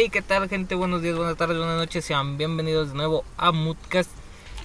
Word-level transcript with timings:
Hey, 0.00 0.10
¿qué 0.10 0.22
tal, 0.22 0.48
gente? 0.48 0.76
Buenos 0.76 1.02
días, 1.02 1.16
buenas 1.16 1.36
tardes, 1.36 1.58
buenas 1.58 1.76
noches. 1.76 2.04
Sean 2.04 2.36
bienvenidos 2.38 2.90
de 2.90 2.94
nuevo 2.94 3.24
a 3.36 3.50
Moodcast. 3.50 4.08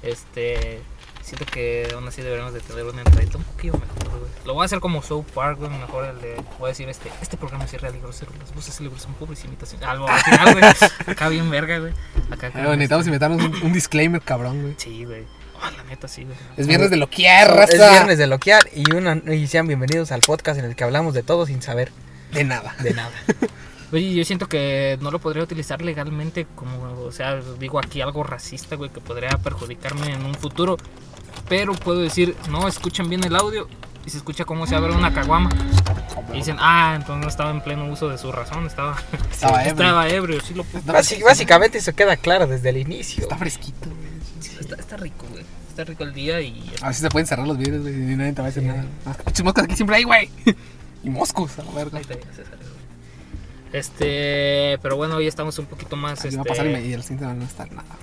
Este. 0.04 0.80
Siento 1.24 1.44
que 1.48 1.88
aún 1.92 2.08
así 2.08 2.22
deberíamos 2.22 2.54
de 2.54 2.60
tener 2.60 2.86
una 2.86 3.02
entradita 3.02 3.40
un 3.40 3.44
poquito 3.44 3.80
mejor, 3.80 4.20
güey. 4.20 4.32
Lo 4.46 4.54
voy 4.54 4.62
a 4.62 4.66
hacer 4.66 4.80
como 4.80 5.02
South 5.02 5.26
Park, 5.34 5.58
güey. 5.58 5.72
Mejor 5.72 6.06
el 6.06 6.22
de. 6.22 6.36
Voy 6.60 6.68
a 6.68 6.70
decir 6.70 6.88
este. 6.88 7.10
Este 7.20 7.36
programa 7.36 7.66
es 7.66 7.74
irreal 7.74 7.96
y 7.96 8.00
grosero. 8.00 8.32
Las 8.40 8.54
voces 8.54 8.76
célebres 8.76 9.02
son 9.02 9.16
pobres 9.16 9.44
imitaciones. 9.44 9.88
Algo 9.88 10.08
al 10.08 10.22
final, 10.22 10.54
güey. 10.54 10.66
Acá 11.08 11.30
bien 11.30 11.50
verga, 11.50 11.80
güey. 11.80 11.94
Acá. 12.30 12.52
Ah, 12.54 12.76
necesitamos 12.76 13.08
inventarnos 13.08 13.44
un, 13.44 13.56
un 13.64 13.74
disclaimer, 13.74 14.22
cabrón, 14.22 14.62
güey. 14.62 14.76
Sí, 14.78 15.04
güey. 15.04 15.24
Oh, 15.56 15.72
la 15.76 15.84
neta, 15.86 16.08
sí, 16.08 16.26
güey. 16.26 16.38
Es 16.58 16.68
viernes 16.68 16.92
de 16.92 16.98
loquear, 16.98 17.56
raza. 17.56 17.74
Es 17.74 17.80
viernes 17.92 18.20
de 18.20 18.28
loquear 18.28 18.70
y, 18.72 18.94
una, 18.94 19.16
y 19.34 19.48
sean 19.48 19.66
bienvenidos 19.66 20.12
al 20.12 20.20
podcast 20.20 20.60
en 20.60 20.66
el 20.66 20.76
que 20.76 20.84
hablamos 20.84 21.16
de 21.16 21.24
todo 21.24 21.48
sin 21.48 21.64
saber 21.64 21.92
De 22.34 22.44
nada. 22.44 22.76
de 22.84 22.94
nada. 22.94 23.12
Oye, 23.94 24.14
yo 24.16 24.26
siento 24.26 24.50
que 24.50 24.98
no 25.02 25.12
lo 25.12 25.20
podría 25.20 25.44
utilizar 25.44 25.82
legalmente 25.82 26.46
como, 26.56 26.92
o 27.06 27.12
sea, 27.12 27.40
digo 27.60 27.80
aquí 27.80 28.02
algo 28.02 28.24
racista, 28.24 28.76
güey, 28.76 28.90
que 28.90 29.00
podría 29.00 29.30
perjudicarme 29.38 30.12
en 30.12 30.26
un 30.26 30.34
futuro. 30.36 30.78
Pero 31.48 31.74
puedo 31.74 32.00
decir, 32.00 32.36
no, 32.50 32.68
escuchan 32.68 33.08
bien 33.10 33.24
el 33.24 33.36
audio 33.36 33.68
y 34.06 34.10
se 34.10 34.18
escucha 34.18 34.46
cómo 34.46 34.66
se 34.68 34.76
abre 34.76 34.94
una 34.94 35.14
caguama. 35.14 35.50
Y 36.34 36.38
dicen, 36.38 36.58
ah, 36.60 36.94
entonces 36.96 37.22
no 37.24 37.30
estaba 37.30 37.52
en 37.52 37.62
pleno 37.62 37.86
uso 37.92 38.10
de 38.10 38.18
su 38.18 38.32
razón, 38.32 38.66
estaba, 38.66 38.98
Estaba 39.32 39.60
ebrio. 39.62 39.72
estaba 39.72 40.10
ebrio, 40.10 40.42
sí 40.42 40.54
lo 40.56 40.64
puedo. 40.64 40.84
Basi- 40.92 41.24
básicamente 41.24 41.78
eso 41.78 41.94
queda 41.94 42.18
claro 42.18 42.48
desde 42.48 42.70
el 42.70 42.78
inicio. 42.78 43.24
Está 43.24 43.38
fresquito, 43.38 43.90
güey. 43.90 44.10
Sí, 44.40 44.58
está, 44.60 44.76
está 44.76 44.98
rico, 44.98 45.26
güey. 45.32 45.44
Está 45.70 45.84
rico 45.84 46.04
el 46.04 46.14
día 46.14 46.42
y... 46.42 46.72
A 46.82 46.86
ver 46.88 46.96
si 46.96 47.02
se 47.02 47.10
pueden 47.10 47.28
cerrar 47.28 47.48
los 47.48 47.58
vidrios, 47.58 47.82
güey. 47.82 47.94
Y 47.94 48.16
nadie 48.16 48.34
te 48.34 48.42
va 48.42 48.48
a 48.48 48.52
decir 48.52 48.64
nada. 48.64 48.86
Ah, 49.06 49.14
Pinches 49.26 49.44
moscas 49.44 49.66
aquí 49.66 49.76
siempre 49.76 49.98
hay, 49.98 50.04
güey. 50.04 50.30
Y 51.04 51.10
moscos, 51.10 51.60
a 51.60 51.64
la 51.64 51.72
verga. 51.72 51.98
Ahí 51.98 52.02
está, 52.02 52.14
ya 52.16 52.34
se 52.34 52.46
salió. 52.46 52.73
Este, 53.74 54.78
pero 54.82 54.96
bueno, 54.96 55.16
hoy 55.16 55.28
estamos 55.28 55.58
un 55.60 55.66
poquito 55.66 55.96
más, 55.96 56.24
Así 56.24 56.36
va 56.36 56.44
a 56.44 56.46
pasar 56.46 56.68
y, 56.68 56.70
me- 56.70 56.78
este, 56.78 56.90
y 56.90 56.94
el 56.94 57.02
siguiente 57.02 57.26
no 57.26 57.36
va 57.36 57.42
a 57.44 57.48
estar 57.48 57.72
nada. 57.72 57.96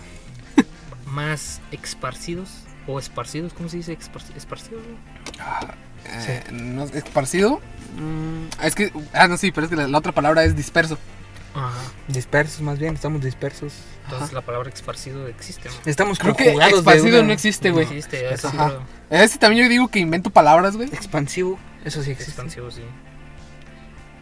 más 1.07 1.61
esparcidos 1.73 2.51
o 2.87 2.99
esparcidos, 2.99 3.53
¿cómo 3.55 3.69
se 3.69 3.79
dice? 3.79 3.97
Esparci- 3.99 4.37
Esparcidos, 4.37 4.83
güey? 4.85 4.97
Ah, 5.41 5.75
eh, 6.07 6.43
no, 6.53 6.85
esparcido. 6.85 7.61
Mm, 7.97 8.65
es 8.65 8.75
que. 8.75 8.93
Ah, 9.13 9.29
no, 9.29 9.37
sí, 9.37 9.53
pero 9.53 9.67
es 9.67 9.71
que 9.71 9.77
la, 9.77 9.87
la 9.89 9.99
otra 9.99 10.13
palabra 10.13 10.45
es 10.45 10.57
disperso. 10.57 10.99
Ajá. 11.55 11.71
Dispersos 12.09 12.61
más 12.63 12.79
bien, 12.79 12.95
estamos 12.95 13.23
dispersos. 13.23 13.73
Entonces 14.05 14.29
Ajá. 14.29 14.35
la 14.37 14.41
palabra 14.43 14.71
esparcido 14.71 15.27
existe, 15.29 15.69
¿no? 15.69 15.75
Estamos 15.85 16.19
Creo 16.19 16.35
que 16.37 16.53
esparcido 16.53 17.19
una- 17.19 17.29
no 17.29 17.33
existe, 17.33 17.71
güey. 17.71 17.85
No 17.87 17.91
existe, 17.93 18.33
es 18.33 18.45
Ajá. 18.45 18.67
otro 18.67 18.83
Es 19.11 19.33
que 19.33 19.39
también 19.39 19.65
yo 19.65 19.69
digo 19.71 19.89
que 19.89 19.99
invento 20.01 20.31
palabras, 20.31 20.77
güey. 20.77 20.89
Expansivo, 20.93 21.59
eso 21.85 22.03
sí 22.03 22.11
existe. 22.13 22.33
expansivo, 22.33 22.71
sí. 22.71 22.83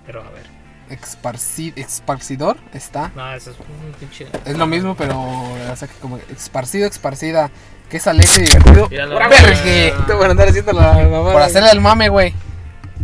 Pero 0.07 0.23
a 0.23 0.31
ver. 0.31 0.58
Exparci- 0.91 1.73
esparcidor 1.77 2.57
está. 2.73 3.13
No, 3.15 3.33
eso 3.35 3.51
es 3.51 3.57
un 3.59 3.93
pinche. 4.01 4.27
Es 4.45 4.57
lo 4.57 4.67
mismo, 4.67 4.95
pero. 4.97 5.21
O 5.21 5.77
sea, 5.77 5.87
que 5.89 5.95
como 6.01 6.19
esparcido, 6.35 6.87
esparcida. 6.87 7.51
Que 7.91 7.97
es 7.97 8.07
alegre 8.07 8.33
y 8.37 8.41
divertido. 8.43 8.89
Mira 8.91 9.07
la- 9.07 9.15
¡Pura 9.15 9.29
verga! 9.29 10.07
Te 10.07 10.13
van 10.13 10.27
a 10.27 10.31
andar 10.33 10.49
haciendo 10.49 10.73
la 10.73 10.93
mamada. 10.93 11.33
Por 11.33 11.43
hacerle 11.43 11.71
el 11.71 11.81
mame, 11.81 12.09
güey. 12.11 12.35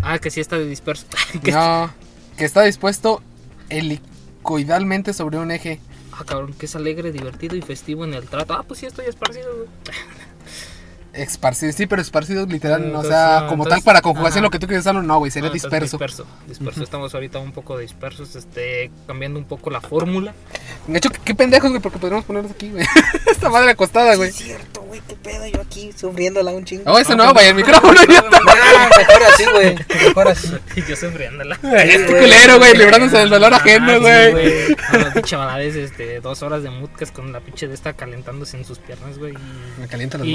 Ah, 0.02 0.18
que 0.18 0.30
sí 0.30 0.40
está 0.40 0.56
de 0.56 0.66
disperso. 0.66 1.06
Que- 1.42 1.52
No. 1.52 1.90
Que 2.36 2.44
está 2.44 2.62
dispuesto 2.62 3.22
helicoidalmente 3.70 5.12
sobre 5.14 5.38
un 5.38 5.50
eje. 5.50 5.80
Ah, 6.12 6.22
cabrón, 6.26 6.52
que 6.54 6.66
es 6.66 6.76
alegre, 6.76 7.12
divertido 7.12 7.56
y 7.56 7.62
festivo 7.62 8.04
en 8.04 8.14
el 8.14 8.26
trato. 8.28 8.54
Ah, 8.54 8.62
pues 8.66 8.80
sí, 8.80 8.86
estoy 8.86 9.06
esparcido, 9.06 9.48
güey. 9.56 9.68
Esparcido, 11.14 11.72
sí, 11.72 11.86
pero 11.86 12.02
esparcido 12.02 12.44
literal, 12.46 12.80
Mm, 12.80 12.84
o 12.84 12.86
entonces, 12.86 13.10
sea, 13.12 13.40
no, 13.42 13.46
como 13.48 13.62
entonces- 13.64 13.84
tal 13.84 13.84
para 13.84 14.02
conjugación 14.02 14.38
ajá. 14.38 14.46
lo 14.46 14.50
que 14.50 14.58
tú 14.58 14.66
quieres 14.66 14.82
usarlo, 14.82 15.02
no, 15.02 15.18
güey, 15.18 15.30
sería 15.30 15.48
Ah, 15.48 15.52
entonces 15.54 15.70
disperso. 15.70 15.96
Disperso, 15.98 16.26
disperso. 16.48 16.82
Estamos 16.82 17.14
ahorita 17.14 17.38
un 17.38 17.52
poco 17.52 17.78
dispersos, 17.78 18.34
este, 18.36 18.90
cambiando 19.06 19.38
un 19.38 19.44
poco 19.44 19.70
la 19.70 19.80
fórmula. 19.80 20.34
De 20.86 20.98
hecho, 20.98 21.10
qué, 21.10 21.18
qué 21.24 21.34
pendejos, 21.34 21.70
güey, 21.70 21.80
porque 21.80 21.98
podríamos 21.98 22.24
ponernos 22.24 22.50
aquí, 22.52 22.70
güey. 22.70 22.84
Esta 23.30 23.48
madre 23.48 23.70
acostada, 23.70 24.16
güey. 24.16 24.30
Es 24.30 24.36
cierto, 24.36 24.82
güey, 24.82 25.00
qué 25.08 25.14
pedo 25.16 25.46
yo 25.46 25.60
aquí 25.60 25.92
sufriéndola 25.96 26.50
un 26.50 26.64
chingo. 26.64 26.82
No, 26.84 26.98
ese 26.98 27.12
Ah, 27.12 27.16
no, 27.16 27.32
güey, 27.32 27.46
el 27.48 27.54
micrófono 27.54 27.94
ya. 28.08 28.24
Ah, 28.30 28.90
mejor 28.96 29.22
así, 29.32 29.44
güey. 29.52 29.74
Mejor 30.08 30.28
así. 30.28 30.48
Y 30.76 30.82
yo 30.88 30.96
sufriéndola. 30.96 31.58
Este 31.62 32.06
culero, 32.06 32.58
güey, 32.58 32.76
librándose 32.76 33.18
del 33.18 33.30
dolor 33.30 33.54
Ah, 33.54 33.58
ajeno, 33.58 33.94
sí, 33.94 33.98
güey. 34.00 34.76
A 34.88 34.96
las 34.98 35.14
pinche 35.14 35.36
baladez, 35.36 35.76
este, 35.76 36.20
dos 36.20 36.42
horas 36.42 36.62
de 36.62 36.70
mutcas 36.70 37.10
con 37.12 37.32
la 37.32 37.40
pinche 37.40 37.68
de 37.68 37.74
esta 37.74 37.92
calentándose 37.92 38.56
en 38.56 38.64
sus 38.64 38.78
piernas, 38.78 39.18
güey. 39.18 39.32
Me 39.78 39.86
calienta 39.88 40.18
las 40.18 40.26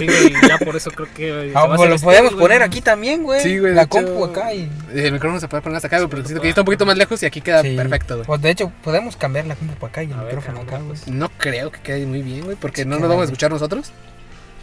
Y 0.00 0.48
ya, 0.48 0.58
por 0.58 0.76
eso 0.76 0.90
creo 0.90 1.08
que. 1.14 1.52
va 1.52 1.62
Ah, 1.62 1.66
pues 1.76 1.88
lo 1.88 1.94
este, 1.96 2.04
podemos 2.04 2.32
güey. 2.32 2.42
poner 2.44 2.62
aquí 2.62 2.80
también, 2.80 3.22
güey. 3.22 3.40
Sí, 3.40 3.58
güey, 3.58 3.74
La 3.74 3.82
hecho, 3.82 3.90
compu 3.90 4.24
acá 4.24 4.52
y. 4.54 4.70
El 4.94 5.12
micrófono 5.12 5.40
se 5.40 5.48
puede 5.48 5.62
poner 5.62 5.76
hasta 5.76 5.88
acá, 5.88 5.98
güey, 5.98 6.08
pero 6.10 6.24
siento 6.24 6.42
que 6.42 6.48
está 6.48 6.60
un 6.62 6.64
poquito 6.66 6.86
más 6.86 6.96
lejos 6.96 7.22
y 7.22 7.26
aquí 7.26 7.40
queda 7.40 7.62
Sí. 7.62 7.76
perfecto, 7.76 8.14
güey. 8.16 8.26
Pues 8.26 8.40
de 8.42 8.50
hecho, 8.50 8.72
podemos 8.82 9.16
cambiar 9.16 9.46
la 9.46 9.54
compu 9.56 9.74
para 9.74 9.90
acá 9.90 10.02
y 10.02 10.06
el 10.06 10.12
A 10.14 10.16
ver, 10.22 10.26
micrófono 10.26 10.58
acá, 10.58 10.66
cámara, 10.66 10.84
güey. 10.86 10.98
pues. 11.00 11.08
No 11.14 11.28
creo 11.30 11.70
que 11.72 11.80
quede 11.80 12.06
muy 12.06 12.22
bien, 12.22 12.44
güey, 12.44 12.56
porque 12.56 12.82
Sí 12.82 12.88
no 12.88 12.98
nos 12.98 13.08
vamos 13.08 13.22
a 13.22 13.24
escuchar 13.24 13.50
nosotros. 13.50 13.92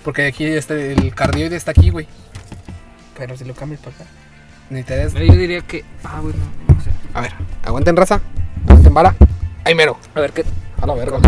Porque 0.04 0.26
aquí 0.26 0.46
este, 0.46 0.94
el 0.94 1.14
cardioide 1.14 1.56
está 1.56 1.72
aquí, 1.72 1.90
güey. 1.92 2.08
Pero 3.18 3.38
si 3.38 3.46
lo 3.46 3.54
cambias 3.54 3.82
para 3.82 3.96
acá. 3.96 4.06
Necesitarías 4.70 5.14
Yo 5.14 5.20
diría 5.36 5.62
que. 5.62 5.84
Ah, 6.04 6.20
bueno, 6.22 6.40
no 6.68 6.82
sé. 6.82 6.90
A 7.14 7.22
ver, 7.22 7.34
aguanten 7.66 7.96
raza, 7.96 8.22
aguanten 8.68 8.94
vara. 8.94 9.16
Ahí 9.66 9.76
mero. 9.76 9.98
A 10.16 10.22
ver, 10.22 10.32
¿qué, 10.32 10.44
A 10.82 10.86
la 10.88 10.94
verga. 10.96 11.20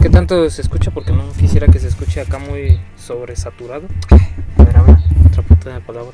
¿qué 0.00 0.08
tanto 0.08 0.48
se 0.50 0.62
escucha? 0.62 0.90
Porque 0.90 1.12
no 1.12 1.30
quisiera 1.32 1.66
que 1.68 1.78
se 1.78 1.88
escuche 1.88 2.20
acá 2.20 2.38
muy 2.38 2.80
sobresaturado. 2.96 3.86
A 4.58 4.62
ver, 4.64 4.76
a 4.76 4.82
ver. 4.82 4.96
Otra 5.26 5.42
puta 5.42 5.74
de 5.74 5.80
palabra. 5.80 6.12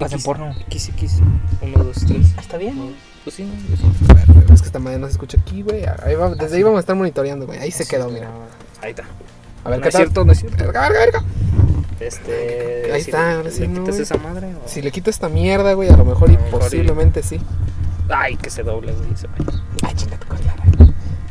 Hacen 0.00 0.22
porno. 0.22 0.54
X, 0.66 0.88
X. 0.90 1.18
Uno, 1.60 1.84
dos, 1.84 2.04
tres. 2.06 2.32
Está 2.38 2.56
bien. 2.56 2.94
Pues 3.24 3.36
sí, 3.36 3.44
no, 3.44 3.52
pues 3.68 3.80
sí. 3.80 3.86
A 4.08 4.14
ver, 4.14 4.26
güey, 4.32 4.54
es 4.54 4.60
que 4.62 4.66
esta 4.66 4.78
madre 4.78 4.98
no 4.98 5.06
se 5.06 5.12
escucha 5.12 5.38
aquí, 5.38 5.60
güey. 5.62 5.84
Ahí 6.02 6.14
va- 6.14 6.34
desde 6.34 6.56
ahí 6.56 6.62
vamos 6.62 6.78
a 6.78 6.80
estar 6.80 6.96
monitoreando, 6.96 7.44
güey. 7.46 7.58
Ahí 7.58 7.70
se 7.70 7.86
quedó, 7.86 8.08
mira. 8.08 8.30
Ahí 8.80 8.90
está. 8.90 9.04
A 9.62 9.68
ver, 9.68 9.78
no 9.78 9.82
¿qué 9.82 9.88
es 9.88 9.92
tal? 9.94 10.02
cierto, 10.04 10.24
no 10.24 10.32
es 10.32 10.38
cierto. 10.38 10.56
Verga, 10.64 10.88
verga, 10.88 10.98
verga. 11.00 11.24
Este. 12.00 12.90
Ahí 12.94 13.02
si 13.02 13.10
está, 13.10 13.34
ahora 13.36 13.50
sí, 13.50 13.66
¿Le 13.66 13.74
quitas 13.78 13.98
esa 13.98 14.16
madre? 14.16 14.54
o- 14.54 14.66
Si 14.66 14.80
le 14.80 14.90
quito 14.90 15.10
esta 15.10 15.28
mierda, 15.28 15.74
güey, 15.74 15.90
a 15.90 15.96
lo 15.98 16.06
mejor 16.06 16.30
A 16.30 16.32
lo 16.32 16.38
mejor 16.38 16.58
y- 16.60 16.62
posiblemente 16.64 17.22
sí. 17.22 17.38
Ay, 18.08 18.36
que 18.36 18.48
se 18.48 18.62
doble, 18.62 18.92
güey. 18.92 19.08
Ay, 19.82 19.94
chinga 19.94 20.16
tu 20.16 20.26
cola. 20.28 20.29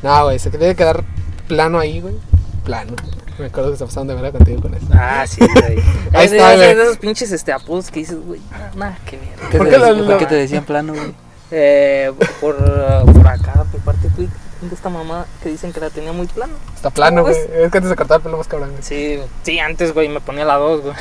No, 0.03 0.23
güey, 0.25 0.39
se 0.39 0.49
debe 0.49 0.75
quedar 0.75 1.03
plano 1.47 1.79
ahí, 1.79 1.99
güey. 2.01 2.15
Plano. 2.63 2.93
Me 3.37 3.45
acuerdo 3.45 3.71
que 3.71 3.77
se 3.77 3.85
pasaron 3.85 4.07
de 4.07 4.15
verdad 4.15 4.31
contigo 4.33 4.61
con 4.61 4.73
eso. 4.73 4.85
Ah, 4.93 5.25
sí, 5.25 5.39
güey. 5.41 5.79
Ahí 6.13 6.25
está, 6.25 6.55
güey. 6.55 6.71
esos 6.71 6.97
pinches 6.97 7.31
este, 7.31 7.53
apodos 7.53 7.89
que 7.89 8.01
dices, 8.01 8.17
güey. 8.25 8.41
Ah, 8.51 8.69
nah, 8.75 8.91
qué 9.05 9.17
mierda. 9.17 9.49
¿Qué 9.49 9.57
¿Por 9.57 9.67
te 9.67 9.73
qué 9.75 9.79
decían- 9.79 10.01
la- 10.01 10.07
¿Por 10.07 10.17
qué 10.17 10.25
te 10.25 10.35
decían 10.35 10.65
plano, 10.65 10.93
güey? 10.93 11.13
Eh, 11.51 12.11
por, 12.41 12.55
uh, 12.55 13.11
por 13.13 13.27
acá, 13.27 13.65
por 13.71 13.81
parte 13.81 14.09
de 14.17 14.27
de 14.61 14.75
esta 14.75 14.89
mamá 14.89 15.25
que 15.41 15.47
dicen 15.47 15.71
que 15.71 15.79
la 15.79 15.89
tenía 15.89 16.11
muy 16.11 16.27
plano. 16.27 16.51
Está 16.75 16.89
plano, 16.89 17.23
¿Cómo 17.23 17.33
güey. 17.33 17.63
Es 17.63 17.71
que 17.71 17.77
antes 17.77 17.89
se 17.89 17.95
cortaba 17.95 18.17
el 18.17 18.23
pelo 18.23 18.37
más 18.37 18.47
cabrón, 18.49 18.71
güey. 18.71 18.83
Sí, 18.83 19.17
sí, 19.43 19.57
antes, 19.57 19.93
güey, 19.93 20.09
me 20.09 20.19
ponía 20.19 20.43
la 20.43 20.55
dos, 20.57 20.81
güey. 20.81 20.93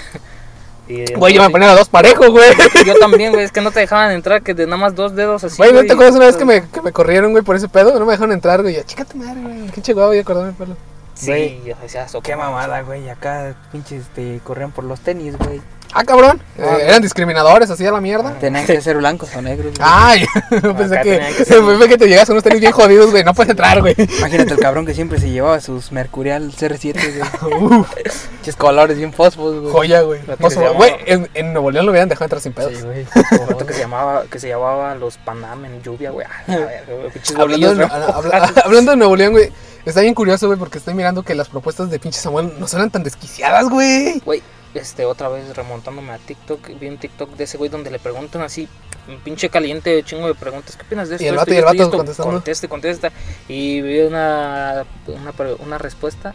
Y, 0.89 1.13
Güey, 1.13 1.35
yo 1.35 1.43
me 1.43 1.51
ponía 1.51 1.69
los 1.69 1.79
dos 1.79 1.89
parejos, 1.89 2.31
güey. 2.31 2.51
Yo 2.87 2.95
también, 2.99 3.33
güey, 3.33 3.45
es 3.45 3.53
que 3.53 3.61
no 3.61 3.71
te 3.71 3.81
dejaban 3.81 4.11
entrar, 4.13 4.43
que 4.43 4.55
de 4.55 4.65
nada 4.65 4.79
más 4.79 4.95
dos 4.95 5.15
dedos 5.15 5.45
así. 5.45 5.57
Güey, 5.59 5.73
¿no 5.73 5.83
te 5.85 5.93
acuerdas 5.93 6.17
una 6.17 6.25
vez 6.27 6.37
que 6.37 6.47
me, 6.47 6.67
que 6.67 6.81
me 6.81 6.93
corrieron, 6.93 7.33
güey, 7.33 7.45
por 7.45 7.57
ese 7.57 7.69
pedo? 7.69 7.99
No 7.99 8.07
me 8.07 8.13
dejaron 8.13 8.33
entrar, 8.33 8.63
güey. 8.63 8.75
Ya, 8.75 8.85
chica 8.85 9.05
tu 9.05 9.19
madre, 9.19 9.41
güey. 9.43 9.67
Qué 9.71 9.83
chihuahua, 9.83 10.09
voy 10.09 10.19
a 10.19 10.23
acordarme 10.23 10.51
el 10.51 10.57
pelo. 10.57 10.77
Sí, 11.15 11.61
yo 11.67 11.75
decía, 11.83 12.07
Qué 12.23 12.37
mamada, 12.37 12.81
güey. 12.83 13.09
Acá, 13.11 13.55
pinches, 13.71 14.03
este, 14.03 14.41
corrían 14.45 14.73
por 14.73 14.85
los 14.85 15.01
tenis, 15.01 15.37
güey. 15.37 15.61
Ah, 15.95 16.05
cabrón. 16.05 16.41
Ah, 16.59 16.77
Eh, 16.79 16.87
eran 16.89 17.01
discriminadores, 17.03 17.71
así 17.71 17.87
a 17.87 17.91
la 17.91 18.01
mierda. 18.01 18.33
Tenían 18.39 18.67
que 18.67 18.81
ser 18.81 18.97
blancos 18.99 19.31
o 19.35 19.41
negros, 19.43 19.67
güey. 19.77 19.81
Ay, 19.81 20.27
yo 20.63 20.77
pensé 20.77 21.01
que, 21.03 21.19
que 21.39 21.45
ser- 21.47 21.65
pensé 21.65 21.89
que 21.89 21.99
te 21.99 22.09
llegas 22.09 22.27
con 22.27 22.35
unos 22.35 22.45
tenis 22.45 22.61
bien 22.61 22.73
jodidos, 22.73 23.11
güey. 23.11 23.25
No 23.25 23.33
puedes 23.35 23.51
entrar, 23.51 23.81
güey. 23.81 23.95
Imagínate 24.19 24.53
el 24.55 24.59
cabrón 24.61 24.85
que 24.85 24.95
siempre 24.95 25.19
se 25.19 25.31
llevaba 25.31 25.61
sus 25.61 25.91
Mercurial 25.93 26.53
CR7, 26.53 26.95
güey. 27.41 27.85
Pinches 28.33 28.57
colores 28.57 28.97
bien 28.99 29.13
fosfos, 29.13 29.61
güey. 29.61 29.73
Joya, 29.73 30.03
güey. 30.03 30.21
No, 30.27 30.75
Güey, 30.75 30.93
en, 31.07 31.29
en 31.35 31.53
Nuevo 31.53 31.71
León 31.71 31.87
lo 31.87 31.93
hubieran 31.93 32.09
dejado 32.09 32.25
entrar 32.27 32.43
sin 32.43 32.53
pedos. 32.53 32.73
Sí, 32.77 32.83
güey. 32.83 33.07
Un 33.41 33.47
vato 33.47 33.67
que 33.67 33.73
se 33.73 33.81
llamaba, 33.81 34.25
que 34.31 34.39
se 34.39 34.49
llamaba 34.49 34.95
los 34.95 35.17
Panam 35.19 35.65
en 35.65 35.83
lluvia, 35.83 36.11
güey. 36.11 36.27
Ah, 36.27 36.53
a 36.53 36.57
ver, 36.57 36.85
güey, 36.87 37.11
pinches 37.11 37.37
Hablando 37.37 37.69
de, 37.69 37.75
bolillos, 37.75 37.91
habla- 37.93 38.07
güey. 38.07 38.33
habla- 38.35 38.63
hablando 38.65 38.91
de 38.93 38.97
Nuevo 38.99 39.17
León, 39.17 39.33
güey. 39.33 39.51
Está 39.87 40.03
bien 40.03 40.13
curioso, 40.15 40.47
güey, 40.49 40.59
porque 40.59 40.77
estoy 40.79 40.93
mirando 40.93 41.23
que 41.23 41.35
las 41.35 41.49
propuestas 41.49 41.89
de 41.89 41.99
pinche 41.99 42.21
Samuel 42.21 42.53
no 42.59 42.69
suenan 42.69 42.91
tan 42.91 43.03
desquiciadas, 43.03 43.69
güey. 43.71 44.21
Güey, 44.25 44.43
este, 44.75 45.05
otra 45.05 45.29
vez 45.29 45.57
remontándome 45.57 46.13
a 46.13 46.19
TikTok, 46.19 46.79
vi 46.79 46.89
un 46.89 46.99
TikTok 46.99 47.31
de 47.37 47.45
ese 47.45 47.57
güey 47.59 47.71
donde 47.71 47.91
le 47.91 47.99
preguntan 47.99 48.43
así, 48.43 48.69
un 49.09 49.19
pinche 49.21 49.49
caliente, 49.49 50.03
chingo 50.05 50.27
de 50.27 50.35
preguntas, 50.35 50.77
¿qué 50.77 50.83
opinas 50.85 51.09
de 51.09 51.15
esto? 51.17 51.25
Y 51.25 51.29
el 51.29 51.35
esto 51.35 51.41
vato- 51.47 51.55
y 51.55 51.57
el 51.59 51.65
vato 51.65 51.91
contestando. 51.97 52.33
Conteste, 52.33 52.69
contesta. 52.69 53.13
Y 53.49 53.81
vi 53.81 54.01
una, 54.01 54.85
una, 55.07 55.33
una 55.61 55.79
respuesta, 55.79 56.35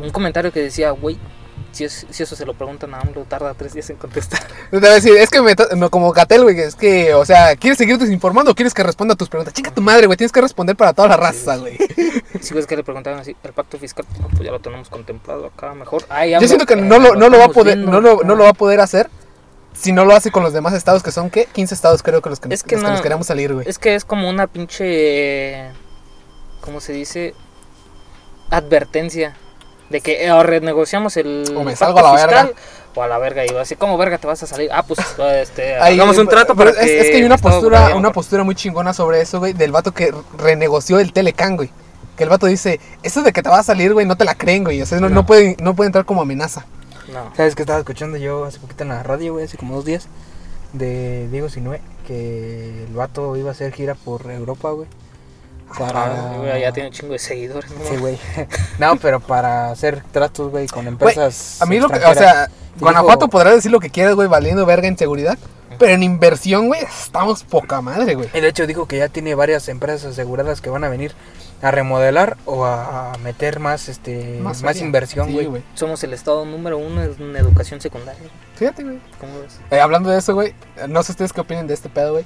un 0.00 0.10
comentario 0.10 0.52
que 0.52 0.60
decía, 0.60 0.90
güey, 0.90 1.16
si, 1.72 1.84
es- 1.84 2.06
si 2.10 2.22
eso 2.22 2.36
se 2.36 2.44
lo 2.46 2.54
preguntan 2.54 2.94
a 2.94 3.00
AMLO, 3.00 3.24
tarda 3.24 3.54
tres 3.54 3.72
días 3.74 3.88
en 3.90 3.96
contestar. 3.96 4.40
Es 4.72 5.30
que 5.30 5.40
me 5.42 5.54
como 5.90 6.12
Gatel, 6.12 6.42
güey, 6.42 6.58
es 6.60 6.74
que, 6.74 7.14
o 7.14 7.24
sea, 7.24 7.54
¿quieres 7.56 7.78
seguir 7.78 7.96
desinformando 7.98 8.50
o 8.52 8.54
quieres 8.54 8.74
que 8.74 8.82
responda 8.82 9.14
a 9.14 9.16
tus 9.16 9.28
preguntas? 9.28 9.54
Chinga 9.54 9.70
tu 9.72 9.80
madre, 9.82 10.06
güey, 10.06 10.16
tienes 10.16 10.32
que 10.32 10.40
responder 10.40 10.76
para 10.76 10.92
toda 10.92 11.08
la 11.08 11.16
raza, 11.16 11.56
güey. 11.56 11.78
Si 12.40 12.54
ves 12.54 12.66
que 12.66 12.76
le 12.76 12.82
preguntaban 12.84 13.20
así, 13.20 13.36
el 13.42 13.52
pacto 13.52 13.78
fiscal, 13.78 14.04
no, 14.20 14.28
pues 14.28 14.42
ya 14.42 14.50
lo 14.50 14.60
tenemos 14.60 14.88
contemplado 14.88 15.46
acá, 15.46 15.74
mejor. 15.74 16.04
Ay, 16.08 16.32
Yo 16.40 16.46
siento 16.48 16.66
que 16.66 16.74
eh, 16.74 16.76
no 16.76 16.98
lo, 16.98 17.14
no 17.14 17.28
lo 17.28 17.38
va 17.38 17.44
a 17.46 17.48
poder, 17.48 17.76
viendo 17.76 17.92
no 17.92 18.00
lo, 18.00 18.22
no 18.24 18.34
lo 18.34 18.44
va 18.44 18.50
a 18.50 18.54
poder 18.54 18.80
hacer 18.80 19.08
si 19.72 19.92
no 19.92 20.04
lo 20.04 20.14
hace 20.14 20.30
con 20.30 20.42
los 20.44 20.52
demás 20.52 20.72
estados, 20.74 21.02
que 21.02 21.10
son, 21.12 21.30
¿qué? 21.30 21.46
15 21.52 21.74
estados 21.74 22.02
creo 22.02 22.22
que 22.22 22.30
los 22.30 22.38
que, 22.40 22.52
Es 22.54 22.62
que 22.62 22.76
los 22.76 22.82
que 22.82 22.88
no- 22.88 22.92
nos 22.94 23.00
queremos 23.02 23.26
salir, 23.26 23.52
güey. 23.54 23.68
Es 23.68 23.78
que 23.78 23.94
es 23.94 24.04
como 24.04 24.28
una 24.28 24.46
pinche. 24.46 25.70
¿Cómo 26.60 26.80
se 26.80 26.92
dice? 26.92 27.34
Advertencia. 28.50 29.36
De 29.90 30.00
que 30.00 30.24
eh, 30.24 30.32
o 30.32 30.42
renegociamos 30.42 31.16
el. 31.16 31.44
O 31.56 31.62
me 31.62 31.72
pacto 31.72 31.76
salgo 31.84 31.98
a 31.98 32.02
la 32.02 32.12
fiscal, 32.12 32.46
verga. 32.46 32.60
O 32.94 33.02
a 33.02 33.08
la 33.08 33.18
verga. 33.18 33.44
Y 33.44 33.48
yo 33.48 33.60
así, 33.60 33.76
¿cómo 33.76 33.98
verga 33.98 34.18
te 34.18 34.26
vas 34.26 34.42
a 34.42 34.46
salir? 34.46 34.70
Ah, 34.72 34.82
pues, 34.82 34.98
este. 35.42 35.76
Ahí, 35.76 35.94
hagamos 35.94 36.18
un 36.18 36.28
trato 36.28 36.54
pero 36.54 36.70
para 36.70 36.82
es, 36.84 36.90
que. 36.90 37.00
es 37.00 37.06
que 37.10 37.16
hay 37.16 37.24
una 37.24 37.38
postura, 37.38 37.94
una 37.94 38.12
postura 38.12 38.44
muy 38.44 38.54
chingona 38.54 38.92
sobre 38.94 39.20
eso, 39.20 39.38
güey, 39.40 39.52
del 39.52 39.72
vato 39.72 39.92
que 39.92 40.12
renegoció 40.38 40.98
el 40.98 41.12
Telecan, 41.12 41.56
güey. 41.56 41.70
Que 42.16 42.22
el 42.24 42.30
vato 42.30 42.46
dice, 42.46 42.78
eso 43.02 43.22
de 43.22 43.32
que 43.32 43.42
te 43.42 43.48
va 43.48 43.58
a 43.58 43.62
salir, 43.64 43.92
güey, 43.92 44.06
no 44.06 44.16
te 44.16 44.24
la 44.24 44.36
creen, 44.36 44.62
güey. 44.64 44.80
O 44.80 44.86
sea, 44.86 45.00
no, 45.00 45.08
no 45.08 45.16
No. 45.16 45.26
puede, 45.26 45.56
no 45.60 45.74
puede 45.74 45.88
entrar 45.88 46.04
como 46.04 46.22
amenaza. 46.22 46.64
No. 47.12 47.32
¿Sabes 47.36 47.54
qué 47.56 47.62
estaba 47.62 47.80
escuchando 47.80 48.16
yo 48.16 48.44
hace 48.44 48.58
poquito 48.60 48.84
en 48.84 48.90
la 48.90 49.02
radio, 49.02 49.32
güey? 49.34 49.44
Hace 49.44 49.58
como 49.58 49.74
dos 49.74 49.84
días. 49.84 50.06
De 50.72 51.28
Diego 51.28 51.48
Sinue. 51.48 51.80
Que 52.06 52.84
el 52.88 52.94
vato 52.94 53.36
iba 53.36 53.48
a 53.48 53.52
hacer 53.52 53.72
gira 53.72 53.94
por 53.94 54.30
Europa, 54.30 54.70
güey. 54.70 54.86
Ah, 55.80 56.34
güey, 56.38 56.60
ya 56.60 56.72
tiene 56.72 56.88
un 56.88 56.94
chingo 56.94 57.12
de 57.12 57.18
seguidores, 57.18 57.70
¿no? 57.70 57.84
Sí, 57.84 57.96
güey. 57.96 58.18
No, 58.78 58.96
pero 58.96 59.20
para 59.20 59.70
hacer 59.70 60.02
tratos, 60.12 60.50
güey, 60.50 60.66
con 60.66 60.86
empresas. 60.86 61.60
A 61.60 61.66
mí 61.66 61.78
lo 61.78 61.88
que, 61.88 61.98
o 61.98 62.14
sea, 62.14 62.48
Guanajuato 62.78 63.28
podrá 63.28 63.54
decir 63.54 63.70
lo 63.70 63.80
que 63.80 63.90
quieras, 63.90 64.14
güey, 64.14 64.28
valiendo 64.28 64.66
verga 64.66 64.88
en 64.88 64.98
seguridad. 64.98 65.38
Pero 65.78 65.92
en 65.92 66.02
inversión, 66.02 66.68
güey, 66.68 66.82
estamos 66.82 67.42
poca 67.42 67.80
madre, 67.80 68.14
güey. 68.14 68.28
De 68.28 68.46
hecho 68.46 68.66
dijo 68.66 68.86
que 68.86 68.98
ya 68.98 69.08
tiene 69.08 69.34
varias 69.34 69.68
empresas 69.68 70.12
aseguradas 70.12 70.60
que 70.60 70.70
van 70.70 70.84
a 70.84 70.88
venir 70.88 71.12
a 71.62 71.70
remodelar 71.70 72.36
o 72.44 72.64
a, 72.64 73.12
a 73.12 73.18
meter 73.18 73.58
más 73.58 73.88
este 73.88 74.38
más, 74.40 74.62
inversión, 74.80 75.28
Sí, 75.28 75.44
güey. 75.46 75.62
Somos 75.74 76.04
el 76.04 76.12
estado 76.12 76.44
número 76.44 76.78
uno 76.78 77.02
en 77.02 77.36
educación 77.36 77.80
secundaria. 77.80 78.22
Fíjate, 78.54 78.84
güey. 78.84 78.98
¿Cómo 79.18 79.40
ves? 79.40 79.58
Eh, 79.70 79.80
hablando 79.80 80.10
de 80.10 80.18
eso, 80.18 80.34
güey, 80.34 80.54
no 80.88 81.02
sé 81.02 81.12
ustedes 81.12 81.32
qué 81.32 81.40
opinan 81.40 81.66
de 81.66 81.74
este 81.74 81.88
pedo, 81.88 82.12
güey. 82.12 82.24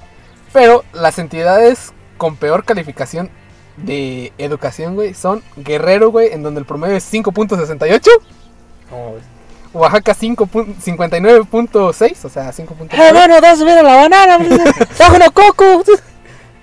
Pero 0.51 0.83
las 0.93 1.19
entidades 1.19 1.93
con 2.19 2.35
peor 2.35 2.63
calificación 2.63 3.31
de 3.77 4.31
educación, 4.37 4.93
güey, 4.93 5.15
son 5.15 5.41
Guerrero, 5.55 6.11
güey, 6.11 6.31
en 6.33 6.43
donde 6.43 6.59
el 6.59 6.65
promedio 6.67 6.95
es 6.97 7.11
5.68. 7.11 8.07
¿Cómo 8.91 9.15
ves? 9.15 9.23
Oaxaca 9.73 10.13
5 10.13 10.45
pun- 10.47 10.75
59.6, 10.77 12.25
o 12.25 12.29
sea, 12.29 12.51
5.9. 12.51 12.87
¡Eh, 12.91 13.13
mano, 13.13 13.39
das 13.39 13.61
a 13.61 13.65
la 13.65 13.95
banana! 13.95 14.37
¡Bajo 14.99 15.15
una 15.15 15.29
coco! 15.29 15.83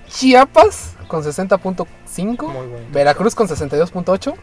Chiapas 0.09 0.93
con 1.07 1.23
60.5. 1.23 1.87
Muy 2.17 2.67
bueno. 2.67 2.85
Veracruz 2.91 3.33
con 3.35 3.47
62.8. 3.47 4.33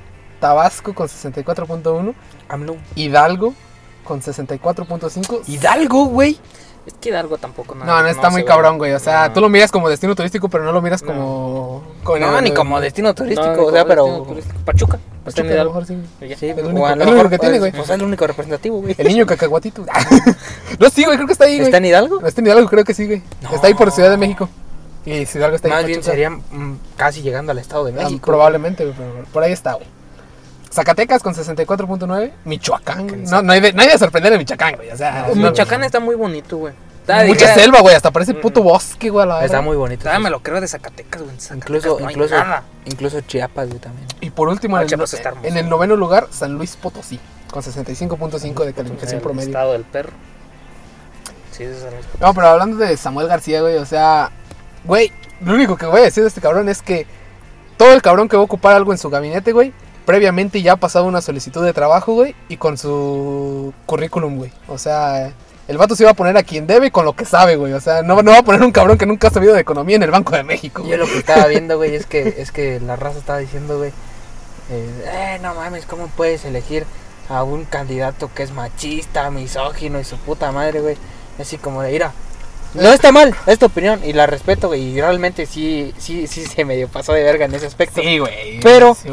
Tabasco 0.41 0.95
con 0.95 1.09
64.1. 1.09 2.15
AMLO. 2.49 2.77
Hidalgo 2.95 3.55
con 4.05 4.21
64.5. 4.21 5.43
Hidalgo, 5.47 6.07
güey. 6.07 6.39
Es 6.87 6.93
que 7.01 7.09
Hidalgo 7.09 7.39
tampoco. 7.39 7.75
No, 7.75 7.85
no 8.03 8.07
está 8.09 8.29
se 8.29 8.31
muy 8.33 8.45
cabrón, 8.45 8.77
güey. 8.77 8.93
O 8.93 8.99
sea, 8.99 9.29
No. 9.29 9.35
tú 9.35 9.41
lo 9.41 9.49
miras 9.49 9.71
como 9.73 9.89
destino 9.89 10.15
turístico, 10.15 10.49
pero 10.51 10.65
no 10.65 10.73
lo 10.73 10.83
miras 10.83 11.03
No. 11.03 11.07
como. 12.05 12.19
No, 12.21 12.41
ni 12.43 12.53
como 12.53 12.79
destino 12.81 13.09
No, 13.09 13.15
turístico, 13.15 13.55
no, 13.57 13.63
o 13.65 13.73
sea, 13.73 13.87
pero. 13.87 14.27
Pachuca. 14.67 14.99
Está 14.99 15.07
en 15.07 15.25
Pachuca, 15.25 15.41
a 15.41 15.45
lo 15.45 15.55
Hidalgo. 15.55 15.73
mejor 15.73 15.87
sí. 15.87 16.37
Sí, 16.39 16.49
El 16.51 16.65
único- 16.67 16.87
a 16.87 16.93
el 16.93 16.99
lo 16.99 17.05
único 17.05 17.17
mejor, 17.17 17.31
que 17.31 17.39
tiene, 17.39 17.53
pues, 17.59 17.61
güey. 17.61 17.73
Pues 17.73 17.85
es 17.85 17.95
el 17.95 18.03
único 18.03 18.27
representativo, 18.27 18.81
güey. 18.83 18.95
El 18.99 19.09
niño 19.09 19.25
cacahuatito. 19.25 19.87
no, 20.79 20.91
sí, 20.91 21.05
güey, 21.05 21.17
creo 21.17 21.27
que 21.27 21.33
está 21.33 21.45
ahí, 21.47 21.55
güey. 21.57 21.67
¿Está 21.69 21.79
en 21.79 21.85
Hidalgo? 21.87 22.21
Está 22.27 22.41
en 22.43 22.47
Hidalgo, 22.49 22.69
creo 22.69 22.85
que 22.85 22.93
sí, 22.93 23.07
güey. 23.07 23.23
No. 23.41 23.55
Está 23.55 23.67
ahí 23.69 23.75
por 23.75 23.91
Ciudad 23.91 24.11
de 24.11 24.19
México. 24.19 24.49
Y 25.07 25.25
si 25.27 25.39
Hidalgo 25.39 25.57
está 25.57 25.69
ahí. 25.69 25.73
Más 25.75 25.81
en 25.83 25.87
bien 25.87 26.03
sería 26.03 26.31
mm, 26.31 26.79
casi 26.97 27.23
llegando 27.23 27.53
al 27.53 27.59
Estado 27.59 27.85
de 27.87 27.93
Ah, 27.93 28.05
México. 28.05 28.27
probablemente, 28.27 28.85
güey, 28.85 28.97
pero 28.97 29.25
por 29.33 29.43
ahí 29.43 29.53
está, 29.53 29.75
güey. 29.75 29.87
Zacatecas 30.75 31.23
con 31.23 31.35
64.9. 31.35 32.33
Michoacán, 32.45 33.07
güey. 33.09 33.21
No, 33.23 33.43
no 33.43 33.53
hay 33.53 33.61
de, 33.61 33.73
no 33.73 33.83
hay 33.83 33.89
de 33.89 33.99
sorprender 33.99 34.33
en 34.33 34.39
Michoacán, 34.41 34.75
güey. 34.77 34.91
O 34.91 34.97
sea, 34.97 35.27
no, 35.29 35.35
Michoacán 35.37 35.85
está 35.85 36.01
muy 36.01 36.17
bonito, 36.17 36.57
güey. 36.57 36.75
Está- 37.03 37.25
Mucha 37.27 37.55
selva, 37.55 37.81
güey. 37.81 37.95
Hasta 37.95 38.11
parece 38.11 38.35
puto 38.35 38.63
bosque, 38.63 39.11
güey. 39.11 39.23
a 39.23 39.27
la 39.27 39.45
Está 39.45 39.61
muy 39.61 39.77
bonito. 39.77 40.11
Sí. 40.11 40.19
me 40.23 40.31
lo 40.31 40.41
creo 40.43 40.61
de 40.61 40.67
Zacatecas, 40.67 41.23
güey. 41.23 41.37
Zacatecas 41.39 41.57
Incluso, 41.85 42.01
no 42.01 42.11
incluso, 42.11 42.35
nada. 42.35 42.63
incluso 42.87 43.21
Chiapas, 43.21 43.69
güey, 43.69 43.79
también. 43.79 44.09
Y 44.21 44.31
por 44.31 44.49
último, 44.49 44.77
en 44.79 44.83
el, 44.85 44.89
Chiapas 44.89 45.13
no- 45.13 45.17
está 45.17 45.29
hermoso. 45.29 45.47
en 45.49 45.57
el 45.59 45.69
noveno 45.69 45.97
lugar, 45.97 46.27
San 46.31 46.55
Luis 46.55 46.77
Potosí. 46.77 47.21
Con 47.51 47.63
65.5 47.63 48.65
de 48.65 48.73
calificación 48.73 49.19
El 49.19 49.23
promedio. 49.23 49.49
estado 49.51 49.73
del 49.73 49.85
perro. 49.85 50.11
Sí, 51.53 51.63
es 51.65 51.79
San 51.79 51.91
Luis 51.93 52.05
Potosí. 52.07 52.19
No, 52.25 52.35
pero 52.35 52.49
hablando 52.49 52.77
de 52.79 52.97
Samuel 52.97 53.29
García, 53.29 53.61
güey, 53.61 53.77
o 53.77 53.87
sea, 53.87 54.31
güey, 54.85 55.13
lo 55.41 55.55
único 55.55 55.77
que 55.77 55.87
voy 55.87 56.01
a 56.01 56.05
decir 56.05 56.23
de 56.25 56.29
este 56.29 56.41
cabrón 56.41 56.69
es 56.69 56.83
que 56.83 57.07
todo 57.77 57.93
el 57.93 58.03
cabrón 58.03 58.29
que 58.29 58.37
va 58.37 58.43
a 58.43 58.45
ocupar 58.45 58.75
algo 58.75 58.93
en 58.93 58.99
su 58.99 59.11
gabinete, 59.11 59.53
güey, 59.53 59.73
previamente 60.05 60.63
ya 60.63 60.73
ha 60.73 60.77
pasado 60.77 61.07
una 61.07 61.21
solicitud 61.21 61.65
de 61.65 61.73
trabajo, 61.73 62.15
güey, 62.15 62.35
y 62.49 62.57
con 62.57 62.79
su 62.79 63.73
currículum, 63.87 64.37
güey. 64.37 64.53
O 64.69 64.79
sea, 64.79 65.33
el 65.67 65.79
vato 65.79 65.97
se 65.97 66.03
iba 66.03 66.11
a 66.11 66.15
poner 66.15 66.37
a 66.37 66.43
quien 66.43 66.67
debe 66.67 66.91
con 66.91 67.05
lo 67.05 67.15
que 67.15 67.25
sabe, 67.25 67.57
güey. 67.57 67.73
O 67.73 67.81
sea, 67.81 68.03
no, 68.03 68.23
no 68.23 68.33
va 68.33 68.39
a 68.39 68.43
poner 68.43 68.63
un 68.63 68.73
cabrón 68.73 68.99
que 68.99 69.07
nunca 69.07 69.29
ha 69.29 69.31
sabido 69.31 69.55
de 69.55 69.61
economía 69.61 69.97
en 69.97 70.03
el 70.03 70.11
Banco 70.11 70.37
de 70.37 70.43
México. 70.43 70.85
Yo 70.87 70.97
lo 70.97 71.07
que 71.07 71.19
estaba 71.19 71.47
viendo, 71.49 71.77
güey, 71.77 71.95
es 71.95 72.07
que, 72.07 72.37
es 72.39 72.53
que 72.53 72.81
la 72.81 72.97
raza 72.97 73.19
estaba 73.19 73.39
diciendo, 73.39 73.79
güey, 73.79 73.91
eh, 74.71 75.05
eh, 75.07 75.39
no 75.43 75.55
mames, 75.55 75.87
¿cómo 75.87 76.09
puedes 76.09 76.45
elegir 76.45 76.87
a 77.29 77.43
un 77.43 77.65
candidato 77.65 78.31
que 78.35 78.43
es 78.43 78.53
machista, 78.53 79.31
misógino 79.31 79.99
y 80.01 80.05
su 80.05 80.17
puta 80.19 80.53
madre, 80.53 80.81
güey? 80.81 80.97
Así 81.39 81.57
como 81.57 81.83
de, 81.83 81.93
mira, 81.93 82.13
no 82.75 82.93
está 82.93 83.13
mal, 83.13 83.35
es 83.47 83.59
tu 83.59 83.67
opinión 83.67 84.01
y 84.05 84.13
la 84.13 84.27
respeto, 84.27 84.69
güey, 84.69 84.83
y 84.83 85.01
realmente 85.01 85.47
sí, 85.47 85.95
sí, 85.99 86.27
sí 86.27 86.45
se 86.45 86.65
medio 86.65 86.89
pasó 86.89 87.13
de 87.13 87.23
verga 87.23 87.45
en 87.47 87.55
ese 87.55 87.67
aspecto. 87.67 88.01
Sí, 88.01 88.19
güey. 88.19 88.61
Pero, 88.61 88.95
sí, 88.95 89.09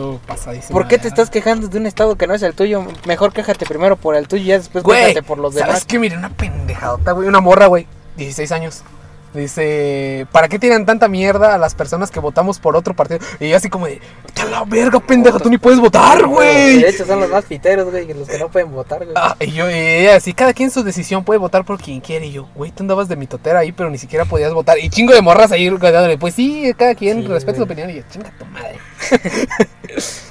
¿Por 0.71 0.87
qué 0.87 0.97
te 0.97 1.07
estás 1.07 1.29
quejando 1.29 1.67
de 1.67 1.77
un 1.77 1.85
estado 1.85 2.15
que 2.15 2.27
no 2.27 2.33
es 2.33 2.41
el 2.41 2.53
tuyo? 2.53 2.85
Mejor 3.05 3.33
quéjate 3.33 3.65
primero 3.65 3.95
por 3.95 4.15
el 4.15 4.27
tuyo 4.27 4.43
y 4.43 4.47
ya 4.47 4.57
después 4.57 4.83
quéjate 4.83 5.23
por 5.23 5.37
los 5.37 5.53
¿sabes 5.53 5.67
demás. 5.67 5.85
qué? 5.85 5.99
Mire, 5.99 6.17
una 6.17 6.29
pendejadota, 6.29 7.11
güey. 7.11 7.27
Una 7.27 7.39
morra, 7.41 7.67
güey. 7.67 7.87
16 8.17 8.51
años. 8.51 8.83
Dice, 9.33 10.27
¿para 10.33 10.49
qué 10.49 10.59
tiran 10.59 10.85
tanta 10.85 11.07
mierda 11.07 11.55
a 11.55 11.57
las 11.57 11.73
personas 11.73 12.11
que 12.11 12.19
votamos 12.19 12.59
por 12.59 12.75
otro 12.75 12.93
partido? 12.93 13.19
Y 13.39 13.47
yo 13.49 13.55
así 13.55 13.69
como 13.69 13.85
de, 13.85 14.01
¡te 14.33 14.41
a 14.41 14.45
la 14.45 14.65
verga, 14.65 14.99
pendeja! 14.99 15.39
Tú 15.39 15.49
ni 15.49 15.57
puedes 15.57 15.79
votar, 15.79 16.25
güey. 16.27 16.81
De 16.81 16.89
hecho, 16.89 17.05
son 17.05 17.21
los 17.21 17.29
más 17.29 17.45
piteros, 17.45 17.89
güey, 17.89 18.05
que 18.07 18.13
los 18.13 18.27
que 18.27 18.37
no 18.37 18.49
pueden 18.49 18.73
votar, 18.73 18.99
güey. 19.05 19.13
Ah, 19.15 19.37
y 19.39 19.51
yo, 19.51 19.69
y 19.69 19.73
ella 19.73 20.17
así, 20.17 20.33
cada 20.33 20.53
quien 20.53 20.69
su 20.69 20.83
decisión 20.83 21.23
puede 21.23 21.39
votar 21.39 21.63
por 21.63 21.79
quien 21.79 22.01
quiere. 22.01 22.25
Y 22.25 22.33
yo, 22.33 22.49
güey, 22.55 22.71
tú 22.71 22.83
andabas 22.83 23.07
de 23.07 23.15
mitotera 23.15 23.59
ahí, 23.59 23.71
pero 23.71 23.89
ni 23.89 23.97
siquiera 23.97 24.25
podías 24.25 24.53
votar. 24.53 24.77
Y 24.79 24.89
chingo 24.89 25.13
de 25.13 25.21
morras 25.21 25.53
ahí, 25.53 25.69
dándole, 25.69 26.17
pues 26.17 26.35
sí, 26.35 26.73
cada 26.77 26.93
quien 26.93 27.21
Sí, 27.21 27.27
respeta 27.27 27.57
su 27.57 27.63
opinión. 27.63 27.89
Y 27.89 27.95
yo, 27.95 28.01
chinga 28.11 28.31
tu 28.37 28.45
madre. 28.47 28.79
es 29.87 30.23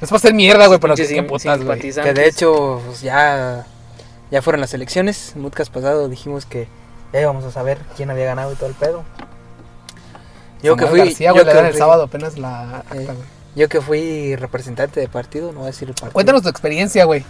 para 0.00 0.16
hacer 0.16 0.34
mierda, 0.34 0.66
güey, 0.66 0.78
pero 0.78 0.94
que 0.94 1.06
sim- 1.06 1.26
putas, 1.26 1.62
güey. 1.64 1.80
Que 1.80 2.12
de 2.12 2.28
hecho, 2.28 2.82
pues, 2.86 3.00
ya, 3.00 3.66
ya 4.30 4.42
fueron 4.42 4.60
las 4.60 4.74
elecciones. 4.74 5.32
En 5.34 5.42
podcast 5.42 5.72
pasado 5.72 6.08
dijimos 6.10 6.44
que 6.44 6.68
ya 7.16 7.22
íbamos 7.22 7.44
a 7.44 7.50
saber 7.50 7.78
quién 7.96 8.10
había 8.10 8.26
ganado 8.26 8.52
y 8.52 8.56
todo 8.56 8.68
el 8.68 8.74
pedo. 8.74 9.02
Yo 10.62 10.76
que 10.76 10.86
fui, 10.86 10.98
García, 11.00 11.32
yo, 11.34 11.44
que 11.44 11.50
el 11.50 11.68
fui- 11.70 11.78
sábado 11.78 12.04
apenas 12.04 12.38
la 12.38 12.78
acta, 12.78 12.96
Eh, 12.96 13.08
yo 13.54 13.68
que 13.68 13.80
fui 13.80 14.36
representante 14.36 15.00
de 15.00 15.08
partido, 15.08 15.52
no 15.52 15.60
voy 15.60 15.68
a 15.68 15.70
decir 15.70 15.88
el 15.88 15.94
partido. 15.94 16.12
Cuéntanos 16.12 16.42
tu 16.42 16.48
experiencia, 16.48 17.04
güey. 17.04 17.24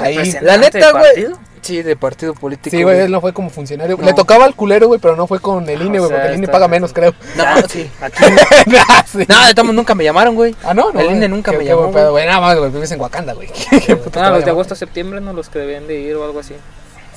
Ahí. 0.00 0.32
La 0.40 0.56
neta, 0.56 0.92
güey. 0.92 1.28
Sí, 1.62 1.82
de 1.82 1.96
partido 1.96 2.34
político. 2.34 2.76
Sí, 2.76 2.82
güey, 2.82 3.00
él 3.00 3.10
no 3.10 3.22
fue 3.22 3.32
como 3.32 3.48
funcionario. 3.48 3.96
No. 3.96 4.04
Le 4.04 4.12
tocaba 4.12 4.44
al 4.44 4.54
culero, 4.54 4.86
güey, 4.88 5.00
pero 5.00 5.16
no 5.16 5.26
fue 5.26 5.40
con 5.40 5.66
el 5.68 5.80
INE, 5.80 5.98
güey, 5.98 6.10
porque 6.10 6.26
el 6.28 6.34
INE 6.36 6.48
paga 6.48 6.68
menos, 6.68 6.92
creo. 6.92 7.14
No, 7.36 7.44
sí. 7.68 7.90
Aquí 8.02 8.22
sí. 9.06 9.24
No, 9.26 9.46
de 9.46 9.54
todos 9.54 9.72
nunca 9.74 9.94
me 9.94 10.04
llamaron, 10.04 10.34
güey. 10.34 10.54
Ah, 10.62 10.74
no, 10.74 10.92
no. 10.92 11.00
el. 11.00 11.12
INE 11.12 11.28
nunca 11.28 11.52
Qué- 11.52 11.58
me 11.58 11.64
qué 11.64 11.70
llamó, 11.70 11.90
güey. 11.90 12.26
Nada 12.26 12.40
más, 12.40 12.58
güey, 12.58 12.70
vives 12.70 12.90
en 12.92 13.00
Wakanda, 13.00 13.32
güey. 13.32 13.48
Ah, 14.16 14.30
los 14.30 14.44
de 14.44 14.50
agosto 14.50 14.74
a 14.74 14.76
septiembre, 14.76 15.20
¿no? 15.22 15.32
Los 15.32 15.48
que 15.48 15.58
debían 15.60 15.86
de 15.86 15.98
ir 16.00 16.14
o 16.16 16.24
algo 16.24 16.40
así. 16.40 16.54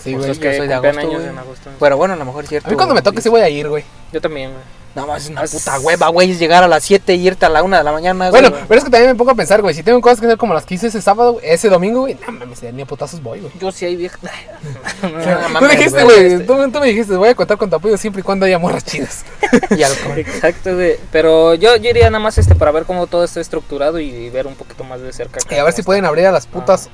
Sí, 0.07 0.13
Pues 0.13 0.25
güey. 0.25 0.31
es 0.31 0.37
Los 0.37 0.37
que 0.37 0.43
que 0.49 0.51
yo 0.53 0.57
soy 0.59 0.67
de 0.67 0.73
agosto, 0.73 0.99
años 0.99 1.13
güey. 1.13 1.27
en 1.27 1.37
agosto. 1.37 1.69
Pero 1.79 1.97
bueno, 1.97 2.13
a 2.13 2.17
lo 2.17 2.25
mejor 2.25 2.43
es 2.43 2.49
cierto. 2.49 2.67
A 2.67 2.71
mí 2.71 2.75
cuando 2.77 2.95
me 2.95 3.01
toque 3.01 3.21
sí 3.21 3.29
voy 3.29 3.41
a 3.41 3.49
ir, 3.49 3.67
güey. 3.67 3.83
Yo 4.13 4.21
también, 4.21 4.51
güey. 4.51 4.63
No, 4.95 5.05
más 5.05 5.25
es 5.25 5.29
una 5.29 5.43
puta 5.43 5.79
hueva, 5.79 6.07
güey, 6.07 6.31
es 6.31 6.39
llegar 6.39 6.63
a 6.63 6.67
las 6.67 6.83
7 6.83 7.13
y 7.13 7.27
irte 7.27 7.45
a 7.45 7.49
la 7.49 7.61
1 7.61 7.77
de 7.77 7.83
la 7.83 7.91
mañana. 7.91 8.31
Bueno, 8.31 8.49
güey. 8.49 8.63
pero 8.67 8.79
es 8.79 8.83
que 8.83 8.89
también 8.89 9.11
me 9.11 9.15
pongo 9.15 9.29
a 9.29 9.35
pensar, 9.35 9.61
güey. 9.61 9.75
Si 9.75 9.83
tengo 9.83 10.01
cosas 10.01 10.19
que 10.19 10.25
hacer 10.25 10.39
como 10.39 10.55
las 10.55 10.65
que 10.65 10.73
hice 10.73 10.87
ese 10.87 11.03
sábado, 11.03 11.37
ese 11.43 11.69
domingo, 11.69 11.99
güey, 12.01 12.15
no 12.25 12.31
mames, 12.31 12.63
ni 12.63 12.81
a 12.81 12.85
putazos 12.87 13.21
voy, 13.21 13.41
güey. 13.41 13.51
Yo 13.59 13.71
sí 13.71 13.85
hay 13.85 13.95
vieja. 13.95 14.17
No, 15.03 15.09
Tú 15.09 15.49
mames, 15.51 15.69
dijiste, 15.77 16.03
güey, 16.03 16.35
güey, 16.37 16.45
tú, 16.47 16.71
tú 16.71 16.79
me 16.79 16.87
dijiste, 16.87 17.15
voy 17.15 17.29
a 17.29 17.35
contar 17.35 17.57
con 17.57 17.69
tu 17.69 17.75
apoyo 17.75 17.95
siempre 17.97 18.21
y 18.21 18.23
cuando 18.23 18.47
haya 18.47 18.57
morras 18.57 18.83
chidas. 18.85 19.23
Y 19.69 19.83
alcohol. 19.83 20.17
Exacto, 20.17 20.73
güey. 20.73 20.95
Pero 21.11 21.53
yo, 21.53 21.75
yo 21.75 21.89
iría 21.91 22.09
nada 22.09 22.23
más 22.23 22.39
este 22.39 22.55
para 22.55 22.71
ver 22.71 22.85
cómo 22.85 23.05
todo 23.05 23.23
está 23.23 23.39
estructurado 23.39 23.99
y 23.99 24.31
ver 24.31 24.47
un 24.47 24.55
poquito 24.55 24.83
más 24.83 24.99
de 24.99 25.13
cerca. 25.13 25.39
Y 25.51 25.55
a 25.59 25.63
ver 25.63 25.73
si 25.73 25.83
pueden 25.83 26.05
abrir 26.05 26.25
a 26.25 26.31
las 26.31 26.45
Ah. 26.47 26.49
putas. 26.51 26.89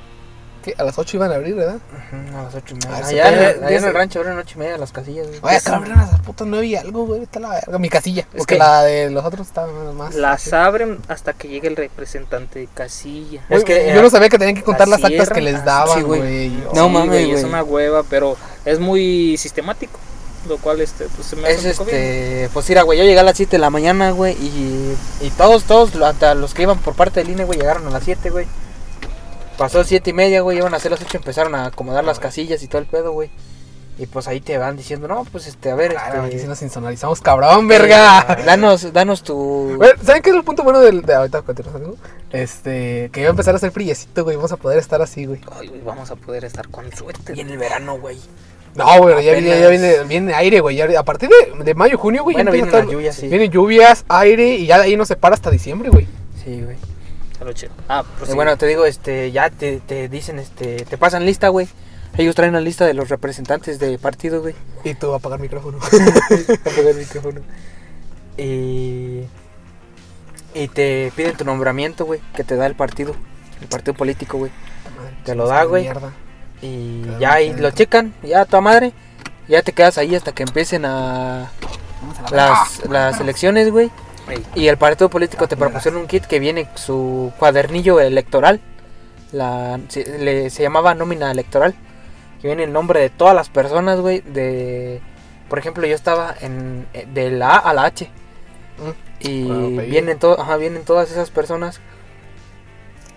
¿Qué? 0.64 0.74
A 0.78 0.82
las 0.82 0.96
8 0.98 1.18
iban 1.18 1.30
a 1.30 1.34
abrir, 1.34 1.54
¿verdad? 1.54 1.76
A 2.38 2.42
las 2.44 2.54
8 2.54 2.74
y 2.74 2.78
Ah, 2.86 2.88
media. 2.90 3.04
se 3.04 3.20
Allá, 3.22 3.28
en 3.28 3.34
el- 3.34 3.44
allá 3.44 3.68
en 3.68 3.74
dice- 3.74 3.86
el 3.88 3.94
rancho 3.94 4.18
abren 4.20 4.38
8 4.38 4.52
y 4.56 4.58
media 4.60 4.78
las 4.78 4.92
casillas, 4.92 5.26
güey. 5.26 5.40
Oye, 5.42 5.56
acá 5.56 5.76
abren 5.76 5.92
a 5.98 6.06
las 6.06 6.20
putas 6.20 6.46
9 6.48 6.66
y 6.66 6.74
algo, 6.76 7.04
güey. 7.04 7.22
Está 7.22 7.38
la 7.38 7.50
verga. 7.50 7.78
Mi 7.78 7.90
casilla. 7.90 8.22
Es 8.22 8.38
Porque 8.38 8.54
que- 8.54 8.58
la 8.58 8.82
de 8.82 9.10
los 9.10 9.22
otros 9.26 9.46
está 9.46 9.66
más. 9.66 10.14
Las 10.14 10.40
sí. 10.40 10.54
abren 10.54 11.00
hasta 11.08 11.34
que 11.34 11.48
llegue 11.48 11.68
el 11.68 11.76
representante 11.76 12.60
de 12.60 12.68
casilla. 12.72 13.42
Güey, 13.50 13.58
Es 13.58 13.64
que, 13.66 13.74
yo 13.92 14.00
eh, 14.00 14.02
no 14.02 14.08
sabía 14.08 14.30
que 14.30 14.38
tenían 14.38 14.56
que 14.56 14.62
contar 14.62 14.88
la 14.88 14.96
las 14.96 15.04
actas 15.04 15.28
que 15.28 15.42
les 15.42 15.56
Ah, 15.56 15.64
daban, 15.64 15.98
sí, 15.98 16.02
güey. 16.02 16.20
güey. 16.20 16.48
No 16.74 16.86
Sí, 16.86 16.90
mames, 16.92 17.20
Es 17.20 17.30
güey. 17.42 17.44
una 17.44 17.62
hueva, 17.62 18.02
pero 18.08 18.36
es 18.64 18.78
muy 18.80 19.36
sistemático. 19.36 19.98
Lo 20.48 20.58
cual, 20.58 20.80
este, 20.82 21.06
pues 21.14 21.26
se 21.26 21.36
me 21.36 21.48
hace 21.48 21.70
Es 21.70 21.78
un 21.78 21.84
poco 21.86 21.90
bien. 21.96 22.02
este, 22.02 22.50
pues 22.52 22.68
mira, 22.68 22.82
güey, 22.82 22.98
yo 22.98 23.04
llegué 23.04 23.18
a 23.18 23.22
las 23.22 23.34
7 23.36 23.52
de 23.52 23.58
la 23.60 23.70
mañana, 23.70 24.10
güey, 24.10 24.34
y, 24.34 24.94
y 25.22 25.30
todos, 25.38 25.64
todos, 25.64 25.94
hasta 25.96 26.34
los 26.34 26.52
que 26.52 26.62
iban 26.62 26.78
por 26.78 26.94
parte 26.94 27.20
del 27.20 27.30
INE, 27.30 27.44
güey, 27.44 27.58
llegaron 27.58 27.86
a 27.86 27.90
las 27.90 28.04
7, 28.04 28.28
güey. 28.28 28.46
Pasó 29.58 29.84
7 29.84 30.10
y 30.10 30.12
media, 30.12 30.40
güey, 30.40 30.58
iban 30.58 30.74
a 30.74 30.78
hacer 30.78 30.90
las 30.90 31.00
8, 31.00 31.16
empezaron 31.18 31.54
a 31.54 31.66
acomodar 31.66 32.04
las 32.04 32.18
casillas 32.18 32.62
y 32.62 32.68
todo 32.68 32.80
el 32.80 32.86
pedo, 32.86 33.12
güey. 33.12 33.30
Y 33.96 34.06
pues 34.06 34.26
ahí 34.26 34.40
te 34.40 34.58
van 34.58 34.76
diciendo, 34.76 35.06
no, 35.06 35.24
pues 35.30 35.46
este, 35.46 35.70
a 35.70 35.76
ver, 35.76 35.92
Claro, 35.92 36.24
este, 36.24 36.40
si 36.40 36.46
nos 36.48 36.60
insonorizamos, 36.62 37.20
cabrón, 37.20 37.68
verga. 37.68 38.24
danos, 38.44 38.92
danos 38.92 39.22
tu... 39.22 39.74
Bueno, 39.76 39.92
¿Saben 40.04 40.20
qué 40.20 40.30
es 40.30 40.36
el 40.36 40.42
punto 40.42 40.64
bueno 40.64 40.80
del, 40.80 41.02
de 41.02 41.14
ahorita 41.14 41.42
continuamos? 41.42 41.96
Este, 42.32 43.08
que 43.12 43.20
iba 43.20 43.28
a 43.28 43.30
empezar 43.30 43.54
a 43.54 43.58
hacer 43.58 43.70
friecito, 43.70 44.24
güey. 44.24 44.34
Vamos 44.34 44.50
a 44.50 44.56
poder 44.56 44.80
estar 44.80 45.00
así, 45.00 45.26
güey. 45.26 45.40
Ay, 45.56 45.68
güey, 45.68 45.80
vamos 45.82 46.10
a 46.10 46.16
poder 46.16 46.44
estar 46.44 46.66
con 46.68 46.90
suerte. 46.92 47.34
Y 47.36 47.40
en 47.40 47.50
el 47.50 47.58
verano, 47.58 47.96
güey. 48.00 48.18
No, 48.74 48.98
güey, 48.98 49.24
ya, 49.24 49.32
viene, 49.34 49.60
ya 49.60 49.68
viene, 49.68 50.02
viene 50.08 50.34
aire, 50.34 50.58
güey. 50.58 50.74
ya- 50.74 50.98
A 50.98 51.04
partir 51.04 51.28
de, 51.28 51.62
de 51.62 51.74
mayo, 51.74 51.96
junio, 51.96 52.24
güey. 52.24 52.34
Bueno, 52.34 52.50
vienen 52.50 52.70
estar- 52.74 52.88
lluvias, 52.90 53.14
sí. 53.14 53.28
Vienen 53.28 53.52
lluvias, 53.52 54.04
aire 54.08 54.56
y 54.56 54.66
ya 54.66 54.78
de 54.78 54.84
ahí 54.86 54.96
no 54.96 55.04
se 55.06 55.14
para 55.14 55.36
hasta 55.36 55.52
diciembre, 55.52 55.90
güey. 55.90 56.08
Sí, 56.44 56.60
güey. 56.64 56.76
A 57.40 57.44
lo 57.44 57.52
chido. 57.52 57.72
Ah, 57.88 58.04
pues 58.18 58.28
Y 58.28 58.32
sí. 58.32 58.36
bueno, 58.36 58.56
te 58.56 58.66
digo, 58.66 58.84
este, 58.86 59.32
ya 59.32 59.50
te, 59.50 59.80
te 59.80 60.08
dicen, 60.08 60.38
este, 60.38 60.84
te 60.84 60.98
pasan 60.98 61.26
lista, 61.26 61.48
güey. 61.48 61.68
Ellos 62.16 62.34
traen 62.34 62.50
una 62.50 62.60
lista 62.60 62.86
de 62.86 62.94
los 62.94 63.08
representantes 63.08 63.78
de 63.80 63.98
partido, 63.98 64.40
güey. 64.40 64.54
Y 64.84 64.94
tú 64.94 65.12
a 65.12 65.16
apagar 65.16 65.40
micrófono. 65.40 65.78
Apagar 66.60 66.86
el 66.86 66.96
micrófono. 66.96 67.40
Y. 68.36 69.22
Y 70.54 70.68
te 70.68 71.12
piden 71.16 71.36
tu 71.36 71.44
nombramiento, 71.44 72.04
güey, 72.04 72.20
que 72.36 72.44
te 72.44 72.54
da 72.54 72.66
el 72.66 72.76
partido, 72.76 73.16
el 73.60 73.66
partido 73.66 73.94
político, 73.94 74.38
güey. 74.38 74.52
Te 75.24 75.34
lo 75.34 75.48
da, 75.48 75.64
güey. 75.64 75.90
Y 76.62 77.02
ya 77.18 77.34
ahí 77.34 77.52
lo 77.54 77.72
checan, 77.72 78.14
ya 78.22 78.42
a 78.42 78.44
tu 78.44 78.60
madre. 78.60 78.92
Ya 79.48 79.62
te 79.62 79.72
quedas 79.72 79.98
ahí 79.98 80.14
hasta 80.14 80.32
que 80.32 80.44
empiecen 80.44 80.84
a 80.86 81.50
Vamos 82.00 82.18
a 82.18 82.34
la 82.34 82.48
las, 82.48 82.88
las 82.88 83.20
elecciones, 83.20 83.70
güey. 83.72 83.90
Y 84.54 84.68
el 84.68 84.76
partido 84.78 85.10
político 85.10 85.46
te 85.48 85.56
proporciona 85.56 85.98
un 85.98 86.06
kit 86.06 86.24
que 86.24 86.38
viene 86.38 86.68
su 86.74 87.32
cuadernillo 87.38 88.00
electoral. 88.00 88.60
La, 89.32 89.78
se, 89.88 90.18
le- 90.18 90.50
se 90.50 90.62
llamaba 90.62 90.94
nómina 90.94 91.30
electoral. 91.30 91.74
Que 92.40 92.48
viene 92.48 92.64
el 92.64 92.72
nombre 92.72 93.00
de 93.00 93.10
todas 93.10 93.34
las 93.34 93.48
personas, 93.50 94.00
güey. 94.00 94.20
De, 94.22 95.00
por 95.48 95.58
ejemplo, 95.58 95.86
yo 95.86 95.94
estaba 95.94 96.34
en 96.40 96.86
eh, 96.94 97.06
de 97.12 97.30
la 97.30 97.50
A 97.56 97.70
a 97.70 97.74
la 97.74 97.84
H. 97.84 98.08
Y 99.20 99.44
Bueno, 99.44 99.82
vienen, 99.82 100.18
to- 100.18 100.40
ajá, 100.40 100.56
vienen 100.56 100.84
todas 100.84 101.10
esas 101.10 101.30
personas. 101.30 101.80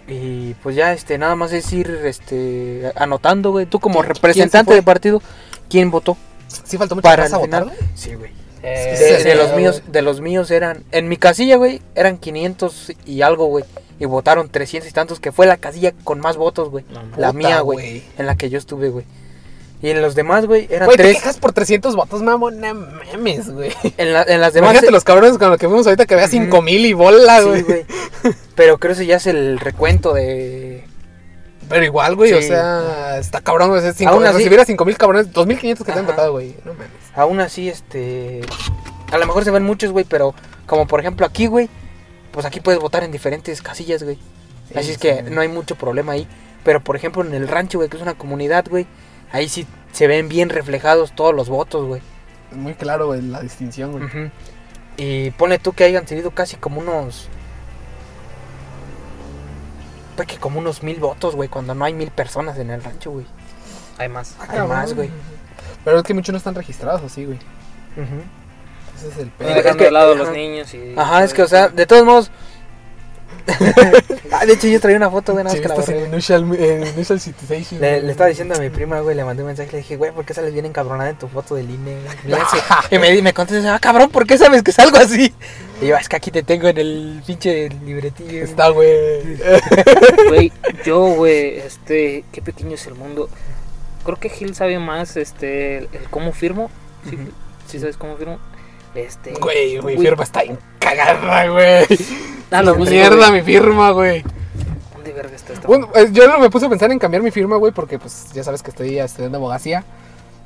Y 0.08 0.54
pues 0.64 0.76
ya, 0.76 0.94
este, 0.94 1.18
nada 1.18 1.36
más 1.36 1.52
es 1.52 1.72
ir 1.74 1.90
este, 2.06 2.92
anotando, 2.96 3.52
güey. 3.52 3.66
Tú 3.66 3.80
como 3.80 4.00
¿Quién- 4.00 4.14
representante 4.14 4.52
quién 4.52 4.62
se 4.62 4.66
fue? 4.66 4.76
de 4.76 4.84
partido, 4.84 5.22
¿quién 5.70 5.92
votó? 5.92 6.16
Sí 6.48 6.78
faltó 6.78 6.96
mucho 6.96 7.04
Para 7.04 7.24
más 7.24 7.32
el 7.32 7.36
a 7.36 7.38
votar, 7.40 7.64
final. 7.64 7.78
Sí, 7.96 8.14
güey. 8.16 8.32
Eh, 8.64 9.22
De, 9.24 9.36
los 9.36 9.54
míos, 9.56 9.82
de 9.88 10.02
los 10.02 10.22
míos 10.22 10.52
eran, 10.52 10.84
en 10.92 11.08
mi 11.10 11.18
casilla, 11.18 11.56
güey, 11.58 11.82
eran 11.96 12.18
500 12.18 12.94
y 13.06 13.22
algo, 13.22 13.46
güey. 13.48 13.64
Y 14.00 14.06
votaron 14.06 14.50
300 14.50 14.90
y 14.90 14.94
tantos, 14.94 15.20
que 15.20 15.32
fue 15.32 15.46
la 15.48 15.58
casilla 15.58 15.92
con 16.04 16.20
más 16.20 16.38
votos, 16.38 16.70
güey. 16.70 16.86
No. 16.92 17.02
La 17.18 17.34
mía, 17.34 17.60
güey. 17.62 18.04
En 18.18 18.26
la 18.28 18.36
que 18.36 18.50
yo 18.50 18.58
estuve, 18.58 18.90
güey. 18.90 19.06
Y 19.82 19.90
en 19.92 20.02
los 20.02 20.16
demás, 20.16 20.46
güey, 20.48 20.68
eran 20.72 20.86
Güey, 20.88 20.98
te 20.98 21.04
tres. 21.04 21.16
quejas 21.18 21.38
por 21.38 21.54
300 21.54 21.96
votos, 21.96 22.22
mamón. 22.24 22.60
No 22.60 22.74
mames, 22.74 23.50
güey. 23.52 23.72
En, 23.98 24.12
la- 24.14 24.24
en 24.24 24.42
las 24.42 24.54
demás. 24.54 24.72
Imagínate 24.72 24.92
los 24.92 25.04
cabrones 25.04 25.38
con 25.38 25.50
los 25.50 25.60
que 25.60 25.68
fuimos 25.68 25.86
ahorita 25.86 26.06
que 26.08 26.16
había 26.16 26.28
5000 26.28 26.86
y 26.86 26.94
bola, 26.94 27.40
Sí, 27.42 27.46
güey. 27.46 27.62
güey. 27.64 27.86
Pero 28.56 28.80
creo 28.80 28.96
que 28.96 29.06
ya 29.06 29.18
es 29.18 29.28
el 29.28 29.60
recuento 29.60 30.14
de. 30.14 30.76
Pero 31.69 31.83
igual, 31.86 32.15
güey, 32.15 32.33
o 32.33 32.41
sea, 32.41 33.17
está 33.17 33.41
cabrón, 33.41 33.69
güey. 33.69 33.81
Cinco, 33.93 34.12
Aún 34.13 34.25
así- 34.25 34.38
recibir 34.38 34.59
a 34.59 34.65
5000 34.65 34.97
cabrones, 34.97 35.31
2500 35.33 35.86
que 35.86 35.91
te 35.91 36.00
han 36.00 36.05
votado, 36.05 36.31
güey. 36.33 36.55
No 36.65 36.74
mames. 36.74 36.88
Aún 37.15 37.39
así, 37.39 37.69
este. 37.69 38.41
A 39.12 39.17
lo 39.17 39.25
mejor 39.25 39.43
se 39.43 39.51
ven 39.51 39.63
muchos, 39.63 39.91
güey, 39.91 40.05
pero 40.05 40.33
como 40.65 40.86
por 40.88 41.00
ejemplo 41.00 41.25
aquí, 41.25 41.47
güey, 41.47 41.69
pues 42.31 42.45
aquí 42.45 42.59
puedes 42.59 42.79
votar 42.79 43.03
en 43.03 43.12
diferentes 43.12 43.62
casillas, 43.62 44.03
güey. 44.03 44.17
Sí, 44.67 44.74
Así 44.77 44.89
es 44.91 44.95
sí. 44.95 45.00
que 45.01 45.24
no 45.24 45.41
hay 45.41 45.47
mucho 45.47 45.75
problema 45.75 46.13
ahí. 46.13 46.27
Pero 46.63 46.81
por 46.83 46.95
ejemplo 46.97 47.24
en 47.24 47.33
el 47.33 47.47
rancho, 47.47 47.77
güey, 47.77 47.89
que 47.89 47.95
es 47.97 48.03
una 48.03 48.15
comunidad, 48.15 48.65
güey, 48.69 48.86
ahí 49.31 49.47
sí 49.47 49.65
se 49.93 50.07
ven 50.07 50.27
bien 50.27 50.50
reflejados 50.50 51.13
todos 51.15 51.33
los 51.33 51.47
votos, 51.47 51.86
güey. 51.86 52.01
Muy 52.51 52.74
claro, 52.75 53.07
güey, 53.07 53.21
la 53.21 53.41
distinción, 53.41 53.91
güey. 53.93 54.03
Ujú. 54.05 54.29
Y 54.97 55.31
pone 55.31 55.59
tú 55.59 55.71
que 55.74 55.83
hayan 55.86 56.07
sido 56.07 56.31
casi 56.31 56.57
como 56.57 56.81
unos. 56.81 57.29
Pues 60.17 60.27
que 60.27 60.38
como 60.38 60.59
unos 60.59 60.83
mil 60.83 61.00
votos, 61.00 61.36
güey, 61.36 61.47
cuando 61.47 61.74
no 61.75 61.86
hay 61.86 61.93
mil 61.93 62.12
personas 62.12 62.57
en 62.57 62.69
el 62.71 62.83
rancho, 62.83 63.12
güey. 63.12 63.25
Hay 63.97 64.09
más. 64.09 64.36
Ah, 64.39 64.47
Hay 64.50 64.67
más, 64.67 64.93
güey. 64.93 65.09
Pero 65.86 65.97
es 65.97 66.03
que 66.03 66.13
muchos 66.13 66.33
no 66.33 66.38
están 66.38 66.55
registrados 66.55 67.01
así, 67.03 67.24
güey. 67.25 67.38
Ujú. 67.95 68.21
Ese 68.97 69.07
es 69.09 69.17
el 69.19 69.29
pedo. 69.29 69.50
es 69.50 69.55
Dejando 69.55 69.77
que- 69.77 69.86
de 69.86 69.91
lado 69.91 70.12
a 70.12 70.15
los 70.15 70.29
niños 70.31 70.74
y. 70.74 70.93
Ajá, 70.97 71.24
es 71.24 71.33
que, 71.33 71.43
o 71.43 71.47
sea, 71.47 71.69
de 71.69 71.86
todos 71.86 72.03
modos. 72.05 72.31
ah, 74.32 74.46
de 74.46 74.54
hecho, 74.54 74.68
yo 74.68 74.80
traía 74.80 74.98
una 74.98 75.10
foto, 75.10 75.34
güey, 75.34 75.44
nada 75.44 75.56
más 75.56 75.62
que 75.62 75.68
la 75.70 75.75
borré, 75.75 75.94
en 75.94 76.00
güey. 76.00 76.12
initial, 76.13 76.44
en 76.56 76.88
initial 76.88 77.20
Citation. 77.20 77.82
Le, 77.82 78.01
le 78.01 78.12
estaba 78.12 78.30
diciendo 78.30 78.56
a 78.56 78.60
mi 78.60 78.70
prima, 78.70 79.00
güey, 79.00 79.16
le 79.16 79.24
mandé 79.24 79.44
un 79.44 79.48
mensaje, 79.48 79.72
le 79.72 79.77
dije, 79.80 79.96
güey, 79.96 80.12
¿por 80.12 80.25
qué 80.25 80.34
sales 80.34 80.54
bien 80.54 80.66
encabronada 80.66 81.10
en 81.10 81.18
tu 81.18 81.27
foto 81.27 81.56
del 81.56 81.70
INE? 81.70 81.98
y 82.92 82.98
me, 83.00 83.22
me 83.22 83.34
contesta, 83.34 83.75
ah, 83.75 83.80
cabrón, 83.80 84.10
¿por 84.10 84.27
qué 84.27 84.38
sabes 84.38 84.63
que 84.63 84.72
salgo 84.72 84.98
así? 84.98 85.34
Y 85.82 85.88
yo, 85.88 85.96
es 85.98 86.10
que 86.10 86.16
aquí 86.16 86.32
te 86.32 86.44
tengo 86.44 86.68
en 86.68 86.77
el 86.77 87.22
pinche 87.25 87.70
libretillo. 87.70 88.44
Está, 88.44 88.70
güey. 88.70 88.89
Güey, 90.27 90.51
yo, 90.86 91.00
güey, 91.16 91.58
este. 91.60 92.25
Qué 92.32 92.42
pequeño 92.42 92.74
es 92.75 92.86
el 92.88 92.96
mundo. 92.96 93.30
Creo 94.04 94.20
que 94.20 94.30
Gil 94.30 94.56
sabe 94.56 94.80
más, 94.80 95.16
este. 95.18 95.77
El, 95.77 95.89
el 95.94 96.10
cómo 96.10 96.32
firmo. 96.32 96.70
¿Sí, 97.08 97.16
Ujú. 97.16 97.25
sí 97.68 97.80
sabes 97.80 97.96
cómo 97.96 98.18
firmo? 98.18 98.39
Este. 98.96 99.34
Güey, 99.34 99.82
mi 99.82 99.98
firma 99.98 100.24
está 100.24 100.41
en 100.41 100.58
cagada, 100.79 101.48
güey. 101.48 101.86
Ah, 102.51 102.62
mismo, 102.63 102.86
Mierda, 102.89 103.29
güey. 103.29 103.32
mi 103.32 103.41
firma, 103.41 103.91
güey. 103.91 104.24
¿Dónde 104.94 105.13
verga 105.13 105.36
está 105.36 105.53
esta? 105.53 105.67
Bueno, 105.67 105.89
eh, 105.96 106.08
yo 106.12 106.39
me 106.39 106.50
puse 106.50 106.65
a 106.65 106.70
pensar 106.70 106.91
en 106.91 107.00
cambiar 107.00 107.22
mi 107.22 107.32
firma, 107.32 107.58
güey, 107.58 107.72
porque 107.72 108.00
pues 108.00 108.32
ya 108.34 108.44
sabes 108.44 108.63
que 108.63 108.72
estoy 108.72 108.98
estudiando 109.00 109.38
abogacía. 109.38 109.84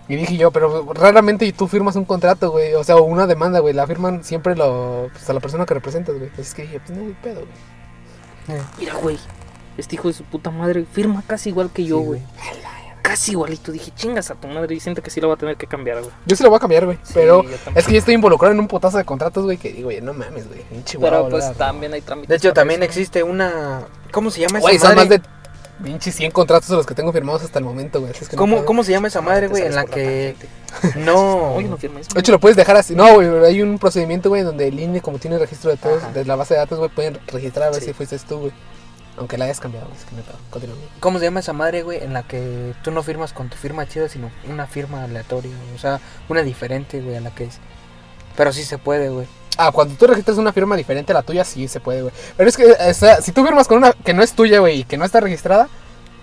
Y 0.07 0.15
dije 0.15 0.35
yo, 0.35 0.51
pero 0.51 0.91
raramente 0.93 1.49
tú 1.53 1.67
firmas 1.67 1.95
un 1.95 2.03
contrato, 2.03 2.51
güey, 2.51 2.73
o 2.73 2.83
sea, 2.83 2.97
una 2.97 3.27
demanda, 3.27 3.59
güey, 3.59 3.73
la 3.73 3.87
firman 3.87 4.23
siempre 4.25 4.55
lo, 4.57 5.09
pues, 5.13 5.29
a 5.29 5.33
la 5.33 5.39
persona 5.39 5.65
que 5.65 5.73
representas, 5.73 6.17
güey. 6.17 6.29
Así 6.33 6.41
es 6.41 6.53
que 6.53 6.63
dije, 6.63 6.81
pues 6.85 6.97
no, 6.97 7.03
güey, 7.03 7.15
pedo, 7.21 7.41
güey. 7.41 8.59
Mira, 8.77 8.93
güey. 8.95 9.17
Este 9.77 9.95
hijo 9.95 10.09
de 10.09 10.13
su 10.13 10.23
puta 10.25 10.51
madre 10.51 10.85
firma 10.91 11.23
casi 11.25 11.49
igual 11.49 11.69
que 11.71 11.85
yo, 11.85 11.99
Sí, 11.99 12.05
güey. 12.05 12.21
Casi 13.01 13.31
igualito. 13.31 13.71
Dije, 13.71 13.91
chingas 13.95 14.29
a 14.31 14.35
tu 14.35 14.47
madre. 14.47 14.75
Y 14.75 14.79
siento 14.79 15.01
que 15.01 15.09
sí 15.09 15.19
lo 15.21 15.27
va 15.27 15.33
a 15.33 15.37
tener 15.37 15.57
que 15.57 15.67
cambiar, 15.67 15.99
güey. 16.01 16.11
Yo 16.25 16.35
sí 16.35 16.43
lo 16.43 16.49
voy 16.49 16.57
a 16.57 16.59
cambiar, 16.59 16.85
güey, 16.85 16.97
Sí, 17.03 17.13
pero 17.15 17.43
es 17.75 17.85
que 17.85 17.93
yo 17.93 17.99
estoy 17.99 18.13
involucrado 18.13 18.53
en 18.53 18.59
un 18.59 18.67
potazo 18.67 18.97
de 18.97 19.03
contratos, 19.05 19.43
güey, 19.45 19.57
que 19.57 19.71
digo, 19.73 19.89
oye, 19.89 20.01
no 20.01 20.13
mames, 20.13 20.47
güey. 20.47 20.61
Pero 20.99 21.29
pues 21.29 21.43
¿verdad? 21.45 21.55
también 21.57 21.93
hay 21.93 22.01
trámites. 22.01 22.29
De 22.29 22.35
hecho, 22.35 22.53
también 22.53 22.81
eso. 22.83 22.89
existe 22.89 23.23
una... 23.23 23.81
¿Cómo 24.11 24.29
se 24.29 24.41
llama 24.41 24.59
esa 24.59 24.67
Güey, 24.67 24.77
son 24.79 24.89
madre? 24.95 24.99
más 25.01 25.09
de 25.09 25.21
pinches 25.83 26.13
100 26.13 26.29
contratos 26.31 26.69
de 26.69 26.75
los 26.75 26.85
que 26.85 26.93
tengo 26.93 27.11
firmados 27.11 27.41
hasta 27.41 27.57
el 27.57 27.65
momento, 27.65 28.01
güey. 28.01 28.11
es 28.11 28.29
que 28.29 28.35
¿Cómo. 28.35 28.65
¿Cómo 28.65 28.83
se 28.83 28.91
llama 28.91 29.07
esa 29.07 29.21
madre, 29.21 29.47
güey? 29.47 29.63
En 29.63 29.73
la 29.73 29.85
que 29.85 30.35
no... 30.97 31.55
Oye, 31.55 31.67
no 31.67 31.77
firma 31.77 32.01
eso. 32.01 32.11
De 32.13 32.19
hecho, 32.19 32.31
lo 32.31 32.39
puedes 32.39 32.55
dejar 32.55 32.77
así. 32.77 32.93
No, 32.93 33.15
güey, 33.15 33.27
hay 33.45 33.61
un 33.63 33.79
procedimiento, 33.79 34.29
güey, 34.29 34.43
donde 34.43 34.67
el 34.67 34.79
INE, 34.79 35.01
como 35.01 35.17
tiene 35.17 35.39
registro 35.39 35.71
de 35.71 35.77
todos, 35.77 36.03
Ajá. 36.03 36.11
de 36.11 36.23
la 36.25 36.35
base 36.35 36.53
de 36.53 36.59
datos, 36.59 36.77
güey, 36.77 36.91
pueden 36.91 37.19
registrar 37.27 37.69
a 37.69 37.71
ver 37.71 37.79
Sí. 37.79 37.87
si 37.87 37.93
fuiste 37.93 38.19
tú, 38.19 38.37
güey. 38.41 38.51
Aunque 39.17 39.37
la 39.37 39.45
hayas 39.45 39.59
cambiado, 39.59 39.87
es 39.95 40.05
que 40.05 40.15
me 40.15 40.21
pedo. 40.21 40.37
Continúa. 40.49 40.75
¿Cómo 40.99 41.19
se 41.19 41.25
llama 41.25 41.41
esa 41.41 41.53
madre, 41.53 41.83
güey? 41.83 42.03
En 42.03 42.13
la 42.13 42.23
que 42.23 42.73
tú 42.83 42.91
no 42.91 43.03
firmas 43.03 43.33
con 43.33 43.49
tu 43.49 43.57
firma 43.57 43.87
chida, 43.87 44.07
sino 44.07 44.31
una 44.49 44.67
firma 44.67 45.03
aleatoria. 45.03 45.51
O 45.75 45.77
sea, 45.77 45.99
una 46.29 46.43
diferente, 46.43 47.01
güey, 47.01 47.17
a 47.17 47.21
la 47.21 47.31
que 47.31 47.45
es. 47.45 47.59
Pero 48.37 48.53
sí 48.53 48.63
se 48.63 48.77
puede, 48.77 49.09
güey. 49.09 49.27
Ah, 49.57 49.71
cuando 49.71 49.95
tú 49.95 50.07
registras 50.07 50.37
una 50.37 50.53
firma 50.53 50.77
diferente 50.77 51.11
a 51.11 51.15
la 51.15 51.23
tuya, 51.23 51.43
sí 51.43 51.67
se 51.67 51.79
puede, 51.79 52.03
güey. 52.03 52.13
Pero 52.37 52.49
es 52.49 52.55
que, 52.55 52.65
o 52.65 52.93
sea, 52.93 53.21
si 53.21 53.31
tú 53.31 53.45
firmas 53.45 53.67
con 53.67 53.77
una 53.79 53.91
que 53.91 54.13
no 54.13 54.23
es 54.23 54.33
tuya, 54.33 54.59
güey, 54.59 54.79
y 54.79 54.83
que 54.85 54.97
no 54.97 55.03
está 55.03 55.19
registrada, 55.19 55.67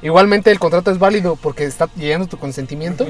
igualmente 0.01 0.51
el 0.51 0.59
contrato 0.59 0.91
es 0.91 0.99
válido 0.99 1.37
porque 1.37 1.65
está 1.65 1.89
llegando 1.95 2.27
tu 2.27 2.39
consentimiento. 2.39 3.07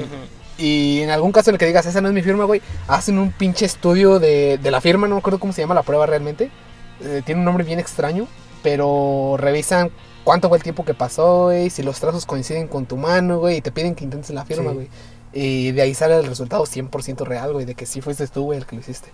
Y 0.57 1.01
en 1.01 1.09
algún 1.09 1.31
caso 1.31 1.49
en 1.49 1.55
el 1.55 1.59
que 1.59 1.65
digas, 1.65 1.85
esa 1.85 2.01
no 2.01 2.09
es 2.09 2.13
mi 2.13 2.21
firma, 2.21 2.43
güey, 2.43 2.61
hacen 2.89 3.17
un 3.17 3.31
pinche 3.31 3.65
estudio 3.65 4.19
de, 4.19 4.59
de 4.61 4.71
la 4.71 4.81
firma, 4.81 5.07
no 5.07 5.15
me 5.15 5.19
acuerdo 5.19 5.39
cómo 5.39 5.53
se 5.53 5.61
llama 5.61 5.73
la 5.73 5.83
prueba 5.83 6.05
realmente. 6.05 6.51
Eh, 7.01 7.21
tiene 7.25 7.39
un 7.39 7.45
nombre 7.45 7.63
bien 7.63 7.79
extraño, 7.79 8.27
pero 8.63 9.35
revisan 9.37 9.91
cuánto 10.23 10.49
fue 10.49 10.57
el 10.57 10.63
tiempo 10.63 10.85
que 10.85 10.93
pasó, 10.93 11.45
güey, 11.45 11.69
si 11.69 11.83
los 11.83 11.99
trazos 11.99 12.25
coinciden 12.25 12.67
con 12.67 12.85
tu 12.85 12.97
mano, 12.97 13.39
güey, 13.39 13.57
y 13.57 13.61
te 13.61 13.71
piden 13.71 13.95
que 13.95 14.03
intentes 14.03 14.29
la 14.31 14.45
firma, 14.45 14.71
Sí. 14.71 14.75
güey. 14.75 14.87
Y 15.31 15.71
de 15.71 15.81
ahí 15.83 15.93
sale 15.93 16.17
el 16.17 16.25
resultado 16.25 16.65
100% 16.65 17.23
real, 17.25 17.53
güey, 17.53 17.65
de 17.65 17.75
que 17.75 17.85
sí 17.85 18.01
fuiste 18.01 18.27
tú, 18.27 18.43
güey, 18.45 18.57
el 18.59 18.65
que 18.65 18.75
lo 18.75 18.81
hiciste. 18.81 19.09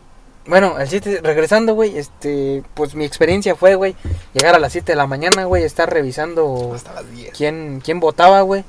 Bueno, 0.47 0.79
el 0.79 0.87
chiste, 0.87 1.19
regresando, 1.23 1.73
güey, 1.73 1.97
este, 1.97 2.63
pues 2.75 2.93
mi 2.95 3.03
experiencia 3.03 3.55
fue, 3.55 3.75
güey, 3.75 3.95
llegar 4.33 4.53
a 4.55 4.59
las 4.59 4.71
7 4.73 4.91
de 4.91 4.95
la 4.95 5.07
mañana, 5.07 5.45
güey, 5.45 5.63
estar 5.63 5.91
revisando 5.91 6.71
Hasta 6.75 6.93
las 6.93 7.11
10. 7.11 7.33
quién, 7.35 7.81
quién 7.83 7.99
votaba, 7.99 8.41
güey. 8.41 8.63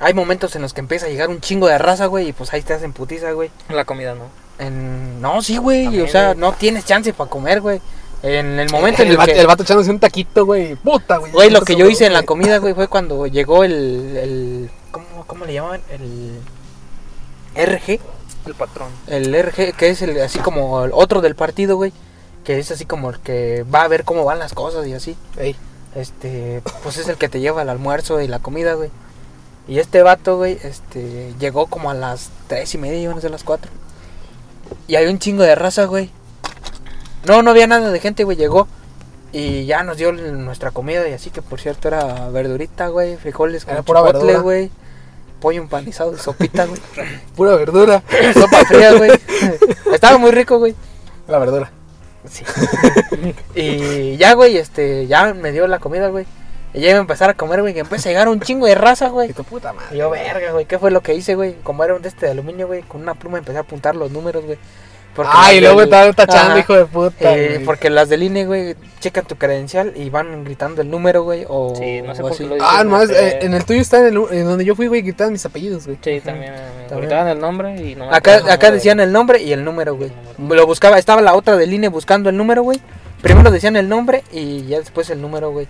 Hay 0.00 0.14
momentos 0.14 0.56
en 0.56 0.62
los 0.62 0.72
que 0.72 0.80
empieza 0.80 1.06
a 1.06 1.08
llegar 1.10 1.28
un 1.28 1.40
chingo 1.40 1.66
de 1.68 1.76
raza, 1.76 2.06
güey, 2.06 2.28
y 2.28 2.32
pues 2.32 2.52
ahí 2.52 2.62
te 2.62 2.72
hacen 2.72 2.92
putiza, 2.92 3.32
güey. 3.32 3.50
La 3.68 3.84
comida, 3.84 4.14
¿no? 4.14 4.24
En... 4.58 5.20
No, 5.20 5.42
sí, 5.42 5.58
güey, 5.58 6.00
o 6.00 6.08
sea, 6.08 6.34
no 6.34 6.52
tienes 6.52 6.84
chance 6.84 7.12
para 7.12 7.28
comer, 7.30 7.60
güey. 7.60 7.80
En 8.22 8.58
el 8.58 8.70
momento 8.70 9.02
en 9.02 9.08
el, 9.08 9.12
el 9.12 9.18
vato, 9.18 9.32
que... 9.32 9.40
el 9.40 9.46
vato 9.46 9.62
echándose 9.62 9.90
un 9.90 10.00
taquito, 10.00 10.44
güey. 10.44 10.74
Puta, 10.76 11.18
güey. 11.18 11.32
Güey, 11.32 11.50
lo 11.50 11.60
que 11.62 11.76
yo 11.76 11.88
hice 11.88 12.06
en 12.06 12.12
la 12.12 12.24
comida, 12.24 12.58
güey, 12.58 12.74
fue 12.74 12.88
cuando 12.88 13.26
llegó 13.26 13.64
el... 13.64 14.16
el 14.16 14.70
¿cómo, 14.90 15.24
¿Cómo 15.26 15.44
le 15.44 15.54
llamaban? 15.54 15.80
El... 15.90 16.40
RG. 17.54 18.00
El 18.46 18.54
patrón. 18.54 18.88
El 19.06 19.34
RG, 19.34 19.74
que 19.76 19.90
es 19.90 20.02
el, 20.02 20.20
así 20.20 20.38
como 20.38 20.84
el 20.84 20.90
otro 20.94 21.20
del 21.20 21.34
partido, 21.34 21.76
güey. 21.76 21.92
Que 22.44 22.58
es 22.58 22.70
así 22.70 22.86
como 22.86 23.10
el 23.10 23.20
que 23.20 23.64
va 23.72 23.82
a 23.82 23.88
ver 23.88 24.04
cómo 24.04 24.24
van 24.24 24.38
las 24.38 24.54
cosas 24.54 24.86
y 24.86 24.94
así. 24.94 25.16
Ey, 25.36 25.54
Este, 25.94 26.62
pues 26.82 26.96
es 26.96 27.08
el 27.08 27.16
que 27.16 27.28
te 27.28 27.40
lleva 27.40 27.62
el 27.62 27.68
almuerzo 27.68 28.20
y 28.20 28.28
la 28.28 28.38
comida, 28.38 28.74
güey. 28.74 28.90
Y 29.68 29.80
este 29.80 30.02
vato, 30.02 30.38
güey, 30.38 30.58
este, 30.62 31.34
llegó 31.38 31.66
como 31.66 31.90
a 31.90 31.94
las 31.94 32.30
tres 32.46 32.74
y 32.74 32.78
media, 32.78 33.00
iban 33.00 33.18
a 33.18 33.20
ser 33.20 33.30
las 33.30 33.44
cuatro. 33.44 33.70
Y 34.86 34.96
hay 34.96 35.06
un 35.06 35.18
chingo 35.18 35.42
de 35.42 35.54
raza, 35.54 35.84
güey. 35.84 36.10
No, 37.26 37.42
no 37.42 37.50
había 37.50 37.66
nada 37.66 37.90
de 37.90 38.00
gente, 38.00 38.24
güey, 38.24 38.36
llegó. 38.36 38.68
Y 39.32 39.66
ya 39.66 39.82
nos 39.82 39.98
dio 39.98 40.12
nuestra 40.12 40.70
comida 40.70 41.06
y 41.06 41.12
así 41.12 41.30
que, 41.30 41.42
por 41.42 41.60
cierto, 41.60 41.88
era 41.88 42.30
verdurita, 42.30 42.88
güey, 42.88 43.16
frijoles 43.16 43.64
con 43.64 43.76
chipotle, 43.76 44.38
güey. 44.38 44.70
Pollo 45.40 45.60
empanizado, 45.60 46.16
sopita, 46.16 46.64
güey. 46.64 46.80
Pura 47.36 47.54
verdura. 47.54 48.02
Sopa 48.34 48.64
fría, 48.64 48.94
güey. 48.94 49.10
Estaba 49.92 50.18
muy 50.18 50.30
rico, 50.30 50.58
güey. 50.58 50.74
La 51.28 51.38
verdura. 51.38 51.70
Sí. 52.28 52.44
y 53.54 54.16
ya, 54.16 54.34
güey, 54.34 54.56
este, 54.56 55.06
ya 55.06 55.34
me 55.34 55.52
dio 55.52 55.66
la 55.66 55.78
comida, 55.78 56.08
güey. 56.08 56.26
Y 56.74 56.80
ya 56.80 56.90
iba 56.90 56.98
a 56.98 57.02
empezar 57.02 57.30
a 57.30 57.34
comer, 57.34 57.60
güey, 57.60 57.72
que 57.72 57.80
empieza 57.80 58.08
a 58.08 58.12
llegar 58.12 58.28
un 58.28 58.40
chingo 58.40 58.66
de 58.66 58.74
raza, 58.74 59.08
güey. 59.08 59.30
Y 59.30 59.32
tu 59.32 59.44
puta 59.44 59.72
madre. 59.72 59.94
Y 59.94 59.98
yo, 59.98 60.10
verga, 60.10 60.52
güey, 60.52 60.66
¿qué 60.66 60.78
fue 60.78 60.90
lo 60.90 61.02
que 61.02 61.14
hice, 61.14 61.34
güey? 61.34 61.54
Como 61.62 61.84
era 61.84 61.94
un 61.94 62.02
de 62.02 62.08
este 62.08 62.26
de 62.26 62.32
aluminio, 62.32 62.66
güey, 62.66 62.82
con 62.82 63.00
una 63.02 63.14
pluma 63.14 63.38
empecé 63.38 63.58
a 63.58 63.62
apuntar 63.62 63.94
los 63.94 64.10
números, 64.10 64.44
güey. 64.44 64.58
Porque 65.18 65.32
Ay, 65.34 65.56
y 65.58 65.60
luego 65.60 65.80
del- 65.80 65.88
estaba 65.88 66.12
tachando, 66.12 66.50
Ajá. 66.52 66.58
hijo 66.60 66.74
de 66.76 66.84
puta. 66.86 67.36
Eh, 67.36 67.48
güey. 67.54 67.64
porque 67.64 67.90
las 67.90 68.08
del 68.08 68.22
INE, 68.22 68.46
güey, 68.46 68.76
checan 69.00 69.24
tu 69.26 69.34
credencial 69.36 69.92
y 69.96 70.10
van 70.10 70.44
gritando 70.44 70.80
el 70.80 70.88
número, 70.88 71.24
güey, 71.24 71.44
o, 71.48 71.74
Sí, 71.76 72.02
no 72.02 72.14
sé 72.14 72.22
por 72.22 72.36
qué 72.36 72.44
lo. 72.44 72.56
Ah, 72.60 72.84
nomás, 72.84 73.10
eh, 73.10 73.40
en 73.42 73.52
el 73.52 73.64
tuyo 73.64 73.80
está 73.80 73.98
en, 73.98 74.14
el, 74.16 74.22
en 74.30 74.44
donde 74.44 74.64
yo 74.64 74.76
fui, 74.76 74.86
güey, 74.86 75.02
gritaban 75.02 75.32
mis 75.32 75.44
apellidos, 75.44 75.86
güey. 75.86 75.98
Sí, 76.00 76.20
también. 76.20 76.54
eh, 76.54 76.86
También. 76.88 77.00
Gritaban 77.08 77.28
el 77.28 77.40
nombre 77.40 77.76
y 77.84 77.96
no. 77.96 78.08
Acá, 78.14 78.40
acá 78.48 78.70
decían 78.70 79.00
el 79.00 79.10
nombre 79.10 79.42
y 79.42 79.52
el 79.52 79.64
número, 79.64 79.96
güey. 79.96 80.08
el 80.10 80.14
número. 80.38 80.60
Lo 80.62 80.66
buscaba, 80.68 80.98
estaba 81.00 81.20
la 81.20 81.34
otra 81.34 81.56
del 81.56 81.72
INE 81.74 81.88
buscando 81.88 82.30
el 82.30 82.36
número, 82.36 82.62
güey. 82.62 82.80
Primero 83.20 83.50
decían 83.50 83.74
el 83.74 83.88
nombre 83.88 84.22
y 84.30 84.66
ya 84.66 84.78
después 84.78 85.10
el 85.10 85.20
número, 85.20 85.50
güey. 85.50 85.66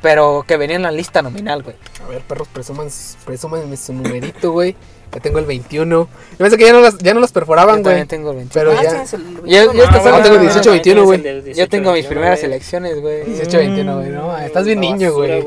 Pero 0.00 0.44
que 0.48 0.56
venía 0.56 0.76
en 0.76 0.82
la 0.82 0.90
lista 0.90 1.20
nominal, 1.20 1.62
güey. 1.62 1.76
A 2.04 2.08
ver, 2.08 2.22
perros, 2.22 2.48
presuman, 2.48 2.88
presuman 3.26 3.76
su 3.76 3.92
numerito, 3.92 4.52
güey. 4.52 4.74
Ya 5.12 5.20
tengo 5.20 5.38
el 5.38 5.46
21. 5.46 5.88
Yo 5.96 6.08
pensé 6.36 6.56
que 6.58 6.64
ya 6.66 6.72
no, 6.72 6.80
las, 6.80 6.98
ya 6.98 7.14
no 7.14 7.20
los 7.20 7.32
perforaban, 7.32 7.76
Yo 7.76 7.82
güey. 7.84 7.92
también 7.94 8.08
tengo 8.08 8.34
21. 8.34 8.50
Pero 8.52 8.72
Ah, 8.78 8.82
ya. 8.82 8.90
tienes 8.90 9.12
el 9.14 9.20
Ya- 9.22 9.28
ya 9.46 9.60
21, 9.62 9.84
estás- 9.84 10.02
bueno, 10.02 10.16
ah, 10.16 10.22
tengo 10.22 10.36
bueno, 10.36 10.42
18, 10.42 10.52
también 10.64 10.72
21, 10.72 10.82
tienes 10.82 11.04
güey. 11.04 11.20
el 11.20 11.36
Yo 11.38 11.44
18, 11.44 11.70
tengo 11.70 11.84
mis 11.84 11.92
21, 11.94 12.08
primeras 12.10 12.42
elecciones, 12.42 13.00
güey. 13.00 13.24
18, 13.24 13.58
21, 13.58 13.96
güey, 13.98 14.10
no, 14.10 14.36
estás 14.38 14.64
bien 14.66 14.80
niño, 14.80 15.12
güey. 15.14 15.44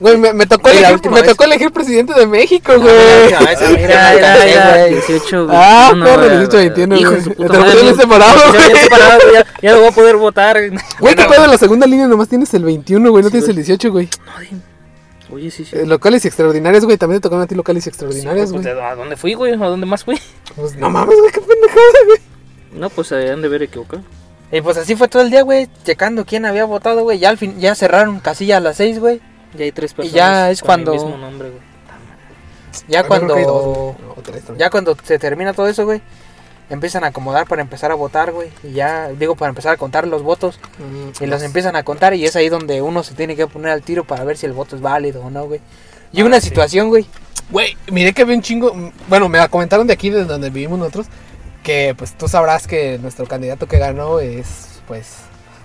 Güey, 0.00 0.16
me, 0.18 0.32
me 0.32 0.46
tocó, 0.46 0.68
elegir, 0.68 1.10
me 1.10 1.20
vez. 1.20 1.30
tocó 1.30 1.44
elegir 1.44 1.70
presidente 1.70 2.12
de 2.12 2.26
México, 2.26 2.72
Ah, 2.72 2.76
güey. 2.76 2.92
no, 2.92 3.24
Mira, 3.26 3.38
mira, 3.40 3.76
mira, 3.78 4.14
mira, 4.14 4.44
mira, 4.44 4.76
güey. 4.80 4.90
18, 4.94 5.46
güey. 5.46 5.56
Ah, 5.60 5.92
No, 5.94 6.04
perro, 6.04 6.16
güey, 6.24 6.30
18, 6.38 6.56
21, 6.56 6.96
hijo 6.96 7.10
de 7.12 7.20
güey. 7.20 7.34
Te 7.36 7.42
lo 7.42 7.48
tienes 7.64 7.82
güey. 7.82 7.94
separado, 7.96 8.40
güey. 8.50 9.32
ya, 9.34 9.46
ya 9.62 9.72
lo 9.72 9.78
voy 9.80 9.88
a 9.88 9.92
poder 9.92 10.16
votar. 10.16 10.58
Güey, 10.98 11.14
¿qué 11.14 11.24
pedo? 11.24 11.44
En 11.44 11.50
la 11.52 11.58
segunda 11.58 11.86
línea 11.86 12.08
nomás 12.08 12.28
tienes 12.28 12.52
el 12.54 12.64
21, 12.64 13.10
güey, 13.12 13.22
no 13.22 13.30
tienes 13.30 13.48
el 13.48 13.54
18, 13.56 13.90
güey. 13.92 14.08
No, 14.26 14.40
di- 14.40 14.48
Oye, 15.30 15.50
sí, 15.50 15.64
sí. 15.64 15.76
Eh, 15.76 15.86
locales 15.86 16.24
y 16.24 16.28
extraordinarios, 16.28 16.84
güey, 16.84 16.96
también 16.96 17.20
te 17.20 17.24
tocaron 17.24 17.42
a 17.42 17.46
ti 17.46 17.54
locales 17.54 17.84
y 17.86 17.88
extraordinarios, 17.88 18.48
Sí, 18.50 18.52
güey. 18.56 18.62
pues, 18.64 18.76
¿A 18.78 18.94
dónde 18.94 19.16
fui, 19.16 19.34
güey? 19.34 19.54
¿A 19.54 19.56
dónde 19.66 19.86
más 19.86 20.04
fui? 20.04 20.20
Pues, 20.54 20.76
no 20.76 20.88
mames, 20.88 21.18
güey, 21.18 21.32
qué 21.32 21.40
pendejada, 21.40 21.98
güey. 22.06 22.18
No, 22.72 22.90
pues 22.90 23.08
se 23.08 23.30
han 23.30 23.42
de 23.42 23.48
ver 23.48 23.62
equivocado. 23.62 24.02
Y 24.52 24.60
pues 24.60 24.76
así 24.76 24.94
fue 24.94 25.08
todo 25.08 25.22
el 25.22 25.30
día, 25.30 25.42
güey, 25.42 25.68
checando 25.84 26.24
quién 26.24 26.44
había 26.46 26.64
votado, 26.64 27.02
güey. 27.02 27.18
Ya 27.18 27.30
al 27.30 27.38
fin, 27.38 27.58
ya 27.58 27.74
cerraron 27.74 28.20
casilla 28.20 28.58
a 28.58 28.60
las 28.60 28.76
6, 28.76 29.00
güey. 29.00 29.20
Ya 29.54 29.64
hay 29.64 29.72
tres 29.72 29.92
personas. 29.94 30.14
ya 30.14 30.50
es 30.50 30.60
con 30.60 30.66
cuando- 30.66 30.92
El 30.94 31.00
mismo 31.00 31.16
nombre, 31.18 31.50
güey. 31.50 31.62
Ya 32.88 33.00
dos, 33.02 33.08
cuando. 33.08 33.34
No, 33.36 34.22
tres 34.22 34.44
ya 34.58 34.70
cuando 34.70 34.96
se 35.02 35.18
termina 35.18 35.52
todo 35.54 35.66
eso, 35.66 35.84
güey, 35.86 36.02
empiezan 36.70 37.04
a 37.04 37.08
acomodar 37.08 37.46
para 37.46 37.62
empezar 37.62 37.90
a 37.92 37.94
votar, 37.94 38.32
güey. 38.32 38.48
Y 38.64 38.72
ya, 38.72 39.08
digo, 39.08 39.36
para 39.36 39.48
empezar 39.50 39.72
a 39.72 39.76
contar 39.76 40.06
los 40.06 40.22
votos. 40.22 40.58
Mm, 40.78 41.22
Y 41.22 41.26
los 41.26 41.42
empiezan 41.42 41.76
a 41.76 41.82
contar 41.84 42.14
y 42.14 42.24
es 42.24 42.34
ahí 42.36 42.48
donde 42.48 42.82
uno 42.82 43.02
se 43.02 43.14
tiene 43.14 43.36
que 43.36 43.46
poner 43.46 43.70
al 43.72 43.82
tiro 43.82 44.04
para 44.04 44.24
ver 44.24 44.36
si 44.36 44.46
el 44.46 44.52
voto 44.52 44.76
es 44.76 44.82
válido 44.82 45.22
o 45.22 45.30
no, 45.30 45.46
güey. 45.46 45.60
Y 46.12 46.22
una 46.22 46.40
sí. 46.40 46.48
situación, 46.48 46.88
güey. 46.88 47.06
Güey, 47.50 47.76
miré 47.92 48.12
que 48.12 48.22
había 48.22 48.34
un 48.36 48.42
chingo. 48.42 48.74
mm, 48.74 48.90
Bueno, 49.08 49.28
me 49.28 49.38
la 49.38 49.48
comentaron 49.48 49.86
de 49.86 49.92
aquí, 49.94 50.10
de 50.10 50.24
donde 50.24 50.50
vivimos 50.50 50.78
nosotros. 50.78 51.06
Que 51.62 51.94
pues 51.98 52.12
tú 52.16 52.28
sabrás 52.28 52.66
que 52.66 52.98
nuestro 52.98 53.26
candidato 53.26 53.66
que 53.66 53.78
ganó 53.78 54.20
es, 54.20 54.80
pues, 54.86 55.14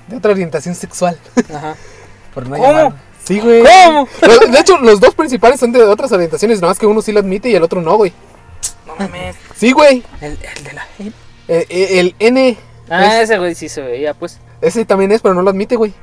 de 0.08 0.17
otra 0.17 0.31
orientación 0.31 0.74
sexual. 0.75 1.17
Ajá. 1.53 1.75
Por 2.34 2.48
no 2.48 2.58
¿Cómo? 2.58 2.67
llamar- 2.74 2.93
Sí, 3.24 3.39
güey. 3.39 3.63
¿Cómo? 3.63 4.08
De 4.51 4.59
hecho, 4.59 4.79
los 4.79 5.00
dos 5.00 5.14
principales 5.14 5.59
son 5.59 5.72
de 5.72 5.83
otras 5.83 6.11
orientaciones, 6.11 6.59
nada 6.59 6.72
más 6.72 6.79
que 6.79 6.87
uno 6.87 7.03
sí 7.03 7.11
lo 7.11 7.20
admite 7.20 7.50
y 7.50 7.55
el 7.55 7.61
otro 7.61 7.79
no, 7.79 7.96
güey. 7.98 8.11
No 9.00 9.08
mames. 9.08 9.36
Sí, 9.56 9.72
güey. 9.72 10.04
El, 10.22 10.38
el 10.58 10.64
de 10.64 10.74
la 10.74 10.82
gente. 10.98 11.18
Eh, 11.48 11.66
eh, 11.70 12.00
el 12.00 12.16
N, 12.20 12.58
Ah, 12.90 13.22
ese 13.22 13.38
güey 13.38 13.56
sí 13.56 13.70
se 13.70 13.82
veía, 13.82 14.14
pues. 14.14 14.40
ese 14.62 14.84
también 14.86 15.12
es, 15.12 15.22
pero 15.22 15.34
no 15.34 15.42
lo 15.42 15.50
admite, 15.50 15.75
güey. 15.75 15.94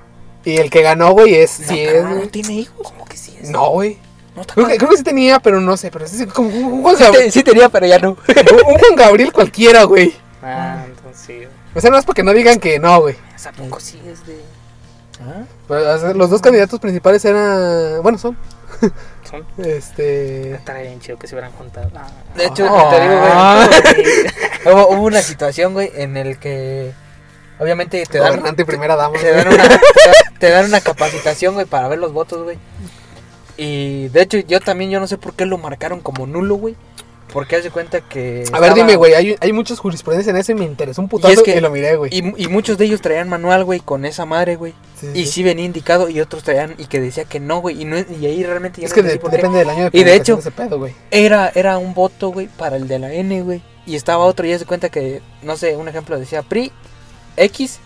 Y 0.44 0.56
el 0.56 0.70
que 0.70 0.82
ganó, 0.82 1.12
güey, 1.12 1.34
es. 1.34 1.50
Sí, 1.50 1.64
no, 1.84 1.90
es, 1.90 2.06
güey. 2.06 2.18
no 2.20 2.28
tiene 2.28 2.52
hijos. 2.54 2.90
¿Cómo 2.90 3.04
que 3.04 3.16
sí 3.16 3.36
es? 3.40 3.50
No, 3.50 3.68
güey. 3.70 3.98
No 4.34 4.44
Creo 4.44 4.66
que, 4.68 4.76
creo 4.78 4.90
que 4.90 4.96
sí 4.96 5.02
tenía, 5.02 5.38
pero 5.40 5.60
no 5.60 5.76
sé. 5.76 5.90
Pero 5.90 6.04
es 6.04 6.26
como 6.32 6.48
un, 6.48 6.64
un 6.64 6.82
Juan 6.82 6.96
Sí, 6.96 7.02
Gabriel, 7.02 7.24
te- 7.26 7.30
sí 7.32 7.42
tenía, 7.42 7.68
pero 7.68 7.86
ya 7.86 7.98
no. 7.98 8.10
un 8.68 8.78
Juan 8.78 8.94
Gabriel 8.96 9.32
cualquiera, 9.32 9.82
güey. 9.84 10.14
Ah, 10.42 10.84
entonces 10.86 11.22
sí. 11.26 11.34
güey. 11.36 11.48
O 11.74 11.80
sea, 11.80 11.90
no 11.90 11.98
es 11.98 12.04
porque 12.04 12.22
no 12.22 12.32
digan 12.32 12.58
que 12.60 12.78
no, 12.78 13.00
güey. 13.02 13.16
¿A 13.46 13.52
poco 13.52 13.80
sí 13.80 14.00
es 14.06 14.24
de.? 14.26 14.40
¿Ah? 15.20 15.42
Pero, 15.66 16.14
los 16.14 16.30
dos 16.30 16.40
candidatos 16.40 16.78
principales 16.80 17.24
eran. 17.24 18.00
Bueno, 18.02 18.16
son. 18.18 18.36
Son. 19.28 19.44
Este. 19.58 20.52
Estaría 20.54 20.82
bien 20.82 21.00
chido 21.00 21.18
que 21.18 21.26
se 21.26 21.34
hubieran 21.34 21.52
juntado. 21.52 21.90
Ah. 21.94 22.08
De 22.36 22.46
hecho, 22.46 22.66
Ah. 22.68 22.90
te 22.90 23.00
digo, 23.00 23.18
güey. 23.18 23.30
Ah. 23.32 23.68
Hubo, 24.72 24.88
hubo 24.88 25.02
una 25.04 25.22
situación, 25.22 25.72
güey, 25.72 25.90
en 25.94 26.16
el 26.16 26.38
que 26.38 26.92
obviamente 27.58 28.04
te 28.06 28.18
dan, 28.18 28.30
Gobernante 28.32 28.62
y 28.62 28.64
primera 28.64 28.96
dama. 28.96 29.18
te 29.18 29.30
dan, 29.30 29.48
una, 29.48 29.80
te 30.38 30.50
dan 30.50 30.64
una 30.66 30.80
capacitación, 30.80 31.54
güey, 31.54 31.64
para 31.66 31.88
ver 31.88 31.98
los 31.98 32.12
votos, 32.12 32.42
güey. 32.42 32.58
Y 33.56 34.08
de 34.08 34.22
hecho, 34.22 34.38
yo 34.38 34.60
también, 34.60 34.90
yo 34.90 35.00
no 35.00 35.06
sé 35.06 35.16
por 35.16 35.34
qué 35.34 35.46
lo 35.46 35.58
marcaron 35.58 36.00
como 36.00 36.26
nulo, 36.26 36.56
güey. 36.56 36.76
Porque 37.32 37.56
hace 37.56 37.70
cuenta 37.70 38.00
que. 38.00 38.44
A 38.52 38.58
ver, 38.60 38.72
dime, 38.74 38.96
güey. 38.96 39.12
Hay, 39.14 39.36
hay 39.38 39.52
muchas 39.52 39.78
jurisprudencias 39.78 40.32
en 40.34 40.40
eso 40.40 40.52
y 40.52 40.54
me 40.54 40.64
interesó 40.64 41.02
un 41.02 41.08
putazo 41.08 41.28
y, 41.32 41.36
Y 41.36 41.36
es 41.36 41.42
que- 41.42 41.60
lo 41.60 41.70
miré, 41.70 41.96
güey. 41.96 42.10
Y, 42.14 42.42
y 42.44 42.48
muchos 42.48 42.78
de 42.78 42.86
ellos 42.86 43.00
traían 43.02 43.28
manual, 43.28 43.64
güey, 43.64 43.80
con 43.80 44.04
esa 44.06 44.24
madre, 44.24 44.56
güey. 44.56 44.72
Sí, 44.98 45.08
Y 45.14 45.26
sí 45.26 45.42
venía 45.42 45.64
indicado 45.66 46.08
y 46.08 46.20
otros 46.20 46.42
traían 46.42 46.74
y 46.78 46.86
que 46.86 47.00
decía 47.00 47.24
que 47.26 47.38
no, 47.38 47.60
güey. 47.60 47.80
Y, 47.82 47.84
no, 47.84 47.96
y 47.98 48.26
ahí 48.26 48.42
realmente 48.44 48.80
ya 48.80 48.86
Es 48.86 48.92
no 48.92 48.94
que 48.96 49.02
de- 49.02 49.18
depende 49.18 49.58
del 49.58 49.68
año 49.70 49.90
de 49.90 49.98
Y 49.98 50.04
de 50.04 50.14
hecho- 50.14 50.38
ese 50.38 50.50
pedo, 50.50 50.78
güey. 50.78 50.94
Era, 51.10 51.52
era 51.54 51.76
un 51.78 51.92
voto, 51.94 52.30
güey, 52.30 52.48
para 52.48 52.76
el 52.76 52.88
de 52.88 52.98
la 52.98 53.12
N, 53.12 53.42
güey. 53.42 53.62
Y 53.86 53.94
estaba 53.96 54.24
otro 54.24 54.46
y 54.46 54.50
ya 54.50 54.58
se 54.58 54.64
cuenta 54.66 54.88
que, 54.88 55.20
no 55.42 55.56
sé, 55.56 55.76
un 55.76 55.88
ejemplo 55.88 56.18
decía 56.18 56.42
PRI, 56.42 56.72
X, 57.36 57.78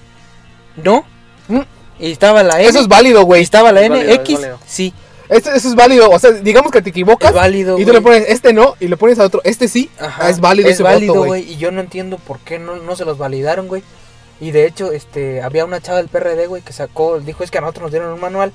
no. 0.82 1.04
Mm. 1.48 1.60
Y 1.98 2.12
estaba 2.12 2.42
la 2.42 2.60
N. 2.60 2.68
Eso 2.68 2.80
es 2.80 2.88
válido, 2.88 3.20
y 3.20 3.24
güey. 3.24 3.42
estaba 3.42 3.72
la 3.72 3.80
Es 3.80 3.86
N, 3.86 3.96
válido, 3.96 4.14
X, 4.14 4.36
válido. 4.38 4.58
sí. 4.66 4.94
Eso, 5.28 5.50
eso 5.52 5.68
es 5.68 5.74
válido. 5.74 6.10
O 6.10 6.18
sea, 6.18 6.30
digamos 6.32 6.70
que 6.72 6.82
te 6.82 6.90
equivocas 6.90 7.30
Es 7.30 7.36
válido, 7.36 7.78
y 7.78 7.84
tú 7.84 7.92
le 7.92 8.00
pones 8.00 8.24
este 8.28 8.52
no 8.52 8.74
y 8.80 8.88
le 8.88 8.96
pones 8.96 9.18
a 9.18 9.24
otro 9.24 9.40
este 9.44 9.68
sí. 9.68 9.90
Ajá, 9.98 10.26
Ah, 10.26 10.30
es 10.30 10.40
válido 10.40 10.68
es 10.68 10.74
ese 10.74 10.82
válido, 10.82 11.24
güey. 11.24 11.50
Y 11.50 11.56
yo 11.56 11.70
no 11.70 11.80
entiendo 11.80 12.18
por 12.18 12.38
qué 12.40 12.58
no, 12.58 12.76
no 12.76 12.96
se 12.96 13.04
los 13.04 13.18
validaron, 13.18 13.68
güey. 13.68 13.82
Y 14.40 14.50
de 14.50 14.66
hecho, 14.66 14.90
este, 14.92 15.40
había 15.42 15.64
una 15.64 15.80
chava 15.80 15.98
del 15.98 16.08
PRD, 16.08 16.46
güey, 16.48 16.62
que 16.62 16.72
sacó, 16.72 17.20
dijo, 17.20 17.44
es 17.44 17.50
que 17.50 17.58
a 17.58 17.60
nosotros 17.60 17.82
nos 17.84 17.90
dieron 17.92 18.12
un 18.12 18.20
manual. 18.20 18.52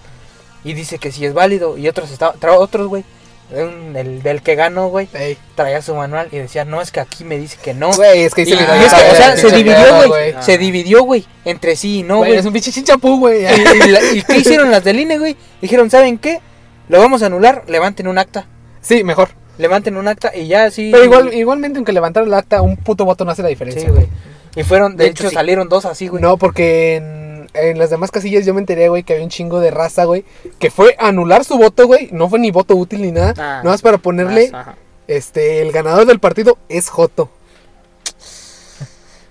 Y 0.63 0.73
dice 0.73 0.97
que 0.99 1.11
sí 1.13 1.25
es 1.25 1.33
válido. 1.33 1.77
Y 1.77 1.87
otros 1.87 2.11
estaban, 2.11 2.37
tra- 2.39 2.57
otros, 2.57 2.87
güey. 2.87 3.05
El 3.53 4.21
del 4.23 4.41
que 4.41 4.55
ganó, 4.55 4.89
güey, 4.89 5.07
Ey. 5.13 5.37
traía 5.55 5.81
su 5.81 5.95
manual 5.95 6.27
y 6.33 6.37
decía, 6.37 6.65
no, 6.65 6.81
es 6.81 6.91
que 6.91 6.99
aquí 6.99 7.23
me 7.23 7.37
dice 7.37 7.57
que 7.63 7.73
no. 7.73 7.93
Güey, 7.93 8.23
es 8.23 8.33
que 8.33 8.43
se 8.45 8.51
y 8.51 8.55
le 8.55 8.61
es 8.63 8.93
que, 8.93 9.09
o 9.11 9.15
sea, 9.15 9.37
se 9.37 9.49
dividió, 9.51 10.07
güey. 10.07 10.31
Ah. 10.33 10.41
Se 10.41 10.57
dividió, 10.57 11.03
güey. 11.03 11.25
Entre 11.45 11.77
sí 11.77 11.99
y 11.99 12.03
no, 12.03 12.17
Güey, 12.17 12.35
es 12.35 12.45
un 12.45 12.51
pinche 12.51 12.73
chinchapú, 12.73 13.19
güey. 13.19 13.45
Y, 13.45 14.15
y 14.15 14.17
¿y 14.19 14.21
qué 14.23 14.37
hicieron 14.39 14.69
las 14.69 14.83
del 14.83 14.99
INE, 14.99 15.17
güey? 15.17 15.37
Dijeron, 15.61 15.89
¿saben 15.89 16.17
qué? 16.17 16.41
Lo 16.89 16.99
vamos 16.99 17.23
a 17.23 17.27
anular, 17.27 17.63
levanten 17.67 18.07
un 18.07 18.17
acta. 18.17 18.45
Sí, 18.81 19.03
mejor. 19.03 19.29
Levanten 19.57 19.97
un 19.97 20.07
acta 20.07 20.35
y 20.35 20.47
ya 20.47 20.65
así. 20.65 20.89
Pero 20.91 21.03
igual, 21.03 21.33
igualmente, 21.33 21.77
aunque 21.77 21.91
levantara 21.91 22.25
el 22.25 22.33
acta, 22.33 22.61
un 22.61 22.77
puto 22.77 23.05
voto 23.05 23.25
no 23.25 23.31
hace 23.31 23.41
la 23.43 23.49
diferencia. 23.49 23.83
Sí, 23.83 23.91
güey. 23.91 24.07
Y 24.55 24.63
fueron, 24.63 24.95
de, 24.95 25.05
De 25.05 25.09
hecho, 25.09 25.23
hecho, 25.23 25.29
sí. 25.29 25.35
salieron 25.35 25.69
dos 25.69 25.85
así, 25.85 26.07
güey. 26.07 26.21
No, 26.21 26.37
porque 26.37 26.95
en, 26.95 27.47
en 27.53 27.77
las 27.77 27.89
demás 27.89 28.11
casillas 28.11 28.45
yo 28.45 28.53
me 28.53 28.59
enteré, 28.59 28.89
güey, 28.89 29.03
que 29.03 29.13
había 29.13 29.25
un 29.25 29.29
chingo 29.29 29.59
de 29.59 29.71
raza, 29.71 30.05
güey, 30.05 30.25
que 30.59 30.71
fue 30.71 30.95
anular 30.99 31.43
su 31.43 31.57
voto, 31.57 31.85
güey. 31.87 32.09
No 32.11 32.29
fue 32.29 32.39
ni 32.39 32.51
voto 32.51 32.75
útil 32.75 33.01
ni 33.01 33.11
nada. 33.11 33.33
Ah, 33.37 33.61
nada 33.61 33.63
más 33.63 33.81
para 33.81 33.97
ponerle, 33.97 34.51
Más, 34.51 34.75
este, 35.07 35.61
el 35.61 35.71
ganador 35.71 36.05
del 36.05 36.19
partido 36.19 36.57
es 36.69 36.89
Joto. 36.89 37.29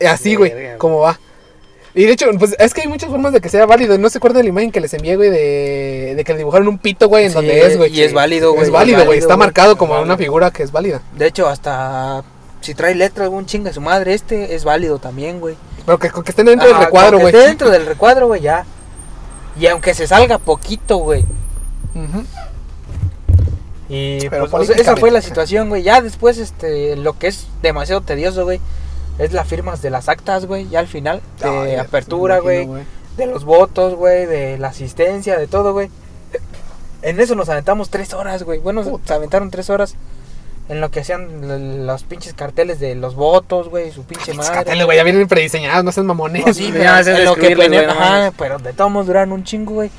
Así, 0.06 0.34
güey, 0.34 0.76
como 0.78 1.00
va. 1.00 1.18
Y 1.96 2.04
de 2.04 2.12
hecho, 2.12 2.26
pues 2.38 2.54
es 2.58 2.74
que 2.74 2.82
hay 2.82 2.88
muchas 2.88 3.08
formas 3.10 3.32
de 3.32 3.40
que 3.40 3.48
sea 3.48 3.64
válido. 3.64 3.96
No 3.96 4.10
se 4.10 4.18
acuerdan 4.18 4.36
de 4.38 4.42
la 4.44 4.48
imagen 4.50 4.70
que 4.70 4.80
les 4.80 4.92
envié, 4.92 5.16
güey, 5.16 5.30
de, 5.30 6.12
de 6.14 6.24
que 6.24 6.32
le 6.32 6.38
dibujaron 6.38 6.68
un 6.68 6.76
pito, 6.78 7.08
güey, 7.08 7.24
en 7.24 7.30
Sí, 7.30 7.34
donde 7.36 7.66
es, 7.66 7.78
güey. 7.78 7.90
y 7.90 8.02
es 8.02 8.12
válido, 8.12 8.52
güey, 8.52 8.64
Es 8.64 8.70
válido, 8.70 9.04
güey. 9.06 9.18
Está 9.18 9.34
güey. 9.34 9.46
marcado 9.46 9.72
Es 9.72 9.78
como 9.78 9.98
una 9.98 10.16
figura 10.18 10.50
que 10.50 10.62
es 10.62 10.70
válida. 10.72 11.00
De 11.16 11.26
hecho, 11.26 11.48
hasta 11.48 12.22
si 12.60 12.74
trae 12.74 12.94
letra 12.94 13.24
algún 13.24 13.46
chinga 13.46 13.72
su 13.72 13.80
madre, 13.80 14.12
este 14.12 14.54
es 14.54 14.64
válido 14.64 14.98
también, 14.98 15.40
güey. 15.40 15.56
Pero 15.86 15.98
que, 15.98 16.10
que 16.10 16.30
estén 16.30 16.44
dentro 16.46 16.68
del 16.68 16.76
recuadro, 16.78 17.12
con 17.12 17.18
que 17.18 17.22
güey. 17.32 17.34
esté 17.34 17.46
dentro 17.48 17.70
del 17.70 17.86
recuadro, 17.86 18.26
güey, 18.26 18.42
ya. 18.42 18.66
Y 19.58 19.66
aunque 19.66 19.94
se 19.94 20.06
salga 20.06 20.36
poquito, 20.36 20.98
güey. 20.98 21.22
Ujú. 21.94 22.24
Y 23.88 24.28
Pero 24.28 24.48
pues, 24.50 24.68
esa 24.70 24.96
fue 24.96 25.10
la 25.10 25.22
situación, 25.22 25.68
güey. 25.70 25.82
Ya 25.82 26.00
después, 26.02 26.38
este, 26.38 26.96
lo 26.96 27.18
que 27.18 27.28
es 27.28 27.46
demasiado 27.62 28.00
tedioso, 28.00 28.44
güey, 28.44 28.60
es 29.18 29.32
las 29.32 29.46
firmas 29.46 29.82
de 29.82 29.90
las 29.90 30.08
actas, 30.08 30.46
güey. 30.46 30.68
Ya 30.68 30.80
al 30.80 30.88
final, 30.88 31.20
de 31.40 31.48
Ay, 31.48 31.74
apertura, 31.76 32.38
güey. 32.38 32.68
De 33.16 33.26
los 33.26 33.44
votos, 33.44 33.94
güey, 33.94 34.26
de 34.26 34.58
la 34.58 34.68
asistencia, 34.68 35.38
de 35.38 35.46
todo, 35.46 35.72
güey. 35.72 35.90
En 37.02 37.20
eso 37.20 37.34
nos 37.34 37.48
aventamos 37.48 37.88
tres 37.88 38.12
horas, 38.14 38.42
güey. 38.42 38.58
Bueno, 38.58 38.82
Puta. 38.82 39.08
se 39.08 39.14
aventaron 39.14 39.50
tres 39.50 39.70
horas 39.70 39.94
en 40.68 40.80
lo 40.80 40.90
que 40.90 41.00
hacían 41.00 41.86
los 41.86 42.02
pinches 42.02 42.34
carteles 42.34 42.80
de 42.80 42.94
los 42.94 43.14
votos, 43.14 43.68
güey, 43.68 43.92
su 43.92 44.02
pinche 44.04 44.34
madre. 44.34 44.52
Carteles, 44.52 44.84
güey, 44.84 44.98
ya 44.98 45.04
vienen 45.04 45.28
prediseñados, 45.28 45.84
no 45.84 45.92
sean 45.92 46.06
mamones. 46.06 46.44
No, 46.46 46.52
sí, 46.52 46.72
Ya, 46.72 47.00
pero 47.04 47.18
en 47.18 47.24
lo 47.24 47.34
que 47.36 47.86
ajá, 47.86 48.32
pero 48.36 48.58
de 48.58 48.72
todos 48.72 48.90
modos 48.90 49.06
duraron 49.06 49.32
un 49.32 49.44
chingo, 49.44 49.74
güey. 49.74 49.90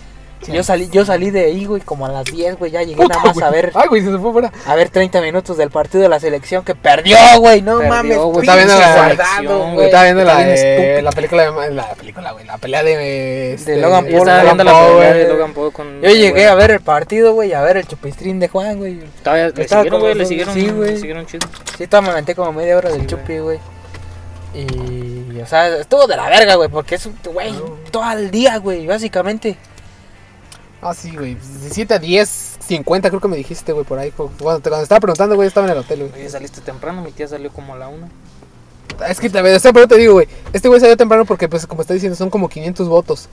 Sí. 0.42 0.52
Yo 0.52 0.64
salí, 0.64 0.88
yo 0.90 1.04
salí 1.04 1.32
de 1.32 1.46
ahí, 1.46 1.66
güey, 1.66 1.82
como 1.82 2.06
a 2.06 2.10
las 2.10 2.26
10, 2.26 2.58
güey, 2.60 2.72
ya 2.72 2.82
llegué 2.84 3.02
Puta, 3.02 3.16
nada 3.16 3.26
más 3.26 3.34
güey. 3.34 3.46
a 3.46 3.50
ver, 3.50 3.72
Ay, 3.74 3.88
güey, 3.90 4.02
se 4.04 4.18
fue 4.18 4.32
fuera. 4.32 4.52
a 4.68 4.76
ver 4.76 4.90
30 4.90 5.20
minutos 5.22 5.58
del 5.58 5.72
partido 5.72 6.04
de 6.04 6.10
la 6.10 6.20
selección 6.20 6.64
que 6.64 6.76
perdió, 6.76 7.18
güey, 7.40 7.62
no 7.62 7.78
Perdió, 7.80 7.90
mames, 7.94 8.18
güey. 8.18 8.40
Estaba 8.42 8.56
viendo 8.58 8.80
la 8.80 8.96
guardado, 8.96 9.72
Güey, 9.74 9.86
estaba 9.88 10.04
viendo 10.04 10.24
la, 10.24 10.38
de- 10.38 11.02
la 11.02 11.12
película 11.12 11.52
de 11.52 11.72
la 11.74 11.90
película, 11.96 12.32
güey, 12.34 12.46
la 12.46 12.58
pelea 12.58 12.84
de 12.84 13.54
este, 13.56 13.78
Logan 13.78 14.06
Yo 14.06 14.12
Paul, 14.12 14.20
estaba 14.28 14.44
viendo 14.44 14.64
la 14.64 14.72
Paul, 14.72 14.92
pelea 14.94 15.10
güey. 15.14 15.24
de 15.24 15.28
Logan 15.34 15.54
Paul 15.54 15.74
con. 15.74 16.02
Yo 16.02 16.10
llegué 16.12 16.48
a 16.48 16.56
ver 16.56 16.72
el 16.72 16.80
partido, 16.82 17.34
güey, 17.34 17.54
a 17.54 17.62
ver 17.62 17.78
el 17.78 17.88
chupistrín 17.88 18.40
de 18.40 18.48
Juan, 18.48 18.78
güey. 18.78 19.00
Todavía 19.24 19.50
le 19.50 19.62
Estaba 19.64 19.82
siguieron, 19.82 20.00
güey, 20.02 20.14
le 20.16 20.26
siguieron. 20.26 20.54
sí, 20.54 20.70
güey. 20.70 20.92
le 20.92 20.98
siguieron 20.98 21.26
chido. 21.26 21.48
Sí, 21.78 21.88
todavía 21.88 22.08
me 22.10 22.14
aventé 22.14 22.36
como 22.36 22.54
media 22.54 22.78
hora 22.78 22.90
del 22.92 23.02
Sí, 23.02 23.08
chupi, 23.08 23.40
güey. 23.40 23.60
Y, 24.54 25.40
o 25.42 25.46
sea, 25.46 25.68
estuvo 25.78 26.08
de 26.08 26.16
la 26.16 26.30
verga, 26.30 26.56
güey, 26.56 26.70
porque 26.70 26.96
es, 26.96 27.06
un- 27.06 27.18
güey, 27.34 27.54
todo 27.92 28.10
el 28.14 28.32
día, 28.32 28.58
güey, 28.58 28.88
básicamente. 28.88 29.58
Ah, 30.90 30.94
sí, 30.94 31.12
güey. 31.16 31.36
17 31.36 31.94
a 31.94 32.00
10, 32.00 32.58
50 32.66 33.10
creo 33.10 33.22
que 33.22 33.28
me 33.28 33.38
dijiste, 33.38 33.74
güey, 33.74 33.86
por 33.86 34.00
ahí. 34.00 34.12
Cuando 34.12 34.60
te 34.62 34.70
cuando 34.70 34.84
estaba 34.84 35.00
preguntando, 35.02 35.36
güey, 35.36 35.48
estaba 35.48 35.68
en 35.68 35.74
el 35.74 35.80
hotel, 35.80 36.00
güey. 36.08 36.14
Oye, 36.14 36.30
saliste 36.30 36.62
temprano, 36.62 37.02
mi 37.02 37.12
tía 37.12 37.28
salió 37.28 37.52
como 37.52 37.74
a 37.74 37.78
la 37.78 37.88
una. 37.90 38.08
Es 39.08 39.20
que, 39.20 39.28
o 39.28 39.60
sea, 39.60 39.74
pero 39.74 39.88
te 39.88 39.98
digo, 39.98 40.14
güey, 40.14 40.28
este 40.54 40.68
güey 40.70 40.80
salió 40.80 40.98
temprano 40.98 41.26
porque, 41.26 41.48
pues, 41.48 41.68
como 41.68 41.82
está 41.82 41.94
diciendo, 41.94 42.16
son 42.16 42.30
como 42.30 42.50
500 42.50 42.88
votos. 42.88 43.30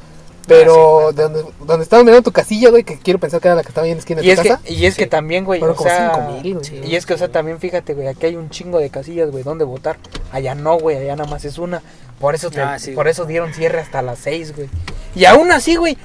Pero 0.47 1.09
Ah, 1.09 1.11
sí, 1.11 1.17
de 1.17 1.23
donde, 1.23 1.45
donde 1.65 1.83
estabas 1.85 2.05
mirando 2.05 2.23
tu 2.23 2.31
casilla, 2.33 2.69
güey, 2.69 2.85
que 2.85 2.99
quiero 2.99 3.19
pensar 3.19 3.41
que 3.41 3.49
era 3.49 3.55
la 3.55 3.63
que 3.63 3.69
estaba 3.69 3.87
ahí 3.87 3.93
en 3.93 3.97
la 3.97 4.01
esquina 4.01 4.21
de 4.21 4.27
Y 4.27 4.35
tu 4.35 4.41
es, 4.43 4.47
casa. 4.49 4.61
que, 4.63 4.75
y 4.75 4.85
es 4.85 4.95
que 4.95 5.07
también, 5.07 5.45
güey, 5.47 5.63
o 5.63 5.75
como 5.75 5.89
sea, 5.89 6.13
5,000, 6.17 6.53
güey. 6.55 6.65
sí. 6.67 6.81
y 6.85 6.97
es 6.97 7.07
que, 7.07 7.15
o 7.15 7.19
sea, 7.19 7.29
también 7.33 7.61
fíjate, 7.61 7.95
güey, 7.95 8.09
aquí 8.09 8.27
hay 8.27 8.37
un 8.37 8.51
chingo 8.51 8.79
de 8.79 8.91
casillas, 8.91 9.31
güey, 9.31 9.43
donde 9.43 9.65
votar. 9.65 9.97
Allá 10.33 10.55
no, 10.55 10.79
güey, 10.79 10.99
allá 10.99 11.17
nada 11.17 11.31
más 11.31 11.47
es 11.47 11.57
una. 11.57 11.81
Por 12.21 12.35
eso, 12.35 12.51
te- 12.51 12.61
Ah, 12.61 12.79
sí, 12.79 12.91
por 12.91 13.05
güey. 13.05 13.13
eso 13.13 13.25
dieron 13.25 13.55
cierre 13.55 13.81
hasta 13.81 14.03
las 14.03 14.19
6, 14.19 14.55
güey. 14.55 14.69
Y 15.15 15.25
aún 15.25 15.51
así, 15.51 15.77
güey, 15.77 15.97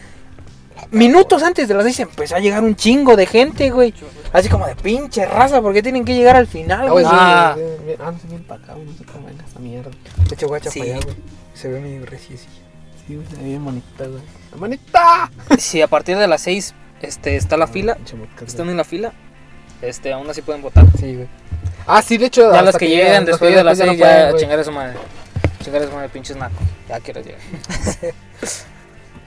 minutos 0.91 1.43
antes 1.43 1.67
de 1.67 1.73
las 1.73 1.83
6 1.85 1.99
empezó 2.01 2.35
a 2.35 2.39
llegar 2.39 2.63
un 2.63 2.75
chingo 2.75 3.15
de 3.15 3.25
gente, 3.25 3.69
güey. 3.69 3.93
Así 4.33 4.49
como 4.49 4.65
de 4.67 4.75
pinche 4.75 5.25
raza, 5.25 5.61
porque 5.61 5.81
tienen 5.83 6.05
que 6.05 6.13
llegar 6.15 6.35
al 6.35 6.47
final, 6.47 6.87
Ah, 6.87 6.91
güey. 6.91 7.05
Ah. 7.07 7.55
sí, 7.57 7.61
sí, 7.63 7.83
sí. 7.87 7.95
ah, 8.03 8.11
no 8.11 8.19
sé 8.19 8.27
bien 8.27 8.43
para 8.43 8.63
acá, 8.63 8.73
güey, 8.73 8.85
no 8.85 8.93
sé 8.97 9.05
cómo 9.05 9.25
venga 9.27 9.43
esta 9.45 9.59
mierda. 9.59 9.91
De 10.27 10.35
hecho, 10.35 10.47
guacha 10.47 10.69
Sí. 10.71 10.79
para 10.79 10.91
allá, 10.95 11.03
güey. 11.05 11.15
Se 11.53 11.67
ve 11.67 11.79
medio 11.79 12.05
reciecilla. 12.05 12.51
Sí, 13.07 13.15
güey, 13.15 13.27
se 13.27 13.35
ve 13.37 13.43
bien 13.43 13.65
bonita, 13.65 14.05
güey. 14.05 14.21
¡Bonita! 14.55 15.31
Si 15.57 15.81
a 15.81 15.87
partir 15.87 16.17
de 16.17 16.27
las 16.27 16.41
seis 16.41 16.73
este, 17.01 17.35
está 17.35 17.57
la 17.57 17.67
fila, 17.67 17.95
Pinche 17.95 18.15
podcast, 18.17 18.43
están 18.49 18.69
en 18.69 18.77
la 18.77 18.83
fila, 18.83 19.13
este, 19.81 20.11
aún 20.13 20.29
así 20.29 20.41
pueden 20.41 20.61
votar. 20.61 20.85
Sí, 20.99 21.15
güey. 21.15 21.27
Ah, 21.87 22.01
sí, 22.03 22.17
de 22.17 22.27
hecho. 22.27 22.51
Ya 22.53 22.61
los 22.61 22.75
que 22.77 22.87
lleguen 22.87 23.05
llegan, 23.07 23.25
que 23.25 23.31
después 23.31 23.55
de 23.55 23.63
las 23.63 23.77
ya 23.77 23.85
no 23.85 23.91
seis, 23.93 23.99
ya 24.01 24.05
pueden, 24.05 24.29
güey. 24.31 24.41
chingar 24.41 24.59
a 24.59 24.63
su 24.63 24.71
madre. 24.71 24.97
Chingar 25.63 25.81
a 25.81 25.85
su 25.87 25.91
madre, 25.93 26.09
pinches 26.09 26.37
naco. 26.37 26.55
Ya 26.87 26.99
quiero 26.99 27.21
llegar. 27.21 27.39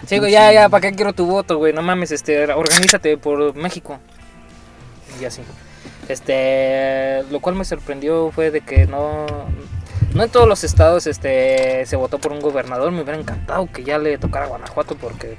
sí, 0.06 0.18
güey, 0.18 0.32
ya, 0.32 0.52
ya, 0.52 0.68
¿para 0.68 0.80
qué 0.80 0.96
quiero 0.96 1.12
tu 1.12 1.26
voto, 1.26 1.58
güey? 1.58 1.72
No 1.72 1.82
mames, 1.82 2.12
este, 2.12 2.52
organízate 2.52 3.16
por 3.18 3.54
México. 3.54 3.98
Y 5.20 5.24
así. 5.24 5.42
Este, 6.08 7.22
lo 7.30 7.40
cual 7.40 7.54
me 7.54 7.64
sorprendió 7.64 8.30
fue 8.32 8.50
de 8.50 8.60
que 8.60 8.86
no, 8.86 9.26
no 10.14 10.22
en 10.22 10.30
todos 10.30 10.48
los 10.48 10.64
estados, 10.64 11.06
este, 11.06 11.86
se 11.86 11.96
votó 11.96 12.18
por 12.18 12.32
un 12.32 12.40
gobernador. 12.40 12.90
Me 12.92 13.02
hubiera 13.02 13.18
encantado 13.18 13.68
que 13.72 13.84
ya 13.84 13.98
le 13.98 14.18
tocara 14.18 14.46
a 14.46 14.48
Guanajuato 14.48 14.96
porque 14.96 15.36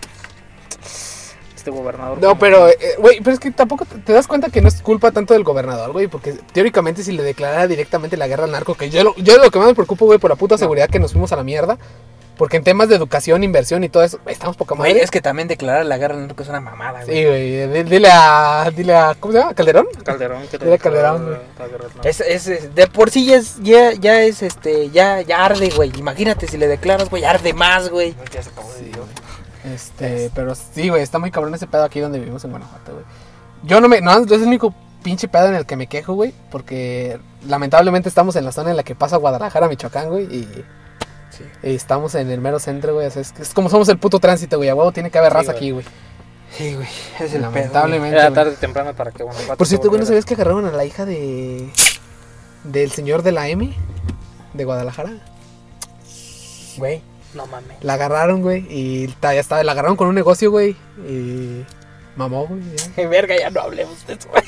este 1.64 1.72
gobernador. 1.72 2.22
No, 2.22 2.38
pero, 2.38 2.68
eh, 2.68 2.78
güey, 2.98 3.20
pero 3.20 3.32
es 3.32 3.40
que 3.40 3.52
tampoco 3.52 3.86
te, 3.86 3.98
te 3.98 4.12
das 4.12 4.28
cuenta 4.28 4.50
que 4.50 4.62
no 4.62 4.68
es 4.68 4.82
culpa 4.82 5.12
tanto 5.12 5.34
del 5.34 5.44
gobernador, 5.44 5.92
güey, 5.94 6.08
porque 6.08 6.34
teóricamente 6.52 7.04
si 7.04 7.14
le 7.14 7.24
declarara 7.24 7.68
directamente 7.68 8.18
la 8.18 8.28
guerra 8.28 8.44
al 8.44 8.52
narco, 8.52 8.76
que 8.76 8.90
yo 8.90 9.04
lo, 9.04 9.16
yo 9.16 9.38
lo 9.38 9.50
que 9.50 9.60
más 9.60 9.70
me 9.70 9.74
preocupo, 9.74 10.06
güey, 10.06 10.20
por 10.20 10.30
la 10.30 10.36
puta 10.36 10.58
seguridad 10.58 10.90
que 10.90 11.00
nos 11.00 11.14
fuimos 11.14 11.32
a 11.32 11.38
la 11.38 11.44
mierda, 11.44 11.78
porque 12.44 12.58
en 12.58 12.64
temas 12.66 12.90
de 12.90 12.98
educación, 12.98 13.42
inversión 13.42 13.86
y 13.86 13.88
todo 13.90 14.04
eso, 14.04 14.20
güey, 14.22 14.34
estamos 14.34 14.58
poca 14.58 14.76
Güey, 14.76 14.92
madre. 14.92 15.04
es 15.06 15.12
que 15.12 15.22
también 15.22 15.48
declarar 15.48 15.86
la 15.86 15.98
guerra 15.98 16.16
al 16.16 16.28
narco 16.28 16.44
es 16.44 16.50
una 16.50 16.60
mamada, 16.60 17.06
güey. 17.06 17.16
Sí, 17.18 17.24
güey, 17.26 17.68
di- 17.72 17.84
dile 17.84 18.10
a, 18.12 18.70
dile 18.76 18.94
a, 18.98 19.16
¿cómo 19.18 19.32
se 19.32 19.40
llama? 19.40 19.54
¿Calderón? 19.54 19.88
Calderón, 20.04 20.46
que 20.52 20.58
Dile 20.58 20.74
a 20.74 20.78
Calderón, 20.78 21.32
no. 21.32 22.04
Es, 22.04 22.20
es, 22.20 22.48
es- 22.48 22.76
de 22.76 22.88
por 22.88 23.10
sí 23.12 23.26
ya 23.28 23.38
es, 23.38 23.62
ya, 23.62 23.94
ya 23.94 24.22
es, 24.24 24.42
este, 24.44 24.90
ya, 24.90 25.22
ya 25.22 25.46
arde, 25.46 25.70
güey. 25.74 25.94
Imagínate 25.98 26.46
si 26.50 26.58
le 26.58 26.68
declaras, 26.68 27.10
güey, 27.10 27.24
arde 27.24 27.54
más, 27.54 27.88
güey. 27.90 28.14
Ya 28.34 28.44
se 28.44 28.50
acabó 28.50 28.74
de 28.74 28.82
Dios. 28.90 29.06
Este, 29.74 30.30
pero 30.36 30.54
sí, 30.54 30.90
güey, 30.90 31.02
está 31.02 31.20
muy 31.20 31.32
cabrón 31.32 31.56
ese 31.56 31.68
pedo 31.68 31.86
aquí 31.86 32.02
donde 32.02 32.20
vivimos 32.20 32.44
en 32.44 32.50
Guanajuato, 32.52 32.92
güey. 32.92 33.06
Yo 33.64 33.80
no 33.80 33.88
me, 33.88 34.02
no, 34.02 34.18
es 34.18 34.30
el 34.30 34.44
único 34.44 34.76
pinche 35.02 35.30
pedo 35.30 35.48
en 35.48 35.56
el 35.56 35.66
que 35.66 35.78
me 35.78 35.88
quejo, 35.88 36.14
güey, 36.14 36.34
porque 36.52 37.18
lamentablemente 37.48 38.10
estamos 38.10 38.36
en 38.36 38.44
la 38.44 38.52
zona 38.52 38.72
en 38.72 38.76
la 38.78 38.84
que 38.84 38.96
pasa 38.96 39.16
Guadalajara, 39.16 39.70
Michoacán, 39.70 40.10
güey, 40.10 40.26
y, 40.26 40.66
Sí. 41.38 41.44
y 41.64 41.76
estamos 41.76 42.16
en 42.16 42.30
el 42.32 42.40
mero 42.42 42.60
centro, 42.60 42.94
güey, 42.94 43.08
o 43.08 43.12
sea, 43.12 43.22
es, 43.22 43.34
es 43.40 43.54
como 43.54 43.70
somos 43.70 43.90
el 43.90 43.98
puto 43.98 44.20
tránsito, 44.20 44.58
güey, 44.58 44.70
a 44.70 44.76
huevo 44.76 44.92
tiene 44.92 45.10
que 45.12 45.18
haber 45.18 45.32
Sí, 45.32 45.38
raza 45.38 45.52
güey. 45.54 45.58
aquí, 45.58 45.72
güey. 45.72 45.86
Sí, 46.58 46.76
güey, 46.76 46.88
es 47.20 47.34
el 47.34 47.42
Lamentablemente. 47.42 48.16
Era 48.16 48.30
güey. 48.30 48.36
tarde 48.36 48.52
o 48.52 48.60
temprano 48.60 48.94
para 48.94 49.12
que. 49.12 49.24
Por 49.58 49.68
cierto, 49.68 49.90
güey, 49.90 50.00
¿no 50.00 50.06
sabías 50.06 50.26
que 50.26 50.36
agarraron 50.36 50.66
a 50.66 50.72
la 50.72 50.86
hija 50.86 51.06
de, 51.06 51.68
del 52.64 52.92
señor 52.92 53.24
de 53.24 53.32
la 53.32 53.48
M, 53.50 53.74
de 54.54 54.64
Guadalajara? 54.66 55.10
pedo, 55.10 55.20
Güey, 56.78 57.02
No 57.34 57.46
mames. 57.48 57.78
La 57.84 57.94
agarraron, 57.94 58.42
güey, 58.44 58.66
y 58.70 59.08
ta- 59.20 59.34
ya 59.34 59.40
estaba, 59.40 59.64
la 59.64 59.72
agarraron 59.72 59.98
con 59.98 60.08
un 60.08 60.16
negocio, 60.16 60.52
güey, 60.52 60.76
y 61.08 61.66
mamó, 62.16 62.46
güey, 62.48 62.62
ya. 62.98 63.08
verga, 63.10 63.36
ya 63.38 63.50
no 63.50 63.62
hablemos 63.62 64.06
de 64.06 64.14
eso, 64.14 64.30
güey. 64.30 64.44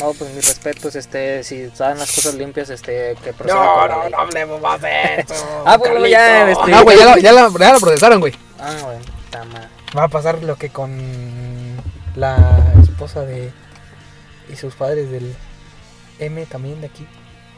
No, 0.00 0.12
pues 0.14 0.32
mis 0.34 0.46
respetos, 0.46 0.96
este, 0.96 1.44
si 1.44 1.68
saben 1.70 1.98
las 1.98 2.12
cosas 2.14 2.34
limpias, 2.34 2.70
este, 2.70 3.14
que 3.22 3.34
No, 3.46 3.86
no, 3.88 4.08
no 4.08 4.18
hablemos 4.18 4.60
más 4.60 4.80
de 4.80 5.16
eso. 5.20 5.34
Ah, 5.66 5.76
pues, 5.78 6.10
ya, 6.10 6.50
este- 6.50 6.72
Ah, 6.74 6.82
güey, 6.82 6.98
ya 6.98 7.04
la, 7.04 7.18
ya, 7.18 7.32
la, 7.32 7.50
ya 7.58 7.72
la 7.74 7.78
procesaron, 7.78 8.20
güey. 8.20 8.32
Ah, 8.58 8.74
güey, 8.82 8.98
está 9.24 9.44
mal. 9.44 9.68
Va 9.96 10.04
a 10.04 10.08
pasar 10.08 10.42
lo 10.42 10.56
que 10.56 10.70
con 10.70 10.96
la 12.16 12.72
esposa 12.82 13.20
de. 13.26 13.52
y 14.50 14.56
sus 14.56 14.74
padres 14.74 15.10
del 15.10 15.34
M 16.18 16.44
también 16.46 16.80
de 16.80 16.86
aquí. 16.86 17.06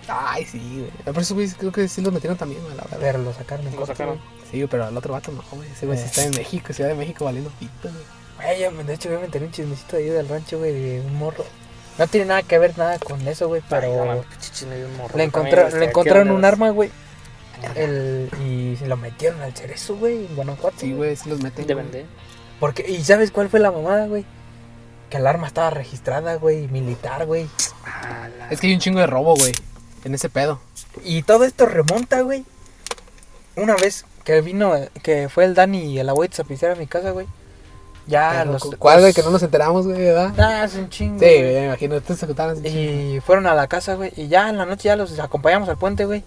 Ay, 0.08 0.44
sí, 0.44 0.58
güey. 1.04 1.14
Por 1.14 1.22
eso, 1.22 1.34
güey, 1.34 1.48
creo 1.50 1.70
que 1.72 1.86
sí 1.88 2.02
los 2.02 2.12
metieron 2.12 2.36
también, 2.36 2.62
güey, 2.62 2.74
la 2.76 2.82
verdad. 2.82 2.98
Pero 3.00 3.18
lo 3.18 3.32
sacaron 3.32 3.66
en 3.66 3.76
Lo 3.76 3.86
sacaron. 3.86 4.20
Sí, 4.50 4.66
pero 4.68 4.84
al 4.86 4.96
otro 4.96 5.12
vato 5.12 5.30
no, 5.32 5.42
güey. 5.52 5.70
Ese 5.70 5.86
güey 5.86 5.98
sí 5.98 6.04
Eh. 6.04 6.06
está 6.08 6.24
en 6.24 6.30
México, 6.32 6.72
Ciudad 6.72 6.90
de 6.90 6.96
México, 6.96 7.24
valiendo 7.24 7.50
pito, 7.58 7.88
güey. 7.88 8.66
Güey, 8.74 8.84
de 8.86 8.94
hecho, 8.94 9.08
yo 9.08 9.18
me 9.20 9.26
enteré 9.26 9.46
un 9.46 9.52
chismecito 9.52 9.96
ahí 9.96 10.08
del 10.08 10.28
rancho, 10.28 10.58
güey, 10.58 10.72
de 10.72 11.00
un 11.00 11.14
morro. 11.16 11.44
No 11.98 12.06
tiene 12.08 12.26
nada 12.26 12.42
que 12.42 12.58
ver 12.58 12.76
nada 12.76 12.98
con 12.98 13.26
eso, 13.28 13.46
güey, 13.48 13.60
Ay, 13.62 13.68
no 13.70 13.80
pero 13.80 14.04
mames, 14.06 14.24
chichis, 14.40 14.66
me 14.66 14.76
dio 14.76 14.86
un 14.86 14.96
morro. 14.96 15.16
le, 15.16 15.28
También, 15.28 15.28
encontra- 15.30 15.66
este, 15.68 15.78
le 15.78 15.84
¿qué 15.86 15.90
encontraron 15.90 16.30
un 16.32 16.44
arma, 16.44 16.70
güey. 16.70 16.90
El, 17.76 18.28
y 18.44 18.76
se 18.76 18.86
lo 18.86 18.96
metieron 18.96 19.40
al 19.42 19.54
cerezo, 19.54 19.96
güey, 19.96 20.26
en 20.26 20.34
Guanajuato. 20.36 20.76
Sí, 20.78 20.92
güey, 20.92 21.16
sí 21.16 21.28
los 21.30 21.40
meten. 21.40 21.66
De 21.66 21.74
vender. 21.74 22.04
Porque, 22.60 22.84
¿Y 22.88 23.02
sabes 23.04 23.30
cuál 23.30 23.48
fue 23.48 23.60
la 23.60 23.70
mamada, 23.70 24.06
güey? 24.06 24.24
Que 25.08 25.16
el 25.18 25.26
arma 25.26 25.46
estaba 25.46 25.70
registrada, 25.70 26.34
güey, 26.36 26.68
militar, 26.68 27.26
güey. 27.26 27.46
Ah, 27.86 28.28
la- 28.38 28.48
Es 28.48 28.60
que 28.60 28.66
hay 28.66 28.74
un 28.74 28.80
chingo 28.80 29.00
de 29.00 29.06
robo, 29.06 29.34
güey, 29.36 29.54
en 30.04 30.14
ese 30.14 30.28
pedo. 30.28 30.60
Y 31.04 31.22
todo 31.22 31.44
esto 31.44 31.66
remonta, 31.66 32.20
güey. 32.22 32.44
Una 33.56 33.76
vez 33.76 34.04
que 34.24 34.40
vino, 34.40 34.74
que 35.02 35.28
fue 35.28 35.44
el 35.44 35.54
Dani 35.54 35.78
y 35.92 35.98
el 36.00 36.08
abuelo 36.08 36.32
a 36.36 36.44
pistear 36.44 36.72
a 36.72 36.76
mi 36.76 36.86
casa, 36.86 37.12
güey. 37.12 37.26
Ya 38.06 38.44
los... 38.44 38.62
¿Cuál, 38.78 39.00
güey, 39.00 39.12
que 39.14 39.22
no 39.22 39.30
nos 39.30 39.42
enteramos, 39.42 39.86
güey, 39.86 39.98
verdad? 39.98 40.32
Ah, 40.38 40.64
es 40.64 40.74
un 40.74 40.88
chingo. 40.90 41.18
Sí, 41.18 41.24
güey. 41.24 41.54
me 41.54 41.64
imagino. 41.66 41.96
Ustedes 41.96 42.20
se 42.20 42.26
juntaron 42.26 42.58
así. 42.58 42.68
Y 42.68 43.20
fueron 43.20 43.46
a 43.46 43.54
la 43.54 43.66
casa, 43.66 43.94
güey. 43.94 44.12
Y 44.16 44.28
ya 44.28 44.48
en 44.50 44.58
la 44.58 44.66
noche 44.66 44.84
ya 44.88 44.96
los 44.96 45.18
acompañamos 45.18 45.68
al 45.68 45.78
puente, 45.78 46.04
güey. 46.04 46.22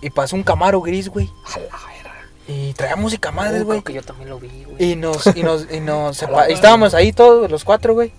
Y 0.00 0.10
pasó 0.10 0.36
un 0.36 0.42
Camaro 0.44 0.80
gris, 0.80 1.08
güey. 1.10 1.28
A 1.54 1.58
la 1.58 1.64
verga. 1.66 2.14
Y 2.46 2.72
traía 2.72 2.96
música 2.96 3.30
madres, 3.30 3.62
Uh, 3.62 3.66
güey. 3.66 3.82
que 3.82 3.92
yo 3.92 4.02
también 4.02 4.30
lo 4.30 4.38
vi, 4.38 4.64
güey. 4.64 4.92
Y 4.92 4.96
nos, 4.96 5.26
y 5.36 5.42
nos, 5.42 5.70
y 5.70 5.80
nos 5.82 6.22
y 6.22 6.26
madre. 6.26 6.52
estábamos 6.54 6.94
ahí 6.94 7.12
todos, 7.12 7.50
los 7.50 7.64
cuatro, 7.64 7.92
güey. 7.92 8.12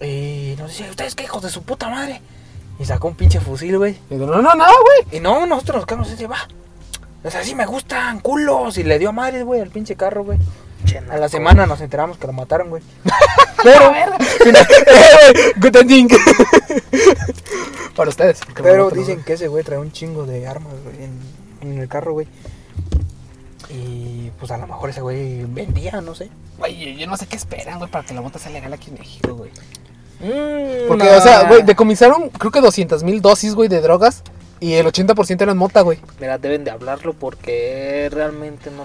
Y 0.00 0.54
nos 0.58 0.68
decía, 0.70 0.88
¿ustedes 0.90 1.14
qué 1.14 1.24
hijos 1.24 1.42
de 1.42 1.50
su 1.50 1.62
puta 1.62 1.88
madre? 1.88 2.20
Y 2.78 2.84
sacó 2.86 3.08
un 3.08 3.14
pinche 3.14 3.38
fusil, 3.40 3.76
güey. 3.78 3.98
Y 4.10 4.14
digo, 4.14 4.26
no, 4.26 4.40
no, 4.40 4.54
nada, 4.54 4.72
güey. 4.82 5.16
Y 5.16 5.20
no, 5.20 5.46
nosotros 5.46 5.76
nos 5.76 5.86
quedamos 5.86 6.10
así, 6.10 6.24
va. 6.26 6.48
O 7.22 7.30
sea, 7.30 7.44
sí 7.44 7.54
me 7.54 7.66
gustan, 7.66 8.20
culos. 8.20 8.78
Y 8.78 8.82
le 8.84 8.98
dio 8.98 9.10
a 9.10 9.12
madres, 9.12 9.44
güey, 9.44 9.60
al 9.60 9.68
pinche 9.70 9.94
carro, 9.96 10.24
güey. 10.24 10.38
A 11.10 11.16
la 11.16 11.28
semana 11.28 11.66
nos 11.66 11.80
enteramos 11.80 12.18
que 12.18 12.26
lo 12.26 12.32
mataron, 12.32 12.70
güey. 12.70 12.82
Pero, 13.62 13.92
ending. 15.80 16.08
Para 17.94 18.08
ustedes. 18.08 18.40
pero 18.54 18.90
dicen 18.90 19.22
que 19.22 19.34
ese 19.34 19.48
güey 19.48 19.62
trae 19.62 19.78
un 19.78 19.92
chingo 19.92 20.24
de 20.24 20.46
armas, 20.46 20.72
güey, 20.82 21.04
en, 21.04 21.20
en 21.60 21.78
el 21.78 21.88
carro, 21.88 22.12
güey. 22.14 22.26
Y 23.68 24.30
pues 24.38 24.50
a 24.50 24.56
lo 24.56 24.66
mejor 24.66 24.90
ese 24.90 25.02
güey 25.02 25.44
vendía, 25.44 26.00
no 26.00 26.14
sé. 26.14 26.30
Güey, 26.58 26.96
yo 26.96 27.06
no 27.06 27.16
sé 27.16 27.26
qué 27.26 27.36
esperan, 27.36 27.78
güey, 27.78 27.90
para 27.90 28.04
que 28.04 28.14
la 28.14 28.22
mota 28.22 28.38
sea 28.38 28.50
legal 28.50 28.72
aquí 28.72 28.90
en 28.90 28.98
México, 28.98 29.34
güey. 29.34 29.50
Mm, 30.20 30.88
Porque, 30.88 31.04
no. 31.04 31.16
o 31.18 31.20
sea, 31.20 31.44
güey, 31.46 31.62
decomisaron 31.62 32.30
creo 32.30 32.50
que 32.50 32.60
200 32.60 33.02
mil 33.02 33.20
dosis, 33.20 33.54
güey, 33.54 33.68
de 33.68 33.80
drogas 33.80 34.22
Y 34.60 34.74
el 34.74 34.86
80% 34.86 35.40
eran 35.40 35.56
mota, 35.56 35.80
güey. 35.80 35.98
Mira, 36.20 36.36
deben 36.36 36.64
de 36.64 36.70
hablarlo 36.70 37.14
porque 37.14 38.08
realmente 38.12 38.70
no. 38.70 38.84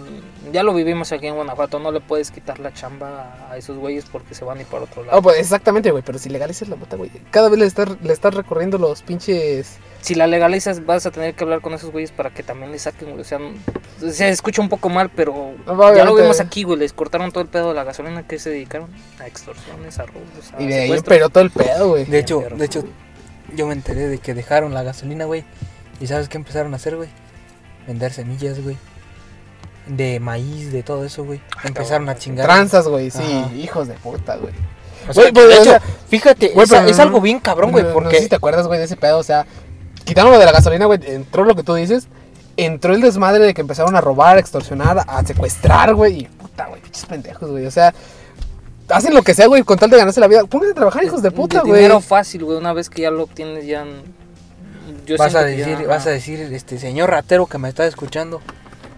Ya 0.54 0.64
lo 0.64 0.74
vivimos 0.74 1.12
aquí 1.12 1.28
en 1.28 1.36
Guanajuato. 1.36 1.80
No 1.80 1.92
le 1.92 2.00
puedes 2.00 2.32
quitar 2.32 2.60
la 2.60 2.74
chamba 2.74 3.50
a 3.50 3.58
esos 3.58 3.78
güeyes 3.78 4.06
porque 4.10 4.36
se 4.36 4.46
van 4.46 4.62
y 4.62 4.64
para 4.64 4.86
otro 4.86 5.04
lado. 5.04 5.18
Ah, 5.18 5.22
pues 5.22 5.38
exactamente, 5.38 5.92
güey. 5.92 6.02
Pero 6.02 6.18
si 6.18 6.30
legalizas 6.30 6.70
la 6.70 6.78
mota, 6.78 6.96
güey. 6.96 7.12
Cada 7.30 7.50
vez 7.50 7.60
le 7.60 7.66
estás, 7.66 7.90
le 8.02 8.14
estás 8.14 8.34
recorriendo 8.34 8.78
los 8.78 9.02
pinches. 9.02 9.78
Si 10.00 10.16
la 10.16 10.28
legalizas, 10.28 10.86
vas 10.86 11.06
a 11.06 11.12
tener 11.12 11.34
que 11.34 11.44
hablar 11.44 11.60
con 11.60 11.74
esos 11.74 11.92
güeyes 11.92 12.12
para 12.12 12.30
que 12.30 12.42
también 12.42 12.72
le 12.72 12.80
saquen, 12.80 13.10
güey. 13.10 13.22
O 13.22 13.26
sea, 13.26 13.40
se 14.00 14.30
escucha 14.30 14.62
un 14.62 14.70
poco 14.70 14.88
mal, 14.88 15.10
pero 15.14 15.56
ya 15.94 16.06
lo 16.06 16.16
vimos 16.16 16.40
aquí, 16.40 16.64
güey. 16.64 16.80
Les 16.80 16.94
cortaron 16.94 17.34
todo 17.34 17.42
el 17.42 17.50
pedo 17.50 17.70
de 17.70 17.74
la 17.74 17.84
gasolina 17.84 18.26
que 18.26 18.40
se 18.40 18.50
dedicaron 18.50 18.90
a 19.20 19.28
extorsiones, 19.28 20.00
a 20.00 20.06
robos, 20.06 20.54
a 20.54 20.62
Y 20.62 20.68
de 20.68 20.80
ahí 20.80 20.92
emperó 20.92 21.28
todo 21.30 21.44
el 21.44 21.52
pedo, 21.52 21.90
güey. 21.90 22.06
De 22.06 22.20
hecho, 22.20 22.44
de 22.56 22.66
hecho, 22.66 22.86
yo 23.56 23.68
me 23.68 23.74
enteré 23.74 24.08
de 24.08 24.18
que 24.20 24.34
dejaron 24.34 24.74
la 24.74 24.84
gasolina, 24.84 25.26
güey. 25.26 25.44
¿Y 26.00 26.08
sabes 26.08 26.30
qué 26.30 26.38
empezaron 26.38 26.74
a 26.74 26.78
hacer, 26.78 26.96
güey? 26.96 27.10
Vender 27.88 28.12
semillas, 28.12 28.62
güey. 28.62 28.78
De 29.88 30.20
maíz, 30.20 30.72
de 30.72 30.82
todo 30.84 31.06
eso, 31.06 31.24
güey. 31.24 31.40
Empezaron 31.64 32.10
a 32.10 32.16
chingar. 32.18 32.46
Tranzas, 32.48 32.88
güey. 32.88 33.12
Sí, 33.12 33.20
Ajá. 33.46 33.54
hijos 33.56 33.88
de 33.88 33.94
puta, 33.96 34.36
güey. 34.38 34.54
O 35.08 35.14
sea, 35.14 35.24
Güey, 35.24 35.34
pues, 35.34 35.48
de 35.48 35.54
o 35.54 35.56
hecho, 35.58 35.64
sea, 35.66 35.82
fíjate, 36.08 36.48
Güey, 36.50 36.64
es, 36.64 36.70
pero 36.72 36.88
es 36.88 36.98
no- 36.98 37.04
algo 37.04 37.22
bien 37.22 37.40
cabrón, 37.40 37.72
güey, 37.72 37.84
No- 37.84 37.90
No, 37.90 37.94
porque... 37.94 38.18
sé 38.18 38.24
si 38.24 38.30
te 38.30 38.36
acuerdas, 38.36 38.66
güey, 38.66 38.80
de 38.80 38.86
ese 38.86 38.96
pedo. 38.98 39.20
O 39.20 39.24
sea, 39.24 39.46
quitando 40.04 40.32
lo 40.32 40.40
de 40.40 40.46
la 40.46 40.52
gasolina, 40.52 40.86
güey, 40.86 41.00
entró 41.06 41.44
lo 41.46 41.56
que 41.56 41.62
tú 41.64 41.76
dices. 41.76 42.08
Entró 42.58 42.96
el 42.96 43.02
desmadre 43.02 43.46
de 43.46 43.54
que 43.54 43.62
empezaron 43.62 43.96
a 43.96 44.02
robar, 44.02 44.38
a 44.38 44.40
extorsionar, 44.40 45.04
a 45.08 45.24
secuestrar, 45.24 45.94
güey. 45.94 46.22
Y 46.22 46.26
puta, 46.26 46.66
güey, 46.66 46.82
pinches 46.82 47.06
pendejos, 47.06 47.52
güey. 47.52 47.68
O 47.68 47.72
sea, 47.72 47.94
hacen 48.90 49.14
lo 49.14 49.22
que 49.24 49.34
sea, 49.34 49.48
güey, 49.48 49.64
con 49.64 49.78
tal 49.78 49.90
de 49.90 49.98
ganarse 49.98 50.20
la 50.20 50.28
vida. 50.28 50.46
Pónganse 50.46 50.72
a 50.74 50.76
trabajar, 50.76 51.04
hijos 51.04 51.22
de 51.22 51.32
puta, 51.32 51.62
güey. 51.62 51.82
Dinero 51.82 52.02
fácil, 52.02 52.44
güey. 52.46 52.58
Una 52.58 52.74
vez 52.74 52.90
que 52.90 53.02
ya 53.04 53.12
lo 53.12 53.24
obtienes, 53.24 53.66
ya. 53.66 53.86
Yo 55.06 55.18
vas 55.18 55.36
a 55.36 55.46
que 55.46 55.58
ya- 55.58 55.68
decir, 55.68 55.88
vas 55.88 56.06
a 56.08 56.10
decir, 56.12 56.40
este 56.54 56.78
señor 56.80 57.10
ratero 57.10 57.46
que 57.48 57.58
me 57.58 57.70
está 57.70 57.86
escuchando, 57.86 58.42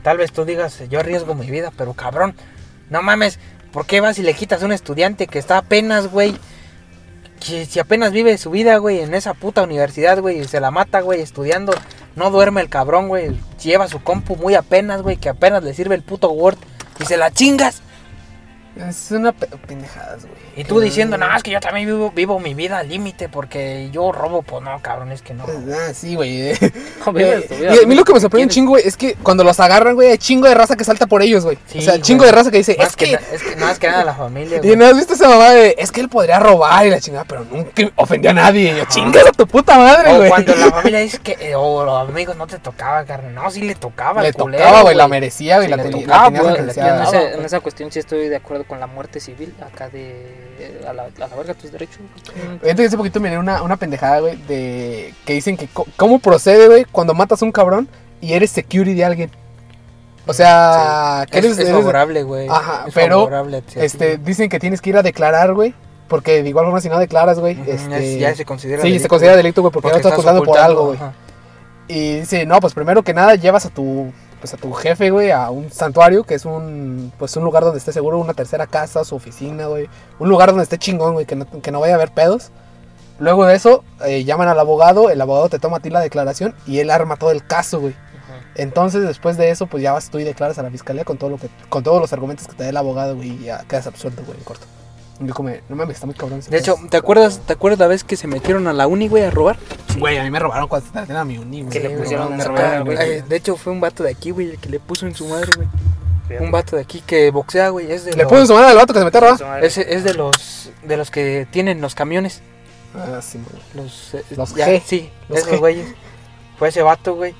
tal 0.03 0.17
vez 0.17 0.31
tú 0.31 0.45
digas, 0.45 0.81
yo 0.89 0.99
arriesgo 0.99 1.33
mi 1.35 1.49
vida, 1.49 1.71
pero 1.77 1.93
cabrón, 1.93 2.35
no 2.89 3.01
mames, 3.01 3.39
¿por 3.71 3.85
qué 3.85 4.01
vas 4.01 4.17
y 4.19 4.23
le 4.23 4.33
quitas 4.33 4.61
a 4.61 4.65
un 4.65 4.71
estudiante 4.73 5.27
que 5.27 5.39
está 5.39 5.57
apenas, 5.57 6.07
güey? 6.11 6.35
Que 7.39 7.65
si 7.65 7.79
apenas 7.79 8.11
vive 8.11 8.37
su 8.37 8.49
vida, 8.49 8.77
güey, 8.77 8.99
en 8.99 9.13
esa 9.13 9.33
puta 9.33 9.63
universidad, 9.63 10.19
güey, 10.19 10.39
y 10.39 10.47
se 10.47 10.59
la 10.59 10.71
mata, 10.71 11.01
güey, 11.01 11.21
estudiando, 11.21 11.73
no 12.15 12.31
duerme 12.31 12.61
el 12.61 12.69
cabrón, 12.69 13.07
güey, 13.09 13.37
lleva 13.63 13.87
su 13.87 14.01
compu 14.01 14.35
muy 14.35 14.55
apenas, 14.55 15.01
güey, 15.01 15.17
que 15.17 15.29
apenas 15.29 15.63
le 15.63 15.73
sirve 15.73 15.95
el 15.95 16.03
puto 16.03 16.29
Word 16.31 16.57
y 16.99 17.05
se 17.05 17.15
la 17.17 17.31
chingas. 17.31 17.81
Es 18.79 19.11
una 19.11 19.31
pe- 19.31 19.47
pendejadas, 19.67 20.21
güey. 20.25 20.37
Y 20.55 20.63
tú 20.63 20.79
diciendo, 20.79 21.17
no, 21.17 21.35
es 21.35 21.43
que 21.43 21.51
yo 21.51 21.59
también 21.59 21.85
vivo, 21.87 22.11
vivo 22.11 22.39
mi 22.39 22.53
vida 22.53 22.79
al 22.79 22.89
límite 22.89 23.29
porque 23.29 23.89
yo 23.91 24.11
robo, 24.11 24.41
pues 24.41 24.63
no, 24.63 24.79
cabrón, 24.81 25.11
es 25.11 25.21
que 25.21 25.33
no. 25.33 25.45
Ah, 25.71 25.93
sí, 25.93 26.15
güey. 26.15 26.53
No, 27.05 27.13
vives 27.13 27.47
tu 27.47 27.55
vida, 27.55 27.73
y 27.75 27.83
a 27.83 27.87
mí 27.87 27.95
lo 27.95 28.03
que 28.03 28.11
me 28.13 28.17
¿qué 28.17 28.21
sorprende 28.21 28.43
un 28.45 28.49
chingo, 28.49 28.71
güey, 28.71 28.85
es 28.85 28.97
que 28.97 29.13
cuando 29.15 29.43
los 29.45 29.59
agarran, 29.59 29.95
güey, 29.95 30.09
hay 30.09 30.17
chingo 30.17 30.47
de 30.47 30.55
raza 30.55 30.75
que 30.75 30.83
salta 30.83 31.07
por 31.07 31.21
ellos, 31.21 31.45
güey. 31.45 31.57
Sí, 31.67 31.79
o 31.79 31.81
sea, 31.81 31.93
güey. 31.93 32.01
chingo 32.01 32.25
de 32.25 32.31
raza 32.31 32.51
que 32.51 32.57
dice, 32.57 32.75
Más 32.77 32.87
es 32.89 32.95
que... 32.95 33.11
na- 33.13 33.21
es 33.31 33.43
que 33.43 33.55
más 33.55 33.79
que 33.79 33.87
nada 33.87 34.03
la 34.03 34.13
familia, 34.13 34.57
Y 34.63 34.67
güey. 34.67 34.75
no 34.75 34.85
has 34.85 34.95
visto 34.95 35.13
esa 35.13 35.29
mamá 35.29 35.51
de, 35.51 35.75
es 35.77 35.91
que 35.91 36.01
él 36.01 36.09
podría 36.09 36.39
robar 36.39 36.85
y 36.85 36.89
la 36.89 36.99
chingada, 36.99 37.23
pero 37.25 37.45
nunca 37.45 37.71
ofendió 37.95 38.31
a 38.31 38.33
nadie. 38.33 38.73
Y 38.73 38.77
yo, 38.77 38.85
chingas 38.89 39.25
a 39.27 39.31
tu 39.31 39.47
puta 39.47 39.77
madre, 39.77 40.11
O 40.11 40.17
güey. 40.17 40.29
cuando 40.29 40.53
la 40.55 40.71
familia 40.71 40.99
dice 40.99 41.19
que, 41.19 41.37
eh, 41.39 41.55
o 41.55 41.85
los 41.85 42.09
amigos 42.09 42.35
no 42.35 42.45
te 42.47 42.57
tocaba, 42.59 43.05
carnal. 43.05 43.33
No, 43.33 43.49
sí 43.51 43.61
le 43.61 43.75
tocaba. 43.75 44.21
Le 44.21 44.33
culero, 44.33 44.63
tocaba, 44.63 44.81
güey, 44.81 44.95
la 44.95 45.07
merecía, 45.07 45.57
güey, 45.57 45.67
Sí, 45.67 45.71
la, 45.71 45.77
le 45.77 45.83
tenía- 45.83 46.05
tocaba, 46.05 46.23
la 46.29 46.73
tenía 46.73 47.05
güey. 47.05 47.33
en 47.35 47.45
esa 47.45 47.59
cuestión 47.61 47.91
sí 47.91 47.99
estoy 47.99 48.27
de 48.27 48.35
acuerdo 48.35 48.65
con 48.67 48.79
la 48.79 48.87
muerte 48.87 49.19
civil, 49.19 49.53
acá 49.65 49.89
de 49.89 50.81
a 50.87 50.93
la, 50.93 51.03
a 51.03 51.09
la 51.17 51.27
verga 51.27 51.53
tus 51.53 51.71
derechos. 51.71 51.99
Que 52.61 52.71
hace 52.71 52.97
poquito 52.97 53.19
miré 53.19 53.37
una, 53.37 53.61
una 53.63 53.77
pendejada, 53.77 54.19
güey, 54.19 54.35
de 54.47 55.13
que 55.25 55.33
dicen 55.33 55.57
que 55.57 55.67
cómo 55.95 56.19
procede, 56.19 56.67
güey, 56.67 56.85
cuando 56.85 57.13
matas 57.13 57.41
a 57.41 57.45
un 57.45 57.51
cabrón 57.51 57.87
y 58.21 58.33
eres 58.33 58.51
security 58.51 58.93
de 58.95 59.05
alguien. 59.05 59.31
O 60.25 60.33
sea, 60.33 61.25
que 61.31 61.39
Es, 61.39 61.45
eres, 61.45 61.57
es 61.59 61.65
eres- 61.69 61.79
favorable, 61.79 62.23
güey. 62.23 62.47
Ajá, 62.49 62.83
Es 62.87 62.93
pero, 62.93 63.19
favorable 63.19 63.63
este, 63.75 64.17
dicen 64.17 64.49
que 64.49 64.59
tienes 64.59 64.81
que 64.81 64.89
ir 64.89 64.97
a 64.97 65.01
declarar, 65.03 65.53
güey, 65.53 65.73
porque 66.09 66.43
de 66.43 66.49
igual 66.49 66.65
forma 66.65 66.81
si 66.81 66.89
no 66.89 66.99
declaras, 66.99 67.39
güey, 67.39 67.57
este, 67.65 68.15
es- 68.15 68.19
ya 68.19 68.35
se 68.35 68.43
considera 68.43 68.81
sí, 68.81 68.99
se 68.99 69.07
considera 69.07 69.37
delito, 69.37 69.61
güey, 69.61 69.71
porque, 69.71 69.87
ya 69.87 69.93
porque 69.93 70.07
estás 70.09 70.19
estás 70.19 70.25
acusando 70.35 70.43
por 70.43 70.57
algo, 70.59 70.85
güey. 70.87 70.99
Y 71.87 72.19
dice, 72.19 72.45
no, 72.45 72.59
pues 72.59 72.73
primero 72.73 73.01
que 73.03 73.13
nada 73.13 73.35
llevas 73.35 73.65
a 73.65 73.69
tu 73.69 74.11
pues 74.39 74.53
a 74.53 74.57
tu 74.57 74.71
jefe, 74.73 75.09
güey, 75.09 75.31
a 75.31 75.49
un 75.49 75.71
santuario, 75.71 76.23
que 76.23 76.35
es 76.35 76.45
un 76.45 77.11
pues 77.17 77.35
un 77.37 77.43
lugar 77.43 77.63
donde 77.63 77.79
esté 77.79 77.91
seguro, 77.91 78.19
una 78.19 78.33
tercera 78.33 78.67
casa, 78.67 79.03
su 79.03 79.15
oficina, 79.15 79.67
güey, 79.67 79.89
un 80.19 80.29
lugar 80.29 80.49
donde 80.49 80.63
esté 80.63 80.77
chingón, 80.77 81.13
güey, 81.13 81.25
que 81.25 81.35
no, 81.35 81.45
que 81.61 81.71
no 81.71 81.79
vaya 81.79 81.93
a 81.93 81.95
haber 81.97 82.11
pedos. 82.11 82.51
Luego 83.19 83.45
de 83.45 83.55
eso, 83.55 83.83
eh, 84.05 84.23
llaman 84.23 84.47
al 84.47 84.59
abogado, 84.59 85.09
el 85.09 85.19
abogado 85.19 85.49
te 85.49 85.59
toma 85.59 85.77
a 85.77 85.79
ti 85.79 85.89
la 85.89 86.01
declaración 86.01 86.53
y 86.67 86.79
él 86.79 86.91
arma 86.91 87.15
todo 87.15 87.31
el 87.31 87.45
caso, 87.45 87.79
güey. 87.79 87.95
Entonces, 88.55 89.03
después 89.03 89.37
de 89.37 89.49
eso, 89.49 89.67
pues 89.67 89.83
ya 89.83 89.93
vas 89.93 90.09
tú 90.09 90.19
y 90.19 90.23
declaras 90.23 90.57
a 90.59 90.63
la 90.63 90.71
fiscalía 90.71 91.05
con 91.05 91.17
todo 91.17 91.31
lo 91.31 91.37
que 91.37 91.49
con 91.69 91.83
todos 91.83 92.01
los 92.01 92.13
argumentos 92.13 92.47
que 92.47 92.55
te 92.55 92.63
dé 92.63 92.69
el 92.69 92.77
abogado, 92.77 93.15
güey, 93.15 93.29
y 93.29 93.45
ya 93.45 93.63
quedas 93.67 93.87
absuelto, 93.87 94.23
güey, 94.25 94.37
en 94.37 94.43
corto. 94.43 94.65
Y 95.19 95.27
yo 95.27 95.33
como, 95.33 95.49
no 95.69 95.75
mames, 95.75 95.95
está 95.95 96.05
muy 96.05 96.15
cabrón. 96.15 96.39
ese 96.39 96.51
De 96.51 96.57
hecho. 96.59 96.75
¿te 96.89 96.97
acuerdas, 96.97 97.39
¿te 97.45 97.53
acuerdas 97.53 97.79
la 97.79 97.87
vez 97.87 98.03
que 98.03 98.15
se 98.15 98.27
metieron 98.27 98.67
a 98.67 98.73
la 98.73 98.87
uni, 98.87 99.07
güey, 99.07 99.23
a 99.23 99.31
robar? 99.31 99.57
güey, 99.97 100.17
a 100.17 100.23
mí 100.23 100.29
me 100.29 100.37
robaron 100.39 100.67
cuando 100.67 100.85
estaba 100.87 101.21
en 101.21 101.27
mi 101.27 101.37
uni, 101.39 101.61
güey. 101.63 101.71
Que 101.73 101.79
le 101.87 101.97
pusieron 101.97 102.39
robaron, 102.39 102.55
cara, 102.55 102.79
güey. 102.81 102.97
Eh, 102.99 103.23
de 103.27 103.35
hecho, 103.35 103.55
fue 103.57 103.73
un 103.73 103.79
vato 103.81 104.03
de 104.03 104.11
aquí, 104.11 104.29
güey, 104.31 104.51
el 104.51 104.57
que 104.59 104.69
le 104.69 104.79
puso 104.79 105.07
en 105.07 105.15
su 105.15 105.27
madre, 105.27 105.49
güey. 105.55 105.67
Un 106.39 106.51
vato 106.51 106.75
de 106.75 106.81
aquí 106.81 107.01
que 107.05 107.31
boxea, 107.31 107.69
güey. 107.69 107.89
Es 107.91 108.03
de 108.05 108.11
Le 108.11 108.23
los, 108.23 108.27
puso 108.29 108.41
en 108.41 108.47
su 108.47 108.53
mano 108.53 108.67
al 108.67 108.75
vato 108.75 108.91
que 108.93 108.99
se 108.99 109.05
metió 109.05 109.19
a 109.19 109.37
robar. 109.37 109.63
es, 109.63 109.77
es 109.77 110.03
de 110.03 110.13
los 110.13 110.69
de 110.83 110.97
los 110.97 111.09
que 111.09 111.47
tienen 111.51 111.79
los 111.81 111.95
camiones. 111.95 112.41
Ah, 112.95 113.21
sí, 113.21 113.39
güey. 113.49 113.61
Los, 113.85 114.13
eh, 114.13 114.23
Los 114.35 114.53
ya, 114.53 114.67
G. 114.67 114.81
Sí, 114.85 115.09
Los 115.29 115.39
esos 115.39 115.53
G. 115.53 115.59
güeyes. 115.59 115.87
Fue 116.59 116.67
ese 116.69 116.81
vato, 116.81 117.15
güey. 117.15 117.33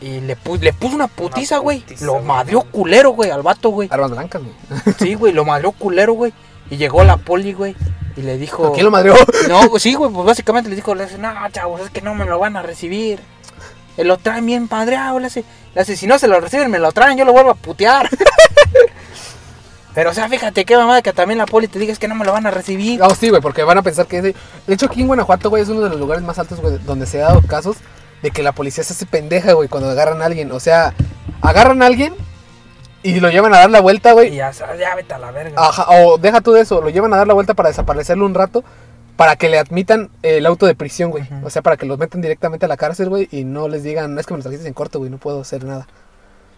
Y 0.00 0.20
le, 0.20 0.36
pu- 0.36 0.60
le 0.60 0.72
puso 0.72 0.94
una 0.94 1.08
putiza, 1.08 1.58
güey. 1.58 1.80
putiza, 1.80 2.04
Lo 2.04 2.12
güey. 2.14 2.24
madrió 2.24 2.62
culero, 2.62 3.10
güey, 3.10 3.30
al 3.30 3.42
vato, 3.42 3.70
güey. 3.70 3.88
Armas 3.90 4.10
blancas, 4.10 4.42
güey. 4.42 4.94
Sí, 4.98 5.14
güey, 5.14 5.32
lo 5.32 5.44
madrió 5.44 5.72
culero, 5.72 6.12
güey. 6.12 6.32
Y 6.70 6.76
llegó 6.76 7.04
la 7.04 7.16
poli, 7.16 7.52
güey. 7.52 7.76
Y 8.16 8.22
le 8.22 8.36
dijo. 8.36 8.72
¿Quién 8.72 8.84
lo 8.84 8.90
madreó? 8.90 9.14
No, 9.48 9.68
pues 9.70 9.82
sí, 9.82 9.94
güey, 9.94 10.10
pues 10.12 10.26
básicamente 10.26 10.68
le 10.68 10.76
dijo, 10.76 10.94
le 10.94 11.04
dice, 11.04 11.18
no, 11.18 11.32
chavos, 11.50 11.80
es 11.80 11.90
que 11.90 12.02
no 12.02 12.14
me 12.14 12.24
lo 12.24 12.38
van 12.38 12.56
a 12.56 12.62
recibir. 12.62 13.20
Lo 13.96 14.16
traen 14.16 14.46
bien 14.46 14.68
padreado, 14.68 15.18
le 15.18 15.26
hace, 15.26 15.44
le 15.74 15.80
hace, 15.80 15.96
si 15.96 16.06
no 16.06 16.18
se 16.18 16.28
lo 16.28 16.40
reciben, 16.40 16.70
me 16.70 16.78
lo 16.78 16.92
traen, 16.92 17.18
yo 17.18 17.24
lo 17.24 17.32
vuelvo 17.32 17.50
a 17.50 17.54
putear. 17.54 18.08
Pero, 19.94 20.10
o 20.10 20.14
sea, 20.14 20.28
fíjate 20.28 20.64
qué 20.64 20.76
mamada 20.76 21.02
que 21.02 21.12
también 21.12 21.38
la 21.38 21.46
poli 21.46 21.66
te 21.66 21.80
diga 21.80 21.92
es 21.92 21.98
que 21.98 22.06
no 22.06 22.14
me 22.14 22.24
lo 22.24 22.32
van 22.32 22.46
a 22.46 22.52
recibir. 22.52 23.00
No, 23.00 23.10
sí, 23.10 23.30
güey, 23.30 23.42
porque 23.42 23.64
van 23.64 23.78
a 23.78 23.82
pensar 23.82 24.06
que... 24.06 24.22
De 24.22 24.34
hecho, 24.68 24.86
aquí 24.86 25.00
en 25.00 25.08
Guanajuato, 25.08 25.50
güey, 25.50 25.64
es 25.64 25.68
uno 25.68 25.80
de 25.80 25.88
los 25.88 25.98
lugares 25.98 26.22
más 26.22 26.38
altos, 26.38 26.60
güey, 26.60 26.78
donde 26.86 27.06
se 27.06 27.20
ha 27.20 27.26
dado 27.26 27.42
casos 27.42 27.78
de 28.22 28.30
que 28.30 28.44
la 28.44 28.52
policía 28.52 28.84
se 28.84 28.92
hace 28.92 29.06
pendeja, 29.06 29.54
güey, 29.54 29.68
cuando 29.68 29.90
agarran 29.90 30.22
a 30.22 30.26
alguien. 30.26 30.52
O 30.52 30.60
sea, 30.60 30.94
agarran 31.40 31.82
a 31.82 31.86
alguien 31.86 32.14
y 33.02 33.20
lo 33.20 33.30
llevan 33.30 33.54
a 33.54 33.58
dar 33.58 33.70
la 33.70 33.80
vuelta, 33.80 34.10
Y 34.10 34.12
güey. 34.12 34.34
ya, 34.34 34.52
sabes, 34.52 34.80
ya 34.80 34.94
vete 34.94 35.14
a 35.14 35.18
la 35.18 35.30
verga. 35.30 35.54
Ajá, 35.56 35.86
o 35.88 36.18
deja 36.18 36.40
tú 36.40 36.52
de 36.52 36.62
eso, 36.62 36.80
lo 36.80 36.90
llevan 36.90 37.12
a 37.14 37.16
dar 37.18 37.26
la 37.26 37.34
vuelta 37.34 37.54
para 37.54 37.68
desaparecerlo 37.68 38.26
un 38.26 38.34
rato 38.34 38.64
para 39.16 39.36
que 39.36 39.48
le 39.48 39.58
admitan 39.58 40.10
el 40.22 40.46
auto 40.46 40.66
de 40.66 40.74
prisión, 40.74 41.10
güey. 41.10 41.24
O 41.42 41.50
sea, 41.50 41.62
para 41.62 41.76
que 41.76 41.86
los 41.86 41.98
metan 41.98 42.20
directamente 42.20 42.66
a 42.66 42.68
la 42.68 42.76
cárcel, 42.76 43.08
güey, 43.08 43.28
y 43.32 43.44
no 43.44 43.68
les 43.68 43.82
digan, 43.82 44.16
es 44.18 44.26
que 44.26 44.34
me 44.34 44.38
lo 44.38 44.42
trajiste 44.44 44.68
en 44.68 44.74
corto, 44.74 44.98
güey, 44.98 45.10
no 45.10 45.18
puedo 45.18 45.40
hacer 45.40 45.64
nada. 45.64 45.86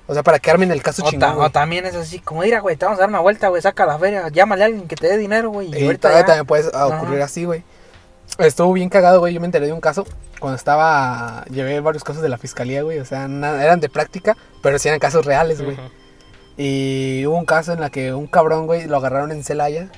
O 0.07 0.13
sea, 0.15 0.23
para 0.23 0.39
que 0.41 0.51
armen 0.51 0.71
el 0.73 0.83
caso 0.83 1.05
o, 1.05 1.11
chingón, 1.11 1.37
ta- 1.37 1.39
o 1.39 1.51
también 1.51 1.87
es 1.87 1.95
así, 1.95 2.19
como, 2.19 2.41
mira, 2.43 2.61
güey, 2.61 2.77
te 2.77 2.85
vamos 2.85 2.99
a 2.99 3.03
dar 3.03 3.09
una 3.11 3.21
vuelta, 3.21 3.49
güey, 3.49 3.63
saca 3.63 3.87
la 3.87 3.99
feria, 3.99 4.29
llámale 4.29 4.63
a 4.65 4.67
alguien 4.67 4.89
que 4.89 4.97
te 4.97 5.07
dé 5.07 5.17
dinero, 5.17 5.51
güey. 5.51 5.69
Y 5.75 5.79
Y 5.83 5.87
ahorita 5.87 6.11
ya- 6.13 6.27
también 6.27 6.47
puede 6.47 6.69
ocurrir 6.69 7.23
así, 7.23 7.45
güey. 7.45 7.63
Estuvo 8.39 8.73
bien 8.73 8.89
cagado, 8.89 9.21
güey. 9.21 9.35
Yo 9.35 9.41
me 9.41 9.47
enteré 9.47 9.67
de 9.67 9.73
un 9.73 9.81
caso 9.81 10.07
cuando 10.39 10.57
estaba. 10.57 11.45
Llevé 11.51 11.81
varios 11.81 12.05
casos 12.05 12.23
de 12.23 12.29
la 12.29 12.39
fiscalía, 12.39 12.83
güey. 12.83 12.99
O 12.99 13.05
sea, 13.05 13.25
eran 13.25 13.81
de 13.81 13.89
práctica, 13.89 14.37
pero 14.63 14.79
sí 14.79 14.89
eran 14.89 15.01
casos 15.01 15.25
reales, 15.27 15.61
güey. 15.63 15.77
Y 16.63 17.25
hubo 17.25 17.39
un 17.39 17.47
caso 17.47 17.73
en 17.73 17.81
la 17.81 17.89
que 17.89 18.13
un 18.13 18.27
cabrón, 18.27 18.67
güey, 18.67 18.87
lo 18.87 18.99
agarraron 18.99 19.33
en 19.33 19.43
Celaya 19.43 19.89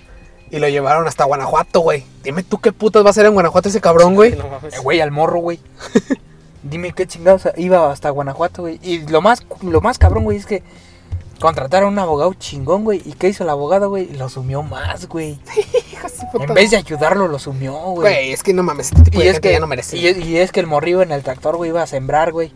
y 0.49 0.61
lo 0.61 0.69
llevaron 0.69 1.09
hasta 1.09 1.25
Guanajuato, 1.25 1.81
güey. 1.81 2.05
Dime 2.23 2.45
tú 2.45 2.59
qué 2.59 2.71
putas 2.71 3.03
va 3.03 3.09
a 3.09 3.11
hacer 3.11 3.27
en 3.27 3.33
Guanajuato 3.35 3.69
ese 3.69 3.81
cabrón, 3.81 4.15
güey. 4.15 4.31
No. 4.37 4.45
Eh, 4.69 4.79
Güey, 4.81 5.01
al 5.01 5.11
morro, 5.11 5.41
güey. 5.41 5.59
Dime 6.63 6.93
qué 6.93 7.09
chingados 7.09 7.49
iba 7.57 7.91
hasta 7.91 8.11
Guanajuato, 8.11 8.63
güey. 8.63 8.79
Y 8.81 9.01
lo 9.09 9.21
más, 9.21 9.43
lo 9.63 9.81
más 9.81 9.99
cabrón, 9.99 10.23
güey, 10.23 10.39
es 10.39 10.47
que 10.47 10.63
contrataron 11.41 11.89
a 11.89 11.91
un 11.91 11.99
abogado 11.99 12.33
chingón, 12.35 12.85
güey. 12.85 13.03
¿Y 13.05 13.15
qué 13.15 13.29
hizo 13.31 13.43
el 13.43 13.51
abogado, 13.51 13.89
güey? 13.89 14.13
Lo 14.13 14.29
sumió 14.29 14.63
más, 14.63 15.09
güey. 15.09 15.41
En 16.41 16.55
vez 16.55 16.71
de 16.71 16.77
ayudarlo, 16.77 17.27
lo 17.29 17.39
sumió, 17.41 17.73
güey. 17.73 18.01
Güey, 18.13 18.33
es 18.33 18.43
que 18.45 18.53
no 18.53 18.63
mames, 18.63 18.87
este 18.93 19.03
tipo 19.03 19.19
Y 19.21 19.23
de 19.25 19.29
es, 19.29 19.35
gente 19.35 19.49
que, 19.49 19.53
ya 19.55 19.61
no 19.61 19.67
merece. 19.67 19.97
y, 19.97 20.07
es, 20.07 20.19
y 20.19 20.37
es 20.39 20.51
que 20.53 20.61
el 20.61 20.67
morrillo 20.69 21.03
en 21.03 21.11
el 21.13 21.23
tractor, 21.25 21.57
güey, 21.57 21.71
iba 21.71 21.83
a 21.83 21.87
sembrar, 21.89 22.31
güey. 22.33 22.53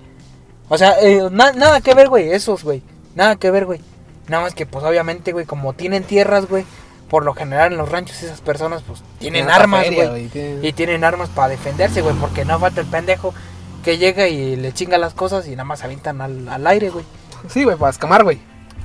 O 0.68 0.78
sea, 0.78 0.94
eh, 1.00 1.28
na- 1.30 1.52
nada 1.52 1.80
que 1.80 1.94
ver, 1.94 2.08
güey, 2.08 2.30
esos, 2.30 2.62
güey. 2.64 2.82
Nada 3.14 3.36
que 3.36 3.50
ver, 3.50 3.66
güey. 3.66 3.80
Nada 4.28 4.42
más 4.42 4.54
que, 4.54 4.66
pues, 4.66 4.84
obviamente, 4.84 5.32
güey, 5.32 5.46
como 5.46 5.72
tienen 5.72 6.04
tierras, 6.04 6.46
güey. 6.46 6.64
Por 7.08 7.24
lo 7.24 7.34
general 7.34 7.70
en 7.70 7.78
los 7.78 7.88
ranchos 7.88 8.22
esas 8.22 8.40
personas, 8.40 8.82
pues, 8.82 9.02
tienen 9.18 9.48
armas, 9.48 9.86
güey. 9.90 10.28
Y 10.62 10.72
tienen 10.72 11.04
armas 11.04 11.28
para 11.28 11.48
defenderse, 11.48 12.02
güey, 12.02 12.16
porque 12.16 12.44
no 12.44 12.58
falta 12.58 12.80
el 12.80 12.86
pendejo 12.88 13.32
que 13.84 13.98
llega 13.98 14.26
y 14.26 14.56
le 14.56 14.72
chinga 14.72 14.98
las 14.98 15.14
cosas 15.14 15.46
y 15.46 15.52
nada 15.52 15.62
más 15.62 15.84
avientan 15.84 16.20
al, 16.20 16.48
al 16.48 16.66
aire, 16.66 16.90
güey. 16.90 17.04
Sí, 17.48 17.62
güey, 17.62 17.76
para 17.76 17.90
escamar, 17.90 18.24
güey. 18.24 18.40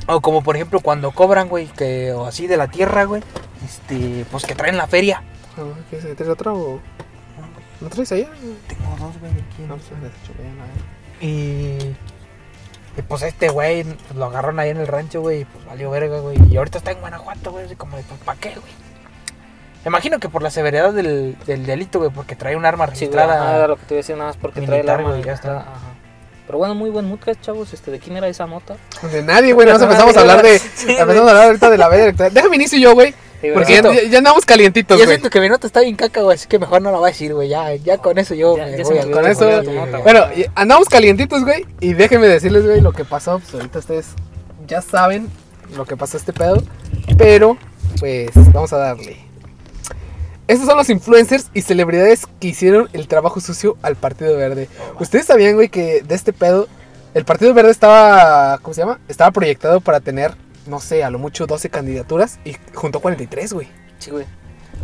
O 0.08 0.22
como 0.22 0.44
por 0.44 0.56
ejemplo 0.56 0.80
cuando 0.80 1.12
cobran, 1.12 1.48
güey, 1.50 1.68
que 1.68 2.12
o 2.12 2.26
así 2.28 2.46
de 2.46 2.58
la 2.58 2.68
tierra, 2.68 3.06
güey, 3.06 3.24
este, 3.66 4.26
pues 4.30 4.46
que 4.46 4.54
traen 4.54 4.78
la 4.78 4.86
feria. 4.86 5.24
Ah, 5.58 5.64
¿Quieres 5.90 6.08
meter 6.08 6.30
otro 6.30 6.54
o.? 6.54 6.80
¿No 7.82 7.90
traes 7.90 8.12
allá? 8.12 8.30
Tengo 8.68 8.96
dos, 9.00 9.20
güey, 9.20 9.32
aquí. 9.32 9.64
No, 9.68 9.76
pues. 9.78 9.90
Y, 11.20 11.96
y 12.98 13.02
pues 13.02 13.22
este 13.24 13.50
güey 13.50 13.84
pues, 13.84 14.16
lo 14.16 14.26
agarraron 14.26 14.60
ahí 14.60 14.70
en 14.70 14.78
el 14.78 14.88
rancho, 14.88 15.22
güey, 15.22 15.42
y 15.42 15.46
pues 15.46 15.66
valió 15.66 15.90
verga, 15.92 16.20
güey. 16.20 16.38
Y 16.50 16.58
ahorita 16.58 16.78
está 16.80 16.92
en 16.92 17.00
Guanajuato, 17.00 17.52
güey, 17.52 17.66
así 17.66 17.76
como 17.76 17.98
de, 17.98 18.04
pues, 18.04 18.20
¿para 18.22 18.40
qué, 18.40 18.50
güey? 18.50 18.74
Me 19.84 19.90
imagino 19.90 20.20
que 20.20 20.30
por 20.30 20.44
la 20.44 20.52
severidad 20.52 20.94
del, 20.94 21.36
del 21.48 21.66
delito, 21.66 22.00
güey, 22.00 22.12
porque 22.12 22.36
trae 22.36 22.56
un 22.56 22.66
arma 22.66 22.86
Sí, 22.88 22.92
registrada. 22.92 23.42
ajá, 23.42 23.56
era 23.58 23.68
lo 23.68 23.78
que 23.78 23.86
te 23.86 23.94
iba 23.96 23.98
a 23.98 24.02
decir 24.04 24.16
nada 24.16 24.30
más 24.30 24.38
porque 24.38 24.62
trae 24.62 24.82
el 24.82 24.90
arma 24.90 25.10
güey, 25.10 25.22
y 25.22 25.24
ya 25.24 25.34
está. 25.34 25.58
Ajá. 25.62 25.72
Pero 26.46 26.58
bueno, 26.58 26.76
muy 26.76 26.90
buen 26.90 27.06
moodcast, 27.06 27.40
chavos. 27.42 27.74
Este, 27.74 27.92
¿De 27.92 28.00
quién 28.00 28.18
era 28.18 28.28
esa 28.28 28.46
nota? 28.46 28.76
De 29.12 29.24
nadie, 29.24 29.54
güey. 29.54 29.68
Nos 29.68 29.82
empezamos 29.82 30.16
a 30.18 30.20
hablar 30.20 30.44
de. 30.44 30.60
Sí, 30.60 30.92
empezamos 30.92 31.28
a 31.28 31.32
hablar 31.32 31.46
ahorita 31.48 31.70
de 31.70 31.78
la 31.78 31.88
veda 31.88 32.04
electoral. 32.04 32.34
Déjame 32.34 32.58
inicio 32.58 32.78
yo, 32.78 32.94
güey. 32.94 33.16
Sí. 33.42 33.48
Porque 33.54 33.74
ya, 33.74 33.82
siento- 33.82 33.94
ya- 33.94 34.08
ya 34.10 34.18
andamos 34.20 34.46
calientitos, 34.46 34.98
yo 35.00 35.06
güey. 35.06 35.18
siento 35.18 35.30
que 35.32 35.42
mi 35.42 35.50
nota 35.50 35.66
está 35.68 35.82
bien 35.82 35.96
caca, 35.96 36.22
güey, 36.22 36.36
así 36.36 36.48
que 36.48 36.60
mejor 36.60 36.82
no 36.82 36.92
la 36.92 36.98
voy 37.00 37.10
a 37.10 37.12
decir, 37.12 37.34
güey. 37.34 37.50
Ya, 37.50 37.74
ya 37.76 37.98
con 37.98 38.18
eso 38.20 38.36
yo 38.36 38.56
Ya- 38.58 38.66
me 38.66 38.78
ya 38.78 38.84
voy 38.84 38.98
a 39.00 39.12
con 39.12 39.26
eso- 39.28 39.64
nota. 39.64 39.98
Bueno, 40.00 40.26
y 40.36 40.46
andamos 40.56 40.88
calientitos, 40.88 41.44
güey. 41.44 41.66
Y 41.80 41.94
déjenme 41.94 42.28
decirles, 42.28 42.64
güey, 42.66 42.82
lo 42.82 42.92
que 42.94 43.04
pasó. 43.04 43.40
Pues 43.40 43.54
ahorita 43.56 43.80
ustedes 43.80 44.06
ya 44.68 44.82
saben 44.82 45.28
lo 45.76 45.86
que 45.86 45.98
pasó 45.98 46.18
este 46.18 46.34
pedo. 46.34 46.62
Pero, 47.18 47.58
pues, 48.00 48.30
vamos 48.54 48.72
a 48.74 48.78
darle. 48.78 49.18
Estos 50.48 50.68
son 50.68 50.78
los 50.78 50.90
influencers 50.90 51.50
y 51.54 51.62
celebridades 51.62 52.28
que 52.40 52.50
hicieron 52.50 52.90
el 52.94 53.08
trabajo 53.08 53.40
sucio 53.40 53.78
al 53.82 53.96
Partido 53.96 54.36
Verde. 54.36 54.68
Ustedes 55.00 55.26
sabían, 55.26 55.56
güey, 55.56 55.70
que 55.70 56.02
de 56.02 56.14
este 56.16 56.34
pedo, 56.34 56.68
el 57.14 57.24
Partido 57.26 57.54
Verde 57.54 57.72
estaba, 57.72 58.58
¿cómo 58.62 58.74
se 58.74 58.82
llama? 58.82 59.00
Estaba 59.08 59.32
proyectado 59.32 59.80
para 59.80 60.00
tener, 60.02 60.34
no 60.68 60.80
sé, 60.80 61.04
a 61.04 61.10
lo 61.10 61.20
mucho 61.20 61.48
12 61.48 61.70
candidaturas 61.70 62.40
y 62.46 62.56
juntó 62.74 63.00
43, 63.00 63.54
güey. 63.54 63.68
Sí, 64.00 64.12
güey. 64.12 64.26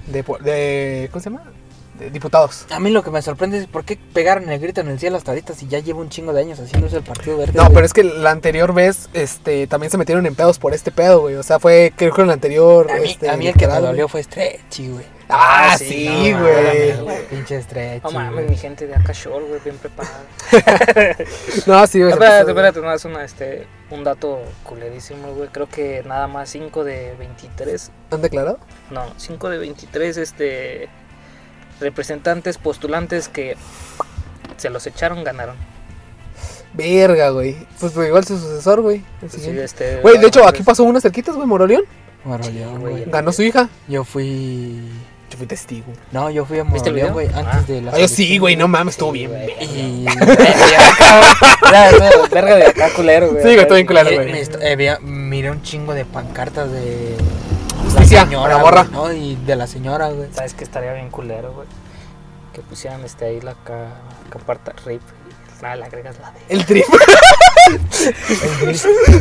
De, 0.08 0.24
de, 0.44 1.10
¿cómo 1.12 1.22
se 1.22 1.30
llama? 1.30 1.52
Diputados. 2.12 2.66
A 2.72 2.80
mí 2.80 2.90
lo 2.92 3.04
que 3.04 3.12
me 3.12 3.22
sorprende 3.22 3.58
es 3.58 3.68
por 3.68 3.84
qué 3.86 3.98
pegaron 4.14 4.50
el 4.50 4.60
grito 4.60 4.82
en 4.82 4.88
el 4.90 5.00
cielo 5.00 5.18
hasta 5.18 5.32
ahorita 5.32 5.54
si 5.54 5.68
ya 5.68 5.80
llevo 5.80 6.02
un 6.02 6.10
chingo 6.10 6.34
de 6.34 6.42
años 6.42 6.60
haciendo 6.60 6.88
eso 6.88 6.98
el 6.98 7.04
Partido 7.04 7.38
Verde. 7.38 7.54
No, 7.56 7.64
güey. 7.64 7.74
pero 7.74 7.86
es 7.86 7.94
que 7.94 8.04
la 8.04 8.32
anterior 8.32 8.74
vez, 8.74 9.10
este, 9.14 9.68
también 9.68 9.92
se 9.92 9.98
metieron 9.98 10.26
en 10.26 10.36
pedos 10.36 10.60
por 10.60 10.74
este 10.74 10.92
pedo, 10.92 11.22
güey. 11.22 11.36
O 11.36 11.44
sea, 11.44 11.60
fue, 11.60 11.92
creo 11.96 12.14
que 12.14 12.22
en 12.22 12.28
la 12.28 12.34
anterior. 12.34 12.90
A 12.92 12.96
mí, 13.00 13.10
este, 13.12 13.30
a 13.30 13.38
mí 13.38 13.48
el 13.48 13.56
que 13.56 13.68
me 13.68 13.74
dolió 13.76 14.08
güey. 14.08 14.08
fue 14.08 14.24
Stretchy, 14.24 14.90
güey. 14.90 15.06
Ah, 15.30 15.72
Ah, 15.74 15.78
sí, 15.78 15.86
sí, 16.08 16.32
no, 16.32 16.40
güey. 16.42 16.94
mames, 17.04 17.22
Pinche 17.30 17.62
Stretchy. 17.62 18.02
No 18.06 18.12
mames, 18.12 18.34
güey. 18.36 18.50
mi 18.50 18.56
gente 18.56 18.88
de 18.88 18.96
acá 18.96 19.12
short, 19.12 19.46
güey, 19.48 19.60
bien 19.64 19.78
preparada. 19.78 20.22
No, 21.66 21.86
sí, 21.88 22.00
güey. 22.00 22.14
espérate, 22.14 22.50
espérate, 22.52 22.80
no, 22.82 22.94
es 22.94 23.04
una, 23.06 23.24
este, 23.26 23.68
un 23.92 24.04
dato 24.06 24.40
culerísimo, 24.64 25.34
güey. 25.34 25.50
Creo 25.50 25.68
que 25.68 26.04
nada 26.06 26.28
más 26.28 26.50
5 26.50 26.84
de 26.86 27.14
23, 27.20 27.92
¿Han 28.12 28.22
declarado? 28.22 28.60
no, 28.90 29.04
5 29.18 29.50
de 29.50 29.58
23, 29.58 30.18
este, 30.18 30.90
representantes, 31.80 32.58
postulantes 32.58 33.30
que 33.30 33.56
se 34.58 34.70
los 34.70 34.86
echaron, 34.88 35.24
ganaron. 35.24 35.56
Verga, 36.74 37.30
güey. 37.30 37.56
Pues 37.80 37.94
güey, 37.96 38.08
igual 38.10 38.26
su 38.26 38.38
sucesor, 38.38 38.82
güey. 38.82 39.04
el 39.22 39.32
Sí, 39.32 39.50
este, 39.60 39.98
Güey, 40.02 40.18
de 40.20 40.28
hecho, 40.28 40.42
pues, 40.42 40.54
aquí 40.54 40.64
pasó 40.64 40.84
unas 40.84 41.02
cerquitas, 41.04 41.36
güey, 41.36 41.48
Moroleón. 41.48 41.84
Moroleón, 42.24 42.76
Sí, 42.76 42.80
güey. 42.82 43.04
Ganó 43.08 43.32
su 43.32 43.42
hija. 43.44 43.70
Yo 43.88 44.04
fui. 44.04 44.82
Yo 45.30 45.38
fui 45.38 45.48
testigo. 45.48 45.88
No, 46.12 46.30
yo 46.30 46.46
fui 46.46 46.60
a 46.60 46.64
¿Viste 46.64 46.90
el 46.90 46.96
Moroleón, 46.96 47.14
güey, 47.14 47.28
antes 47.28 47.46
Ah. 47.48 47.64
de 47.68 47.82
la. 47.82 47.92
Ah, 47.94 48.00
yo 48.00 48.08
sí, 48.08 48.38
güey, 48.38 48.56
no 48.56 48.68
mames, 48.68 48.94
estuvo 48.96 49.12
Sí, 49.14 49.20
bien. 49.20 49.32
güey. 49.32 49.48
verga. 49.48 49.64
Y. 49.64 50.06
Verga 52.32 52.56
de 52.56 52.68
acá, 52.68 52.90
culero, 52.96 53.28
güey. 53.32 53.42
Sí, 53.44 53.50
güey, 53.50 53.60
estoy 53.60 53.76
bien 53.78 53.88
culero, 53.88 54.10
Eh, 54.10 54.16
güey. 54.16 54.44
eh, 54.62 54.98
miré 55.02 55.52
un 55.52 55.62
chingo 55.64 55.94
de 55.94 56.06
pancartas 56.06 56.72
de. 56.72 57.16
Justicia, 57.98 58.26
la 58.26 58.48
la 58.48 58.58
morra. 58.58 58.84
güey, 58.84 58.92
¿no? 58.92 59.14
Y 59.14 59.36
de 59.36 59.56
la 59.56 59.68
señora, 59.68 60.10
güey. 60.10 60.30
¿Sabes 60.34 60.54
que 60.54 60.64
estaría 60.64 60.94
bien 60.94 61.10
culero, 61.10 61.54
güey? 61.54 61.68
Que 62.54 62.62
pusieran 62.62 63.04
este 63.04 63.26
ahí 63.26 63.42
la 63.42 63.54
ca, 63.64 63.88
caparta 64.30 64.74
RIP. 64.86 65.02
Nada, 65.62 65.76
le 65.76 65.86
agregas 65.86 66.16
la 66.20 66.32
de. 66.32 66.40
El 66.50 66.66
trip. 66.66 66.86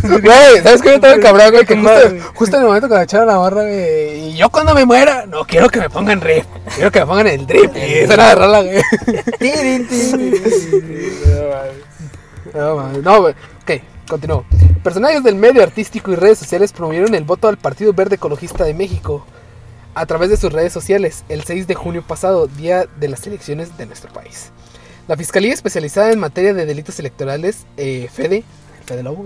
Güey, 0.02 0.62
¿sabes 0.62 0.80
qué? 0.82 0.88
Yo 0.90 0.94
estaba 0.96 1.18
cabrón, 1.18 1.50
güey. 1.50 1.64
Que 1.66 1.74
justo, 1.76 2.30
justo 2.34 2.56
en 2.56 2.62
el 2.62 2.68
momento 2.68 2.86
cuando 2.88 3.02
echaron 3.04 3.26
la 3.26 3.38
barra, 3.38 3.62
güey. 3.62 4.28
Y 4.28 4.36
yo 4.36 4.50
cuando 4.50 4.72
me 4.74 4.84
muera, 4.84 5.26
no 5.26 5.44
quiero 5.44 5.68
que 5.68 5.80
me 5.80 5.90
pongan 5.90 6.20
rip. 6.20 6.44
Quiero 6.76 6.92
que 6.92 7.00
me 7.00 7.06
pongan 7.06 7.26
el 7.26 7.44
drip. 7.46 7.74
Y 7.74 7.80
eso 7.80 8.12
era 8.12 8.28
de 8.28 8.34
rola, 8.36 8.62
güey. 8.62 8.82
Tirin, 9.38 9.88
tirin. 9.88 10.34
No, 12.54 12.76
mames. 12.76 13.02
No, 13.02 13.20
güey. 13.22 13.34
Ok, 13.62 13.82
continúo. 14.06 14.44
Personajes 14.82 15.22
del 15.22 15.34
medio 15.34 15.62
artístico 15.62 16.12
y 16.12 16.16
redes 16.16 16.38
sociales 16.38 16.72
promovieron 16.72 17.14
el 17.14 17.24
voto 17.24 17.48
al 17.48 17.58
Partido 17.58 17.92
Verde 17.92 18.16
Ecologista 18.16 18.64
de 18.64 18.74
México 18.74 19.26
a 19.94 20.06
través 20.06 20.30
de 20.30 20.36
sus 20.36 20.52
redes 20.52 20.72
sociales 20.72 21.24
el 21.28 21.42
6 21.42 21.66
de 21.66 21.74
junio 21.74 22.02
pasado, 22.02 22.46
día 22.46 22.86
de 22.98 23.08
las 23.08 23.26
elecciones 23.26 23.76
de 23.78 23.86
nuestro 23.86 24.12
país. 24.12 24.52
La 25.08 25.16
Fiscalía 25.16 25.54
Especializada 25.54 26.12
en 26.12 26.18
Materia 26.18 26.52
de 26.52 26.66
Delitos 26.66 26.98
Electorales, 26.98 27.66
eh, 27.76 28.08
FEDE, 28.12 28.44
Fede 28.84 29.02
Lobo, 29.02 29.24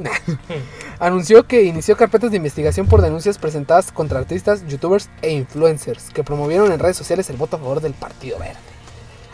anunció 0.98 1.46
que 1.46 1.64
inició 1.64 1.96
carpetas 1.96 2.30
de 2.30 2.36
investigación 2.36 2.86
por 2.86 3.02
denuncias 3.02 3.38
presentadas 3.38 3.90
contra 3.90 4.18
artistas, 4.18 4.66
youtubers 4.66 5.10
e 5.22 5.32
influencers 5.32 6.10
que 6.10 6.24
promovieron 6.24 6.70
en 6.72 6.78
redes 6.78 6.96
sociales 6.96 7.28
el 7.30 7.36
voto 7.36 7.56
a 7.56 7.58
favor 7.58 7.80
del 7.80 7.94
Partido 7.94 8.38
Verde. 8.38 8.58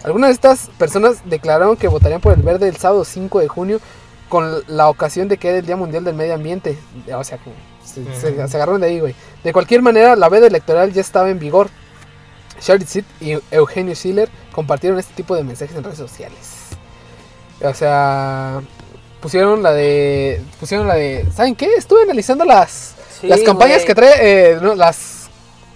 Algunas 0.04 0.28
de 0.28 0.34
estas 0.34 0.68
personas 0.78 1.18
declararon 1.24 1.76
que 1.76 1.88
votarían 1.88 2.20
por 2.20 2.32
el 2.32 2.42
verde 2.42 2.68
el 2.68 2.76
sábado 2.76 3.04
5 3.04 3.40
de 3.40 3.48
junio 3.48 3.80
con 4.28 4.62
la 4.68 4.88
ocasión 4.88 5.28
de 5.28 5.36
que 5.38 5.48
era 5.48 5.58
el 5.58 5.66
Día 5.66 5.76
Mundial 5.76 6.04
del 6.04 6.14
Medio 6.14 6.34
Ambiente. 6.34 6.78
O 7.14 7.24
sea, 7.24 7.38
se, 7.84 8.04
se- 8.18 8.48
se 8.48 8.56
agarraron 8.56 8.80
de 8.80 8.88
ahí, 8.88 9.00
güey. 9.00 9.14
De 9.44 9.52
cualquier 9.52 9.82
manera, 9.82 10.16
la 10.16 10.28
veda 10.28 10.46
electoral 10.46 10.92
ya 10.92 11.00
estaba 11.00 11.30
en 11.30 11.38
vigor. 11.38 11.68
Charlie 12.60 12.86
Sid 12.86 13.04
y 13.20 13.36
Eugenio 13.50 13.94
Schiller 13.94 14.28
compartieron 14.52 14.98
este 14.98 15.12
tipo 15.14 15.36
de 15.36 15.44
mensajes 15.44 15.76
en 15.76 15.84
redes 15.84 15.98
sociales. 15.98 16.38
O 17.62 17.74
sea, 17.74 18.60
pusieron 19.20 19.62
la 19.62 19.72
de. 19.72 20.40
Pusieron 20.60 20.86
la 20.88 20.94
de. 20.94 21.26
¿Saben 21.34 21.54
qué? 21.54 21.68
Estuve 21.76 22.02
analizando 22.02 22.44
las, 22.44 22.94
las 23.22 23.40
campañas 23.40 23.84
que 23.84 23.94
trae. 23.94 24.14
eh, 24.52 24.58
no, 24.60 24.74
las 24.74 25.28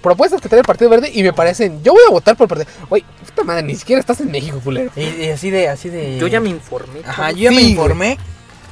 propuestas 0.02 0.40
que 0.40 0.48
trae 0.48 0.60
el 0.60 0.66
Partido 0.66 0.90
Verde 0.90 1.10
y 1.12 1.22
me 1.22 1.32
parecen. 1.32 1.82
Yo 1.82 1.92
voy 1.92 2.02
a 2.08 2.10
votar 2.10 2.36
por 2.36 2.46
el 2.46 2.48
Partido. 2.64 2.86
Güey, 2.88 3.04
puta 3.26 3.44
madre, 3.44 3.62
ni 3.62 3.74
siquiera 3.76 4.00
estás 4.00 4.20
en 4.20 4.30
México, 4.30 4.58
culero. 4.62 4.90
Y, 4.96 5.02
y 5.24 5.30
así 5.30 5.50
de, 5.50 5.68
así 5.68 5.88
de. 5.90 6.18
Yo 6.18 6.26
ya 6.26 6.40
me 6.40 6.48
informé. 6.50 7.00
Ajá, 7.06 7.30
yo 7.32 7.38
ya 7.38 7.50
me 7.50 7.62
informé. 7.62 8.18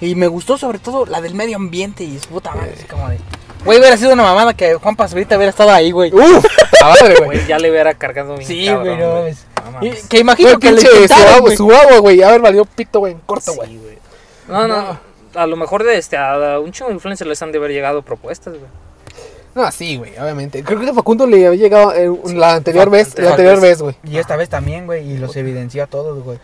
Y 0.00 0.14
me 0.14 0.26
gustó 0.28 0.56
sobre 0.58 0.78
todo 0.78 1.06
la 1.06 1.20
del 1.20 1.34
medio 1.34 1.56
ambiente 1.56 2.04
y 2.04 2.18
su 2.18 2.28
puta 2.28 2.54
madre. 2.54 2.72
Así 2.76 2.84
como 2.87 3.08
de. 3.08 3.18
Güey, 3.64 3.78
hubiera 3.80 3.96
sido 3.96 4.12
una 4.12 4.22
mamada 4.22 4.54
que 4.54 4.74
Juan 4.74 4.94
Pazurita 4.94 5.37
hubiera 5.37 5.50
estado 5.50 5.70
ahí, 5.72 5.90
güey. 5.90 6.12
Uf, 6.14 6.44
madre, 6.80 7.16
güey. 7.24 7.46
Ya 7.46 7.58
le 7.58 7.70
hubiera 7.70 7.92
cargado 7.94 8.37
mi 8.37 8.44
Sí, 8.44 8.66
cabrón, 8.66 8.84
güey, 8.84 8.96
no 8.98 9.14
mames. 9.14 9.44
No 9.72 9.87
Y-. 9.87 10.08
Que 10.08 10.18
imagino 10.20 10.48
Güey, 10.50 10.61
que 10.61 10.70
le 10.70 10.76
pinche 10.76 10.90
su 10.90 11.02
intentaron, 11.02 11.28
agua, 11.34 11.40
güey. 11.40 11.56
su 11.56 11.72
agua, 11.72 11.98
güey. 11.98 12.22
A 12.22 12.30
ver, 12.30 12.40
valió 12.40 12.64
pito, 12.64 13.00
güey. 13.00 13.12
en 13.14 13.18
Corto, 13.20 13.54
güey. 13.54 13.68
Sí, 13.68 13.78
güey. 13.78 13.98
No, 14.46 14.68
no, 14.68 14.98
a 15.34 15.46
lo 15.46 15.56
mejor 15.56 15.82
de 15.84 15.98
este, 15.98 16.16
a 16.16 16.58
un 16.61 16.72
chingo 16.72 16.88
de 16.88 16.94
influencers 16.94 17.28
les 17.28 17.42
han 17.42 17.52
de 17.52 17.58
haber 17.58 17.72
llegado 17.72 18.02
propuestas, 18.02 18.54
güey. 18.54 18.70
No, 19.54 19.70
sí, 19.72 19.96
güey, 19.96 20.12
obviamente. 20.18 20.62
Creo 20.62 20.78
que 20.78 20.88
a 20.88 20.94
Facundo 20.94 21.26
le 21.26 21.44
había 21.46 21.58
llegado 21.61 21.92
eh, 21.92 22.08
la 22.34 22.54
anterior 22.54 22.88
vez, 22.90 23.18
la 23.18 23.30
anterior 23.30 23.61
vez, 23.61 23.82
güey. 23.82 23.96
Y 24.04 24.18
esta 24.18 24.37
vez 24.37 24.48
también, 24.48 24.87
güey, 24.87 25.11
y 25.11 25.18
los 25.18 25.34
evidenció 25.37 25.82
a 25.82 25.87
todos, 25.88 26.22
güey. 26.22 26.38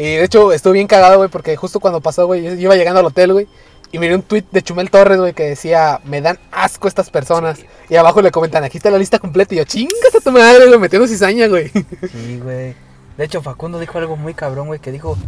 Y 0.00 0.16
de 0.16 0.24
hecho, 0.24 0.50
estuve 0.50 0.72
bien 0.72 0.86
cagado, 0.86 1.18
güey, 1.18 1.28
porque 1.28 1.54
justo 1.56 1.78
cuando 1.78 2.00
pasó, 2.00 2.24
güey, 2.24 2.42
yo 2.42 2.52
iba 2.54 2.74
llegando 2.74 3.00
al 3.00 3.06
hotel, 3.06 3.34
güey. 3.34 3.46
Y 3.92 3.98
miré 3.98 4.14
un 4.14 4.22
tweet 4.22 4.44
de 4.50 4.62
Chumel 4.62 4.90
Torres, 4.90 5.18
güey, 5.18 5.34
que 5.34 5.42
decía, 5.42 6.00
me 6.04 6.22
dan 6.22 6.38
asco 6.52 6.88
estas 6.88 7.10
personas. 7.10 7.58
Sí. 7.58 7.66
Y 7.90 7.96
abajo 7.96 8.22
le 8.22 8.30
comentan, 8.30 8.64
aquí 8.64 8.78
está 8.78 8.90
la 8.90 8.96
lista 8.96 9.18
completa. 9.18 9.52
Y 9.54 9.58
yo, 9.58 9.64
chingas 9.64 10.14
a 10.16 10.20
tu 10.20 10.32
madre, 10.32 10.68
güey, 10.68 10.78
metiendo 10.78 11.06
cizaña, 11.06 11.48
güey. 11.48 11.68
Sí, 11.68 12.40
güey. 12.42 12.74
De 13.18 13.24
hecho, 13.26 13.42
Facundo 13.42 13.78
dijo 13.78 13.98
algo 13.98 14.16
muy 14.16 14.32
cabrón, 14.32 14.68
güey, 14.68 14.80
que 14.80 14.90
dijo, 14.90 15.18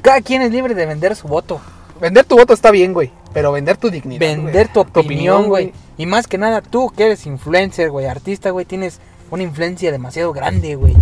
cada 0.00 0.22
quien 0.22 0.40
es 0.40 0.52
libre 0.52 0.74
de 0.74 0.86
vender 0.86 1.14
su 1.14 1.28
voto. 1.28 1.60
Vender 2.00 2.24
tu 2.24 2.38
voto 2.38 2.54
está 2.54 2.70
bien, 2.70 2.94
güey. 2.94 3.12
Pero 3.34 3.52
vender 3.52 3.76
tu 3.76 3.90
dignidad. 3.90 4.20
Vender 4.20 4.70
güey. 4.72 4.86
tu 4.90 5.00
opinión, 5.00 5.48
güey. 5.48 5.74
Y 5.98 6.06
más 6.06 6.26
que 6.26 6.38
nada, 6.38 6.62
tú 6.62 6.90
que 6.96 7.04
eres 7.04 7.26
influencer, 7.26 7.90
güey, 7.90 8.06
artista, 8.06 8.48
güey, 8.52 8.64
tienes 8.64 9.00
una 9.30 9.42
influencia 9.42 9.92
demasiado 9.92 10.32
grande, 10.32 10.76
güey. 10.76 10.96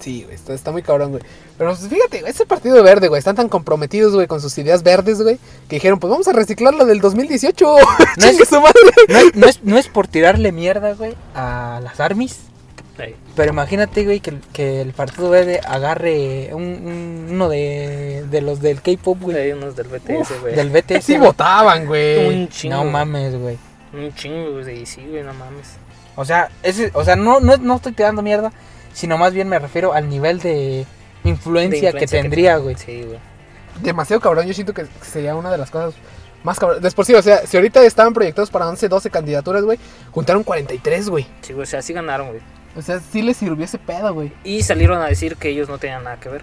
Sí, 0.00 0.22
güey, 0.24 0.34
está, 0.34 0.52
está 0.54 0.70
muy 0.72 0.82
cabrón, 0.82 1.10
güey. 1.12 1.22
Pero 1.56 1.70
pues, 1.74 1.88
fíjate, 1.88 2.20
güey, 2.20 2.30
ese 2.30 2.44
partido 2.46 2.82
verde, 2.82 3.08
güey, 3.08 3.18
están 3.18 3.36
tan 3.36 3.48
comprometidos, 3.48 4.12
güey, 4.14 4.26
con 4.26 4.40
sus 4.40 4.56
ideas 4.58 4.82
verdes, 4.82 5.22
güey, 5.22 5.38
que 5.68 5.76
dijeron, 5.76 5.98
pues 5.98 6.10
vamos 6.10 6.28
a 6.28 6.32
reciclar 6.32 6.74
la 6.74 6.84
del 6.84 7.00
2018. 7.00 7.64
No 7.64 7.76
¡Chingue 8.28 8.42
es- 8.42 8.48
su 8.48 8.60
madre! 8.60 8.74
No, 9.08 9.18
es- 9.18 9.34
no 9.36 9.46
es, 9.46 9.62
no 9.64 9.78
es 9.78 9.88
por 9.88 10.06
tirarle 10.08 10.52
mierda, 10.52 10.94
güey, 10.94 11.14
a 11.34 11.80
las 11.82 12.00
armies. 12.00 12.38
Pero 13.34 13.50
imagínate, 13.50 14.04
güey, 14.04 14.20
que, 14.20 14.30
el- 14.30 14.40
que 14.52 14.80
el 14.80 14.92
Partido 14.92 15.28
Verde 15.28 15.60
agarre 15.66 16.50
un, 16.52 16.62
un- 16.62 17.26
uno 17.30 17.48
de, 17.48 18.24
de 18.30 18.40
los 18.40 18.60
del 18.60 18.82
K-pop, 18.82 19.18
güey. 19.20 19.36
Hay 19.36 19.52
unos 19.52 19.74
del 19.74 19.88
BTS, 19.88 20.40
güey. 20.40 20.54
Del 20.54 20.70
BTS. 20.70 21.04
Sí 21.04 21.16
güey. 21.16 21.26
votaban, 21.28 21.86
güey. 21.86 22.28
Un 22.28 22.48
chingo. 22.48 22.76
No 22.76 22.84
mames, 22.84 23.34
güey. 23.36 23.58
Un 23.92 24.14
chingo, 24.14 24.52
güey. 24.60 24.86
Sí, 24.86 25.04
güey, 25.08 25.24
no 25.24 25.34
mames. 25.34 25.70
O 26.14 26.24
sea, 26.24 26.48
ese, 26.62 26.92
o 26.94 27.04
sea 27.04 27.16
no, 27.16 27.40
no, 27.40 27.56
no 27.56 27.74
estoy 27.76 27.90
tirando 27.92 28.22
mierda, 28.22 28.52
sino 28.94 29.18
más 29.18 29.34
bien 29.34 29.48
me 29.48 29.58
refiero 29.58 29.92
al 29.92 30.08
nivel 30.08 30.40
de 30.40 30.86
influencia, 31.24 31.92
De 31.92 31.98
que 31.98 32.06
tendría, 32.06 32.56
güey. 32.56 32.76
Sí, 32.76 33.02
güey. 33.02 33.18
Demasiado 33.82 34.20
cabrón, 34.20 34.46
yo 34.46 34.54
siento 34.54 34.72
que 34.72 34.86
sería 35.02 35.34
una 35.34 35.50
de 35.50 35.58
las 35.58 35.70
cosas 35.70 35.94
más 36.42 36.58
cabrón. 36.58 36.80
Después 36.80 37.06
sí, 37.06 37.14
o 37.14 37.22
sea, 37.22 37.46
si 37.46 37.56
ahorita 37.56 37.84
estaban 37.84 38.14
proyectados 38.14 38.50
para 38.50 38.68
11, 38.68 38.88
12 38.88 39.10
candidaturas, 39.10 39.64
güey, 39.64 39.78
juntaron 40.12 40.44
43, 40.44 41.08
güey. 41.08 41.26
Sí, 41.42 41.52
güey, 41.52 41.64
o 41.64 41.66
sea, 41.66 41.82
sí 41.82 41.92
ganaron, 41.92 42.28
güey. 42.28 42.40
O 42.76 42.82
sea, 42.82 43.00
sí 43.00 43.22
les 43.22 43.36
sirvió 43.36 43.64
ese 43.64 43.78
pedo, 43.78 44.12
güey. 44.14 44.32
Y 44.44 44.62
salieron 44.62 45.00
a 45.00 45.06
decir 45.06 45.36
que 45.36 45.48
ellos 45.48 45.68
no 45.68 45.78
tenían 45.78 46.04
nada 46.04 46.18
que 46.18 46.28
ver. 46.28 46.42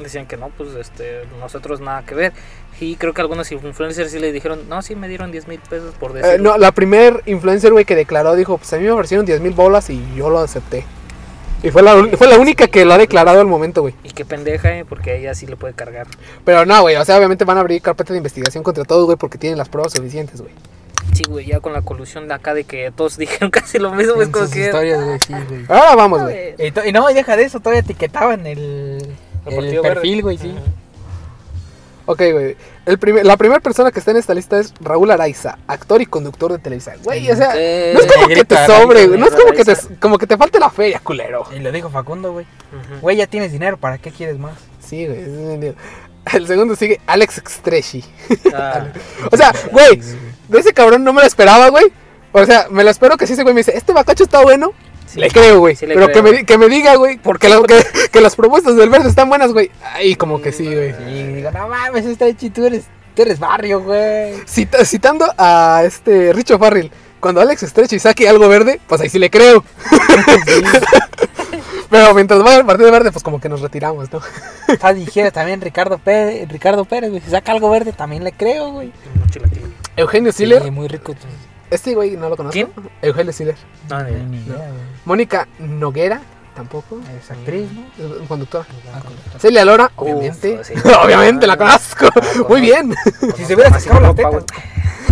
Decían 0.00 0.26
que 0.26 0.36
no, 0.36 0.50
pues 0.50 0.74
este, 0.74 1.24
nosotros 1.40 1.80
nada 1.80 2.04
que 2.04 2.14
ver. 2.14 2.32
Y 2.80 2.94
creo 2.94 3.12
que 3.12 3.20
algunos 3.20 3.50
influencers 3.50 4.12
sí 4.12 4.20
le 4.20 4.30
dijeron, 4.30 4.68
no, 4.68 4.82
sí 4.82 4.94
me 4.94 5.08
dieron 5.08 5.32
10 5.32 5.48
mil 5.48 5.58
pesos 5.58 5.94
por 5.96 6.12
decir. 6.12 6.34
Eh, 6.34 6.38
no, 6.38 6.56
la 6.56 6.70
primer 6.70 7.22
influencer, 7.26 7.72
güey, 7.72 7.84
que 7.84 7.96
declaró 7.96 8.36
dijo, 8.36 8.56
pues 8.58 8.72
a 8.72 8.76
mí 8.76 8.84
me 8.84 8.92
ofrecieron 8.92 9.26
10 9.26 9.40
mil 9.40 9.52
bolas 9.52 9.90
y 9.90 10.00
yo 10.14 10.30
lo 10.30 10.38
acepté. 10.38 10.84
Y 11.62 11.70
fue 11.70 11.82
la, 11.82 11.96
fue 12.16 12.28
la 12.28 12.38
única 12.38 12.68
que 12.68 12.84
lo 12.84 12.92
ha 12.92 12.98
declarado 12.98 13.40
al 13.40 13.46
momento, 13.46 13.82
güey. 13.82 13.94
Y 14.04 14.10
qué 14.10 14.24
pendeja, 14.24 14.78
eh, 14.78 14.84
porque 14.88 15.18
ella 15.18 15.34
sí 15.34 15.46
le 15.46 15.56
puede 15.56 15.74
cargar. 15.74 16.06
Pero 16.44 16.64
no, 16.64 16.82
güey, 16.82 16.96
o 16.96 17.04
sea, 17.04 17.16
obviamente 17.16 17.44
van 17.44 17.56
a 17.56 17.60
abrir 17.60 17.82
carpeta 17.82 18.12
de 18.12 18.18
investigación 18.18 18.62
contra 18.62 18.84
todos, 18.84 19.06
güey, 19.06 19.16
porque 19.16 19.38
tienen 19.38 19.58
las 19.58 19.68
pruebas 19.68 19.92
suficientes, 19.92 20.40
güey. 20.40 20.52
Sí, 21.14 21.24
güey, 21.28 21.46
ya 21.46 21.58
con 21.60 21.72
la 21.72 21.82
colusión 21.82 22.28
de 22.28 22.34
acá 22.34 22.54
de 22.54 22.64
que 22.64 22.92
todos 22.94 23.16
dijeron 23.18 23.50
casi 23.50 23.78
lo 23.78 23.92
mismo, 23.92 24.20
es 24.20 24.28
En 24.28 24.32
como 24.32 24.44
sus 24.44 24.54
que... 24.54 24.66
historias, 24.66 25.04
güey, 25.04 25.18
sí, 25.26 25.34
güey. 25.48 25.64
Ahora 25.68 25.96
vamos, 25.96 26.22
güey. 26.22 26.54
güey. 26.56 26.88
Y, 26.88 26.92
no, 26.92 27.06
deja 27.08 27.36
de 27.36 27.44
eso, 27.44 27.58
todavía 27.58 27.80
etiquetaban 27.80 28.46
el, 28.46 29.04
El 29.46 29.80
perfil, 29.80 30.22
güey, 30.22 30.38
sí. 30.38 30.54
Ok, 32.10 32.22
güey. 32.32 32.56
El 32.86 32.98
primer, 32.98 33.26
la 33.26 33.36
primera 33.36 33.60
persona 33.60 33.90
que 33.90 33.98
está 33.98 34.12
en 34.12 34.16
esta 34.16 34.32
lista 34.32 34.58
es 34.58 34.72
Raúl 34.80 35.10
Araiza, 35.10 35.58
actor 35.66 36.00
y 36.00 36.06
conductor 36.06 36.50
de 36.50 36.58
Televisa. 36.58 36.94
Güey, 37.04 37.30
o 37.30 37.36
sea, 37.36 37.52
Eh, 37.54 37.92
no 37.92 38.00
es 38.00 38.06
como 38.06 38.26
que 38.26 38.34
Negrito 38.34 38.54
te 38.56 38.66
sobre, 38.66 39.06
güey. 39.08 39.20
No 39.20 39.26
es 39.26 39.34
como 39.34 39.52
que 39.52 39.62
te, 39.62 39.76
como 40.00 40.16
que 40.16 40.26
te 40.26 40.38
falte 40.38 40.58
la 40.58 40.70
feria, 40.70 41.00
culero. 41.00 41.44
Y 41.54 41.58
lo 41.58 41.70
dijo 41.70 41.90
Facundo, 41.90 42.32
güey. 42.32 42.46
Güey, 43.02 43.18
ya 43.18 43.26
tienes 43.26 43.52
dinero, 43.52 43.76
¿para 43.76 43.98
qué 43.98 44.10
quieres 44.10 44.38
más? 44.38 44.54
Sí, 44.80 45.06
güey. 45.06 45.74
El 46.32 46.46
segundo 46.46 46.76
sigue 46.76 46.98
Alex 47.06 47.36
Extreshi. 47.36 48.02
Ah, 48.54 48.86
O 49.30 49.36
sea, 49.36 49.52
güey, 49.70 50.00
de 50.48 50.58
ese 50.58 50.72
cabrón 50.72 51.04
no 51.04 51.12
me 51.12 51.20
lo 51.20 51.26
esperaba, 51.26 51.68
güey. 51.68 51.92
O 52.32 52.42
sea, 52.46 52.68
me 52.70 52.84
lo 52.84 52.90
espero 52.90 53.18
que 53.18 53.26
sí 53.26 53.34
ese 53.34 53.42
güey 53.42 53.54
me 53.54 53.60
dice, 53.60 53.76
este 53.76 53.92
bacacho 53.92 54.24
está 54.24 54.42
bueno. 54.42 54.72
Sí. 55.08 55.18
le 55.20 55.28
creo, 55.30 55.58
güey. 55.58 55.74
sí 55.76 55.86
Pero 55.86 56.06
creo. 56.06 56.24
Que, 56.24 56.30
me, 56.32 56.44
que 56.44 56.58
me 56.58 56.68
diga, 56.68 56.94
güey, 56.96 57.16
¿Por 57.16 57.38
porque 57.38 57.48
que, 57.66 58.08
que 58.10 58.20
las 58.20 58.36
propuestas 58.36 58.76
del 58.76 58.90
verde 58.90 59.08
están 59.08 59.28
buenas, 59.28 59.52
güey. 59.52 59.70
Ay, 59.94 60.14
como 60.16 60.40
que 60.40 60.52
sí, 60.52 60.64
güey. 60.66 60.94
Y 61.08 61.22
digo, 61.34 61.50
no 61.50 61.68
mames, 61.68 62.04
está 62.06 62.26
hecho, 62.26 62.50
tú 62.52 62.64
eres, 62.66 62.84
tú 63.14 63.22
eres 63.22 63.38
barrio, 63.38 63.80
güey. 63.82 64.34
Cita- 64.46 64.84
citando 64.84 65.26
a 65.38 65.82
este 65.84 66.32
Richo 66.32 66.58
Farrell, 66.58 66.90
cuando 67.20 67.40
Alex 67.40 67.62
Estrechi 67.64 67.98
saque 67.98 68.28
algo 68.28 68.48
verde, 68.48 68.80
pues 68.86 69.00
ahí 69.00 69.08
sí 69.08 69.18
le 69.18 69.30
creo. 69.30 69.64
Pero 71.90 72.12
mientras 72.14 72.42
vaya 72.42 72.58
el 72.58 72.66
partido 72.66 72.92
verde, 72.92 73.10
pues 73.10 73.22
como 73.24 73.40
que 73.40 73.48
nos 73.48 73.62
retiramos, 73.62 74.12
¿no? 74.12 74.20
Sea, 74.78 74.92
dijera 74.92 75.30
también 75.30 75.60
Ricardo 75.60 75.96
Pérez, 75.98 76.46
Ricardo 76.48 76.84
Pérez, 76.84 77.08
güey. 77.10 77.22
Si 77.22 77.30
saca 77.30 77.52
algo 77.52 77.70
verde, 77.70 77.92
también 77.92 78.24
le 78.24 78.32
creo, 78.32 78.72
güey. 78.72 78.92
chilaquil. 79.30 79.74
Eugenio 79.96 80.30
Siller, 80.32 80.62
Sí, 80.64 80.70
muy 80.70 80.86
rico. 80.86 81.14
pues. 81.14 81.24
Este 81.70 81.94
güey 81.94 82.16
no 82.16 82.28
lo 82.28 82.36
conozco. 82.36 82.52
¿Quién? 82.52 82.68
Eugenio 83.02 83.32
Siller. 83.32 83.56
No, 83.88 84.02
ni 84.02 84.10
idea. 84.10 84.22
Ni 84.24 84.36
idea, 84.38 84.56
güey. 84.56 84.68
Mónica 85.04 85.48
Noguera, 85.58 86.20
tampoco. 86.54 87.00
Es 87.18 87.30
actriz, 87.30 87.68
¿no? 87.72 88.22
Es 88.22 88.28
Conductora. 88.28 88.66
Ah, 88.94 89.00
con- 89.00 89.40
Celia 89.40 89.64
Lora, 89.64 89.90
Uf, 89.96 90.02
obviamente. 90.02 90.62
sí. 90.64 90.74
obviamente 91.04 91.46
la 91.46 91.56
conozco. 91.56 92.06
Muy 92.48 92.60
bien. 92.60 92.94
Si 93.36 93.44
se 93.44 93.54
hubiera 93.54 93.70
Así 93.74 93.88
sacado 93.88 94.08
la 94.08 94.14
teta, 94.14 94.30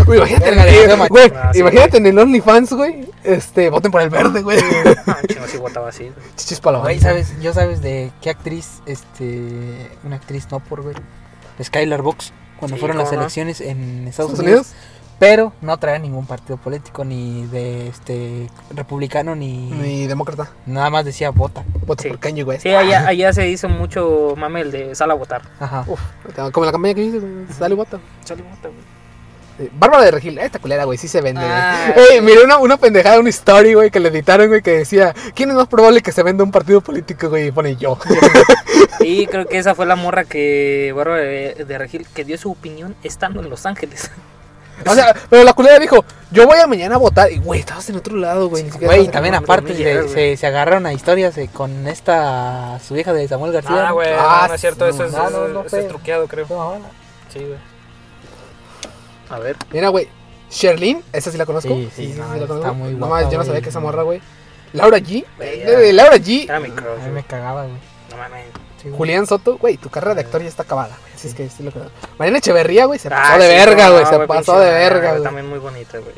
Uy, 0.07 0.19
imagínate, 0.19 0.49
en 0.51 0.59
el- 0.61 1.09
güey. 1.09 1.33
Ah, 1.35 1.51
imagínate 1.55 1.97
en 1.97 2.07
el 2.07 2.19
OnlyFans, 2.19 2.73
güey. 2.75 3.09
Este, 3.25 3.71
voten 3.71 3.91
por 3.91 4.03
el 4.03 4.11
verde, 4.11 4.43
güey. 4.43 4.59
Ah, 5.07 5.19
chino, 5.27 5.47
sí 5.49 5.57
votaba 5.57 5.89
así. 5.89 6.13
Chichis 6.37 6.61
para 6.61 6.79
la 6.79 6.85
Güey. 6.85 7.01
¿sabes? 7.01 7.33
Yo 7.41 7.53
sabes 7.53 7.81
de 7.83 8.13
qué 8.21 8.31
actriz, 8.31 8.83
este, 8.87 9.89
una 10.05 10.17
actriz 10.17 10.47
no 10.51 10.61
por, 10.61 10.83
güey, 10.83 10.95
Skylar 11.63 12.03
Box, 12.03 12.33
cuando 12.59 12.77
Sí, 12.77 12.81
fueron 12.81 12.99
las 12.99 13.07
¿cómo 13.09 13.17
no? 13.17 13.23
elecciones 13.23 13.61
en 13.61 14.07
Estados, 14.07 14.33
¿Estados 14.33 14.39
Unidos, 14.41 14.67
Unidos? 14.69 14.75
Pero 15.19 15.53
no 15.63 15.77
traía 15.79 15.99
ningún 15.99 16.27
partido 16.27 16.57
político, 16.59 17.05
ni 17.05 17.47
de, 17.47 17.89
este, 17.89 18.49
republicano, 18.75 19.35
ni, 19.35 19.71
Mi 19.73 20.07
demócrata. 20.07 20.51
nada 20.67 20.91
más 20.91 21.05
decía 21.05 21.31
vota. 21.31 21.65
Voto 21.87 22.03
Sí. 22.03 22.09
por 22.09 22.19
Kanye, 22.19 22.43
güey. 22.43 22.61
Sí, 22.61 22.69
allá, 22.71 23.07
allá 23.07 23.33
se 23.33 23.49
hizo 23.49 23.69
mucho 23.69 24.35
mame 24.37 24.61
el 24.61 24.71
de 24.73 24.95
sal 24.95 25.11
a 25.11 25.15
votar. 25.15 25.43
Ajá. 25.61 25.85
Uf, 25.87 26.01
como 26.53 26.67
la 26.67 26.73
campaña 26.73 26.95
que 26.95 27.05
hice, 27.05 27.19
güey. 27.19 27.33
Sale 27.57 27.75
y 27.75 27.77
vota. 27.77 27.99
Sal 28.25 28.39
y 28.39 28.43
vota, 28.43 28.69
güey. 28.69 28.97
Bárbara 29.73 30.05
de 30.05 30.11
Regil, 30.11 30.39
esta 30.39 30.59
culera, 30.59 30.85
güey, 30.85 30.99
sí 30.99 31.09
se 31.09 31.23
vende, 31.23 31.41
güey. 31.41 31.51
Ah, 31.51 31.95
Ey, 32.13 32.21
miré 32.21 32.45
una, 32.45 32.59
una 32.59 32.77
pendejada, 32.77 33.19
una 33.19 33.31
story, 33.31 33.73
güey, 33.73 33.91
que 33.91 34.01
le 34.01 34.11
editaron, 34.11 34.49
güey, 34.49 34.61
que 34.61 34.73
decía, 34.73 35.15
¿quién 35.35 35.49
es 35.49 35.57
más 35.57 35.67
probable 35.67 36.03
que 36.03 36.13
se 36.13 36.23
venda 36.23 36.45
un 36.45 36.51
partido 36.51 36.83
político, 36.83 37.31
güey? 37.31 37.47
Y 37.49 37.53
pone 37.53 37.75
yo. 37.77 37.99
Y 39.01 39.27
creo 39.27 39.47
que 39.47 39.57
esa 39.59 39.75
fue 39.75 39.87
la 39.87 39.95
morra 39.97 40.25
que, 40.25 40.93
Bárbara 40.95 41.21
de, 41.23 41.65
de 41.67 41.79
Regil, 41.79 42.07
que 42.13 42.25
dio 42.25 42.37
su 42.37 42.51
opinión 42.51 42.95
estando 43.03 43.41
en 43.41 43.49
Los 43.49 43.65
Ángeles. 43.65 44.11
O 44.85 44.95
sea, 44.95 45.15
pero 45.31 45.45
la 45.45 45.53
culera 45.53 45.79
dijo, 45.79 46.05
yo 46.31 46.47
voy 46.47 46.59
a 46.59 46.67
mañana 46.67 46.97
a 46.97 46.99
votar. 46.99 47.31
Y, 47.33 47.39
güey, 47.39 47.61
estabas 47.61 47.89
en 47.89 47.97
otro 47.97 48.17
lado, 48.17 48.49
güey. 48.49 48.65
ni 48.65 48.71
siquiera 48.71 48.95
Güey, 48.95 49.07
estabas 49.07 49.13
también 49.15 49.35
aparte 49.35 49.75
se, 49.77 49.97
güey. 50.03 50.09
se, 50.09 50.37
se 50.37 50.47
agarraron 50.47 50.85
a 50.87 50.93
historias 50.93 51.37
eh, 51.39 51.49
con 51.53 51.87
esta, 51.89 52.79
su 52.87 52.97
hija 52.97 53.13
de 53.13 53.27
Samuel 53.29 53.53
García. 53.53 53.89
Ah, 53.89 53.93
güey, 53.93 54.09
Ah, 54.13 54.41
no, 54.43 54.49
no 54.49 54.55
es 54.55 54.61
cierto, 54.61 54.85
no, 54.85 54.91
eso 54.91 55.05
es, 55.05 55.13
no, 55.13 55.31
no, 55.31 55.49
no 55.49 55.63
eso 55.65 55.77
es 55.79 55.89
truqueado, 55.89 56.27
creo. 56.29 56.47
No, 56.51 56.79
no. 56.79 56.87
Sí, 57.33 57.39
güey. 57.41 57.59
A 59.31 59.39
ver. 59.39 59.57
Mira, 59.73 59.89
güey, 59.89 60.09
Sherlyn, 60.51 61.03
esa 61.13 61.31
sí 61.33 61.39
la 61.39 61.47
conozco. 61.47 61.69
Sí, 61.75 61.91
sí, 61.95 62.15
no, 62.17 62.29
la 62.29 62.35
está 62.37 62.47
conozco. 62.47 62.75
muy 62.75 62.93
No 62.93 62.99
guapa, 63.07 63.15
más, 63.15 63.25
yo 63.25 63.31
no 63.31 63.37
güey. 63.39 63.47
sabía 63.47 63.61
que 63.63 63.69
esa 63.71 63.81
morra, 63.81 64.03
güey. 64.03 64.21
Laura 64.73 64.99
G. 64.99 65.25
Laura 65.93 66.17
G. 66.17 66.45
Era 66.45 66.61
mi 66.61 66.71
crush, 66.71 67.01
A 67.03 67.07
mí 67.07 67.13
me 67.13 67.25
cagaba, 67.25 67.63
güey. 67.65 67.77
No 68.11 68.17
mames. 68.19 68.47
Sí. 68.91 68.97
Julián 68.97 69.27
Soto, 69.27 69.59
güey, 69.59 69.77
tu 69.77 69.89
carrera 69.91 70.15
de 70.15 70.21
actor 70.23 70.43
ya 70.43 70.49
está 70.49 70.63
acabada, 70.63 70.97
güey. 71.01 71.15
Así 71.15 71.29
es 71.29 71.35
que 71.35 71.49
sí 71.49 71.63
lo 71.63 71.71
creo. 71.71 71.91
Mariana 72.19 72.39
Echeverría, 72.39 72.85
güey, 72.87 72.99
se 72.99 73.11
pasó 73.11 73.23
Ah, 73.35 73.39
de 73.39 73.49
sí, 73.49 73.55
verga, 73.67 73.87
no, 73.87 73.93
güey. 73.93 74.07
Se 74.07 74.19
pasó 74.27 74.53
pinche 74.53 74.53
de 74.67 74.71
verga, 74.73 75.11
güey. 75.13 75.23
También 75.23 75.49
muy 75.49 75.59
bonita, 75.59 75.99
güey. 75.99 76.13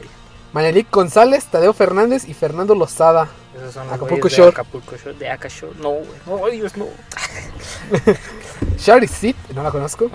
Manelik 0.52 0.90
González, 0.90 1.44
Tadeo 1.46 1.72
Fernández 1.72 2.26
y 2.28 2.34
Fernando 2.34 2.74
Lozada. 2.74 3.28
Esos 3.56 3.74
son 3.74 3.86
los 3.86 3.94
Acapulco 3.96 4.28
Shore. 4.28 4.44
De 4.44 4.48
Acapulco 4.50 4.96
Shore. 4.96 5.18
De 5.18 5.28
Aca 5.30 5.48
Shore. 5.48 5.74
No, 5.80 5.90
güey. 5.90 6.08
No, 6.26 6.46
Dios, 6.48 6.76
no. 6.76 6.86
Shari 8.78 9.08
no 9.54 9.62
la 9.62 9.70
conozco. 9.70 10.10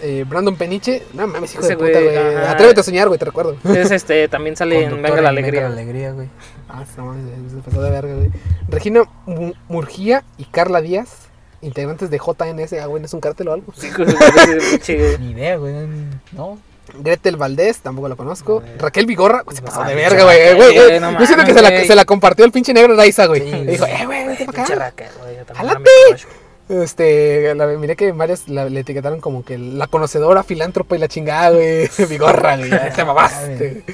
Eh, 0.00 0.24
Brandon 0.28 0.54
Peniche, 0.54 1.02
no 1.12 1.26
mames, 1.26 1.52
hijo 1.54 1.60
Ese 1.62 1.70
de 1.70 1.76
puta, 1.76 2.00
güey. 2.00 2.16
Atrévete 2.46 2.80
a 2.80 2.84
soñar, 2.84 3.08
güey, 3.08 3.18
te 3.18 3.24
recuerdo. 3.24 3.56
Es 3.64 3.90
este, 3.90 4.28
también 4.28 4.54
sale 4.56 4.84
en 4.84 5.02
Venga 5.02 5.20
la 5.20 5.30
Alegría. 5.30 5.62
Venga 5.62 5.74
la 5.74 5.80
Alegría, 5.82 6.12
güey. 6.12 6.28
Ah, 6.68 6.84
no 6.96 7.06
mames, 7.06 7.52
se 7.52 7.58
pasó 7.58 7.82
de 7.82 7.90
verga, 7.90 8.14
güey. 8.14 8.30
Regina 8.68 9.02
Mu- 9.26 9.54
Murgía 9.68 10.22
y 10.36 10.44
Carla 10.44 10.80
Díaz, 10.80 11.27
integrantes 11.62 12.10
de 12.10 12.18
JNS. 12.18 12.72
Ah, 12.74 12.86
güey, 12.86 13.00
¿no 13.00 13.06
es 13.06 13.14
un 13.14 13.20
cártel 13.20 13.48
o 13.48 13.52
algo? 13.52 13.72
Ni 15.20 15.30
idea, 15.32 15.56
güey. 15.56 15.74
No. 16.32 16.58
Gretel 17.00 17.36
Valdés, 17.36 17.80
tampoco 17.80 18.08
la 18.08 18.16
conozco. 18.16 18.60
Ver. 18.60 18.80
Raquel 18.80 19.04
Vigorra, 19.04 19.44
se 19.52 19.60
pasó 19.60 19.82
Ah, 19.82 19.88
de 19.88 19.94
pinche 19.94 20.08
verga, 20.10 20.24
güey. 20.24 20.54
Güey, 20.54 21.00
no 21.00 21.18
Yo 21.20 21.26
siento 21.26 21.44
que 21.44 21.52
se 21.52 21.60
la, 21.60 21.84
se 21.84 21.94
la 21.94 22.04
compartió 22.06 22.44
el 22.46 22.52
pinche 22.52 22.72
negro 22.72 22.96
Raiza, 22.96 23.26
güey. 23.26 23.42
Sí, 23.42 23.50
Le 23.50 23.72
dijo, 23.72 23.84
eh, 23.86 24.06
güey, 24.06 24.26
vente 24.26 24.46
para 24.46 24.62
acá. 24.64 24.92
Este, 26.68 27.54
la, 27.54 27.66
miré 27.66 27.96
que 27.96 28.12
varias 28.12 28.46
la- 28.48 28.66
le 28.68 28.80
etiquetaron 28.80 29.20
como 29.20 29.42
que 29.44 29.56
la 29.56 29.86
conocedora, 29.86 30.42
filántropa 30.42 30.96
y 30.96 30.98
la 30.98 31.08
chingada, 31.08 31.50
güey. 31.50 31.88
Vigorra, 32.10 32.56
güey. 32.58 32.70
Te 32.94 33.04
mamaste. 33.06 33.84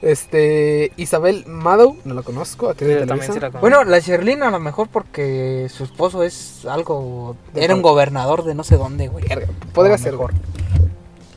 Este, 0.00 0.90
Isabel 0.96 1.44
Madow, 1.46 1.96
no 2.04 2.14
la 2.14 2.22
conozco. 2.22 2.70
Aquí 2.70 2.80
Sí, 2.80 2.86
de 2.86 2.94
yo 2.94 2.98
también 3.06 3.20
Televisa. 3.20 3.32
sí 3.34 3.40
la 3.40 3.46
conozco. 3.50 3.60
Bueno, 3.60 3.84
la 3.84 3.98
Sherlyn 4.00 4.42
a 4.42 4.50
lo 4.50 4.58
mejor 4.58 4.88
porque 4.88 5.68
su 5.70 5.84
esposo 5.84 6.22
es 6.24 6.66
algo. 6.66 7.36
De 7.54 7.64
Era 7.64 7.74
un 7.74 7.82
gobernador 7.82 8.44
de 8.44 8.54
no 8.54 8.64
sé 8.64 8.76
dónde, 8.76 9.08
güey. 9.08 9.24
Podría 9.72 9.98
ser, 9.98 10.12
mejor. 10.12 10.32
güey. 10.32 10.42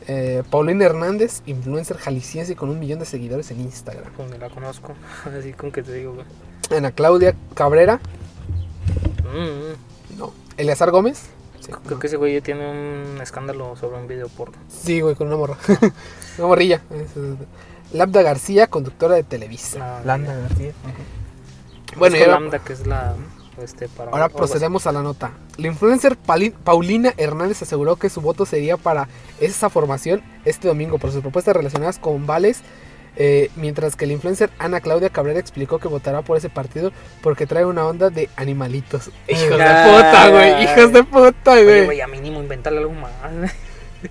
Eh, 0.08 0.42
Paulina 0.50 0.84
Hernández, 0.84 1.42
influencer 1.46 1.96
jalisciense 1.98 2.54
con 2.56 2.68
un 2.70 2.78
millón 2.78 2.98
de 3.00 3.04
seguidores 3.06 3.50
en 3.50 3.60
Instagram. 3.60 4.12
Pues 4.16 4.28
me 4.30 4.38
la 4.38 4.48
conozco. 4.50 4.94
Así 5.38 5.52
con 5.52 5.70
que 5.72 5.82
te 5.82 5.92
digo, 5.92 6.14
güey. 6.14 6.26
Ana 6.76 6.90
Claudia 6.90 7.34
Cabrera, 7.54 8.00
Mm, 9.24 9.38
mm. 9.38 9.85
Eleazar 10.56 10.90
Gómez, 10.90 11.22
sí, 11.60 11.70
Creo 11.86 11.98
que 11.98 12.06
ese 12.06 12.16
güey 12.16 12.34
ya 12.34 12.40
tiene 12.40 12.70
un 12.70 13.20
escándalo 13.20 13.76
sobre 13.76 13.98
un 13.98 14.06
video 14.08 14.28
porno. 14.28 14.56
sí, 14.68 15.00
güey, 15.00 15.14
con 15.14 15.26
una 15.28 15.36
morra. 15.36 15.56
una 16.38 16.46
morrilla. 16.46 16.80
Lambda 17.92 18.22
García, 18.22 18.66
conductora 18.68 19.14
de 19.14 19.22
Televisa. 19.22 19.78
No, 19.78 20.04
Landa 20.04 20.34
García. 20.34 20.72
Bueno, 21.96 22.16
es 22.16 22.22
y 22.22 22.24
con 22.24 22.32
ahora, 22.34 22.40
Lambda, 22.40 22.58
que 22.60 22.72
es 22.72 22.86
la. 22.86 23.14
Este, 23.62 23.88
para 23.88 24.10
ahora 24.10 24.28
procedemos 24.28 24.86
a 24.86 24.92
la 24.92 25.02
nota. 25.02 25.30
La 25.56 25.68
influencer 25.68 26.16
Pali- 26.18 26.50
Paulina 26.50 27.14
Hernández 27.16 27.62
aseguró 27.62 27.96
que 27.96 28.10
su 28.10 28.20
voto 28.20 28.44
sería 28.44 28.76
para 28.76 29.08
esa 29.40 29.70
formación 29.70 30.20
este 30.44 30.68
domingo 30.68 30.98
por 30.98 31.10
sus 31.10 31.22
propuestas 31.22 31.56
relacionadas 31.56 31.98
con 31.98 32.26
vales. 32.26 32.60
Eh, 33.16 33.50
mientras 33.56 33.96
que 33.96 34.06
la 34.06 34.12
influencer 34.12 34.50
Ana 34.58 34.80
Claudia 34.80 35.08
Cabrera 35.10 35.40
explicó 35.40 35.78
que 35.78 35.88
votará 35.88 36.22
por 36.22 36.36
ese 36.36 36.48
partido 36.50 36.92
porque 37.22 37.46
trae 37.46 37.64
una 37.64 37.86
onda 37.86 38.10
de 38.10 38.28
animalitos. 38.36 39.10
Hijos 39.28 39.48
de 39.50 39.56
puta, 39.56 40.28
güey. 40.30 40.64
Hijos 40.64 40.92
de 40.92 41.02
puta, 41.04 41.62
güey. 41.62 41.84
güey, 41.86 42.00
a 42.00 42.06
mínimo 42.06 42.40
inventarle 42.40 42.80
algo 42.80 42.92
más. 42.92 43.12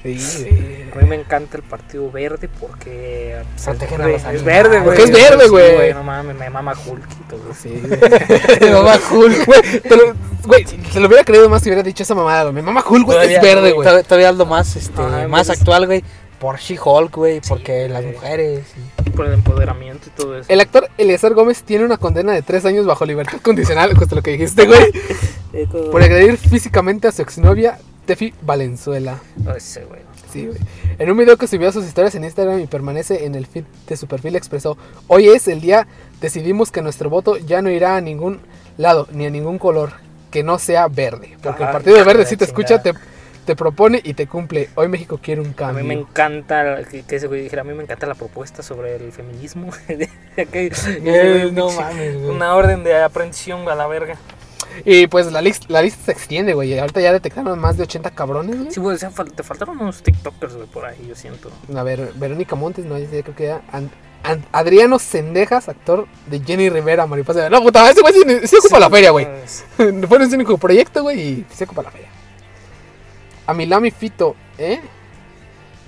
Sí, 0.02 0.20
sí. 0.20 0.50
A 0.94 0.98
mí 0.98 1.08
me 1.08 1.16
encanta 1.16 1.58
el 1.58 1.64
partido 1.64 2.10
verde 2.12 2.50
porque 2.60 3.36
pues, 3.44 3.62
es 3.62 3.66
Protegen 3.66 4.02
a 4.02 4.06
verde, 4.06 4.24
los 4.24 4.34
es 4.34 4.44
verde, 4.44 4.70
güey. 4.80 4.84
Porque 4.84 5.04
es 5.04 5.12
verde, 5.12 5.44
Sí, 5.44 5.50
güey. 5.50 5.94
No 5.94 6.04
mames, 6.04 6.36
me 6.36 6.50
mama 6.50 6.74
Hulk 6.86 7.08
y 7.12 7.30
todo. 7.30 7.54
Sí, 7.54 7.82
güey. 7.86 8.72
mamá 8.74 8.96
Hulk, 9.12 9.46
güey. 9.46 9.62
te 9.82 9.96
lo- 9.96 10.16
Güey, 10.46 10.64
se 10.92 11.00
lo 11.00 11.08
hubiera 11.08 11.24
creído 11.24 11.50
más 11.50 11.64
si 11.64 11.70
hubiera 11.70 11.82
dicho 11.82 12.04
esa 12.04 12.14
mamada, 12.14 12.44
güey. 12.44 12.54
Mi 12.54 12.62
mamá 12.62 12.84
Hulk, 12.88 13.04
güey, 13.06 13.34
es 13.34 13.42
verde, 13.42 13.72
güey. 13.72 13.84
Todavía, 13.84 14.04
todavía 14.04 14.30
algo 14.30 14.46
más, 14.46 14.76
este, 14.76 15.02
Ajá, 15.02 15.28
más 15.28 15.48
pues, 15.48 15.60
actual, 15.60 15.88
güey. 15.88 16.04
Por 16.46 16.60
She-Hulk, 16.60 17.16
güey. 17.16 17.40
Sí, 17.42 17.50
Porque 17.50 17.90
las 17.90 18.06
mujeres. 18.06 18.66
y- 19.04 19.10
por 19.10 19.26
el 19.26 19.34
empoderamiento 19.34 20.10
y 20.10 20.12
todo 20.12 20.38
eso. 20.38 20.46
El 20.48 20.60
actor 20.60 20.90
Eleazar 21.00 21.34
Gómez 21.34 21.64
tiene 21.64 21.84
una 21.86 21.98
condena 21.98 22.34
de 22.34 22.44
tres 22.44 22.66
años 22.66 22.86
bajo 22.86 23.04
libertad 23.04 23.40
condicional, 23.42 23.98
justo 23.98 24.14
lo 24.14 24.22
que 24.22 24.30
dijiste, 24.34 24.68
güey, 24.68 24.92
por 25.92 26.04
agredir 26.04 26.38
físicamente 26.38 27.08
a 27.08 27.12
su 27.12 27.24
exnovia, 27.24 27.80
Tefi 28.06 28.32
Valenzuela. 28.44 29.20
Oh, 29.48 29.54
ese, 29.54 29.86
güey. 29.86 30.02
Sí, 30.32 30.46
güey. 30.46 30.60
En 31.00 31.10
un 31.10 31.18
video 31.18 31.36
que 31.36 31.48
subió 31.48 31.70
a 31.70 31.72
sus 31.72 31.84
historias 31.84 32.14
en 32.14 32.24
Instagram 32.26 32.60
y 32.60 32.68
permanece 32.68 33.26
en 33.26 33.34
el 33.34 33.48
feed 33.48 33.64
de 33.88 33.98
su 33.98 34.06
perfil 34.06 34.36
expresó, 34.36 34.78
hoy 35.08 35.30
es 35.30 35.48
el 35.48 35.62
día, 35.62 35.88
decidimos 36.22 36.72
que 36.72 36.84
nuestro 36.84 37.10
voto 37.10 37.38
ya 37.38 37.64
no 37.64 37.72
irá 37.72 37.96
a 37.96 38.02
ningún 38.02 38.40
lado, 38.78 39.08
ni 39.12 39.26
a 39.26 39.32
ningún 39.32 39.58
color, 39.58 39.94
que 40.30 40.44
no 40.44 40.60
sea 40.60 40.90
verde. 40.90 41.38
Porque 41.42 41.64
el 41.64 41.72
Partido 41.72 41.96
hija 41.96 42.06
Verde 42.06 42.20
de 42.20 42.26
sí 42.28 42.38
te 42.38 42.46
escucha, 42.46 42.84
te, 42.84 42.92
chingada. 42.92 43.15
Te 43.46 43.56
propone 43.56 44.02
y 44.04 44.14
te 44.14 44.28
cumple. 44.28 44.70
Hoy 44.76 44.88
México 44.90 45.20
quiere 45.22 45.42
un 45.42 45.52
A 45.52 45.54
cambio. 45.56 45.84
mí 45.84 45.88
me 45.88 45.94
encanta, 45.94 46.84
que, 46.84 47.04
que 47.04 47.16
ese 47.16 47.28
güey 47.28 47.42
dijera, 47.44 47.62
a 47.62 47.66
mí 47.66 47.74
me 47.74 47.84
encanta 47.84 48.06
la 48.08 48.16
propuesta 48.16 48.62
sobre 48.64 48.96
el 48.96 49.12
feminismo. 49.12 49.70
Que- 50.36 50.72
Eh, 51.06 51.50
no 51.54 51.72
mames, 51.72 52.16
güey. 52.16 52.30
Una 52.36 52.56
orden 52.56 52.84
de 52.84 53.02
aprehensión 53.02 53.68
a 53.70 53.76
la 53.76 53.88
verga. 53.88 54.18
Y 54.84 55.08
pues 55.08 55.32
la, 55.32 55.42
lis- 55.42 55.70
la 55.70 55.82
lista 55.82 56.04
se 56.06 56.12
extiende, 56.12 56.54
güey. 56.54 56.78
Ahorita 56.78 57.00
ya 57.00 57.14
detectaron 57.14 57.58
más 57.58 57.78
de 57.78 57.84
80 57.84 58.12
cabrones, 58.12 58.58
güey. 58.60 58.72
Sí, 58.72 58.80
güey, 58.82 58.96
o 58.96 59.00
sea, 59.00 59.10
te 59.10 59.44
faltaron 59.44 59.80
unos 59.80 60.04
TikTokers, 60.04 60.56
güey, 60.56 60.68
por 60.68 60.86
ahí, 60.86 60.98
yo 61.08 61.16
siento. 61.16 61.50
A 61.74 61.84
ver, 61.84 62.12
Verónica 62.16 62.56
Montes, 62.58 62.84
no, 62.86 62.98
ya 62.98 63.08
creo 63.08 63.36
que 63.36 63.46
ya. 63.46 63.62
An- 63.72 63.90
An- 64.24 64.44
Adriano 64.52 64.98
Sendejas, 65.00 65.70
actor 65.70 66.08
de 66.28 66.40
Jenny 66.42 66.70
Rivera, 66.70 67.06
Mariposa. 67.06 67.50
No, 67.50 67.62
puta, 67.62 67.90
ese 67.90 68.02
güey 68.02 68.14
sí, 68.14 68.48
sí 68.48 68.56
ocupa 68.58 68.80
la 68.80 68.90
feria, 68.90 69.12
güey. 69.12 69.26
Fue 69.78 70.28
su 70.28 70.36
único 70.36 70.58
proyecto, 70.58 71.04
güey, 71.04 71.20
y 71.22 71.46
se 71.54 71.64
ocupa 71.64 71.84
la 71.84 71.92
feria. 71.92 72.10
Amilami 73.48 73.92
Fito, 73.92 74.36
¿eh? 74.58 74.80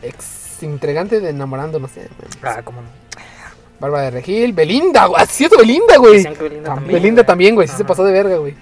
Ex 0.02 0.62
integrante 0.62 1.20
de 1.20 1.30
Enamorando, 1.30 1.80
no 1.80 1.88
sé. 1.88 2.08
Ah, 2.44 2.62
cómo 2.64 2.82
no. 2.82 2.88
Bárbara 3.80 4.06
de 4.06 4.12
Regil, 4.12 4.54
Belinda, 4.54 5.06
güey. 5.06 5.22
Así 5.22 5.46
es 5.46 5.52
Belinda, 5.52 5.98
güey. 5.98 6.24
Belinda 6.24 6.64
también. 6.64 6.94
Belinda 6.94 7.24
también, 7.24 7.56
güey. 7.56 7.68
Sí 7.68 7.76
se 7.78 7.86
pasó 7.86 8.04
de 8.04 8.12
verga, 8.12 8.38
güey. 8.38 8.56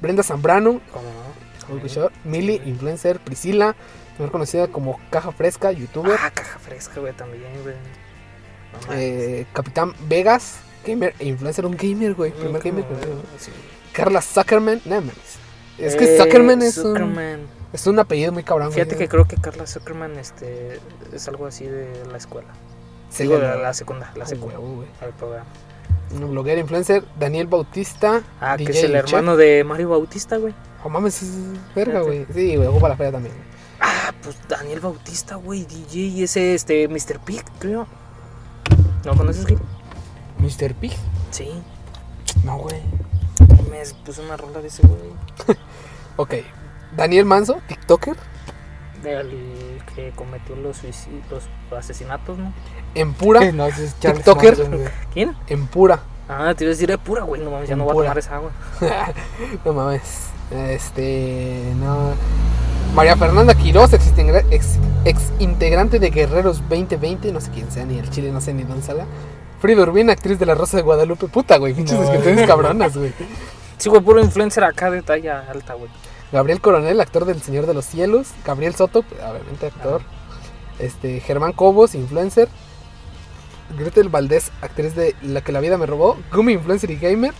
Brenda 0.00 0.22
Zambrano, 0.22 0.80
¿Cómo 0.92 1.04
no? 1.04 2.10
Mili, 2.24 2.60
influencer, 2.64 3.18
Priscila, 3.18 3.74
mejor 4.18 4.30
conocida 4.30 4.68
como 4.68 5.00
Caja 5.10 5.32
Fresca, 5.32 5.72
youtuber. 5.72 6.16
Ah, 6.20 6.30
caja 6.32 6.58
fresca, 6.58 7.00
güey, 7.00 7.12
también, 7.12 7.42
güey. 7.62 7.74
No. 8.86 8.94
Eh, 8.94 9.46
Capitán 9.52 9.92
Vegas, 10.08 10.58
gamer 10.86 11.14
e 11.18 11.26
influencer, 11.26 11.66
un 11.66 11.76
gamer, 11.76 12.14
güey. 12.14 12.30
Primer 12.32 12.62
gamer. 12.62 12.84
Sí. 13.38 13.50
Carla 13.92 14.20
Zuckerman, 14.20 14.80
no. 14.84 15.02
Es 15.78 15.96
que 15.96 16.04
Eh, 16.14 16.18
Zuckerman 16.18 16.62
es 16.62 16.76
un, 16.78 16.92
Zuckerman. 16.92 17.40
Es 17.76 17.86
un 17.86 17.98
apellido 17.98 18.32
muy 18.32 18.42
cabrón, 18.42 18.68
güey. 18.68 18.80
Fíjate 18.80 18.96
que 18.96 19.08
creo 19.08 19.26
que 19.26 19.36
Carla 19.36 19.66
Zuckerman 19.66 20.16
este, 20.18 20.80
es 21.12 21.28
algo 21.28 21.46
así 21.46 21.64
de 21.66 22.04
la 22.10 22.16
escuela. 22.18 22.48
Sí, 23.10 23.22
Digo, 23.24 23.38
la 23.38 23.72
segunda, 23.72 24.12
la 24.16 24.26
segunda. 24.26 24.58
huevo, 24.58 24.76
güey. 24.76 24.88
al 25.00 25.10
programa. 25.10 25.46
Un 26.12 26.30
bloguero, 26.30 26.60
influencer, 26.60 27.04
Daniel 27.18 27.46
Bautista. 27.46 28.22
Ah, 28.40 28.56
DJ 28.56 28.72
que 28.72 28.78
es 28.78 28.84
el 28.84 28.92
chef. 28.92 29.04
hermano 29.12 29.36
de 29.36 29.64
Mario 29.64 29.90
Bautista, 29.90 30.36
güey. 30.36 30.54
Oh, 30.84 30.88
mames, 30.88 31.22
es 31.22 31.30
verga, 31.74 32.00
güey. 32.00 32.26
Sí, 32.32 32.56
güey, 32.56 32.68
ocupa 32.68 32.88
la 32.88 32.96
feria 32.96 33.12
también. 33.12 33.34
güey. 33.34 33.46
Ah, 33.80 34.12
pues 34.22 34.36
Daniel 34.48 34.80
Bautista, 34.80 35.36
güey, 35.36 35.64
DJ 35.64 35.98
y 36.00 36.22
ese, 36.24 36.54
este, 36.54 36.88
Mr. 36.88 37.20
Pig, 37.24 37.42
creo. 37.58 37.86
¿No 39.04 39.16
conoces, 39.16 39.44
güey? 39.46 39.58
Mr. 40.38 40.74
Pig. 40.74 40.92
Sí, 41.30 41.50
No, 42.44 42.58
güey. 42.58 42.80
me 43.70 43.82
puse 44.04 44.20
una 44.22 44.36
rola 44.36 44.60
de 44.60 44.68
ese, 44.68 44.82
güey. 44.86 45.00
Ok. 46.18 46.34
Daniel 46.96 47.24
Manso, 47.24 47.60
TikToker. 47.68 48.16
Del 49.02 49.80
que 49.94 50.10
cometió 50.14 50.56
los, 50.56 50.82
los 51.30 51.44
asesinatos, 51.78 52.38
¿no? 52.38 52.52
En 52.94 53.12
pura. 53.12 53.52
No, 53.52 53.66
ese 53.66 53.84
es 53.86 53.94
TikToker. 53.94 54.58
Manson. 54.58 54.80
¿Quién? 55.12 55.36
En 55.48 55.66
pura. 55.66 56.00
Ah, 56.28 56.52
te 56.56 56.64
iba 56.64 56.70
a 56.70 56.74
decir, 56.74 56.90
es 56.90 56.98
pura, 56.98 57.22
güey, 57.22 57.40
no 57.40 57.50
mames, 57.50 57.68
ya 57.68 57.76
no 57.76 57.84
voy 57.84 57.92
a 57.92 58.08
tomar 58.08 58.18
esa 58.18 58.36
agua. 58.36 58.50
no 59.64 59.72
mames. 59.72 60.28
Este. 60.50 61.72
No. 61.76 62.14
María 62.94 63.16
Fernanda 63.16 63.54
Quiroz, 63.54 63.92
ex, 63.92 64.12
ex- 64.50 64.78
ex 65.04 65.32
integrante 65.38 65.98
de 65.98 66.10
Guerreros 66.10 66.62
2020. 66.68 67.30
No 67.32 67.40
sé 67.40 67.50
quién 67.50 67.70
sea, 67.70 67.84
ni 67.84 67.98
el 67.98 68.08
Chile, 68.10 68.32
no 68.32 68.40
sé 68.40 68.54
ni 68.54 68.64
dónde 68.64 68.82
salga. 68.82 69.04
Frida 69.60 69.82
Urbina, 69.82 70.12
actriz 70.12 70.38
de 70.38 70.46
La 70.46 70.54
Rosa 70.54 70.78
de 70.78 70.82
Guadalupe. 70.82 71.28
Puta, 71.28 71.58
güey. 71.58 71.74
Pinches 71.74 71.94
No, 71.94 72.00
descripciones 72.02 72.46
cabronas, 72.46 72.96
güey. 72.96 73.12
Sí, 73.78 73.88
güey, 73.88 74.00
puro 74.02 74.20
influencer 74.20 74.64
acá 74.64 74.90
de 74.90 75.02
talla 75.02 75.44
alta, 75.50 75.74
güey. 75.74 75.90
Gabriel 76.32 76.60
Coronel, 76.60 77.00
actor 77.00 77.24
del 77.24 77.40
Señor 77.42 77.66
de 77.66 77.74
los 77.74 77.84
Cielos. 77.84 78.28
Gabriel 78.44 78.74
Soto, 78.74 79.00
obviamente 79.00 79.66
actor. 79.66 80.02
Este, 80.78 81.20
Germán 81.20 81.52
Cobos, 81.52 81.94
influencer. 81.94 82.48
Gretel 83.78 84.08
Valdés, 84.08 84.52
actriz 84.62 84.94
de 84.94 85.14
La 85.22 85.40
que 85.40 85.52
la 85.52 85.60
vida 85.60 85.76
me 85.78 85.86
robó. 85.86 86.16
Gumi, 86.32 86.52
influencer 86.52 86.90
y 86.90 86.96
gamer. 86.96 87.32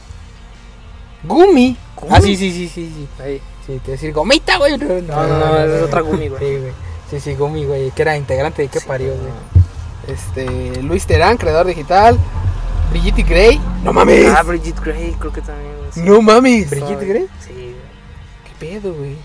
Gumi. 1.25 1.77
Ah, 2.11 2.21
sí, 2.21 2.37
sí, 2.37 2.53
sí, 2.53 2.69
sí, 2.69 2.93
sí. 2.95 3.23
Ahí. 3.23 3.41
Sí, 3.67 3.81
te 3.85 3.93
decir 3.93 4.13
gomita, 4.13 4.59
güey. 4.59 4.77
No, 4.79 4.87
No, 4.87 5.27
no, 5.27 5.39
no, 5.39 5.59
es 5.59 5.83
otra 5.83 6.01
Gumi, 6.01 6.29
güey. 6.29 6.41
Sí, 6.41 6.61
güey. 6.61 6.73
Sí, 7.11 7.21
sí, 7.21 7.35
Gumi, 7.35 7.65
güey. 7.65 7.91
Que 7.91 8.03
era 8.03 8.17
integrante 8.17 8.63
de 8.63 8.69
qué 8.69 8.81
Sí, 8.81 8.87
parió, 8.87 9.09
güey. 9.09 9.33
Este, 10.09 10.83
Luis 10.83 11.07
Terán, 11.07 11.37
creador 11.37 11.67
digital. 11.67 12.17
Brigitte 12.91 13.25
Gray. 13.29 13.61
No 13.83 13.93
mames. 13.93 14.27
Ah, 14.37 14.43
Brigitte 14.45 14.81
Gray, 14.81 15.17
creo 15.19 15.33
que 15.33 15.41
también. 15.41 15.73
sí. 15.91 16.01
no 16.05 16.23
mames. 16.23 16.71
Brigitte. 16.71 17.05
Gray? 17.05 17.27
Sí, 17.41 17.51
güey. 17.53 17.56
¿Qué 17.56 17.56
pedo, 18.59 18.93
güey? 18.95 19.17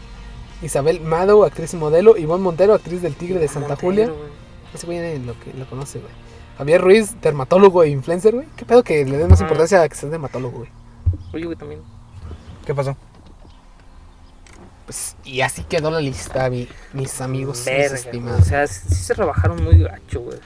Isabel 0.61 1.01
Mado, 1.01 1.43
actriz 1.43 1.73
y 1.73 1.77
modelo. 1.77 2.17
Ivonne 2.17 2.43
Montero, 2.43 2.73
actriz 2.73 3.01
del 3.01 3.15
Tigre 3.15 3.39
de 3.39 3.47
Santa 3.47 3.69
Montero, 3.69 3.81
Julia. 3.87 4.05
güey. 4.07 4.31
Ese 4.73 4.85
güey 4.85 5.19
lo, 5.19 5.37
que, 5.39 5.53
lo 5.53 5.65
conoce, 5.67 5.99
güey. 5.99 6.11
Javier 6.57 6.81
Ruiz, 6.81 7.19
dermatólogo 7.21 7.83
e 7.83 7.89
influencer, 7.89 8.33
güey. 8.35 8.47
¿Qué 8.55 8.65
pedo 8.65 8.83
que 8.83 9.03
le 9.05 9.17
den 9.17 9.29
más 9.29 9.39
Ah. 9.41 9.43
importancia 9.43 9.81
a 9.81 9.89
que 9.89 9.95
seas 9.95 10.11
dermatólogo, 10.11 10.59
güey? 10.59 10.69
Oye, 11.33 11.45
güey, 11.45 11.57
también. 11.57 11.81
¿Qué 12.65 12.75
pasó? 12.75 12.95
Pues, 14.85 15.15
y 15.23 15.41
así 15.41 15.63
quedó 15.63 15.89
la 15.91 15.99
lista, 16.01 16.49
mi- 16.49 16.67
mis 16.93 17.21
amigos, 17.21 17.63
Verga, 17.65 17.95
estimados. 17.95 18.41
O 18.41 18.45
sea, 18.45 18.67
sí 18.67 18.93
se 18.95 19.13
rebajaron 19.13 19.63
muy 19.63 19.79
gacho, 19.81 20.21
güey. 20.21 20.37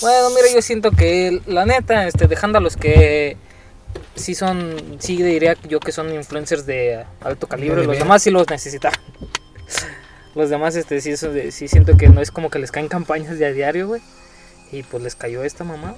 Bueno, 0.00 0.30
mira, 0.30 0.46
yo 0.54 0.62
siento 0.62 0.90
que 0.90 1.40
la 1.46 1.64
neta, 1.66 2.06
este, 2.06 2.26
dejando 2.28 2.58
a 2.58 2.60
los 2.60 2.76
que 2.76 3.36
sí 4.14 4.34
son, 4.34 4.76
sí 4.98 5.22
diría 5.22 5.56
yo 5.68 5.80
que 5.80 5.92
son 5.92 6.12
influencers 6.14 6.66
de 6.66 7.04
alto 7.20 7.46
calibre, 7.46 7.84
los 7.84 7.98
demás 7.98 8.22
sí 8.22 8.30
los 8.30 8.48
necesitan. 8.48 8.92
Los 10.34 10.48
demás, 10.48 10.74
este, 10.76 10.98
sí, 11.02 11.10
eso 11.10 11.30
de- 11.30 11.52
sí 11.52 11.68
siento 11.68 11.94
que 11.98 12.08
no 12.08 12.22
es 12.22 12.30
como 12.30 12.48
que 12.48 12.58
les 12.58 12.72
caen 12.72 12.88
campañas 12.88 13.38
de 13.38 13.44
a 13.44 13.52
diario, 13.52 13.88
güey. 13.88 14.00
Y 14.70 14.82
pues 14.82 15.02
les 15.02 15.14
cayó 15.14 15.44
esta 15.44 15.62
mamá. 15.62 15.94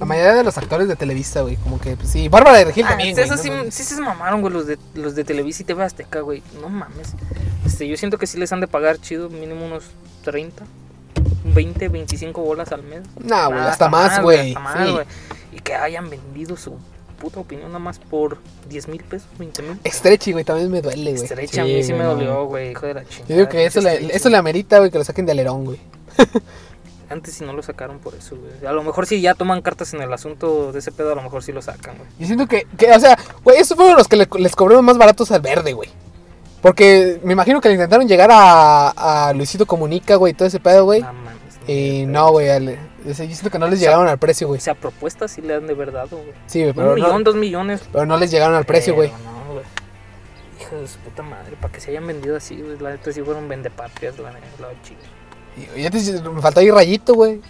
La 0.00 0.06
mayoría 0.06 0.34
de 0.34 0.42
los 0.42 0.58
actores 0.58 0.88
de 0.88 0.96
Televisa, 0.96 1.42
güey, 1.42 1.54
como 1.58 1.80
que, 1.80 1.96
pues 1.96 2.08
sí. 2.10 2.28
Bárbara 2.28 2.58
de 2.58 2.64
Regil 2.64 2.84
Ah, 2.84 2.88
también, 2.88 3.14
güey, 3.14 3.28
sí, 3.38 3.48
no 3.50 3.56
mames. 3.58 3.74
sí 3.74 3.84
se 3.84 4.00
mamaron, 4.00 4.40
güey, 4.40 4.52
los 4.52 4.66
de, 4.66 4.76
los 4.94 5.14
de 5.14 5.22
Televisa 5.22 5.62
y 5.62 5.66
TV 5.66 5.84
Azteca, 5.84 6.18
güey. 6.18 6.42
No 6.60 6.68
mames. 6.68 7.12
Este, 7.64 7.86
yo 7.86 7.96
siento 7.96 8.18
que 8.18 8.26
sí 8.26 8.38
les 8.38 8.52
han 8.52 8.58
de 8.60 8.66
pagar 8.66 8.98
chido, 9.00 9.30
mínimo 9.30 9.64
unos 9.64 9.84
30, 10.24 10.64
20, 11.44 11.88
25 11.90 12.40
bolas 12.42 12.72
al 12.72 12.82
mes. 12.82 13.02
Nah, 13.20 13.46
güey, 13.46 13.60
Ah, 13.60 13.68
hasta 13.68 13.88
más, 13.88 14.20
güey. 14.20 14.48
hasta 14.48 14.58
más, 14.60 14.84
Sí. 14.86 14.92
güey. 14.94 15.06
Y 15.52 15.60
que 15.60 15.76
hayan 15.76 16.10
vendido 16.10 16.56
su 16.56 16.76
puta 17.24 17.40
opinión 17.40 17.68
nada 17.68 17.78
más 17.78 17.98
por 17.98 18.38
10 18.68 18.88
mil 18.88 19.02
pesos, 19.02 19.26
20 19.38 19.62
mil. 19.62 19.80
Estrechi, 19.82 20.32
güey, 20.32 20.44
también 20.44 20.70
me 20.70 20.82
duele, 20.82 21.12
güey. 21.12 21.24
Estrecha, 21.24 21.62
a 21.62 21.64
Sí, 21.64 21.72
mí 21.72 21.82
sí 21.82 21.92
me 21.94 22.04
dolió, 22.04 22.44
güey, 22.44 22.72
hijo 22.72 22.84
de 22.86 22.94
la 22.94 23.04
chingada. 23.04 23.28
Yo 23.28 23.36
digo 23.36 23.48
que 23.48 23.64
eso 23.64 23.80
le, 23.80 24.14
eso 24.14 24.28
le 24.28 24.36
amerita, 24.36 24.78
güey, 24.78 24.90
que 24.90 24.98
lo 24.98 25.04
saquen 25.04 25.24
de 25.24 25.32
alerón, 25.32 25.64
güey. 25.64 25.78
Antes 27.10 27.34
sí 27.34 27.44
no 27.44 27.52
lo 27.52 27.62
sacaron 27.62 27.98
por 27.98 28.14
eso, 28.14 28.36
güey. 28.36 28.66
A 28.66 28.72
lo 28.72 28.82
mejor 28.82 29.06
si 29.06 29.20
ya 29.20 29.34
toman 29.34 29.62
cartas 29.62 29.92
en 29.94 30.02
el 30.02 30.12
asunto 30.12 30.72
de 30.72 30.78
ese 30.78 30.90
pedo, 30.92 31.12
a 31.12 31.14
lo 31.14 31.22
mejor 31.22 31.42
sí 31.42 31.52
lo 31.52 31.62
sacan, 31.62 31.96
güey. 31.96 32.08
Yo 32.18 32.26
siento 32.26 32.46
que, 32.46 32.66
que, 32.76 32.90
o 32.90 33.00
sea, 33.00 33.18
güey, 33.42 33.58
esos 33.58 33.76
fueron 33.76 33.96
los 33.96 34.08
que 34.08 34.16
le- 34.16 34.28
les 34.38 34.54
cobraron 34.56 34.84
más 34.84 34.98
baratos 34.98 35.30
al 35.30 35.40
verde, 35.40 35.72
güey. 35.74 35.90
Porque 36.62 37.20
me 37.22 37.34
imagino 37.34 37.60
que 37.60 37.68
le 37.68 37.74
intentaron 37.74 38.08
llegar 38.08 38.30
a, 38.32 39.28
a 39.28 39.32
Luisito 39.34 39.66
Comunica, 39.66 40.16
güey, 40.16 40.32
todo 40.34 40.48
ese 40.48 40.60
pedo, 40.60 40.84
güey. 40.84 41.04
Y 41.66 42.04
no, 42.06 42.30
güey, 42.32 42.48
al- 42.50 42.78
yo 43.04 43.14
siento 43.14 43.50
que 43.50 43.58
no 43.58 43.68
les 43.68 43.80
llegaron 43.80 44.08
al 44.08 44.18
precio, 44.18 44.46
O 44.46 44.48
güey. 44.48 44.60
sea, 44.60 44.74
propuestas 44.74 45.30
sí 45.32 45.42
le 45.42 45.54
dan 45.54 45.66
de 45.66 45.74
verdad, 45.74 46.06
güey. 46.10 46.24
Sí, 46.46 46.60
güey, 46.60 46.70
Un 46.70 46.74
pero 46.74 46.94
millón, 46.94 47.10
no, 47.18 47.20
dos 47.20 47.34
millones. 47.36 47.82
pero 47.92 48.06
no 48.06 48.16
les 48.16 48.30
llegaron 48.30 48.54
al 48.56 48.64
precio, 48.64 48.94
güey. 48.94 49.10
Pero 49.10 49.22
No, 49.46 49.52
güey. 49.52 49.64
Hijo 50.60 50.76
de 50.76 50.88
su 50.88 50.98
puta 50.98 51.22
madre, 51.22 51.56
para 51.60 51.72
que 51.72 51.80
se 51.80 51.90
hayan 51.90 52.06
vendido 52.06 52.36
así, 52.36 52.56
güey. 52.60 52.78
La 52.78 52.90
neta 52.90 53.12
sí 53.12 53.22
fueron 53.22 53.48
vendepatrias, 53.48 54.18
la 54.18 54.32
neta, 54.32 54.46
la 54.60 54.68
ya 55.76 55.90
te, 55.90 55.98
me 56.30 56.42
faltó 56.42 56.60
ahí 56.60 56.70
rayito, 56.70 57.14
güey. 57.14 57.40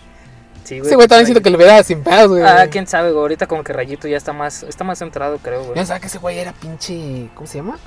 Sí, 0.65 0.79
Ese 0.79 0.95
güey 0.95 1.07
también 1.09 1.27
siento 1.27 1.43
que 1.43 1.51
le 1.51 1.57
hubiera 1.57 1.83
sin 1.83 2.03
pedos, 2.03 2.29
güey. 2.29 2.43
Ah, 2.43 2.67
quién 2.71 2.87
sabe, 2.87 3.11
güey. 3.13 3.21
Ahorita 3.23 3.47
como 3.47 3.63
que 3.63 3.73
Rayito 3.73 4.09
ya 4.09 4.17
está 4.17 4.33
más, 4.33 4.63
está 4.63 4.83
más 4.83 4.99
centrado, 4.99 5.39
creo, 5.39 5.63
güey. 5.63 5.77
no 5.79 5.85
sabía 5.85 6.01
que 6.01 6.07
ese 6.07 6.19
güey 6.19 6.39
era 6.39 6.53
pinche, 6.53 7.29
¿cómo 7.35 7.47
se 7.47 7.59
llama? 7.59 7.79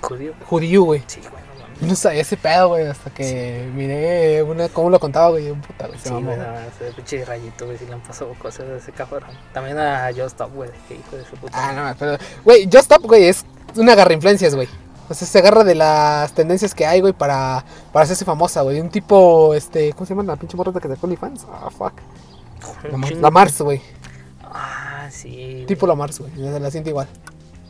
Judío. 0.00 0.32
Judío, 0.46 0.82
güey. 0.84 1.02
Sí, 1.06 1.20
güey, 1.20 1.43
no 1.88 1.94
sabía 1.94 2.22
ese 2.22 2.36
pedo, 2.36 2.68
güey, 2.68 2.86
hasta 2.86 3.10
que 3.10 3.68
miré 3.74 4.42
una, 4.42 4.68
cómo 4.68 4.90
lo 4.90 4.98
contaba, 4.98 5.30
güey. 5.30 5.50
Un 5.50 5.60
puta, 5.60 5.86
güey. 5.86 5.98
Sí, 5.98 6.10
güey, 6.10 6.22
no, 6.24 6.58
ese 6.60 6.92
pinche 6.94 7.24
Rayito, 7.24 7.66
güey, 7.66 7.78
sí 7.78 7.86
le 7.86 7.94
han 7.94 8.00
pasado 8.00 8.34
cosas 8.38 8.66
de 8.66 8.78
ese 8.78 8.92
cabrón. 8.92 9.30
También 9.52 9.78
a 9.78 10.08
Just 10.08 10.32
Stop, 10.32 10.54
güey, 10.54 10.70
que 10.88 10.94
hijo 10.94 11.16
de 11.16 11.24
su 11.24 11.36
puta 11.36 11.52
Ah, 11.54 11.72
no, 11.72 11.96
pero, 11.98 12.18
güey, 12.44 12.64
Just 12.64 12.90
Stop, 12.90 13.02
güey, 13.02 13.24
es 13.24 13.44
una 13.76 13.92
agarra 13.92 14.12
influencias, 14.12 14.54
güey. 14.54 14.68
O 15.08 15.12
sea, 15.12 15.26
se 15.28 15.38
agarra 15.38 15.64
de 15.64 15.74
las 15.74 16.32
tendencias 16.32 16.74
que 16.74 16.86
hay, 16.86 17.00
güey, 17.00 17.12
para, 17.12 17.64
para 17.92 18.04
hacerse 18.04 18.24
famosa, 18.24 18.62
güey. 18.62 18.80
Un 18.80 18.88
tipo, 18.88 19.54
este, 19.54 19.92
¿cómo 19.92 20.06
se 20.06 20.14
llama 20.14 20.22
la 20.22 20.36
pinche 20.36 20.56
morra 20.56 20.72
que 20.80 20.88
sacó 20.88 21.06
OnlyFans? 21.06 21.46
Ah, 21.50 21.68
fuck. 21.70 21.92
La, 22.90 22.96
Mars, 22.96 23.08
chingo. 23.08 23.22
la 23.22 23.30
Mars, 23.30 23.60
güey. 23.60 23.82
Ah, 24.42 25.08
sí. 25.10 25.64
Tipo 25.68 25.86
la 25.86 25.94
Mars, 25.94 26.20
güey. 26.20 26.32
La, 26.36 26.58
la 26.58 26.70
siento 26.70 26.88
igual. 26.88 27.06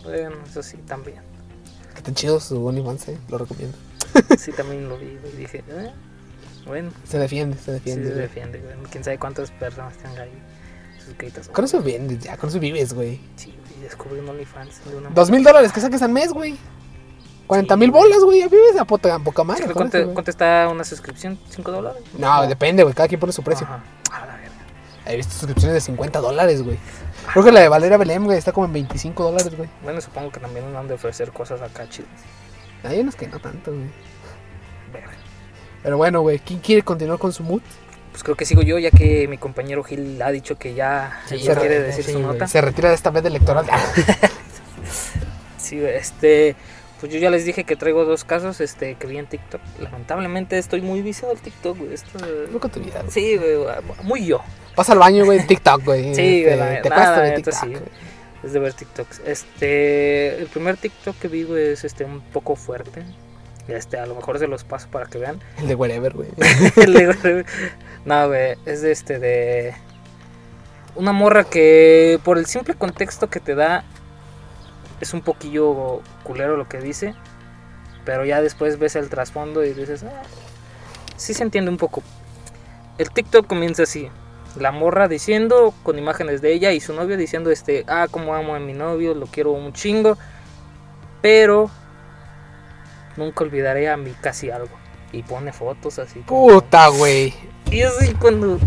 Bueno, 0.04 0.36
eso 0.48 0.62
sí, 0.62 0.76
también. 0.86 1.22
Que 1.96 2.02
tan 2.02 2.14
chido 2.14 2.38
su 2.38 2.64
OnlyFans, 2.64 3.08
eh. 3.08 3.18
Lo 3.28 3.38
recomiendo. 3.38 3.76
Sí, 4.38 4.52
también 4.52 4.88
lo 4.88 4.96
vi, 4.98 5.16
güey. 5.20 5.32
Dije, 5.36 5.64
eh, 5.68 5.92
bueno, 6.66 6.90
Se 7.04 7.18
defiende, 7.18 7.56
se 7.58 7.64
sí 7.64 7.70
defiende. 7.72 8.04
se 8.04 8.10
güey. 8.12 8.22
defiende, 8.22 8.58
güey. 8.60 8.74
Quién 8.90 9.04
sabe 9.04 9.18
cuántas 9.18 9.50
personas 9.50 9.96
tengan 9.96 10.20
ahí 10.22 10.32
suscritas. 11.04 11.48
Con 11.48 11.64
eso 11.64 11.82
vendes, 11.82 12.18
ya. 12.20 12.36
Con 12.36 12.48
eso 12.50 12.58
vives, 12.58 12.92
güey. 12.94 13.20
Sí, 13.36 13.54
y 13.78 13.82
descubrí 13.82 14.20
un 14.20 14.28
OnlyFans 14.28 14.84
de 14.88 14.96
una 14.96 15.10
Dos 15.10 15.30
mil 15.30 15.42
dólares 15.44 15.72
que 15.72 15.80
saques 15.80 16.00
al 16.02 16.10
mes, 16.12 16.32
güey. 16.32 16.56
40 17.46 17.76
mil 17.76 17.88
Sí, 17.88 17.92
bolas, 17.92 18.22
güey. 18.24 18.40
Ya 18.40 18.48
vives 18.48 18.76
a 18.78 18.84
poca, 18.86 19.18
poca 19.18 19.44
madre. 19.44 19.64
con 19.64 19.72
¿Cuánto, 19.74 19.98
eso, 19.98 20.12
cuánto 20.14 20.30
está 20.30 20.66
una 20.70 20.82
suscripción? 20.84 21.38
¿5 21.54 21.62
dólares? 21.70 22.02
No, 22.16 22.46
depende, 22.46 22.82
güey. 22.82 22.94
Cada 22.94 23.06
quien 23.08 23.20
pone 23.20 23.32
su 23.34 23.42
precio. 23.42 23.66
Ajá. 23.66 23.82
A 24.12 24.26
la 24.26 24.36
verga. 24.36 24.50
He 25.06 25.16
visto 25.16 25.34
suscripciones 25.34 25.74
de 25.74 25.80
50 25.82 26.20
dólares, 26.20 26.62
güey. 26.62 26.78
Creo 27.32 27.44
que 27.44 27.52
la 27.52 27.60
de 27.60 27.68
Valera 27.68 27.98
Belém, 27.98 28.24
güey, 28.24 28.38
está 28.38 28.52
como 28.52 28.66
en 28.66 28.72
25 28.72 29.22
dólares, 29.22 29.54
güey. 29.54 29.68
Bueno, 29.82 30.00
supongo 30.00 30.30
que 30.30 30.40
también 30.40 30.66
nos 30.72 30.80
han 30.80 30.88
de 30.88 30.94
ofrecer 30.94 31.32
cosas 31.32 31.60
acá 31.60 31.86
chidas. 31.90 32.08
Hay 32.84 33.00
unos 33.00 33.16
que 33.16 33.26
no 33.26 33.38
tanto, 33.40 33.72
güey. 33.72 33.86
Pero 35.82 35.96
bueno, 35.96 36.20
güey. 36.22 36.38
¿Quién 36.38 36.60
quiere 36.60 36.82
continuar 36.82 37.18
con 37.18 37.32
su 37.32 37.42
mood? 37.42 37.60
Pues 38.10 38.22
creo 38.22 38.36
que 38.36 38.44
sigo 38.44 38.62
yo, 38.62 38.78
ya 38.78 38.90
que 38.90 39.26
mi 39.28 39.38
compañero 39.38 39.82
Gil 39.82 40.22
ha 40.22 40.30
dicho 40.30 40.56
que 40.56 40.74
ya, 40.74 41.20
Sí, 41.26 41.38
ya 41.38 41.54
se 41.54 41.60
quiere 41.60 41.78
re- 41.80 41.84
decir 41.86 42.04
sí, 42.04 42.12
su 42.12 42.18
güey. 42.20 42.32
nota. 42.32 42.46
Se 42.46 42.60
retira 42.60 42.88
de 42.88 42.94
esta 42.94 43.10
vez 43.10 43.24
electoral. 43.24 43.66
Sí, 45.58 45.80
güey, 45.80 45.94
este, 45.96 46.56
pues 47.00 47.10
yo 47.10 47.18
ya 47.18 47.30
les 47.30 47.44
dije 47.46 47.64
que 47.64 47.74
traigo 47.74 48.04
dos 48.04 48.24
casos, 48.24 48.60
este, 48.60 48.96
que 48.96 49.06
vi 49.06 49.16
en 49.16 49.26
TikTok. 49.26 49.60
Lamentablemente 49.80 50.58
estoy 50.58 50.82
muy 50.82 51.00
viciado 51.00 51.32
al 51.32 51.40
TikTok, 51.40 51.78
güey. 51.78 51.94
Esto, 51.94 52.18
No 52.52 52.60
con 52.60 52.70
tu 52.70 52.80
vida, 52.80 53.00
güey. 53.00 53.10
sí, 53.10 53.36
güey, 53.38 53.56
muy 54.02 54.26
yo. 54.26 54.40
Vas 54.76 54.90
al 54.90 54.98
baño, 54.98 55.24
güey, 55.24 55.38
en 55.40 55.46
TikTok, 55.46 55.82
güey. 55.84 56.14
Sí, 56.14 56.42
Este, 56.44 56.44
güey, 56.44 56.56
la- 56.58 56.82
Te 56.82 56.88
la- 56.90 56.94
cuesta 56.96 57.22
neta, 57.22 57.36
TikTok. 57.36 57.54
sí, 57.54 57.66
güey. 57.66 57.78
güey. 57.80 57.90
Es 58.44 58.52
de 58.52 58.58
ver 58.58 58.74
TikToks. 58.74 59.20
Este, 59.24 60.36
el 60.38 60.46
primer 60.48 60.76
TikTok 60.76 61.16
que 61.18 61.28
vi, 61.28 61.44
güey, 61.44 61.68
es 61.68 61.84
este 61.84 62.04
un 62.04 62.20
poco 62.20 62.56
fuerte. 62.56 63.02
Este, 63.68 63.98
a 63.98 64.04
lo 64.06 64.14
mejor 64.14 64.38
se 64.38 64.46
los 64.46 64.64
paso 64.64 64.88
para 64.90 65.06
que 65.06 65.18
vean. 65.18 65.40
El 65.58 65.68
de 65.68 65.74
wherever, 65.74 66.12
güey. 66.12 66.28
El 66.76 66.92
de- 66.92 67.46
no, 68.04 68.28
güey, 68.28 68.56
es 68.66 68.82
de 68.82 68.92
este 68.92 69.18
de 69.18 69.74
una 70.96 71.12
morra 71.12 71.44
que 71.44 72.20
por 72.22 72.38
el 72.38 72.46
simple 72.46 72.74
contexto 72.74 73.28
que 73.28 73.40
te 73.40 73.54
da 73.54 73.82
es 75.00 75.12
un 75.14 75.22
poquillo 75.22 76.02
culero 76.22 76.56
lo 76.56 76.68
que 76.68 76.78
dice, 76.78 77.14
pero 78.04 78.24
ya 78.24 78.40
después 78.42 78.78
ves 78.78 78.94
el 78.94 79.08
trasfondo 79.08 79.64
y 79.64 79.72
dices, 79.72 80.04
ah, 80.04 80.22
sí 81.16 81.32
se 81.34 81.42
entiende 81.42 81.70
un 81.70 81.78
poco. 81.78 82.02
El 82.98 83.10
TikTok 83.10 83.46
comienza 83.46 83.82
así. 83.84 84.08
La 84.56 84.70
morra 84.72 85.08
diciendo 85.08 85.74
con 85.82 85.98
imágenes 85.98 86.40
de 86.40 86.52
ella 86.52 86.72
y 86.72 86.80
su 86.80 86.92
novio 86.92 87.16
diciendo 87.16 87.50
este, 87.50 87.84
ah, 87.88 88.06
como 88.10 88.34
amo 88.34 88.54
a 88.54 88.58
mi 88.60 88.72
novio, 88.72 89.14
lo 89.14 89.26
quiero 89.26 89.50
un 89.52 89.72
chingo, 89.72 90.16
pero 91.20 91.70
nunca 93.16 93.44
olvidaré 93.44 93.88
a 93.88 93.96
mi 93.96 94.10
casi 94.12 94.50
algo. 94.50 94.70
Y 95.12 95.22
pone 95.22 95.52
fotos 95.52 95.98
así. 95.98 96.20
como- 96.20 96.48
Puta, 96.48 96.88
güey. 96.88 97.34
y 97.70 97.82
así 97.82 98.14
cuando. 98.14 98.58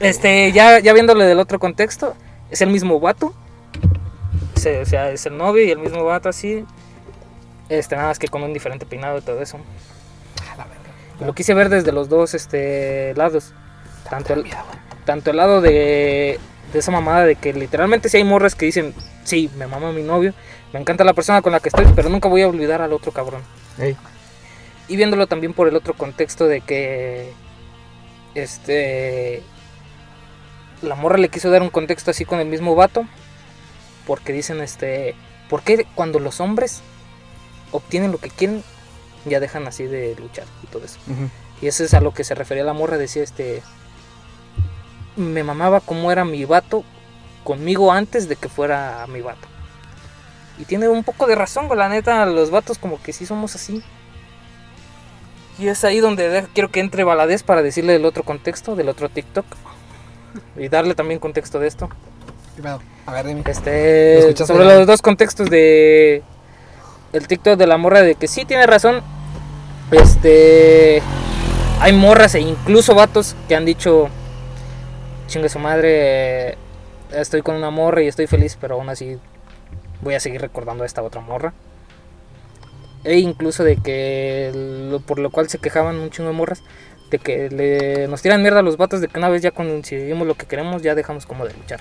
Este, 0.00 0.52
ya, 0.52 0.78
ya 0.80 0.92
viéndole 0.92 1.24
del 1.24 1.38
otro 1.40 1.58
contexto, 1.58 2.14
es 2.50 2.60
el 2.60 2.70
mismo 2.70 3.00
vato. 3.00 3.32
Se- 4.56 4.80
o 4.82 4.86
sea, 4.86 5.10
es 5.10 5.24
el 5.26 5.36
novio 5.36 5.64
y 5.64 5.70
el 5.70 5.78
mismo 5.78 6.04
vato 6.04 6.28
así. 6.28 6.64
Este, 7.68 7.96
nada 7.96 8.08
más 8.08 8.18
que 8.18 8.28
con 8.28 8.42
un 8.42 8.52
diferente 8.52 8.86
peinado 8.86 9.18
y 9.18 9.22
todo 9.22 9.40
eso. 9.42 9.58
Y 11.20 11.24
Lo 11.24 11.34
quise 11.34 11.54
ver 11.54 11.68
desde 11.68 11.92
los 11.92 12.08
dos 12.08 12.34
este, 12.34 13.14
lados. 13.16 13.52
Tanto 14.10 14.34
el, 14.34 14.44
tanto 15.06 15.30
el 15.30 15.38
lado 15.38 15.62
de, 15.62 16.38
de 16.72 16.78
esa 16.78 16.90
mamada 16.90 17.24
de 17.24 17.36
que 17.36 17.54
literalmente 17.54 18.10
si 18.10 18.18
hay 18.18 18.24
morras 18.24 18.54
que 18.54 18.66
dicen, 18.66 18.92
sí, 19.24 19.48
me 19.56 19.66
mama 19.66 19.92
mi 19.92 20.02
novio, 20.02 20.34
me 20.74 20.80
encanta 20.80 21.04
la 21.04 21.14
persona 21.14 21.40
con 21.40 21.52
la 21.52 21.60
que 21.60 21.70
estoy, 21.70 21.86
pero 21.94 22.10
nunca 22.10 22.28
voy 22.28 22.42
a 22.42 22.48
olvidar 22.48 22.82
al 22.82 22.92
otro 22.92 23.12
cabrón. 23.12 23.40
Y 24.88 24.96
viéndolo 24.96 25.26
también 25.26 25.54
por 25.54 25.68
el 25.68 25.76
otro 25.76 25.94
contexto 25.94 26.46
de 26.46 26.60
que 26.60 27.32
este 28.34 29.42
la 30.82 30.94
morra 30.94 31.16
le 31.16 31.30
quiso 31.30 31.50
dar 31.50 31.62
un 31.62 31.70
contexto 31.70 32.10
así 32.10 32.26
con 32.26 32.38
el 32.38 32.46
mismo 32.46 32.74
vato 32.74 33.06
porque 34.06 34.32
dicen 34.32 34.60
este 34.60 35.14
¿por 35.48 35.62
qué 35.62 35.86
cuando 35.94 36.18
los 36.18 36.40
hombres 36.40 36.82
obtienen 37.72 38.12
lo 38.12 38.18
que 38.18 38.28
quieren 38.28 38.62
ya 39.24 39.40
dejan 39.40 39.66
así 39.66 39.84
de 39.84 40.14
luchar 40.18 40.44
y 40.62 40.66
todo 40.66 40.84
eso? 40.84 40.98
Y 41.62 41.66
eso 41.68 41.82
es 41.82 41.94
a 41.94 42.00
lo 42.00 42.12
que 42.12 42.22
se 42.24 42.34
refería 42.34 42.62
la 42.62 42.74
morra, 42.74 42.98
decía 42.98 43.22
este 43.22 43.62
me 45.16 45.42
mamaba 45.42 45.80
como 45.80 46.10
era 46.12 46.24
mi 46.24 46.44
vato 46.44 46.84
conmigo 47.44 47.92
antes 47.92 48.28
de 48.28 48.36
que 48.36 48.48
fuera 48.48 49.04
mi 49.08 49.20
vato. 49.20 49.46
Y 50.58 50.64
tiene 50.64 50.88
un 50.88 51.04
poco 51.04 51.26
de 51.26 51.34
razón, 51.34 51.68
la 51.76 51.88
neta, 51.88 52.24
los 52.26 52.50
vatos 52.50 52.78
como 52.78 53.00
que 53.02 53.12
sí 53.12 53.26
somos 53.26 53.54
así. 53.54 53.82
Y 55.58 55.68
es 55.68 55.84
ahí 55.84 56.00
donde 56.00 56.28
de- 56.28 56.46
quiero 56.54 56.70
que 56.70 56.80
entre 56.80 57.04
Baladez 57.04 57.42
para 57.42 57.62
decirle 57.62 57.94
el 57.96 58.04
otro 58.04 58.22
contexto, 58.24 58.76
del 58.76 58.88
otro 58.88 59.08
TikTok. 59.08 59.46
Y 60.56 60.68
darle 60.68 60.94
también 60.94 61.18
contexto 61.20 61.58
de 61.58 61.68
esto. 61.68 61.88
A 63.06 63.12
ver, 63.12 63.26
dime. 63.26 63.42
¿Lo 63.44 63.50
Este, 63.50 64.34
sobre 64.46 64.64
bien? 64.64 64.78
los 64.78 64.86
dos 64.86 65.00
contextos 65.02 65.48
de 65.50 66.22
el 67.12 67.26
TikTok 67.28 67.56
de 67.58 67.66
la 67.66 67.76
morra 67.78 68.02
de 68.02 68.14
que 68.16 68.28
sí 68.28 68.44
tiene 68.44 68.66
razón. 68.66 69.02
Este, 69.92 71.02
hay 71.80 71.92
morras 71.92 72.34
e 72.34 72.40
incluso 72.40 72.94
vatos 72.94 73.36
que 73.48 73.54
han 73.56 73.64
dicho, 73.64 74.08
chingue 75.26 75.48
su 75.48 75.58
madre, 75.58 76.56
estoy 77.12 77.42
con 77.42 77.54
una 77.56 77.70
morra 77.70 78.02
y 78.02 78.08
estoy 78.08 78.26
feliz, 78.26 78.56
pero 78.60 78.74
aún 78.76 78.88
así 78.88 79.18
voy 80.02 80.14
a 80.14 80.20
seguir 80.20 80.40
recordando 80.40 80.82
a 80.84 80.86
esta 80.86 81.02
otra 81.02 81.20
morra. 81.20 81.52
E 83.04 83.18
incluso 83.18 83.62
de 83.62 83.76
que 83.76 84.50
lo- 84.90 85.00
por 85.00 85.18
lo 85.18 85.30
cual 85.30 85.48
se 85.48 85.58
quejaban 85.58 85.96
un 85.96 86.10
chingo 86.10 86.28
de 86.30 86.34
morras 86.34 86.62
de 87.10 87.18
que 87.20 87.48
le, 87.50 88.08
nos 88.08 88.20
tiran 88.20 88.42
mierda 88.42 88.58
a 88.60 88.62
los 88.62 88.76
vatos 88.76 89.00
de 89.00 89.06
que 89.08 89.18
una 89.18 89.28
vez 89.28 89.42
ya 89.42 89.52
conseguimos 89.52 90.26
lo 90.26 90.34
que 90.34 90.46
queremos 90.46 90.82
ya 90.82 90.94
dejamos 90.96 91.24
como 91.24 91.46
de 91.46 91.54
luchar. 91.54 91.80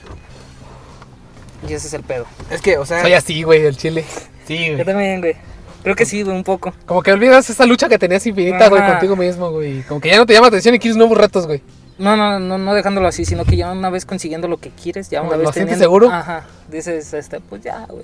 Y 1.68 1.74
ese 1.74 1.88
es 1.88 1.94
el 1.96 2.04
pedo. 2.04 2.26
Es 2.52 2.62
que, 2.62 2.78
o 2.78 2.86
sea, 2.86 3.02
Soy 3.02 3.14
así, 3.14 3.42
güey, 3.42 3.66
el 3.66 3.76
chile. 3.76 4.06
Sí, 4.46 4.68
Yo 4.68 4.74
güey. 4.74 4.86
también, 4.86 5.20
güey. 5.22 5.36
Creo 5.82 5.96
que 5.96 6.06
sí, 6.06 6.22
güey, 6.22 6.36
un 6.36 6.44
poco. 6.44 6.74
Como 6.86 7.02
que 7.02 7.12
olvidas 7.12 7.50
esa 7.50 7.66
lucha 7.66 7.90
que 7.90 7.98
tenías 7.98 8.26
infinita, 8.28 8.70
güey, 8.70 8.86
contigo 8.86 9.16
mismo, 9.16 9.50
güey. 9.52 9.82
Como 9.84 10.00
que 10.00 10.10
ya 10.10 10.18
no 10.18 10.26
te 10.28 10.34
llama 10.34 10.48
atención 10.48 10.76
y 10.76 10.80
quieres 10.80 10.98
nuevos 10.98 11.18
retos, 11.18 11.48
güey. 11.48 11.62
No, 11.98 12.18
no, 12.18 12.40
no, 12.40 12.58
no 12.58 12.74
dejándolo 12.74 13.08
así, 13.08 13.24
sino 13.26 13.46
que 13.46 13.56
ya 13.56 13.72
una 13.72 13.90
vez 13.90 14.06
consiguiendo 14.06 14.48
lo 14.48 14.58
que 14.58 14.70
quieres, 14.70 15.10
ya 15.10 15.22
una 15.22 15.38
vez 15.38 15.46
¿lo 15.48 15.52
teniendo- 15.52 15.80
seguro? 15.80 16.10
Ajá. 16.12 16.46
Dices, 16.70 17.14
este, 17.14 17.40
pues 17.40 17.62
ya, 17.64 17.86
güey. 17.90 18.04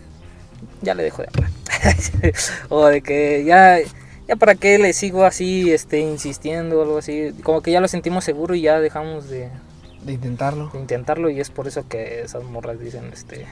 Ya 0.82 0.94
le 0.94 1.04
dejo 1.04 1.22
de 1.24 1.28
hablar. 1.34 1.52
o 2.70 2.86
de 2.86 3.02
que 3.02 3.44
ya, 3.44 3.78
ya 4.28 4.36
para 4.38 4.56
qué 4.56 4.78
le 4.80 4.94
sigo 4.94 5.26
así, 5.26 5.72
este, 5.72 6.00
insistiendo 6.00 6.80
o 6.80 6.84
algo 6.84 6.98
así. 7.00 7.34
Como 7.44 7.62
que 7.62 7.72
ya 7.72 7.82
lo 7.82 7.88
sentimos 7.88 8.24
seguro 8.24 8.56
y 8.56 8.62
ya 8.62 8.80
dejamos 8.80 9.30
de, 9.30 9.50
De 10.04 10.14
intentarlo. 10.14 10.70
de 10.72 10.80
intentarlo 10.80 11.30
y 11.30 11.40
es 11.42 11.50
por 11.50 11.68
eso 11.68 11.86
que 11.90 12.22
esas 12.22 12.44
morras 12.44 12.80
dicen, 12.80 13.10
este, 13.12 13.46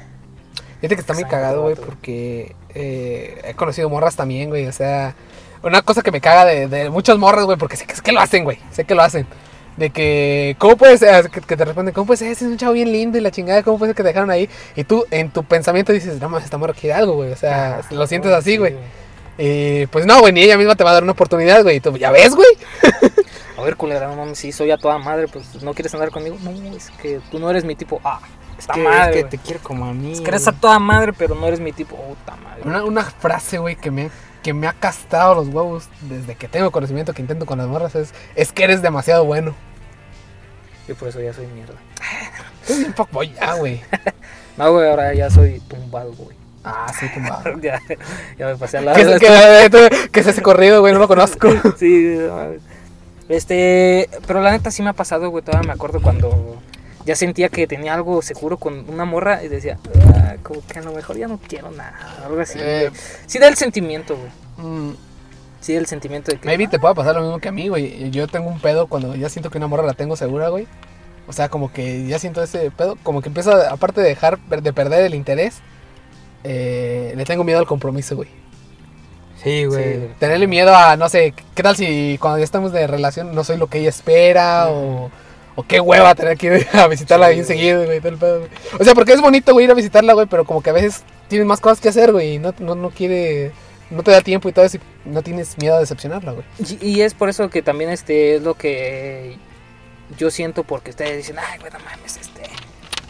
Fíjate 0.79 0.95
que 0.95 1.01
está 1.01 1.13
muy 1.13 1.25
cagado, 1.25 1.63
güey, 1.63 1.75
porque 1.75 2.55
eh, 2.73 3.41
he 3.43 3.53
conocido 3.55 3.89
morras 3.89 4.15
también, 4.15 4.47
güey. 4.49 4.65
O 4.67 4.71
sea, 4.71 5.13
una 5.61 5.81
cosa 5.81 6.01
que 6.01 6.11
me 6.11 6.21
caga 6.21 6.45
de, 6.45 6.67
de 6.69 6.89
muchas 6.89 7.17
morras, 7.17 7.43
güey, 7.43 7.57
porque 7.57 7.75
sé 7.75 7.85
que, 7.85 7.93
sé 7.95 8.01
que 8.01 8.13
lo 8.13 8.21
hacen, 8.21 8.45
güey. 8.45 8.59
Sé 8.71 8.85
que 8.85 8.95
lo 8.95 9.01
hacen. 9.01 9.27
De 9.79 9.91
que, 9.91 10.57
¿cómo 10.59 10.75
puede 10.75 10.97
ser? 10.97 11.29
Que, 11.29 11.39
te 11.39 11.63
responden, 11.63 11.93
¿cómo 11.93 12.05
puede 12.05 12.17
ser? 12.17 12.27
Ese 12.27 12.43
es 12.43 12.51
un 12.51 12.57
chavo 12.57 12.73
bien 12.73 12.91
lindo 12.91 13.17
y 13.17 13.21
la 13.21 13.31
chingada, 13.31 13.63
¿cómo 13.63 13.77
puede 13.77 13.91
ser 13.91 13.95
que 13.95 14.03
te 14.03 14.09
dejaron 14.09 14.29
ahí? 14.29 14.49
Y 14.75 14.83
tú, 14.83 15.05
en 15.09 15.31
tu 15.31 15.45
pensamiento, 15.45 15.93
dices, 15.93 16.19
no 16.19 16.27
mames, 16.27 16.51
morra 16.57 16.73
quiere 16.73 16.95
algo, 16.95 17.13
güey. 17.13 17.31
O 17.31 17.37
sea, 17.37 17.77
ajá, 17.77 17.95
lo 17.95 18.05
sientes 18.05 18.29
sí, 18.29 18.37
así, 18.37 18.57
güey. 18.57 18.75
Y 19.37 19.85
pues 19.87 20.05
no, 20.05 20.19
güey, 20.19 20.33
ni 20.33 20.41
ella 20.41 20.57
misma 20.57 20.75
te 20.75 20.83
va 20.83 20.89
a 20.89 20.95
dar 20.95 21.03
una 21.03 21.13
oportunidad, 21.13 21.63
güey. 21.63 21.77
Y 21.77 21.79
tú, 21.79 21.95
¿ya 21.95 22.11
ves, 22.11 22.35
güey? 22.35 22.49
A 23.57 23.61
ver, 23.61 23.77
culera, 23.77 24.07
no 24.07 24.17
mames, 24.17 24.37
si 24.37 24.51
soy 24.51 24.71
a 24.71 24.77
toda 24.77 24.97
madre, 24.97 25.27
pues 25.27 25.61
no 25.63 25.73
quieres 25.73 25.93
andar 25.93 26.11
conmigo. 26.11 26.37
No, 26.41 26.51
es 26.75 26.89
que 27.01 27.21
tú 27.31 27.39
no 27.39 27.49
eres 27.49 27.65
mi 27.65 27.75
tipo. 27.75 28.01
Ah, 28.03 28.19
está 28.57 28.73
que, 28.73 28.81
madre. 28.81 29.19
es 29.19 29.23
que 29.25 29.29
te 29.31 29.37
quiero 29.37 29.61
como 29.61 29.85
a 29.85 29.93
mí. 29.93 30.13
Es 30.13 30.21
que 30.21 30.27
eres 30.27 30.47
a 30.47 30.53
toda 30.53 30.79
madre, 30.79 31.13
pero 31.13 31.35
no 31.35 31.47
eres 31.47 31.59
mi 31.61 31.71
tipo. 31.71 31.95
Puta 31.95 32.37
madre. 32.37 32.61
Una, 32.63 32.83
una 32.83 33.03
frase, 33.03 33.57
güey, 33.57 33.75
que 33.75 33.91
me, 33.91 34.11
que 34.43 34.53
me 34.53 34.67
ha 34.67 34.73
castado 34.73 35.35
los 35.35 35.49
huevos 35.49 35.89
desde 36.01 36.35
que 36.35 36.47
tengo 36.47 36.71
conocimiento 36.71 37.13
que 37.13 37.21
intento 37.21 37.45
con 37.45 37.57
las 37.57 37.67
morras 37.67 37.95
es, 37.95 38.13
es 38.35 38.51
que 38.53 38.63
eres 38.63 38.81
demasiado 38.81 39.25
bueno. 39.25 39.53
Y 40.89 40.93
por 40.93 41.07
eso 41.07 41.21
ya 41.21 41.33
soy 41.33 41.47
mierda. 41.47 41.75
Estoy 42.61 42.79
bien 42.79 42.93
fuckboy 42.93 43.33
ya, 43.33 43.53
güey. 43.55 43.81
No, 44.57 44.73
güey, 44.73 44.89
ahora 44.89 45.13
ya 45.13 45.29
soy 45.29 45.61
tumbado, 45.69 46.11
güey. 46.17 46.35
Ah, 46.65 46.91
sí, 46.99 47.05
tumbado. 47.13 47.57
ya, 47.61 47.79
ya 48.37 48.45
me 48.47 48.57
pasé 48.57 48.79
al 48.79 48.85
lado. 48.85 48.97
¿Qué, 48.97 49.05
de 49.05 49.89
es- 50.13 50.27
ese 50.27 50.41
corrido, 50.41 50.81
güey? 50.81 50.91
No 50.91 50.99
lo 50.99 51.07
conozco. 51.07 51.47
Sí, 51.77 52.17
no, 52.17 52.55
este, 53.29 54.09
pero 54.27 54.41
la 54.41 54.51
neta 54.51 54.69
sí 54.69 54.81
me 54.81 54.89
ha 54.89 54.93
pasado, 54.93 55.29
güey. 55.29 55.45
Todavía 55.45 55.65
me 55.67 55.73
acuerdo 55.73 56.01
cuando 56.01 56.61
ya 57.05 57.15
sentía 57.15 57.47
que 57.47 57.67
tenía 57.67 57.93
algo 57.93 58.21
seguro 58.21 58.57
con 58.57 58.89
una 58.89 59.05
morra 59.05 59.43
y 59.43 59.47
decía, 59.47 59.77
ah, 60.15 60.35
como 60.43 60.65
que 60.67 60.79
a 60.79 60.81
lo 60.81 60.91
mejor 60.91 61.15
ya 61.15 61.27
no 61.29 61.37
quiero 61.37 61.71
nada, 61.71 62.17
algo 62.25 62.41
así. 62.41 62.59
Eh. 62.61 62.91
Sí 63.27 63.39
da 63.39 63.47
el 63.47 63.55
sentimiento, 63.55 64.17
güey. 64.17 64.67
Mm, 64.67 64.93
Sí 65.61 65.75
el 65.75 65.85
sentimiento 65.87 66.31
de 66.31 66.37
que. 66.39 66.45
maybe 66.45 66.67
te 66.67 66.79
pueda 66.79 66.93
pasar 66.93 67.15
lo 67.15 67.21
mismo 67.21 67.39
que 67.39 67.49
a 67.49 67.51
mí, 67.51 67.67
güey. 67.67 68.09
Yo 68.11 68.27
tengo 68.27 68.49
un 68.49 68.59
pedo 68.59 68.87
cuando 68.87 69.15
ya 69.15 69.29
siento 69.29 69.49
que 69.49 69.57
una 69.57 69.67
morra 69.67 69.83
la 69.85 69.93
tengo 69.93 70.15
segura, 70.15 70.49
güey. 70.49 70.67
O 71.27 71.33
sea, 71.33 71.49
como 71.49 71.71
que 71.71 72.05
ya 72.07 72.17
siento 72.17 72.41
ese 72.41 72.71
pedo. 72.71 72.97
Como 73.03 73.21
que 73.21 73.27
empiezo, 73.29 73.51
a- 73.51 73.69
aparte 73.69 74.01
de 74.01 74.07
dejar 74.09 74.39
de 74.39 74.73
perder 74.73 75.05
el 75.05 75.13
interés, 75.15 75.59
eh, 76.43 77.13
le 77.15 77.25
tengo 77.25 77.43
miedo 77.43 77.59
al 77.59 77.67
compromiso, 77.67 78.15
güey. 78.15 78.29
Sí, 79.43 79.65
güey. 79.65 79.83
Sí. 79.95 80.07
Tenerle 80.19 80.47
miedo 80.47 80.75
a, 80.75 80.97
no 80.97 81.07
sé, 81.09 81.33
¿qué 81.55 81.63
tal 81.63 81.75
si 81.75 82.17
cuando 82.19 82.39
ya 82.39 82.43
estamos 82.45 82.71
de 82.71 82.87
relación 82.87 83.33
no 83.33 83.43
soy 83.43 83.57
lo 83.57 83.67
que 83.67 83.79
ella 83.79 83.89
espera? 83.89 84.69
O, 84.69 85.09
o 85.55 85.63
qué 85.63 85.79
hueva 85.79 86.13
tener 86.15 86.37
que 86.37 86.47
ir 86.59 86.67
a 86.73 86.87
visitarla 86.87 87.27
Sí, 87.27 87.33
bien 87.35 87.45
güey. 87.45 87.57
seguido, 87.57 87.85
güey. 87.85 87.99
todo 87.99 88.09
el 88.11 88.17
pedo, 88.17 88.39
güey. 88.39 88.51
O 88.79 88.83
sea, 88.83 88.93
porque 88.95 89.13
es 89.13 89.21
bonito, 89.21 89.53
güey, 89.53 89.65
ir 89.65 89.71
a 89.71 89.75
visitarla, 89.75 90.13
güey, 90.13 90.27
pero 90.27 90.45
como 90.45 90.61
que 90.61 90.69
a 90.71 90.73
veces 90.73 91.03
tienes 91.27 91.47
más 91.47 91.59
cosas 91.61 91.79
que 91.79 91.89
hacer, 91.89 92.11
güey, 92.11 92.35
y 92.35 92.39
no, 92.39 92.53
no, 92.59 92.75
no 92.75 92.89
quiere, 92.89 93.51
no 93.89 94.03
te 94.03 94.11
da 94.11 94.21
tiempo 94.21 94.49
y 94.49 94.53
todo 94.53 94.65
eso, 94.65 94.77
y 94.77 95.09
no 95.09 95.21
tienes 95.21 95.57
miedo 95.57 95.75
a 95.75 95.79
decepcionarla, 95.79 96.33
güey. 96.33 96.45
Y, 96.59 96.87
y 96.87 97.01
es 97.01 97.13
por 97.13 97.29
eso 97.29 97.49
que 97.49 97.61
también 97.61 97.89
este 97.89 98.35
es 98.35 98.41
lo 98.41 98.53
que 98.53 99.37
yo 100.17 100.31
siento 100.31 100.63
porque 100.63 100.91
ustedes 100.91 101.17
dicen, 101.17 101.37
ay, 101.39 101.59
güey, 101.59 101.71
no 101.71 101.79
mames, 101.79 102.17
este. 102.17 102.43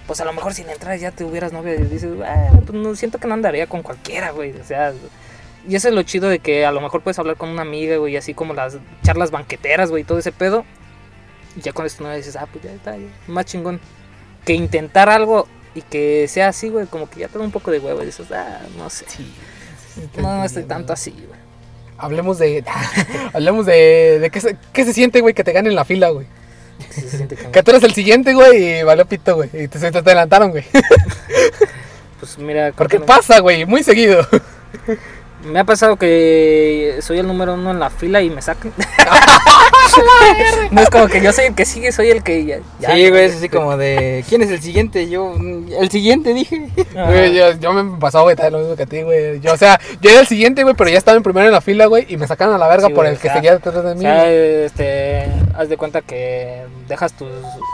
Pues 0.08 0.20
a 0.22 0.26
lo 0.26 0.34
mejor 0.34 0.54
si 0.54 0.64
le 0.64 0.72
entras 0.72 1.00
ya 1.00 1.12
te 1.12 1.24
hubieras 1.24 1.54
novia 1.54 1.76
y 1.76 1.84
dices, 1.84 2.12
ah, 2.26 2.52
pues 2.66 2.74
no, 2.74 2.96
siento 2.96 3.20
que 3.20 3.28
no 3.28 3.36
andaría 3.36 3.68
con 3.68 3.84
cualquiera, 3.84 4.32
güey. 4.32 4.52
O 4.60 4.64
sea, 4.64 4.94
y 5.68 5.76
eso 5.76 5.90
es 5.90 5.94
lo 5.94 6.02
chido 6.04 6.30
de 6.30 6.40
que 6.40 6.66
a 6.66 6.72
lo 6.72 6.82
mejor 6.82 7.02
puedes 7.02 7.20
hablar 7.20 7.36
con 7.36 7.50
una 7.50 7.62
amiga, 7.62 7.98
güey, 7.98 8.18
así 8.18 8.34
como 8.34 8.54
las 8.54 8.78
charlas 9.04 9.30
banqueteras, 9.30 9.92
güey, 9.92 10.04
todo 10.04 10.18
ese 10.18 10.32
pedo. 10.32 10.66
Y 11.56 11.62
ya 11.62 11.74
con 11.74 11.86
esto 11.86 12.04
no 12.04 12.14
dices, 12.14 12.36
ah, 12.36 12.48
pues 12.52 12.64
ya 12.64 12.72
está, 12.72 12.98
ya, 12.98 13.08
más 13.28 13.46
chingón. 13.46 13.80
Que 14.46 14.54
intentar 14.54 15.10
algo 15.10 15.48
y 15.76 15.82
que 15.82 16.28
sea 16.28 16.48
así, 16.48 16.70
güey, 16.70 16.88
como 16.88 17.10
que 17.10 17.20
ya 17.20 17.28
te 17.28 17.38
da 17.38 17.44
un 17.44 17.52
poco 17.52 17.70
de 17.70 17.80
huevo 17.80 18.02
y 18.02 18.08
dices, 18.08 18.32
ah, 18.32 18.62
no 18.78 18.90
sé. 18.90 19.06
No, 20.18 20.38
no 20.38 20.44
estoy 20.44 20.64
tanto 20.64 20.94
así, 20.94 21.12
güey. 21.12 21.40
Hablemos 21.98 22.40
de, 22.40 22.64
hablemos 23.34 23.66
de, 23.66 24.20
de 24.20 24.30
qué, 24.30 24.42
se, 24.42 24.58
qué 24.74 24.86
se 24.86 24.94
siente, 24.94 25.22
güey, 25.22 25.34
que 25.34 25.44
te 25.44 25.52
ganen 25.52 25.76
la 25.76 25.86
fila, 25.86 26.10
güey. 26.10 26.28
Sí 26.92 27.02
se 27.02 27.18
siente 27.18 27.36
Que 27.52 27.64
tú 27.64 27.72
eres 27.72 27.84
el 27.84 27.94
siguiente, 27.94 28.34
güey, 28.34 28.80
y 28.80 28.84
valió 28.84 29.06
pito, 29.06 29.36
güey. 29.36 29.50
Y 29.54 29.68
te, 29.68 29.80
te 29.80 29.98
adelantaron, 29.98 30.52
güey. 30.52 30.66
Pues 32.20 32.38
mira, 32.38 32.72
¿Por 32.74 32.88
qué 32.88 33.00
pasa, 33.00 33.40
güey? 33.40 33.66
Muy 33.66 33.84
seguido. 33.84 34.26
me 35.44 35.60
ha 35.60 35.64
pasado 35.64 35.96
que 35.96 36.98
soy 37.02 37.20
el 37.20 37.28
número 37.28 37.54
uno 37.54 37.72
en 37.72 37.80
la 37.80 37.90
fila 37.90 38.22
y 38.22 38.30
me 38.30 38.42
sacan. 38.42 38.74
no 40.72 40.82
es 40.82 40.90
como 40.90 41.08
que 41.08 41.22
yo 41.22 41.32
soy 41.34 41.46
el 41.46 41.56
que 41.56 41.66
sigue, 41.66 41.92
soy 41.92 42.10
el 42.10 42.24
que 42.24 42.46
ya. 42.46 42.60
ya- 42.80 42.94
Sí, 42.94 43.10
güey, 43.10 43.26
es 43.26 43.36
así 43.38 43.50
como 43.50 43.78
de. 43.78 44.24
¿Quién 44.28 44.42
es 44.42 44.50
el 44.50 44.62
siguiente? 44.62 45.10
Yo. 45.10 45.34
El 45.80 45.90
siguiente, 45.90 46.34
dije. 46.34 46.70
Güey, 46.94 47.34
yo, 47.34 47.52
yo 47.54 47.74
me 47.74 47.98
pasaba, 48.00 48.24
güey, 48.24 48.36
también 48.36 48.54
lo 48.54 48.60
mismo 48.60 48.76
que 48.76 48.84
a 48.84 48.86
ti, 48.86 49.02
güey. 49.02 49.40
Yo, 49.40 49.54
o 49.54 49.58
sea, 49.58 49.80
yo 50.02 50.10
era 50.10 50.20
el 50.22 50.28
siguiente, 50.28 50.64
güey, 50.64 50.76
pero 50.76 50.90
ya 50.90 50.98
estaba 50.98 51.18
en 51.18 51.24
primero 51.24 51.48
en 51.48 51.54
la 51.54 51.62
fila, 51.62 51.86
güey, 51.88 52.06
y 52.10 52.18
me 52.18 52.28
sacaron 52.28 52.54
a 52.54 52.58
la 52.58 52.68
verga 52.68 52.88
Sí, 52.88 52.94
por 52.94 53.04
güey, 53.06 53.16
el 53.16 53.20
que 53.20 53.28
o 53.28 53.32
sea, 53.32 53.36
seguía 53.36 53.54
detrás 53.54 53.76
de 53.84 53.92
O 53.92 53.96
mí. 53.96 54.02
sea, 54.02 54.24
güey. 54.24 54.64
este, 54.66 55.26
haz 55.58 55.70
de 55.70 55.78
cuenta 55.78 56.02
que 56.02 56.64
dejas 56.88 57.14
tu, 57.14 57.26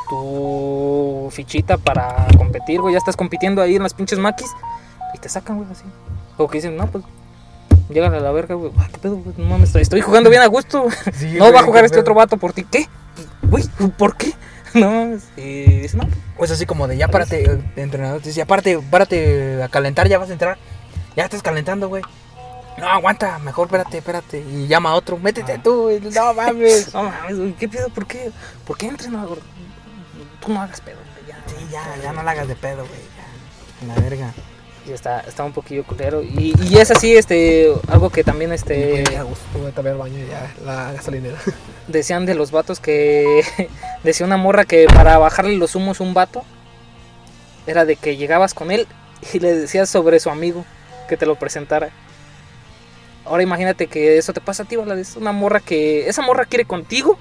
tu 0.10 1.30
fichita 1.32 1.78
para 1.78 2.28
competir, 2.38 2.82
güey. 2.82 2.94
Ya 2.94 3.00
estás 3.00 3.16
compitiendo 3.16 3.62
ahí 3.62 3.76
en 3.76 3.84
las 3.84 3.94
pinches 3.94 4.20
maquis 4.20 4.48
y 5.14 5.18
te 5.18 5.30
sacan, 5.30 5.58
güey, 5.58 5.68
así. 5.72 5.84
O 6.38 6.48
que 6.48 6.58
dicen, 6.58 6.76
no, 6.76 6.88
pues, 6.88 7.04
llegan 7.90 8.14
a 8.14 8.20
la 8.20 8.32
verga, 8.32 8.56
güey. 8.56 8.72
Ah, 8.78 8.88
¿Qué 8.92 8.98
pedo, 9.00 9.18
güey? 9.18 9.36
No 9.38 9.46
mames, 9.46 9.70
estoy, 9.70 9.82
estoy 9.82 10.02
jugando 10.02 10.30
bien 10.30 10.42
a 10.42 10.48
gusto. 10.48 10.88
Sí, 11.14 11.34
no 11.34 11.46
güey, 11.46 11.54
va 11.54 11.60
a 11.60 11.64
jugar 11.64 11.86
este 11.86 11.96
pedo. 11.96 12.02
otro 12.02 12.14
vato 12.16 12.38
por 12.38 12.54
ti. 12.54 12.64
¿Qué? 12.64 12.88
Güey, 13.44 13.64
¿por 13.98 14.18
qué? 14.18 14.34
No 14.74 14.92
mames. 14.92 15.24
Y 15.38 15.80
dicen, 15.80 16.02
no, 16.02 16.08
Pues 16.38 16.52
así 16.52 16.66
como 16.66 16.88
de 16.88 16.98
ya 16.98 17.08
párate, 17.08 17.44
eh, 17.46 17.64
el 17.76 17.84
entrenador 17.84 18.20
te 18.22 18.30
dice, 18.30 18.40
ya 18.40 18.46
párate, 18.46 18.78
párate 18.80 19.64
a 19.64 19.70
calentar, 19.70 20.08
ya 20.08 20.18
vas 20.18 20.30
a 20.30 20.34
entrar. 20.34 20.58
Ya 21.16 21.24
estás 21.24 21.42
calentando, 21.42 21.88
güey. 21.88 22.04
No, 22.78 22.90
aguanta, 22.90 23.40
mejor 23.40 23.68
espérate, 23.68 24.00
espérate. 24.00 24.42
Y 24.42 24.68
llama 24.68 24.90
a 24.90 24.96
otro, 24.96 25.18
métete 25.18 25.60
tú, 25.60 25.84
güey. 25.84 26.02
No 26.02 26.34
mames. 26.34 26.94
no 26.94 27.04
mames, 27.04 27.38
güey, 27.38 27.54
¿qué 27.54 27.70
pedo? 27.70 27.88
¿Por 27.90 28.06
qué? 28.06 28.32
¿Por 28.68 28.78
qué 28.78 28.88
entrenador? 28.88 29.40
Tú 30.42 30.52
no 30.52 30.62
hagas 30.62 30.82
pedo, 30.82 30.98
güey, 30.98 31.28
ya. 31.30 31.38
Sí, 31.48 31.68
ya, 31.72 32.04
ya 32.04 32.12
no 32.12 32.22
la 32.24 32.32
hagas 32.32 32.48
de 32.50 32.56
pedo, 32.56 32.86
güey. 32.86 33.00
Ya. 33.88 33.94
La 33.94 34.02
verga. 34.02 34.34
Y 34.88 34.92
está, 34.92 35.22
está 35.22 35.44
un 35.44 35.52
poquillo 35.52 35.84
culero. 35.84 36.22
Y, 36.22 36.54
y 36.62 36.78
es 36.78 36.92
así, 36.92 37.16
este, 37.16 37.74
algo 37.88 38.10
que 38.10 38.24
también, 38.24 38.52
este, 38.54 39.04
también 39.74 39.94
al 39.94 39.98
baño 39.98 40.26
ya, 40.30 40.54
la 40.64 40.94
gasolinera. 40.94 41.38
decían 41.88 42.26
de 42.26 42.36
los 42.36 42.52
vatos 42.52 42.80
que, 42.80 43.42
decía 44.04 44.26
una 44.26 44.38
morra 44.38 44.66
que 44.66 44.86
para 44.88 45.18
bajarle 45.18 45.58
los 45.58 45.76
humos 45.76 46.00
a 46.00 46.04
un 46.04 46.14
vato, 46.14 46.44
era 47.68 47.86
de 47.86 47.96
que 47.96 48.18
llegabas 48.18 48.54
con 48.54 48.72
él 48.72 48.88
y 49.34 49.40
le 49.40 49.56
decías 49.56 49.90
sobre 49.90 50.20
su 50.20 50.30
amigo, 50.30 50.66
que 51.08 51.18
te 51.18 51.26
lo 51.26 51.36
presentara. 51.36 51.90
Ahora 53.26 53.44
imagínate 53.44 53.88
que 53.88 54.18
eso 54.18 54.34
te 54.34 54.42
pasa 54.42 54.64
a 54.64 54.66
ti. 54.68 54.76
Es 54.98 55.16
una 55.16 55.32
morra 55.32 55.60
que, 55.60 56.08
esa 56.08 56.22
morra 56.22 56.46
quiere 56.46 56.66
contigo, 56.66 57.18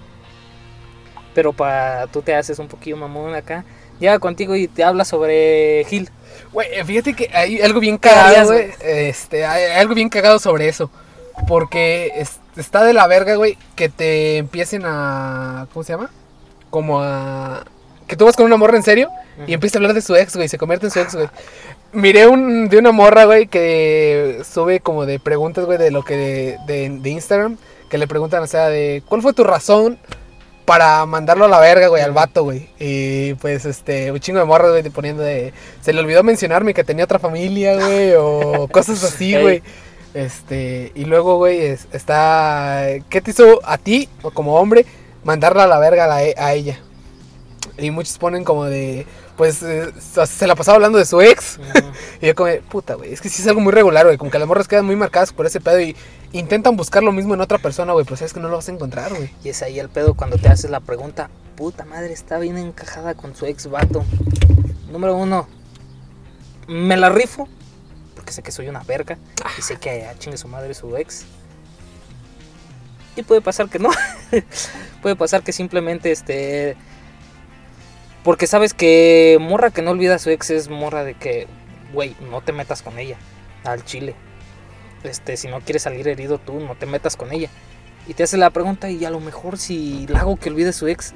pero 1.35 1.53
para 1.53 2.07
tú 2.09 2.23
te 2.23 2.35
haces 2.35 2.59
un 2.59 2.69
poquillo 2.69 2.97
mamón 2.97 3.35
acá. 3.35 3.65
Llega 4.05 4.19
contigo 4.19 4.55
y 4.55 4.69
te 4.69 4.85
habla 4.85 5.07
sobre 5.07 5.83
Gil. 5.89 6.11
Güey, 6.53 6.69
eh, 6.75 6.85
fíjate 6.85 7.15
que 7.15 7.31
hay 7.33 7.63
algo 7.63 7.81
bien 7.81 7.97
¿Qué 7.97 8.11
harías, 8.11 8.47
cagado, 8.47 8.53
güey. 8.53 8.71
Este, 8.83 9.47
hay 9.47 9.81
algo 9.81 9.95
bien 9.95 10.11
cagado 10.11 10.39
sobre 10.39 10.69
eso. 10.69 10.91
Porque 11.49 12.13
es- 12.17 12.39
está 12.57 12.85
de 12.85 12.93
la 12.93 13.07
verga, 13.07 13.37
güey, 13.37 13.57
que 13.77 13.89
te 13.89 14.37
empiecen 14.37 14.83
a. 14.85 15.69
¿Cómo 15.73 15.85
se 15.85 15.95
llama? 15.95 16.11
Como 16.69 17.01
a. 17.01 17.65
Que 18.07 18.15
tú 18.17 18.27
vas 18.27 18.37
con 18.37 18.45
una 18.45 18.59
morra 18.59 18.77
en 18.77 18.83
serio 18.83 19.09
y 19.47 19.55
empieza 19.55 19.79
a 19.79 19.81
hablar 19.81 19.95
de 19.95 20.03
su 20.03 20.15
ex, 20.15 20.37
güey, 20.37 20.47
se 20.49 20.59
convierte 20.59 20.87
en 20.87 20.93
su 20.93 21.01
ex, 21.01 21.15
güey. 21.15 21.29
Miré 21.93 22.27
un, 22.27 22.69
de 22.69 22.77
una 22.77 22.93
morra, 22.93 23.25
güey, 23.25 23.47
que 23.47 24.43
sube 24.45 24.81
como 24.81 25.07
de 25.07 25.19
preguntas, 25.19 25.65
güey, 25.65 25.79
de 25.79 25.91
lo 25.91 26.05
que 26.05 26.15
de, 26.15 26.57
de, 26.67 26.91
de 27.01 27.11
Instagram, 27.11 27.57
que 27.89 27.97
le 27.97 28.07
preguntan, 28.07 28.43
o 28.43 28.47
sea, 28.47 28.69
de 28.69 29.03
¿cuál 29.09 29.23
fue 29.23 29.33
tu 29.33 29.45
razón 29.45 29.99
para 30.65 31.05
mandarlo 31.07 31.45
a 31.45 31.49
la 31.49 31.59
verga, 31.61 31.89
güey, 31.89 32.03
al 32.03 32.13
vato, 32.13 32.43
güey? 32.45 32.69
Y 32.79 33.35
pues, 33.35 33.65
este, 33.67 34.11
un 34.13 34.21
chingo 34.21 34.39
de 34.39 34.45
morras, 34.47 34.71
güey, 34.71 34.83
poniendo 34.91 35.23
de, 35.23 35.53
se 35.83 35.93
le 35.93 36.01
olvidó 36.01 36.23
mencionarme 36.23 36.73
que 36.75 36.85
tenía 36.85 37.05
otra 37.05 37.19
familia, 37.19 37.75
güey, 37.77 38.13
o 38.17 38.67
cosas 38.73 39.03
así, 39.05 39.35
Ey. 39.35 39.43
güey. 39.43 39.63
Este, 40.15 40.93
y 40.95 41.05
luego, 41.07 41.37
güey, 41.39 41.61
es- 41.61 41.87
está, 41.93 42.87
¿qué 43.09 43.21
te 43.21 43.33
hizo 43.33 43.61
a 43.65 43.79
ti, 43.79 44.09
o 44.23 44.31
como 44.31 44.55
hombre, 44.57 44.87
mandarla 45.25 45.65
a 45.65 45.67
la 45.67 45.79
verga 45.79 46.05
a, 46.05 46.07
la- 46.09 46.17
a 46.37 46.55
ella? 46.55 46.79
Y 47.77 47.91
muchos 47.91 48.17
ponen 48.19 48.45
como 48.45 48.65
de, 48.67 49.05
pues, 49.37 49.61
eh, 49.65 49.91
se 49.99 50.47
la 50.47 50.55
pasaba 50.55 50.77
hablando 50.77 50.99
de 50.99 51.05
su 51.05 51.21
ex. 51.21 51.59
Y 52.23 52.27
yo 52.29 52.35
como, 52.37 52.47
de, 52.49 52.61
puta, 52.63 52.95
güey, 52.95 53.13
es 53.13 53.21
que 53.21 53.29
sí 53.29 53.43
es 53.43 53.49
algo 53.49 53.61
muy 53.61 53.73
regular, 53.73 54.07
güey. 54.07 54.17
Como 54.17 54.31
que 54.31 54.39
las 54.39 54.47
morras 54.47 54.69
quedan 54.69 54.87
muy 54.87 54.95
marcadas 54.97 55.33
por 55.33 55.45
ese 55.47 55.61
pedo 55.61 55.81
y 55.81 55.97
intentan 56.39 56.77
buscar 56.77 57.03
lo 57.03 57.13
mismo 57.13 57.35
en 57.35 57.41
otra 57.41 57.59
persona, 57.59 57.93
güey. 57.93 58.05
Pero 58.05 58.17
sabes 58.17 58.33
que 58.33 58.41
no 58.41 58.49
lo 58.49 58.57
vas 58.57 58.69
a 58.69 58.73
encontrar, 58.73 59.15
güey. 59.15 59.31
Y 59.43 59.49
es 59.49 59.63
ahí 59.63 59.79
el 59.79 59.89
pedo 59.89 60.15
cuando 60.15 60.37
te 60.37 60.49
haces 60.49 60.71
la 60.71 60.81
pregunta, 60.81 61.31
puta 61.57 61.85
madre, 61.85 62.13
está 62.13 62.39
bien 62.39 62.59
encajada 62.59 63.15
con 63.15 63.35
su 63.35 63.47
ex 63.47 63.69
vato. 63.69 64.05
Número 64.91 65.17
uno, 65.17 65.49
me 66.69 66.97
la 66.97 67.09
rifo, 67.09 67.49
porque 68.15 68.33
sé 68.33 68.43
que 68.43 68.53
soy 68.53 68.69
una 68.69 68.83
verga, 68.83 69.17
y 69.59 69.63
sé 69.63 69.77
que 69.77 70.07
a 70.07 70.19
chingue 70.19 70.37
su 70.37 70.49
madre 70.49 70.75
su 70.75 70.97
ex. 70.97 71.25
Y 73.17 73.23
puede 73.23 73.41
pasar 73.41 73.69
que 73.69 73.79
no. 73.79 73.91
puede 75.03 75.17
pasar 75.17 75.43
que 75.43 75.53
simplemente 75.53 76.11
este. 76.11 76.77
Porque 78.25 78.47
sabes 78.47 78.75
que 78.75 79.39
morra 79.41 79.71
que 79.71 79.83
no 79.83 79.93
olvida 79.93 80.17
a 80.17 80.19
su 80.19 80.31
ex 80.31 80.51
es 80.51 80.69
morra 80.69 81.05
de 81.05 81.15
que, 81.15 81.47
güey, 81.93 82.17
no 82.31 82.41
te 82.41 82.53
metas 82.53 82.83
con 82.83 82.99
ella 82.99 83.19
al 83.63 83.85
chile. 83.85 84.17
Este, 85.05 85.37
si 85.37 85.49
no 85.49 85.61
quieres 85.61 85.83
salir 85.83 86.09
herido 86.09 86.39
tú, 86.39 86.59
no 86.61 86.75
te 86.75 86.87
metas 86.87 87.17
con 87.17 87.33
ella. 87.33 87.49
Y 88.07 88.15
te 88.15 88.23
hace 88.25 88.37
la 88.37 88.51
pregunta 88.51 88.91
y 88.91 89.05
a 89.05 89.11
lo 89.11 89.21
mejor 89.21 89.59
si 89.59 90.07
la 90.09 90.21
hago 90.21 90.37
que 90.37 90.51
olvide 90.51 90.71
a 90.71 90.73
su 90.73 90.89
ex, 90.89 91.15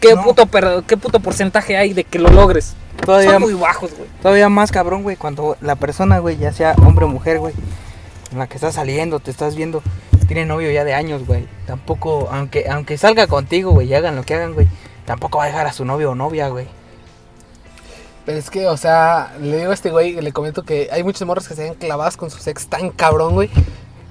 ¿qué, 0.00 0.14
No. 0.14 0.22
puto, 0.22 0.46
per- 0.46 0.82
¿qué 0.86 0.96
puto 0.96 1.20
porcentaje 1.20 1.76
hay 1.76 1.92
de 1.92 2.04
que 2.04 2.18
lo 2.18 2.28
logres? 2.30 2.74
Todavía, 3.04 3.32
Son 3.32 3.42
muy 3.42 3.54
bajos, 3.54 3.92
güey. 3.96 4.08
todavía 4.22 4.48
más 4.48 4.70
cabrón, 4.72 5.02
güey, 5.02 5.16
cuando 5.16 5.56
la 5.60 5.74
persona, 5.76 6.18
güey, 6.18 6.36
ya 6.36 6.52
sea 6.52 6.74
hombre 6.84 7.04
o 7.06 7.08
mujer, 7.08 7.38
güey, 7.38 7.54
en 8.32 8.38
la 8.38 8.46
que 8.46 8.54
estás 8.56 8.74
saliendo, 8.74 9.18
te 9.20 9.30
estás 9.30 9.56
viendo, 9.56 9.82
tiene 10.28 10.44
novio 10.44 10.70
ya 10.70 10.84
de 10.84 10.94
años, 10.94 11.26
güey. 11.26 11.48
Tampoco, 11.66 12.28
aunque, 12.30 12.68
aunque 12.68 12.98
salga 12.98 13.26
contigo, 13.26 13.70
güey, 13.72 13.88
y 13.88 13.94
hagan 13.94 14.16
lo 14.16 14.22
que 14.22 14.34
hagan, 14.34 14.52
güey, 14.54 14.68
tampoco 15.06 15.38
va 15.38 15.44
a 15.44 15.46
dejar 15.48 15.66
a 15.66 15.72
su 15.72 15.84
novio 15.84 16.10
o 16.12 16.14
novia, 16.14 16.48
güey. 16.48 16.66
Pero 18.26 18.38
es 18.38 18.50
que, 18.50 18.66
o 18.66 18.76
sea, 18.76 19.34
le 19.40 19.58
digo 19.58 19.70
a 19.70 19.74
este 19.74 19.90
güey, 19.90 20.20
le 20.20 20.32
comento 20.32 20.62
que 20.62 20.88
hay 20.92 21.02
muchas 21.02 21.26
morras 21.26 21.48
que 21.48 21.54
se 21.54 21.62
ven 21.64 21.74
clavadas 21.74 22.16
con 22.16 22.30
sus 22.30 22.46
ex 22.46 22.68
tan 22.68 22.90
cabrón, 22.90 23.34
güey. 23.34 23.50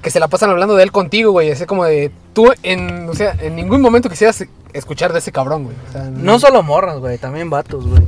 Que 0.01 0.12
se 0.12 0.20
la 0.20 0.28
pasan 0.28 0.49
hablando 0.49 0.76
de 0.76 0.84
él 0.84 0.91
contigo, 0.91 1.32
güey. 1.32 1.51
Así 1.51 1.66
como 1.66 1.86
de, 1.86 2.12
tú, 2.34 2.51
en, 2.64 3.10
o 3.10 3.14
sea, 3.14 3.36
en 3.39 3.55
ningún 3.55 3.82
momento 3.82 4.10
quisieras 4.10 4.43
escuchar 4.74 5.14
de 5.14 5.20
ese 5.20 5.32
cabrón, 5.32 5.66
güey. 5.66 5.76
O 5.89 5.91
sea, 5.91 6.03
No 6.03 6.39
solo 6.39 6.64
morras, 6.64 6.99
güey, 6.99 7.18
también 7.18 7.49
vatos, 7.49 7.86
güey. 7.86 8.03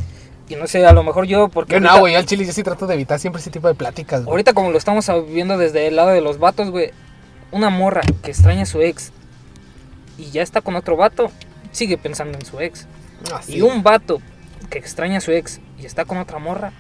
Y 0.50 0.56
no 0.56 0.68
sé, 0.68 0.86
a 0.86 0.92
lo 0.92 1.04
mejor 1.04 1.26
yo, 1.26 1.48
porque 1.48 1.74
Yo 1.74 1.80
no, 1.80 1.88
ahorita, 1.88 2.00
güey, 2.02 2.16
al 2.16 2.26
chile 2.26 2.46
yo 2.46 2.52
sí 2.52 2.62
trato 2.64 2.86
de 2.88 2.96
evitar 2.96 3.20
siempre 3.20 3.42
ese 3.42 3.52
tipo 3.52 3.70
de 3.70 3.74
pláticas, 3.74 4.22
güey. 4.24 4.32
ahorita 4.32 4.54
como 4.54 4.72
lo 4.72 4.78
estamos 4.78 5.10
viendo 5.30 5.58
desde 5.58 5.88
el 5.88 5.96
lado 5.96 6.10
de 6.10 6.20
los 6.20 6.40
vatos, 6.40 6.72
güey, 6.72 6.92
una 7.52 7.70
morra 7.70 8.02
que 8.22 8.32
extraña 8.32 8.64
a 8.64 8.66
su 8.66 8.82
ex 8.82 9.14
y 10.18 10.30
ya 10.32 10.42
está 10.42 10.60
con 10.62 10.76
otro 10.76 10.98
vato, 10.98 11.32
sigue 11.72 11.98
pensando 11.98 12.38
en 12.38 12.46
su 12.46 12.60
ex. 12.60 12.86
Ah, 13.34 13.42
sí. 13.42 13.58
Y 13.58 13.62
un 13.62 13.82
vato 13.82 14.22
que 14.70 14.78
extraña 14.78 15.20
a 15.20 15.22
su 15.22 15.32
ex 15.32 15.62
y 15.82 15.86
está 15.86 16.06
con 16.06 16.18
otra 16.18 16.40
morra, 16.40 16.72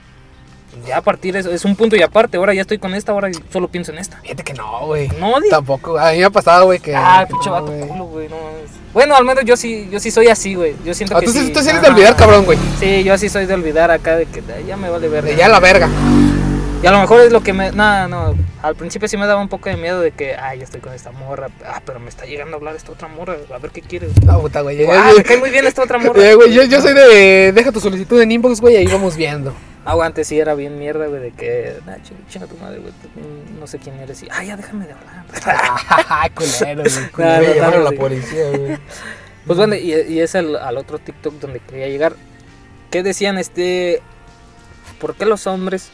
pues 0.72 0.86
ya 0.86 0.97
a 0.97 1.02
partir 1.02 1.36
es, 1.36 1.45
es 1.45 1.66
un 1.66 1.76
punto 1.76 1.95
y 1.95 2.02
aparte. 2.02 2.38
Ahora 2.38 2.54
ya 2.54 2.62
estoy 2.62 2.78
con 2.78 2.93
esta, 2.95 3.12
ahora 3.12 3.30
solo 3.52 3.68
pienso 3.68 3.91
en 3.91 3.97
esta. 3.97 4.18
Fíjate 4.22 4.43
que 4.43 4.54
no, 4.54 4.86
güey. 4.86 5.10
No, 5.20 5.39
di- 5.41 5.49
Tampoco. 5.49 5.97
A 5.97 6.12
mí 6.12 6.20
me 6.20 6.26
ha 6.26 6.30
pasado, 6.30 6.66
güey, 6.66 6.80
que... 6.80 6.95
Ah, 6.95 7.26
pinche 7.30 7.49
no, 7.49 7.54
vato 7.54 7.72
culo, 7.88 8.06
güey, 8.06 8.30
no 8.30 8.36
mames. 8.38 8.72
Bueno, 8.93 9.16
al 9.16 9.26
menos 9.26 9.43
yo 9.45 9.56
sí, 9.58 9.88
yo 9.91 9.99
sí 9.99 10.12
soy 10.12 10.28
así, 10.28 10.54
güey. 10.56 10.76
Yo 10.86 10.93
siento 10.93 11.16
Ah, 11.18 11.20
que 11.20 11.26
tú, 11.26 11.32
sí- 11.34 11.47
sí. 11.47 11.54
tú 11.54 11.62
sí 11.62 11.70
eres 11.70 11.82
de 11.82 11.89
olvidar, 11.89 12.16
cabrón, 12.16 12.45
güey. 12.45 12.58
Sí, 12.80 13.04
yo 13.04 13.14
así 13.14 13.28
soy 13.30 13.45
de 13.45 13.54
olvidar 13.54 13.89
acá 13.91 14.16
de 14.16 14.26
que 14.28 14.41
"Ay, 14.56 14.66
ya 14.68 14.78
me 14.78 14.89
vale 14.89 15.08
ver. 15.10 15.24
De 15.26 15.36
ya 15.36 15.47
la 15.49 15.60
verga. 15.60 15.89
Y 16.84 16.88
a 16.88 16.92
lo 16.92 17.00
mejor 17.00 17.22
es 17.22 17.32
lo 17.32 17.42
que 17.44 17.54
me. 17.54 17.72
No, 17.72 18.08
no. 18.08 18.36
Al 18.64 18.76
principio 18.76 19.08
sí 19.08 19.16
me 19.16 19.28
daba 19.28 19.40
un 19.40 19.50
poco 19.50 19.70
de 19.70 19.78
miedo 19.78 20.02
de 20.02 20.12
que, 20.12 20.36
ay, 20.36 20.60
ya 20.60 20.64
estoy 20.64 20.82
con 20.82 20.94
esta 20.94 21.12
morra. 21.12 21.50
Ah, 21.64 21.82
pero 21.86 22.00
me 22.00 22.10
está 22.10 22.26
llegando 22.26 22.56
a 22.56 22.58
hablar 22.58 22.76
esta 22.76 22.92
otra 22.92 23.08
morra. 23.08 23.36
A 23.54 23.58
ver 23.60 23.70
qué 23.70 23.82
quiere. 23.82 24.08
No, 24.26 24.42
puta, 24.42 24.62
güey. 24.62 24.84
Ah, 24.90 25.12
me 25.16 25.24
cae 25.24 25.38
muy 25.38 25.52
bien 25.52 25.68
esta 25.68 25.84
otra 25.84 25.98
morra. 26.00 26.24
eh, 26.28 26.34
güey, 26.34 26.52
yo, 26.52 26.64
yo 26.64 26.82
soy 26.82 26.94
de. 26.94 27.52
Deja 27.54 27.72
tu 27.72 27.80
solicitud 27.80 28.20
en 28.20 28.32
inbox, 28.32 28.62
güey, 28.62 28.78
ahí 28.78 28.88
vamos 28.88 29.16
viendo. 29.16 29.54
Aguante, 29.86 30.24
sí 30.24 30.40
era 30.40 30.54
bien 30.56 30.78
mierda, 30.78 31.08
güey, 31.08 31.22
de 31.22 31.32
que, 31.32 31.74
nah, 31.88 31.96
chinga, 32.04 32.20
chinga 32.30 32.46
tu 32.48 32.56
madre, 32.58 32.80
güey, 32.80 32.94
tú, 32.94 33.10
no 33.60 33.66
sé 33.66 33.80
quién 33.80 33.98
eres. 34.00 34.22
Y, 34.24 34.28
ah, 34.32 34.44
ya 34.44 34.56
déjame 34.58 34.86
de 34.88 34.94
hablar. 34.94 35.26
Ah, 36.10 36.30
culero, 36.34 36.84
güey. 36.84 37.08
Culero. 37.12 37.54
llamaron 37.56 37.88
a 37.88 37.92
la 37.92 37.98
policía, 37.98 38.50
güey. 38.50 38.78
Pues 39.46 39.58
bueno, 39.58 39.76
y, 39.76 39.92
y 39.94 40.20
es 40.20 40.36
el, 40.36 40.56
al 40.56 40.78
otro 40.78 40.98
TikTok 41.00 41.34
donde 41.36 41.60
quería 41.60 41.88
llegar. 41.88 42.16
¿Qué 42.92 43.02
decían 43.02 43.38
este? 43.40 44.02
¿Por 45.00 45.16
qué 45.16 45.26
los 45.26 45.48
hombres, 45.48 45.90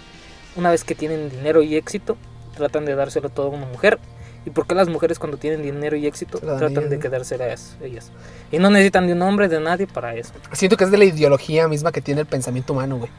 una 0.57 0.71
vez 0.71 0.83
que 0.83 0.95
tienen 0.95 1.29
dinero 1.29 1.61
y 1.63 1.75
éxito, 1.75 2.17
tratan 2.55 2.85
de 2.85 2.95
dárselo 2.95 3.29
todo 3.29 3.47
a 3.47 3.49
una 3.51 3.65
mujer? 3.67 3.99
¿Y 4.45 4.49
por 4.49 4.65
qué 4.65 4.75
las 4.75 4.87
mujeres 4.87 5.19
cuando 5.19 5.37
tienen 5.37 5.61
dinero 5.61 5.97
y 5.97 6.07
éxito 6.07 6.39
tratan 6.39 6.89
de 6.89 6.95
¿no? 6.95 7.01
quedárselas 7.01 7.75
ellas? 7.81 8.11
Y 8.51 8.59
no 8.59 8.69
necesitan 8.69 9.05
de 9.07 9.13
un 9.13 9.21
hombre, 9.21 9.49
de 9.49 9.59
nadie 9.59 9.87
para 9.87 10.15
eso. 10.15 10.31
Siento 10.53 10.77
que 10.77 10.85
es 10.85 10.91
de 10.91 10.97
la 10.97 11.03
ideología 11.05 11.67
misma 11.67 11.91
que 11.91 12.01
tiene 12.01 12.21
el 12.21 12.27
pensamiento 12.27 12.71
humano, 12.73 12.97
güey. 12.97 13.11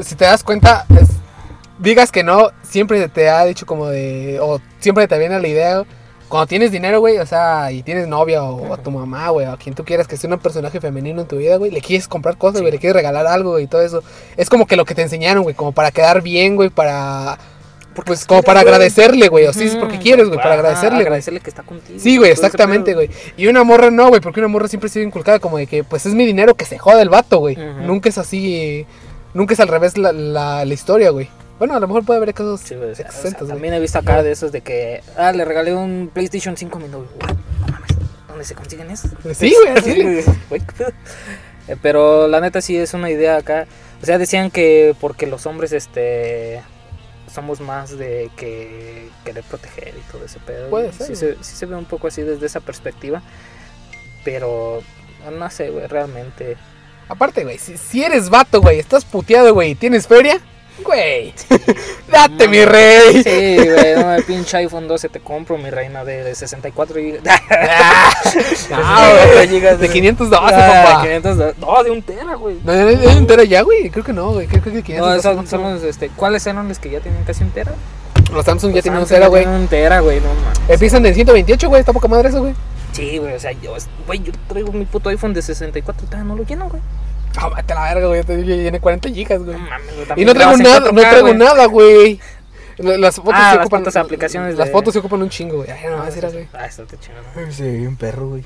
Si 0.00 0.16
te 0.16 0.24
das 0.24 0.42
cuenta, 0.42 0.84
es- 1.00 1.10
digas 1.78 2.10
que 2.10 2.24
no, 2.24 2.50
siempre 2.62 3.08
te 3.08 3.28
ha 3.30 3.44
dicho 3.44 3.66
como 3.66 3.86
de. 3.86 4.38
O 4.42 4.60
siempre 4.80 5.06
te 5.06 5.16
viene 5.18 5.38
la 5.38 5.46
idea. 5.48 5.84
Cuando 6.28 6.46
tienes 6.46 6.72
dinero, 6.72 7.00
güey, 7.00 7.18
o 7.18 7.26
sea, 7.26 7.70
y 7.70 7.82
tienes 7.82 8.08
novia 8.08 8.42
o, 8.42 8.72
a 8.72 8.76
tu 8.78 8.90
mamá, 8.90 9.28
güey, 9.28 9.46
o 9.46 9.52
a 9.52 9.56
quien 9.56 9.74
tú 9.74 9.84
quieras 9.84 10.08
que 10.08 10.16
sea 10.16 10.30
un 10.30 10.38
personaje 10.40 10.80
femenino 10.80 11.20
en 11.20 11.28
tu 11.28 11.36
vida, 11.36 11.56
güey, 11.56 11.70
le 11.70 11.80
quieres 11.80 12.08
comprar 12.08 12.36
cosas, 12.38 12.60
güey, 12.60 12.70
Sí. 12.72 12.76
le 12.76 12.80
quieres 12.80 12.96
regalar 12.96 13.26
algo 13.26 13.60
y 13.60 13.66
todo 13.66 13.82
eso. 13.82 14.02
Es 14.36 14.48
como 14.48 14.66
que 14.66 14.76
lo 14.76 14.84
que 14.84 14.94
te 14.94 15.02
enseñaron, 15.02 15.42
güey, 15.44 15.54
como 15.54 15.72
para 15.72 15.90
quedar 15.90 16.22
bien, 16.22 16.56
güey, 16.56 16.70
para. 16.70 17.38
Pues 18.06 18.24
como 18.26 18.42
para 18.42 18.60
agradecerle, 18.60 19.28
güey, 19.28 19.46
o 19.46 19.52
sí, 19.52 19.64
es 19.66 19.76
porque 19.76 20.00
quieres, 20.00 20.26
güey, 20.26 20.38
para 20.40 20.54
agradecerle. 20.54 20.98
Agradecerle 21.02 21.38
que 21.38 21.48
está 21.50 21.62
contigo. 21.62 21.96
Sí, 22.00 22.16
güey, 22.16 22.32
exactamente, 22.32 22.92
güey. 22.94 23.08
Y 23.36 23.46
una 23.46 23.62
morra 23.62 23.92
no, 23.92 24.08
güey, 24.08 24.20
porque 24.20 24.40
una 24.40 24.48
morra 24.48 24.66
siempre 24.66 24.88
ha 24.88 24.92
sido 24.92 25.06
inculcada 25.06 25.38
como 25.38 25.58
de 25.58 25.68
que, 25.68 25.84
pues 25.84 26.04
es 26.04 26.12
mi 26.14 26.26
dinero 26.26 26.56
que 26.56 26.64
se 26.64 26.76
joda 26.76 27.00
el 27.02 27.08
vato, 27.08 27.38
güey. 27.38 27.54
Nunca 27.54 28.08
es 28.08 28.18
así, 28.18 28.84
nunca 29.32 29.54
es 29.54 29.60
al 29.60 29.68
revés 29.68 29.96
la, 29.96 30.10
la, 30.10 30.64
la 30.64 30.74
historia, 30.74 31.10
güey. 31.10 31.28
Bueno, 31.58 31.74
a 31.74 31.80
lo 31.80 31.86
mejor 31.86 32.04
puede 32.04 32.18
haber 32.18 32.34
casos 32.34 32.60
Sí, 32.60 32.74
o 32.74 32.94
sea, 32.94 33.06
exentos, 33.06 33.48
también 33.48 33.74
he 33.74 33.80
visto 33.80 33.98
acá 33.98 34.22
de 34.22 34.32
esos 34.32 34.50
de 34.52 34.60
que, 34.60 35.02
ah, 35.16 35.32
le 35.32 35.44
regalé 35.44 35.74
un 35.74 36.10
PlayStation 36.12 36.56
5 36.56 36.78
a 36.78 36.80
mi 36.80 36.88
novio. 36.88 37.08
Güey, 37.20 37.34
no 37.60 37.66
mames, 37.68 37.90
¿dónde 38.28 38.44
se 38.44 38.54
consiguen 38.54 38.90
esos? 38.90 39.10
Sí, 39.36 39.54
güey, 39.62 39.76
así. 39.76 40.24
Eh, 41.66 41.76
Pero 41.80 42.28
la 42.28 42.40
neta 42.42 42.60
sí 42.60 42.76
es 42.76 42.92
una 42.92 43.08
idea 43.08 43.36
acá. 43.36 43.66
O 44.02 44.04
sea, 44.04 44.18
decían 44.18 44.50
que 44.50 44.94
porque 45.00 45.26
los 45.26 45.46
hombres, 45.46 45.72
este, 45.72 46.60
somos 47.32 47.60
más 47.60 47.96
de 47.96 48.30
que 48.36 49.08
querer 49.24 49.44
proteger 49.44 49.94
y 49.96 50.12
todo 50.12 50.26
ese 50.26 50.38
pedo. 50.40 50.68
Puede 50.68 50.92
ser, 50.92 51.06
Sí 51.06 51.16
se, 51.16 51.36
sí 51.42 51.56
se 51.56 51.64
ve 51.64 51.74
un 51.74 51.86
poco 51.86 52.08
así 52.08 52.20
desde 52.20 52.44
esa 52.44 52.60
perspectiva. 52.60 53.22
Pero, 54.24 54.82
no 55.32 55.50
sé, 55.50 55.70
güey, 55.70 55.86
realmente. 55.86 56.56
Aparte, 57.08 57.44
güey, 57.44 57.58
si, 57.58 57.76
si 57.76 58.02
eres 58.04 58.30
vato, 58.30 58.60
güey, 58.60 58.78
estás 58.78 59.04
puteado, 59.04 59.52
güey, 59.54 59.70
y 59.70 59.74
tienes 59.74 60.06
feria, 60.06 60.40
güey, 60.82 61.32
date, 62.10 62.48
mi 62.48 62.64
rey. 62.64 63.22
Sí, 63.22 63.56
güey, 63.68 63.94
no, 63.96 64.14
el 64.14 64.24
pinche 64.24 64.56
iPhone 64.58 64.88
12 64.88 65.08
te 65.08 65.20
compro, 65.20 65.56
mi 65.58 65.70
reina, 65.70 66.04
de, 66.04 66.24
de 66.24 66.34
64 66.34 66.94
GB. 66.96 67.20
Ah, 68.72 69.12
güey, 69.34 69.60
de 69.76 69.88
512, 69.88 70.36
Ah, 70.54 70.84
papá. 70.84 71.02
500 71.02 71.38
de- 71.38 71.54
no, 71.60 71.82
de 71.84 71.90
un 71.90 72.02
tera, 72.02 72.34
güey. 72.34 72.56
¿No 72.64 72.72
hay 72.72 72.94
hay 73.06 73.16
un 73.16 73.26
tera 73.26 73.44
ya, 73.44 73.62
güey? 73.62 73.90
Creo 73.90 74.04
que 74.04 74.12
no, 74.12 74.32
güey. 74.32 74.46
Creo 74.46 74.62
que 74.62 74.82
512 74.82 74.98
No, 74.98 75.12
esos 75.14 75.22
son- 75.22 75.46
son 75.46 75.74
los, 75.74 75.82
este, 75.82 76.08
¿cuáles 76.10 76.46
eran 76.46 76.68
los 76.68 76.78
que 76.78 76.90
ya 76.90 77.00
tienen 77.00 77.22
casi 77.24 77.44
un 77.44 77.50
tera? 77.50 77.72
Los 78.32 78.44
Samsung 78.44 78.72
ya 78.74 78.82
tienen 78.82 79.00
un 79.00 79.06
tera, 79.06 79.28
güey. 79.28 79.46
un 79.46 79.68
tera, 79.68 80.00
güey, 80.00 80.20
no 80.20 80.28
mames. 80.28 80.58
Empiezan 80.68 81.04
en 81.06 81.14
128, 81.14 81.68
güey, 81.68 81.80
está 81.80 81.92
poca 81.92 82.08
madre 82.08 82.30
eso, 82.30 82.40
güey. 82.40 82.54
Sí, 82.92 83.18
güey, 83.18 83.34
o 83.34 83.40
sea, 83.40 83.52
yo, 83.52 83.74
güey, 84.06 84.20
yo 84.22 84.32
traigo 84.48 84.72
mi 84.72 84.84
puto 84.86 85.08
iPhone 85.10 85.34
de 85.34 85.42
64 85.42 86.04
y 86.04 86.06
todavía 86.06 86.28
no 86.28 86.36
lo 86.36 86.44
lleno, 86.44 86.68
güey. 86.68 86.80
A 87.36 87.50
la 87.74 87.94
verga, 87.94 88.06
güey, 88.06 88.22
tiene 88.24 88.80
40 88.80 89.08
gigas, 89.10 89.42
güey. 89.42 89.56
No 89.58 89.66
Y 90.16 90.24
no 90.24 90.34
traigo 90.34 90.56
nada, 90.56 90.80
no 90.92 91.00
4K, 91.00 91.10
traigo 91.10 91.34
nada, 91.34 91.66
güey. 91.66 92.20
La- 92.78 92.96
Las 92.98 93.16
fotos 93.16 93.32
Ah, 93.36 93.50
se 93.52 93.56
las 93.58 93.66
ocupan. 93.66 93.98
aplicaciones 93.98 94.56
Las 94.56 94.66
de- 94.66 94.72
fotos 94.72 94.92
se 94.92 94.98
ocupan 95.00 95.22
un 95.22 95.28
chingo, 95.30 95.56
güey. 95.58 95.70
Ay, 95.70 95.80
no, 95.90 96.02
Ah, 96.02 96.08
era, 96.16 96.28
güey. 96.30 96.48
Ah, 96.52 96.66
está. 96.66 96.84
Se 97.50 97.62
ve 97.62 97.86
un 97.88 97.96
perro, 97.96 98.28
güey. 98.30 98.44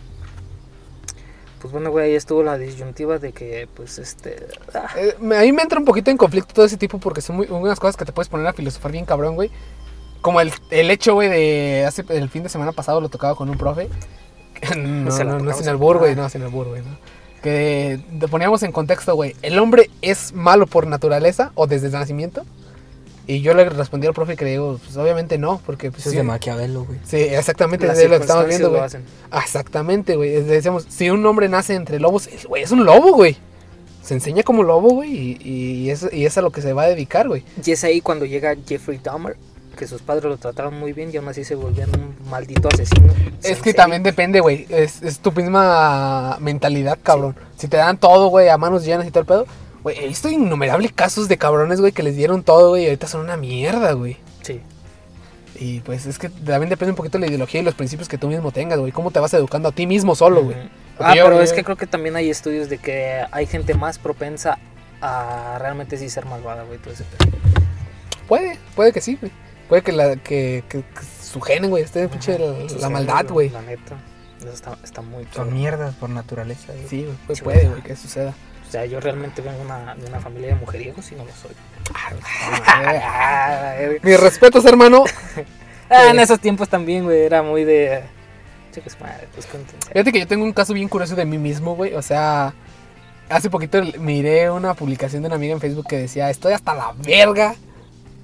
Pues 1.60 1.72
bueno, 1.72 1.90
güey, 1.90 2.06
ahí 2.10 2.14
estuvo 2.14 2.42
la 2.42 2.56
disyuntiva 2.56 3.18
de 3.18 3.32
que, 3.32 3.68
pues, 3.74 3.98
este... 3.98 4.46
ah, 4.74 4.86
Eh, 4.96 5.14
a 5.18 5.40
mí 5.42 5.52
me 5.52 5.62
entra 5.62 5.78
un 5.80 5.84
poquito 5.84 6.10
en 6.10 6.16
conflicto 6.16 6.54
todo 6.54 6.64
ese 6.64 6.76
tipo 6.76 6.98
porque 6.98 7.20
son 7.20 7.36
muy, 7.36 7.46
unas 7.50 7.80
cosas 7.80 7.96
que 7.96 8.04
te 8.04 8.12
puedes 8.12 8.28
poner 8.28 8.46
a 8.46 8.52
filosofar 8.52 8.92
bien 8.92 9.04
cabrón, 9.04 9.34
güey. 9.34 9.50
Como 10.20 10.40
el, 10.40 10.52
el 10.70 10.90
hecho, 10.90 11.14
güey, 11.14 11.28
de 11.28 11.84
hace 11.86 12.04
el 12.10 12.28
fin 12.28 12.42
de 12.44 12.48
semana 12.48 12.72
pasado 12.72 13.00
lo 13.00 13.08
tocaba 13.08 13.34
con 13.34 13.48
un 13.50 13.58
profe. 13.58 13.88
No, 14.76 15.10
no, 15.24 15.38
no, 15.40 15.52
sin 15.54 15.68
albur, 15.68 15.98
güey, 15.98 16.14
no, 16.16 16.28
sin 16.28 16.42
albur, 16.42 16.68
güey, 16.68 16.82
no. 16.82 17.17
Que 17.42 18.00
te 18.18 18.28
poníamos 18.28 18.62
en 18.62 18.72
contexto, 18.72 19.14
güey. 19.14 19.36
¿El 19.42 19.58
hombre 19.58 19.90
es 20.02 20.32
malo 20.32 20.66
por 20.66 20.86
naturaleza 20.86 21.52
o 21.54 21.66
desde 21.66 21.86
el 21.86 21.92
nacimiento? 21.92 22.44
Y 23.28 23.42
yo 23.42 23.52
le 23.52 23.68
respondí 23.68 24.06
al 24.06 24.14
profe 24.14 24.36
que 24.36 24.44
le 24.46 24.52
digo, 24.52 24.80
pues 24.82 24.96
obviamente 24.96 25.36
no, 25.36 25.60
porque 25.66 25.90
pues, 25.90 26.00
Eso 26.00 26.08
es 26.08 26.12
sí, 26.12 26.16
de 26.16 26.22
Maquiavelo, 26.22 26.84
güey. 26.84 26.98
sí, 27.04 27.18
exactamente, 27.18 27.86
las 27.86 27.98
es 27.98 28.08
lo 28.08 28.16
que 28.16 28.22
estamos 28.22 28.46
viendo, 28.46 28.70
güey. 28.70 28.82
Exactamente, 29.36 30.16
güey. 30.16 30.42
Decíamos, 30.42 30.86
si 30.88 31.10
un 31.10 31.24
hombre 31.26 31.46
nace 31.50 31.74
entre 31.74 32.00
lobos, 32.00 32.26
güey, 32.48 32.62
es 32.62 32.70
un 32.70 32.86
lobo, 32.86 33.12
güey. 33.12 33.36
Se 34.02 34.14
enseña 34.14 34.42
como 34.42 34.62
lobo, 34.62 34.88
güey, 34.88 35.10
y, 35.12 35.38
y 35.44 35.90
es, 35.90 36.08
y 36.10 36.24
es 36.24 36.38
a 36.38 36.40
lo 36.40 36.50
que 36.50 36.62
se 36.62 36.72
va 36.72 36.84
a 36.84 36.88
dedicar, 36.88 37.28
güey. 37.28 37.44
Y 37.62 37.70
es 37.70 37.84
ahí 37.84 38.00
cuando 38.00 38.24
llega 38.24 38.56
Jeffrey 38.66 38.98
Dahmer, 39.02 39.36
que 39.78 39.86
sus 39.86 40.02
padres 40.02 40.24
lo 40.24 40.36
trataron 40.36 40.78
muy 40.78 40.92
bien 40.92 41.10
y 41.12 41.16
aún 41.16 41.28
así 41.28 41.44
se 41.44 41.54
volvían 41.54 41.88
un 41.90 42.14
maldito 42.28 42.68
asesino. 42.72 43.12
Es 43.42 43.62
que 43.62 43.72
también 43.72 44.02
depende, 44.02 44.40
güey. 44.40 44.66
Es, 44.68 45.02
es 45.02 45.20
tu 45.20 45.30
misma 45.32 46.36
mentalidad, 46.40 46.98
cabrón. 47.02 47.36
Si 47.56 47.68
te 47.68 47.76
dan 47.76 47.96
todo, 47.98 48.26
güey, 48.28 48.48
a 48.48 48.58
manos 48.58 48.84
llenas 48.84 49.06
y 49.06 49.10
todo 49.10 49.20
el 49.20 49.26
pedo. 49.26 49.46
Güey, 49.84 49.96
he 50.04 50.08
visto 50.08 50.28
innumerables 50.28 50.92
casos 50.92 51.28
de 51.28 51.38
cabrones, 51.38 51.80
güey, 51.80 51.92
que 51.92 52.02
les 52.02 52.16
dieron 52.16 52.42
todo, 52.42 52.70
güey, 52.70 52.82
y 52.82 52.86
ahorita 52.86 53.06
son 53.06 53.20
una 53.20 53.36
mierda, 53.36 53.92
güey. 53.92 54.16
Sí. 54.42 54.60
Y 55.60 55.80
pues 55.80 56.06
es 56.06 56.18
que 56.18 56.28
también 56.28 56.68
depende 56.68 56.90
un 56.90 56.96
poquito 56.96 57.18
de 57.18 57.20
la 57.22 57.26
ideología 57.28 57.60
y 57.60 57.64
los 57.64 57.74
principios 57.74 58.08
que 58.08 58.18
tú 58.18 58.28
mismo 58.28 58.50
tengas, 58.52 58.78
güey. 58.80 58.90
Cómo 58.92 59.10
te 59.12 59.20
vas 59.20 59.32
educando 59.34 59.68
a 59.68 59.72
ti 59.72 59.86
mismo 59.86 60.14
solo, 60.16 60.42
güey. 60.44 60.56
Ah, 60.98 61.14
yo- 61.14 61.24
pero 61.24 61.40
es 61.40 61.52
que 61.52 61.62
creo 61.62 61.76
que 61.76 61.86
también 61.86 62.16
hay 62.16 62.28
estudios 62.30 62.68
de 62.68 62.78
que 62.78 63.22
hay 63.30 63.46
gente 63.46 63.74
más 63.74 63.98
propensa 63.98 64.58
a 65.00 65.56
realmente 65.60 65.96
sí 65.96 66.08
ser 66.10 66.26
malvada, 66.26 66.64
güey, 66.64 66.78
todo 66.78 66.92
ese 66.92 67.04
pedo. 67.04 67.30
Puede, 68.26 68.58
puede 68.74 68.92
que 68.92 69.00
sí, 69.00 69.16
güey. 69.20 69.32
Puede 69.68 69.82
que, 69.82 69.92
la, 69.92 70.16
que, 70.16 70.64
que, 70.68 70.80
que 70.82 71.00
su 71.22 71.40
gen, 71.40 71.68
güey, 71.68 71.82
esté 71.84 72.08
pinche 72.08 72.38
la, 72.80 72.88
maldad, 72.88 73.26
güey. 73.28 73.50
La 73.50 73.62
neta. 73.62 73.96
Eso 74.40 74.50
está, 74.52 74.78
está 74.84 75.02
muy 75.02 75.26
Son 75.34 75.52
mierdas 75.52 75.94
por 75.96 76.08
naturaleza, 76.10 76.72
güey. 76.72 76.88
Sí, 76.88 77.04
güey, 77.04 77.16
puede, 77.26 77.36
Sí, 77.36 77.42
puede, 77.42 77.68
güey. 77.68 77.82
que 77.82 77.96
suceda. 77.96 78.34
O 78.66 78.70
sea, 78.70 78.84
yo 78.86 79.00
realmente 79.00 79.40
vengo 79.42 79.60
una- 79.62 79.94
de 79.94 80.06
una 80.06 80.20
familia 80.20 80.48
de 80.50 80.54
mujeriegos 80.56 81.10
y 81.10 81.14
no 81.16 81.24
lo 81.24 81.32
soy. 81.32 81.50
Ah, 81.94 82.12
Ah. 82.66 83.76
Mis 84.02 84.20
respetos, 84.20 84.64
hermano. 84.64 85.04
Ah, 85.90 86.10
en 86.10 86.20
esos 86.20 86.38
tiempos 86.38 86.68
también, 86.68 87.04
güey, 87.04 87.22
era 87.22 87.42
muy 87.42 87.64
de... 87.64 88.02
Chicos, 88.74 88.94
madre, 89.00 89.26
pues 89.32 89.46
cuéntense. 89.46 89.90
Fíjate 89.90 90.12
que 90.12 90.18
yo 90.18 90.26
tengo 90.26 90.44
un 90.44 90.52
caso 90.52 90.74
bien 90.74 90.86
curioso 90.86 91.16
de 91.16 91.24
mí 91.24 91.38
mismo, 91.38 91.74
güey. 91.76 91.94
O 91.94 92.02
sea, 92.02 92.52
hace 93.30 93.48
poquito 93.48 93.80
miré 93.98 94.50
una 94.50 94.74
publicación 94.74 95.22
de 95.22 95.28
una 95.28 95.36
amiga 95.36 95.54
en 95.54 95.60
Facebook 95.62 95.86
que 95.88 95.96
decía, 95.96 96.28
estoy 96.28 96.52
hasta 96.52 96.74
la 96.74 96.92
verga. 96.98 97.54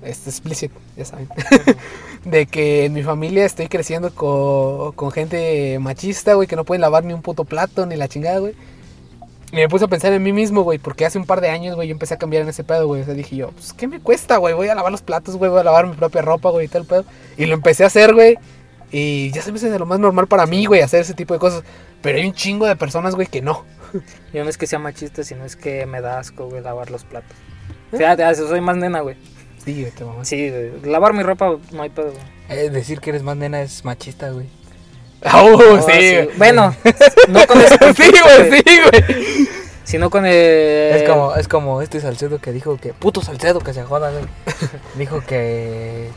Este 0.05 0.31
explicit, 0.31 0.71
ya 0.97 1.05
saben. 1.05 1.29
de 2.25 2.47
que 2.47 2.85
en 2.85 2.93
mi 2.93 3.03
familia 3.03 3.45
estoy 3.45 3.69
creciendo 3.69 4.15
co- 4.15 4.93
con, 4.97 5.11
gente 5.11 5.79
machista, 5.81 6.35
güey, 6.35 6.47
que 6.47 6.57
no 6.57 6.65
pueden 6.65 6.83
lavar 6.83 7.05
ni 7.05 7.13
un 7.15 7.23
puto 7.23 7.45
plato, 7.45 7.87
ni 7.87 7.97
la 7.97 8.09
chingada, 8.09 8.39
güey. 8.39 8.55
Y 9.53 9.57
me 9.57 9.69
puse 9.69 9.85
a 9.85 9.89
pensar 9.89 10.13
en 10.13 10.23
mí 10.23 10.33
mismo, 10.33 10.63
güey, 10.63 10.79
porque 10.79 11.07
hace 11.07 11.17
un 11.17 11.27
par 11.27 11.41
de 11.41 11.49
años, 11.49 11.77
güey, 11.77 11.89
yo 11.89 11.93
empecé 11.93 12.15
a 12.15 12.19
cambiar 12.19 12.43
en 12.43 12.49
ese 12.49 12.65
pedo, 12.65 12.87
güey. 12.87 13.03
O 13.03 13.05
sea, 13.05 13.15
dije 13.15 13.37
yo, 13.37 13.51
pues, 13.53 13.73
¿qué 13.73 13.87
me 13.87 14.01
cuesta, 14.01 14.37
güey? 14.39 14.53
Voy 14.53 14.69
a 14.69 14.75
lavar 14.75 14.91
los 14.91 15.03
platos, 15.03 15.37
güey, 15.37 15.51
voy 15.51 15.61
a 15.61 15.65
lavar 15.65 15.87
mi 15.87 15.95
propia 15.95 16.23
ropa, 16.23 16.51
güey, 16.51 16.67
y 16.67 16.69
tal 16.69 16.85
pedo. 16.85 17.05
Y 17.37 17.47
lo 17.47 17.55
empecé 17.55 17.85
a 17.85 17.87
hacer, 17.87 18.15
güey. 18.15 18.37
Y 18.91 19.31
ya 19.33 19.43
se 19.43 19.53
me 19.53 19.59
hace 19.59 19.71
de 19.71 19.79
lo 19.79 19.87
más 19.87 20.01
normal 20.01 20.27
para 20.27 20.47
mí, 20.47 20.67
güey, 20.67 20.81
hacer 20.81 21.01
ese 21.01 21.15
tipo 21.15 21.35
de 21.35 21.41
cosas. 21.41 21.63
Pero 22.03 22.19
hay 22.19 22.27
un 22.27 22.35
chingo 22.35 22.67
de 22.67 22.77
personas, 22.77 23.15
güey, 23.15 23.27
que 23.27 23.43
no. 23.43 23.65
Yo 24.33 24.45
no 24.45 24.51
es 24.51 24.59
que 24.59 24.67
sea 24.67 24.79
machista, 24.79 25.23
sino 25.25 25.45
es 25.45 25.57
que 25.57 25.87
me 25.87 26.01
da 26.01 26.19
asco, 26.19 26.49
güey, 26.49 26.63
lavar 26.63 26.91
los 26.91 27.05
platos. 27.05 27.37
Fíjate, 27.93 28.25
ah, 28.25 28.35
soy 28.35 28.61
más 28.61 28.77
nena, 28.77 29.01
güey. 29.01 29.17
Sí, 29.65 29.81
güey, 29.81 29.93
te 29.93 30.05
mamás. 30.05 30.29
Sí, 30.29 30.51
güey, 30.51 30.73
lavar 30.85 31.13
mi 31.15 31.23
ropa 31.23 31.57
no 31.73 31.83
hay 31.83 31.91
pedo, 31.91 32.11
güey. 32.13 32.59
Eh, 32.59 32.71
decir 32.71 33.01
que 33.01 33.11
eres 33.11 33.23
más 33.23 33.37
nena 33.37 33.63
es 33.63 33.85
machista, 33.85 34.31
güey. 34.31 34.47
Oh, 35.33 35.57
No, 35.77 35.83
sí, 35.83 35.93
güey. 35.93 36.29
Bueno, 36.37 36.77
no 37.29 37.47
con 37.47 37.61
ese 37.63 37.77
sí, 37.95 38.11
güey, 38.11 38.63
sí, 38.63 38.81
güey. 38.91 39.49
Sino 39.85 40.11
con 40.11 40.27
el... 40.27 40.33
Es 40.97 41.09
como, 41.09 41.35
es 41.35 41.49
como 41.49 41.83
este 41.83 42.01
Salcedo 42.01 42.39
que 42.39 42.53
dijo 42.53 42.77
que. 42.79 42.93
Puto 42.93 43.23
Salcedo 43.23 43.61
que 43.61 43.73
se 43.73 43.83
joda, 43.85 44.11
güey. 44.11 44.25
dijo 44.97 45.23
que. 45.27 46.11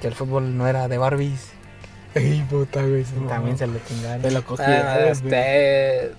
Que 0.00 0.08
el 0.08 0.14
fútbol 0.14 0.56
no 0.56 0.66
era 0.66 0.88
de 0.88 0.98
Barbies. 0.98 1.50
Ay, 2.14 2.44
puta, 2.50 2.82
güey. 2.82 3.04
se 3.04 3.14
También 3.28 3.56
se 3.56 3.66
lo 3.66 3.78
chingaron. 3.88 4.22
Te 4.22 4.30
lo 4.32 4.44
cogí. 4.44 4.62
Ah, 4.66 4.98
este, 5.08 6.12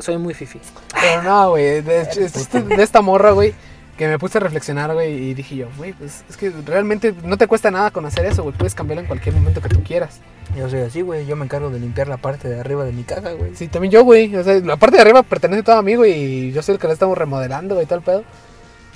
soy 0.00 0.18
muy 0.18 0.34
fifi. 0.34 0.60
Pero 1.00 1.22
no, 1.22 1.50
güey. 1.50 1.80
De, 1.82 2.00
este- 2.00 2.62
de 2.62 2.82
esta 2.82 3.00
morra, 3.00 3.30
güey. 3.30 3.54
Que 3.96 4.08
me 4.08 4.18
puse 4.18 4.38
a 4.38 4.40
reflexionar, 4.40 4.92
güey. 4.92 5.12
Y 5.12 5.34
dije 5.34 5.56
yo, 5.56 5.68
güey, 5.76 5.92
pues 5.92 6.24
es 6.28 6.36
que 6.36 6.50
realmente 6.66 7.14
no 7.22 7.36
te 7.36 7.46
cuesta 7.46 7.70
nada 7.70 7.90
conocer 7.90 8.26
eso, 8.26 8.42
güey. 8.42 8.56
Puedes 8.56 8.74
cambiarlo 8.74 9.02
en 9.02 9.06
cualquier 9.06 9.34
momento 9.34 9.60
que 9.60 9.68
tú 9.68 9.82
quieras. 9.84 10.20
Yo 10.56 10.68
soy 10.68 10.80
así, 10.80 11.00
güey. 11.02 11.26
Yo 11.26 11.36
me 11.36 11.44
encargo 11.44 11.70
de 11.70 11.78
limpiar 11.78 12.08
la 12.08 12.16
parte 12.16 12.48
de 12.48 12.58
arriba 12.58 12.84
de 12.84 12.92
mi 12.92 13.04
casa, 13.04 13.32
güey. 13.32 13.54
Sí, 13.54 13.68
también 13.68 13.92
yo, 13.92 14.02
güey. 14.02 14.34
O 14.34 14.42
sea, 14.42 14.54
la 14.60 14.76
parte 14.76 14.96
de 14.96 15.02
arriba 15.02 15.22
pertenece 15.22 15.62
todo 15.62 15.76
a 15.76 15.82
mí, 15.82 15.94
güey. 15.94 16.12
Y 16.12 16.52
yo 16.52 16.62
soy 16.62 16.74
el 16.74 16.80
que 16.80 16.88
la 16.88 16.92
estamos 16.92 17.16
remodelando, 17.16 17.76
güey, 17.76 17.86
todo 17.86 17.98
el 17.98 18.04
pedo. 18.04 18.24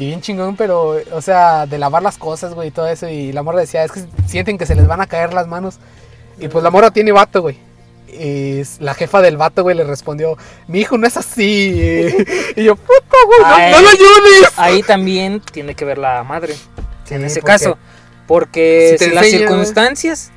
Y 0.00 0.06
bien 0.06 0.20
chingón, 0.20 0.56
pero, 0.56 0.96
o 1.12 1.22
sea, 1.22 1.66
de 1.66 1.78
lavar 1.78 2.02
las 2.02 2.18
cosas, 2.18 2.54
güey, 2.54 2.68
y 2.68 2.70
todo 2.70 2.88
eso. 2.88 3.08
Y 3.08 3.32
la 3.32 3.42
morra 3.42 3.60
decía, 3.60 3.84
es 3.84 3.92
que 3.92 4.04
sienten 4.26 4.58
que 4.58 4.66
se 4.66 4.74
les 4.74 4.86
van 4.86 5.00
a 5.00 5.06
caer 5.06 5.32
las 5.32 5.46
manos. 5.48 5.78
Y 6.38 6.48
pues 6.48 6.62
la 6.62 6.70
morra 6.70 6.90
tiene 6.90 7.12
vato, 7.12 7.42
güey. 7.42 7.58
Y 8.12 8.62
la 8.80 8.94
jefa 8.94 9.20
del 9.20 9.36
vato, 9.36 9.62
güey, 9.62 9.76
le 9.76 9.84
respondió, 9.84 10.36
mi 10.66 10.80
hijo 10.80 10.98
no 10.98 11.06
es 11.06 11.16
así. 11.16 12.08
y 12.56 12.64
yo, 12.64 12.76
puta, 12.76 13.16
güey, 13.26 13.40
no, 13.40 13.76
no 13.76 13.82
lo 13.82 13.88
ayudes. 13.88 14.52
Ahí 14.56 14.82
también 14.82 15.40
tiene 15.40 15.74
que 15.74 15.84
ver 15.84 15.98
la 15.98 16.22
madre. 16.24 16.54
en 17.10 17.24
ese 17.24 17.42
caso. 17.42 17.78
Porque 18.26 18.96
Si 18.98 19.10
las 19.10 19.26
circunstancias 19.26 20.30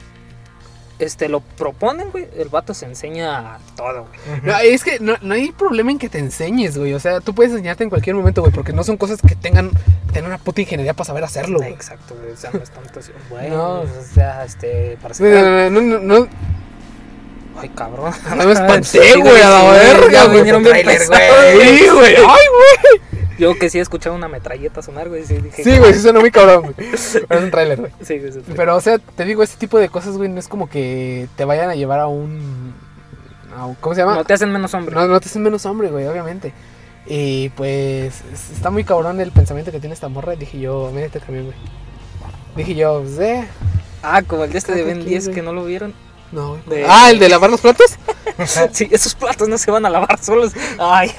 este, 1.01 1.29
lo 1.29 1.39
proponen, 1.39 2.11
güey, 2.11 2.27
el 2.37 2.49
vato 2.49 2.73
se 2.73 2.85
enseña 2.85 3.57
todo, 3.75 4.05
güey. 4.05 4.41
No, 4.43 4.57
es 4.59 4.83
que 4.83 4.99
no, 4.99 5.15
no 5.21 5.33
hay 5.33 5.51
problema 5.51 5.91
en 5.91 5.97
que 5.97 6.09
te 6.09 6.19
enseñes, 6.19 6.77
güey. 6.77 6.93
O 6.93 6.99
sea, 6.99 7.21
tú 7.21 7.33
puedes 7.33 7.51
enseñarte 7.51 7.83
en 7.83 7.89
cualquier 7.89 8.15
momento, 8.15 8.41
güey, 8.41 8.53
porque 8.53 8.71
no 8.71 8.83
son 8.83 8.97
cosas 8.97 9.19
que 9.27 9.35
tengan, 9.35 9.71
tengan 10.13 10.27
una 10.31 10.37
puta 10.37 10.61
ingeniería 10.61 10.93
para 10.93 11.05
saber 11.05 11.23
hacerlo, 11.23 11.59
güey. 11.59 11.73
Exacto, 11.73 12.15
güey. 12.15 12.31
O 12.31 12.37
sea, 12.37 12.51
no 12.51 12.59
es 12.59 12.69
tanto 12.69 12.99
así. 12.99 13.11
No. 13.49 13.81
o 13.81 13.87
sea, 14.13 14.45
este, 14.45 14.97
para 15.01 15.15
no, 15.19 15.69
no, 15.69 15.81
no, 15.81 15.99
no, 15.99 16.27
Ay, 17.57 17.69
cabrón. 17.69 18.13
no 18.37 18.45
me 18.45 18.51
espanté, 18.53 18.99
güey, 19.19 19.41
a 19.41 19.49
la 19.49 19.71
verga, 19.71 20.25
güey. 20.25 20.37
vinieron 20.37 20.63
bien 20.63 20.73
Trailer, 20.83 21.07
güey. 21.07 21.77
Sí, 21.79 21.87
güey, 21.89 22.15
ay, 22.17 22.23
güey. 22.23 23.01
Yo 23.37 23.57
que 23.57 23.69
sí 23.71 23.79
he 23.79 23.81
escuchado 23.81 24.15
una 24.15 24.27
metralleta 24.27 24.81
sonar, 24.83 25.09
güey. 25.09 25.25
Sí, 25.25 25.35
dije, 25.37 25.63
Sí, 25.63 25.77
güey, 25.79 25.93
sí 25.93 25.99
suena 26.01 26.19
muy 26.19 26.29
cabrón, 26.31 26.61
güey. 26.61 26.73
Pero 26.77 26.95
es 27.39 27.43
un 27.43 27.51
tráiler, 27.51 27.79
güey. 27.79 27.91
Sí, 28.01 28.19
güey. 28.19 28.31
Pero, 28.55 28.75
o 28.75 28.81
sea, 28.81 28.99
te 28.99 29.25
digo, 29.25 29.41
este 29.43 29.57
tipo 29.57 29.79
de 29.79 29.89
cosas, 29.89 30.15
güey, 30.17 30.29
no 30.29 30.39
es 30.39 30.47
como 30.47 30.69
que 30.69 31.27
te 31.35 31.43
vayan 31.45 31.69
a 31.69 31.75
llevar 31.75 31.99
a 31.99 32.07
un... 32.07 32.73
a 33.57 33.65
un- 33.65 33.75
¿Cómo 33.75 33.95
se 33.95 34.01
llama? 34.01 34.15
No 34.15 34.25
te 34.25 34.33
hacen 34.33 34.51
menos 34.51 34.73
hombre. 34.75 34.93
No, 34.95 35.07
no 35.07 35.19
te 35.19 35.27
hacen 35.27 35.41
menos 35.41 35.65
hombre, 35.65 35.89
güey, 35.89 36.05
obviamente. 36.07 36.53
Y 37.07 37.49
pues 37.49 38.21
es- 38.31 38.51
está 38.51 38.69
muy 38.69 38.83
cabrón 38.83 39.19
el 39.19 39.31
pensamiento 39.31 39.71
que 39.71 39.79
tiene 39.79 39.95
esta 39.95 40.07
morra. 40.07 40.35
Dije 40.35 40.59
yo, 40.59 40.91
mírate 40.93 41.19
también, 41.19 41.45
güey. 41.45 41.57
Dije 42.55 42.75
yo, 42.75 43.01
pues, 43.01 43.17
eh. 43.19 43.47
Ah, 44.03 44.21
como 44.21 44.43
el 44.43 44.51
de 44.51 44.57
este 44.59 44.73
de 44.73 44.81
Cada 44.81 44.87
Ben 44.93 44.97
quien, 44.99 45.09
10 45.09 45.23
güey. 45.25 45.35
que 45.35 45.41
no 45.41 45.51
lo 45.53 45.65
vieron. 45.65 45.93
No. 46.31 46.57
De- 46.65 46.85
Ah, 46.87 47.09
el 47.11 47.19
de 47.19 47.29
lavar 47.29 47.49
los 47.49 47.61
platos. 47.61 47.91
Sí, 48.71 48.87
esos 48.89 49.13
platos 49.13 49.47
no 49.47 49.57
se 49.57 49.69
van 49.69 49.85
a 49.85 49.89
lavar 49.89 50.17
solos. 50.23 50.53
Ay. 50.79 51.11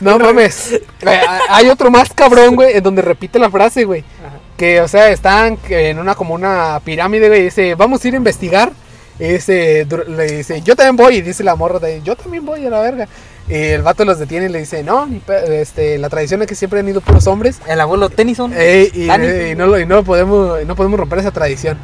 No 0.00 0.18
mames. 0.18 0.72
Eh, 1.00 1.20
Hay 1.48 1.68
otro 1.68 1.90
más 1.90 2.12
cabrón, 2.12 2.56
güey, 2.56 2.76
en 2.76 2.82
donde 2.82 3.00
repite 3.00 3.38
la 3.38 3.48
frase, 3.50 3.84
güey. 3.84 4.00
Ajá. 4.26 4.36
Que, 4.56 4.80
o 4.80 4.88
sea, 4.88 5.08
están 5.10 5.56
en 5.68 5.98
una 5.98 6.14
como 6.14 6.34
una 6.34 6.80
pirámide, 6.84 7.28
güey. 7.28 7.40
y 7.40 7.44
Dice, 7.44 7.74
vamos 7.76 8.04
a 8.04 8.08
ir 8.08 8.14
a 8.14 8.16
investigar. 8.18 8.72
Y 9.20 9.24
dice, 9.28 9.86
le 10.08 10.26
dice, 10.38 10.60
yo 10.62 10.76
también 10.76 10.96
voy. 10.96 11.16
Y 11.16 11.22
dice 11.22 11.42
la 11.44 11.54
morra, 11.54 11.78
de, 11.78 12.02
yo 12.02 12.16
también 12.16 12.44
voy 12.44 12.66
a 12.66 12.70
la 12.70 12.80
verga. 12.80 13.08
Y 13.48 13.54
el 13.54 13.82
vato 13.82 14.04
los 14.04 14.18
detiene 14.18 14.46
y 14.46 14.48
le 14.50 14.58
dice, 14.58 14.82
no, 14.82 15.08
este, 15.48 15.96
la 15.98 16.10
tradición 16.10 16.42
es 16.42 16.48
que 16.48 16.54
siempre 16.54 16.80
han 16.80 16.88
ido 16.88 17.00
puros 17.00 17.26
hombres. 17.28 17.60
El 17.66 17.80
abuelo 17.80 18.10
Tennyson. 18.10 18.52
Eh, 18.54 18.90
y, 18.92 19.08
eh, 19.08 19.54
no, 19.56 19.78
y 19.78 19.86
no 19.86 20.02
podemos 20.04 20.62
no 20.66 20.76
podemos 20.76 21.00
romper 21.00 21.20
esa 21.20 21.30
tradición. 21.30 21.78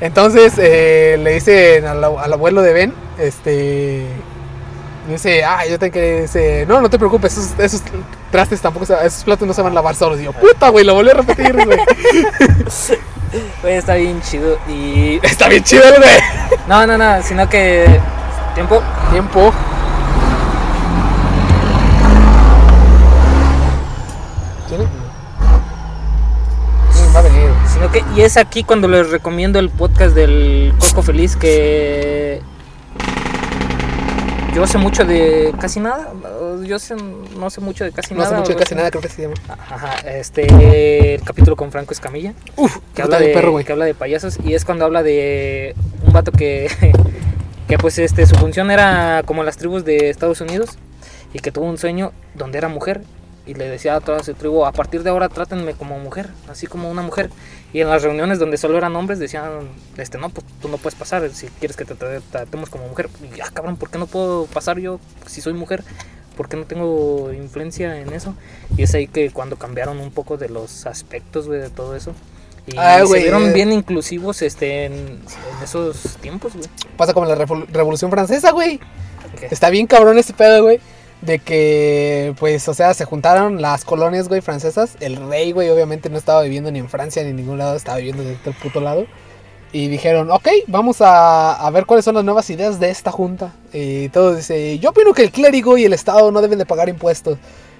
Entonces 0.00 0.54
eh, 0.58 1.18
le 1.22 1.34
dicen 1.34 1.86
al, 1.86 2.04
al 2.04 2.32
abuelo 2.32 2.62
de 2.62 2.72
Ben, 2.72 2.94
este 3.18 4.06
dice, 5.08 5.44
ah, 5.44 5.64
yo 5.66 5.78
tengo 5.78 5.92
que 5.92 6.22
dice, 6.22 6.66
no, 6.66 6.80
no 6.80 6.90
te 6.90 6.98
preocupes, 6.98 7.32
esos, 7.32 7.58
esos 7.58 7.82
trastes 8.30 8.60
tampoco 8.60 8.86
se, 8.86 8.94
esos 9.06 9.24
platos 9.24 9.46
no 9.46 9.54
se 9.54 9.62
van 9.62 9.72
a 9.72 9.74
lavar 9.74 9.94
solos. 9.94 10.20
Y 10.20 10.24
yo, 10.24 10.32
puta, 10.32 10.68
güey, 10.68 10.84
lo 10.84 10.94
volví 10.94 11.10
a 11.10 11.14
repetir, 11.14 11.52
güey. 11.64 11.78
Güey, 13.60 13.74
está 13.74 13.96
bien 13.96 14.22
chido. 14.22 14.56
Y. 14.68 15.18
Está 15.22 15.48
bien 15.48 15.62
chido, 15.62 15.82
güey. 15.82 16.10
No, 16.68 16.86
no, 16.86 16.96
no, 16.96 17.22
sino 17.22 17.46
que. 17.48 18.00
Tiempo. 18.54 18.80
Tiempo. 19.10 19.52
¿Tiene? 24.68 24.84
Sí, 26.92 27.02
va 27.14 27.18
a 27.18 27.22
y 28.16 28.20
es 28.22 28.36
aquí 28.36 28.64
cuando 28.64 28.88
les 28.88 29.10
recomiendo 29.10 29.58
el 29.58 29.70
podcast 29.70 30.14
del 30.14 30.72
Coco 30.80 31.02
Feliz 31.02 31.36
que 31.36 32.40
yo 34.54 34.66
sé 34.66 34.78
mucho 34.78 35.04
de 35.04 35.52
casi 35.60 35.80
nada. 35.80 36.12
Yo 36.64 36.78
sé- 36.78 36.96
no 36.96 37.50
sé 37.50 37.60
mucho 37.60 37.84
de 37.84 37.92
casi 37.92 38.14
No 38.14 38.20
nada. 38.20 38.30
hace 38.30 38.40
mucho 38.40 38.52
de 38.54 38.58
casi 38.58 38.74
nada, 38.74 38.90
creo 38.90 39.02
que 39.02 39.08
se 39.10 39.22
llama. 39.22 39.34
Ajá, 39.48 39.96
este 40.08 41.14
el 41.16 41.22
capítulo 41.22 41.56
con 41.56 41.70
Franco 41.70 41.92
Escamilla 41.92 42.32
Uf, 42.56 42.78
que 42.94 43.02
habla 43.02 43.18
de 43.18 43.28
perro, 43.34 43.50
güey. 43.52 43.64
que 43.64 43.72
habla 43.72 43.84
de 43.84 43.94
payasos 43.94 44.38
y 44.42 44.54
es 44.54 44.64
cuando 44.64 44.84
habla 44.86 45.02
de 45.02 45.74
un 46.06 46.12
vato 46.12 46.32
que 46.32 46.68
que 47.68 47.78
pues 47.78 47.98
este 47.98 48.24
su 48.26 48.34
función 48.36 48.70
era 48.70 49.22
como 49.26 49.42
las 49.44 49.56
tribus 49.58 49.84
de 49.84 50.08
Estados 50.08 50.40
Unidos 50.40 50.78
y 51.34 51.40
que 51.40 51.52
tuvo 51.52 51.66
un 51.66 51.76
sueño 51.78 52.12
donde 52.34 52.56
era 52.58 52.68
mujer 52.68 53.02
y 53.46 53.54
le 53.54 53.68
decía 53.68 53.94
a 53.96 54.00
toda 54.00 54.22
su 54.24 54.34
tribu 54.34 54.64
a 54.64 54.72
partir 54.72 55.02
de 55.02 55.10
ahora 55.10 55.28
trátenme 55.28 55.74
como 55.74 55.98
mujer 55.98 56.30
así 56.50 56.66
como 56.66 56.90
una 56.90 57.02
mujer 57.02 57.30
y 57.72 57.80
en 57.80 57.88
las 57.88 58.02
reuniones 58.02 58.38
donde 58.38 58.56
solo 58.56 58.78
eran 58.78 58.94
hombres 58.96 59.18
decían 59.18 59.68
este 59.96 60.18
no 60.18 60.30
pues 60.30 60.46
tú 60.62 60.68
no 60.68 60.78
puedes 60.78 60.94
pasar 60.98 61.28
si 61.30 61.46
quieres 61.48 61.76
que 61.76 61.84
te 61.84 61.94
tra- 61.94 62.22
tratemos 62.30 62.70
como 62.70 62.86
mujer 62.88 63.08
y 63.32 63.36
ya 63.36 63.50
cabrón 63.50 63.76
por 63.76 63.90
qué 63.90 63.98
no 63.98 64.06
puedo 64.06 64.46
pasar 64.46 64.78
yo 64.78 65.00
si 65.26 65.40
soy 65.40 65.52
mujer 65.52 65.82
¿Por 66.36 66.50
qué 66.50 66.58
no 66.58 66.66
tengo 66.66 67.32
influencia 67.32 67.98
en 67.98 68.12
eso? 68.12 68.34
Y 68.76 68.82
es 68.82 68.92
ahí 68.94 69.06
que 69.08 69.30
cuando 69.30 69.56
cambiaron 69.56 69.98
un 70.00 70.10
poco 70.10 70.36
de 70.36 70.50
los 70.50 70.84
aspectos, 70.84 71.46
güey, 71.46 71.60
de 71.62 71.70
todo 71.70 71.96
eso. 71.96 72.12
Y 72.66 72.76
Ah, 72.76 73.00
güey, 73.04 73.22
se 73.22 73.28
vieron 73.28 73.48
eh. 73.48 73.52
bien 73.54 73.72
inclusivos 73.72 74.42
este, 74.42 74.84
en, 74.84 74.92
en 74.92 75.18
esos 75.64 76.18
tiempos, 76.20 76.52
güey. 76.52 76.66
Pasa 76.98 77.14
como 77.14 77.24
la 77.24 77.36
Revol- 77.36 77.66
Revolución 77.68 78.10
Francesa, 78.10 78.50
güey. 78.52 78.80
Está 79.50 79.70
bien 79.70 79.86
cabrón 79.86 80.18
este 80.18 80.34
pedo, 80.34 80.62
güey. 80.64 80.78
De 81.22 81.38
que, 81.38 82.34
pues, 82.38 82.68
o 82.68 82.74
sea, 82.74 82.94
se 82.94 83.04
juntaron 83.04 83.60
las 83.62 83.84
colonias, 83.84 84.28
güey, 84.28 84.40
francesas. 84.40 84.96
El 85.00 85.16
rey, 85.28 85.52
güey, 85.52 85.70
obviamente 85.70 86.10
no 86.10 86.18
estaba 86.18 86.42
viviendo 86.42 86.70
ni 86.70 86.78
en 86.78 86.88
Francia 86.88 87.22
ni 87.22 87.30
en 87.30 87.36
ningún 87.36 87.58
lado, 87.58 87.76
estaba 87.76 87.98
viviendo 87.98 88.22
de 88.22 88.34
otro 88.34 88.52
puto 88.62 88.80
lado. 88.80 89.06
Y 89.72 89.88
dijeron, 89.88 90.30
ok, 90.30 90.48
vamos 90.68 91.00
a, 91.00 91.54
a 91.54 91.70
ver 91.70 91.86
cuáles 91.86 92.04
son 92.04 92.14
las 92.14 92.24
nuevas 92.24 92.48
ideas 92.50 92.78
de 92.78 92.90
esta 92.90 93.10
junta. 93.10 93.52
Y 93.72 94.08
todos 94.10 94.36
dice, 94.36 94.78
yo 94.78 94.90
opino 94.90 95.12
que 95.12 95.22
el 95.22 95.32
clérigo 95.32 95.76
y 95.76 95.84
el 95.84 95.92
Estado 95.92 96.30
no 96.30 96.40
deben 96.40 96.58
de 96.58 96.66
pagar 96.66 96.88
impuestos. 96.88 97.38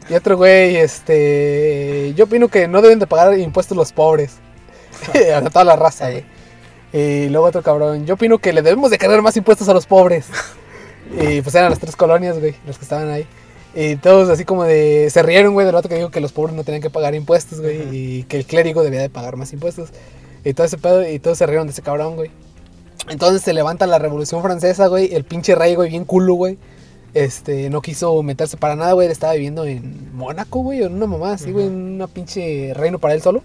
Y 0.09 0.15
otro 0.15 0.37
güey, 0.37 0.77
este, 0.77 2.13
yo 2.15 2.25
opino 2.25 2.49
que 2.49 2.69
no 2.69 2.81
deben 2.81 2.99
de 2.99 3.07
pagar 3.07 3.39
impuestos 3.39 3.77
los 3.77 3.93
pobres. 3.93 4.37
a 5.35 5.43
toda 5.51 5.65
la 5.65 5.77
raza, 5.77 6.11
güey. 6.11 6.25
Y 6.93 7.29
luego 7.29 7.47
otro 7.47 7.63
cabrón, 7.63 8.07
yo 8.07 8.15
opino 8.15 8.39
que 8.39 8.53
le 8.53 8.63
debemos 8.63 8.91
de 8.91 8.99
cargar 8.99 9.21
más 9.21 9.37
impuestos 9.37 9.69
a 9.69 9.75
los 9.75 9.87
pobres. 9.87 10.27
Y 11.13 11.41
pues 11.41 11.55
eran 11.55 11.71
las 11.71 11.79
tres 11.79 11.97
colonias, 11.97 12.39
güey, 12.39 12.55
las 12.67 12.79
que 12.79 12.85
estaban 12.85 13.09
ahí. 13.11 13.27
Y 13.75 13.97
todos 13.97 14.29
así 14.31 14.45
como 14.45 14.65
de... 14.65 15.09
Se 15.11 15.23
rieron, 15.23 15.53
güey, 15.53 15.67
del 15.67 15.75
otro 15.75 15.89
que 15.89 15.97
dijo 15.97 16.11
que 16.11 16.21
los 16.21 16.33
pobres 16.33 16.57
no 16.57 16.65
tenían 16.65 16.81
que 16.81 16.89
pagar 16.91 17.15
impuestos, 17.15 17.61
güey. 17.61 17.83
Ujú. 17.83 17.89
Y 17.93 18.23
que 18.25 18.39
el 18.39 18.47
clérigo 18.47 18.83
debía 18.83 19.01
de 19.01 19.11
pagar 19.11 19.37
más 19.37 19.53
impuestos. 19.53 19.91
Y 20.45 20.55
todo 20.55 20.67
ese 20.67 20.79
pedo, 20.79 21.07
y 21.09 21.19
todos 21.19 21.37
se 21.39 21.47
rieron 21.47 21.67
de 21.67 21.73
ese 21.73 21.83
cabrón, 21.83 22.17
güey. 22.17 22.31
Entonces 23.09 23.43
se 23.43 23.53
levanta 23.53 23.87
la 23.87 23.99
Revolución 23.99 24.43
Francesa, 24.43 24.87
güey. 24.87 25.15
El 25.15 25.25
pinche 25.25 25.55
rey, 25.55 25.75
güey, 25.75 25.91
bien 25.91 26.05
culo, 26.05 26.35
güey. 26.35 26.59
Este, 27.13 27.69
no 27.71 27.83
quiso 27.83 28.23
meterse 28.23 28.57
para 28.57 28.77
nada, 28.77 28.93
güey. 28.93 29.07
Él 29.07 29.13
estaba 29.13 29.35
viviendo 29.35 29.65
en 29.67 30.15
Mónaco, 30.17 30.61
güey, 30.61 30.83
en 30.83 30.95
una 30.95 31.07
mamá 31.07 31.33
así, 31.35 31.53
güey. 31.53 31.67
En 31.67 31.75
una 31.97 32.07
pinche 32.07 32.73
reino 32.75 32.99
para 32.99 33.15
él 33.15 33.21
solo. 33.23 33.43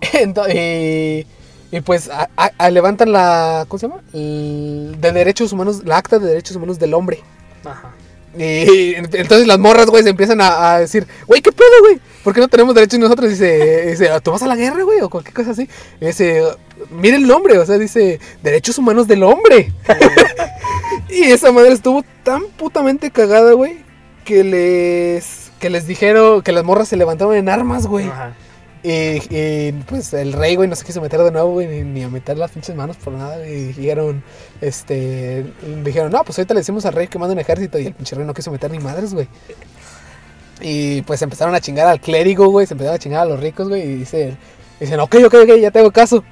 Ento- 0.00 0.48
y, 0.52 1.26
y 1.70 1.80
pues 1.80 2.08
a- 2.08 2.28
a- 2.36 2.50
a- 2.58 2.70
levantan 2.70 3.12
la. 3.12 3.64
¿Cómo 3.68 3.78
se 3.78 3.88
llama? 3.88 4.00
El- 4.12 4.96
de 5.00 5.12
derechos 5.12 5.52
humanos, 5.52 5.82
la 5.84 5.96
acta 5.98 6.18
de 6.18 6.26
derechos 6.28 6.56
humanos 6.56 6.78
del 6.78 6.94
hombre. 6.94 7.22
Ajá. 7.64 7.90
Y 8.36 8.94
entonces 8.94 9.46
las 9.46 9.58
morras, 9.58 9.86
güey, 9.86 10.02
se 10.04 10.10
empiezan 10.10 10.40
a, 10.40 10.74
a 10.74 10.80
decir, 10.80 11.06
güey, 11.26 11.40
¿qué 11.42 11.50
pedo, 11.50 11.68
güey? 11.80 11.98
¿Por 12.22 12.34
qué 12.34 12.40
no 12.40 12.46
tenemos 12.48 12.74
derechos 12.74 12.98
nosotros? 13.00 13.30
Dice, 13.30 13.86
dice, 13.90 14.10
¿tú 14.22 14.30
vas 14.30 14.42
a 14.42 14.46
la 14.46 14.54
guerra, 14.54 14.82
güey? 14.84 15.00
O 15.00 15.08
cualquier 15.10 15.34
cosa 15.34 15.50
así. 15.52 15.68
Y 16.00 16.06
dice, 16.06 16.42
mire 16.90 17.16
el 17.16 17.26
nombre, 17.26 17.58
o 17.58 17.66
sea, 17.66 17.78
dice, 17.78 18.20
derechos 18.42 18.78
humanos 18.78 19.08
del 19.08 19.22
hombre. 19.24 19.72
y 21.08 21.24
esa 21.24 21.50
madre 21.52 21.72
estuvo 21.72 22.04
tan 22.22 22.42
putamente 22.58 23.10
cagada, 23.10 23.52
güey, 23.54 23.78
que 24.24 24.44
les, 24.44 25.50
que 25.58 25.70
les 25.70 25.86
dijeron, 25.86 26.42
que 26.42 26.52
las 26.52 26.64
morras 26.64 26.88
se 26.88 26.96
levantaron 26.96 27.34
en 27.34 27.48
armas, 27.48 27.86
güey. 27.86 28.06
Ajá. 28.06 28.34
Y, 28.82 29.20
y, 29.30 29.72
pues 29.88 30.12
el 30.14 30.32
rey, 30.32 30.56
güey, 30.56 30.68
no 30.68 30.76
se 30.76 30.84
quiso 30.84 31.00
meter 31.00 31.20
de 31.22 31.30
nuevo, 31.30 31.52
güey, 31.52 31.84
ni, 31.84 32.02
a 32.02 32.08
meter 32.08 32.38
las 32.38 32.50
pinches 32.50 32.74
manos 32.76 32.96
por 32.96 33.12
nada. 33.12 33.46
Y 33.48 33.72
dijeron, 33.72 34.22
este, 34.60 35.44
dijeron, 35.84 36.12
no, 36.12 36.22
pues 36.24 36.38
ahorita 36.38 36.54
le 36.54 36.60
decimos 36.60 36.84
al 36.86 36.94
rey 36.94 37.08
que 37.08 37.18
manda 37.18 37.32
un 37.32 37.40
ejército. 37.40 37.78
Y 37.78 37.86
el 37.86 37.94
pinche 37.94 38.14
rey 38.16 38.26
no 38.26 38.34
quiso 38.34 38.50
meter 38.50 38.70
ni 38.70 38.78
madres, 38.78 39.14
güey. 39.14 39.28
Y 40.60 41.02
pues 41.02 41.22
empezaron 41.22 41.54
a 41.54 41.60
chingar 41.60 41.86
al 41.86 42.00
clérigo, 42.00 42.48
güey, 42.48 42.66
se 42.66 42.74
empezaron 42.74 42.96
a 42.96 42.98
chingar 42.98 43.22
a 43.22 43.26
los 43.26 43.40
ricos, 43.40 43.68
güey. 43.68 43.82
Y 43.82 43.94
dice, 43.96 44.36
Dicen, 44.80 45.00
ok, 45.00 45.16
ok, 45.26 45.34
ok, 45.42 45.56
ya 45.60 45.70
tengo 45.72 45.90
caso. 45.90 46.22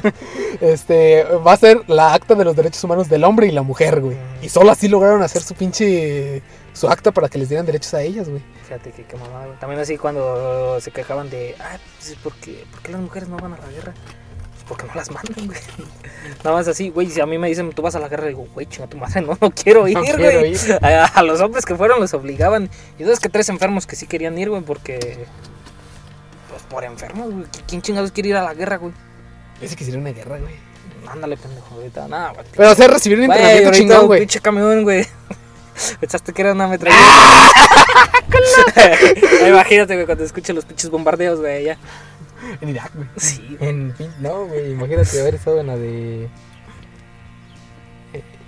este, 0.60 1.22
va 1.24 1.52
a 1.52 1.56
ser 1.56 1.88
la 1.88 2.12
acta 2.12 2.34
de 2.34 2.44
los 2.44 2.56
derechos 2.56 2.82
humanos 2.82 3.08
del 3.08 3.22
hombre 3.22 3.46
y 3.46 3.52
la 3.52 3.62
mujer, 3.62 4.00
güey. 4.00 4.16
Y 4.42 4.48
solo 4.48 4.72
así 4.72 4.88
lograron 4.88 5.22
hacer 5.22 5.42
su 5.42 5.54
pinche. 5.54 6.42
Su 6.74 6.88
acta 6.88 7.10
para 7.12 7.28
que 7.30 7.38
les 7.38 7.48
dieran 7.48 7.64
derechos 7.64 7.94
a 7.94 8.02
ellas, 8.02 8.28
güey. 8.28 8.42
Fíjate 8.64 8.90
que 8.90 9.04
qué 9.04 9.16
mamada, 9.16 9.46
güey. 9.46 9.58
También 9.58 9.80
así 9.80 9.96
cuando 9.96 10.78
se 10.80 10.90
quejaban 10.90 11.30
de, 11.30 11.54
ah, 11.60 11.78
pues, 11.98 12.14
¿por 12.16 12.34
qué, 12.34 12.64
¿por 12.70 12.82
qué 12.82 12.92
las 12.92 13.00
mujeres 13.00 13.28
no 13.28 13.36
van 13.38 13.54
a 13.54 13.58
la 13.58 13.68
guerra? 13.68 13.94
Pues 14.52 14.64
porque 14.68 14.86
no 14.86 14.94
las 14.94 15.10
mandan, 15.10 15.46
güey. 15.46 15.58
Nada 16.44 16.56
más 16.56 16.68
así, 16.68 16.90
güey, 16.90 17.08
si 17.10 17.20
a 17.20 17.26
mí 17.26 17.38
me 17.38 17.48
dicen, 17.48 17.70
tú 17.72 17.80
vas 17.80 17.94
a 17.94 18.00
la 18.00 18.08
guerra, 18.08 18.26
digo, 18.26 18.46
güey, 18.52 18.66
chinga 18.66 18.88
tu 18.88 18.96
madre, 18.98 19.20
no, 19.22 19.38
no 19.40 19.50
quiero 19.50 19.88
ir, 19.88 19.94
No 19.94 20.00
güey. 20.02 20.14
quiero 20.16 20.44
ir. 20.44 20.58
A, 20.82 21.04
a 21.06 21.22
los 21.22 21.40
hombres 21.40 21.64
que 21.64 21.74
fueron 21.76 22.00
los 22.00 22.12
obligaban. 22.12 22.68
Y 22.98 23.04
sabes 23.04 23.20
que 23.20 23.28
tres 23.30 23.48
enfermos 23.48 23.86
que 23.86 23.96
sí 23.96 24.06
querían 24.06 24.36
ir, 24.36 24.50
güey, 24.50 24.62
porque... 24.62 25.26
Pues 26.50 26.62
por 26.64 26.84
enfermos, 26.84 27.32
güey. 27.32 27.46
¿Quién 27.66 27.82
chingados 27.82 28.10
quiere 28.12 28.28
ir 28.30 28.36
a 28.36 28.42
la 28.42 28.54
guerra, 28.54 28.76
güey? 28.76 28.92
Ese 29.60 29.76
quisiera 29.76 29.98
una 30.00 30.10
guerra, 30.10 30.38
güey. 30.38 30.54
Ándale, 31.06 31.36
pendejo, 31.36 31.74
ahorita, 31.76 32.08
nada, 32.08 32.32
güey. 32.32 32.46
Pero 32.56 32.68
hacer 32.70 32.90
recibir 32.90 33.18
un 33.18 33.24
entrenamiento 33.24 33.70
chingón, 33.72 34.06
güey. 34.06 34.20
pinche 34.20 34.40
camión, 34.40 34.82
güey. 34.82 35.06
Pensaste 36.00 36.32
que 36.32 36.42
era 36.42 36.52
una 36.52 36.68
metralleta. 36.68 37.02
Imagínate, 39.48 39.94
güey, 39.94 40.06
cuando 40.06 40.24
escuches 40.24 40.54
los 40.54 40.64
pinches 40.64 40.90
bombardeos, 40.90 41.40
güey, 41.40 41.56
allá. 41.58 41.78
En 42.60 42.68
Irak, 42.68 42.90
güey. 42.94 43.08
Sí, 43.16 43.56
En 43.60 43.94
fin, 43.96 44.10
no, 44.20 44.46
güey, 44.46 44.72
imagínate 44.72 45.20
haber 45.20 45.34
estado 45.36 45.60
en 45.60 45.66
la 45.66 45.76
de. 45.76 46.28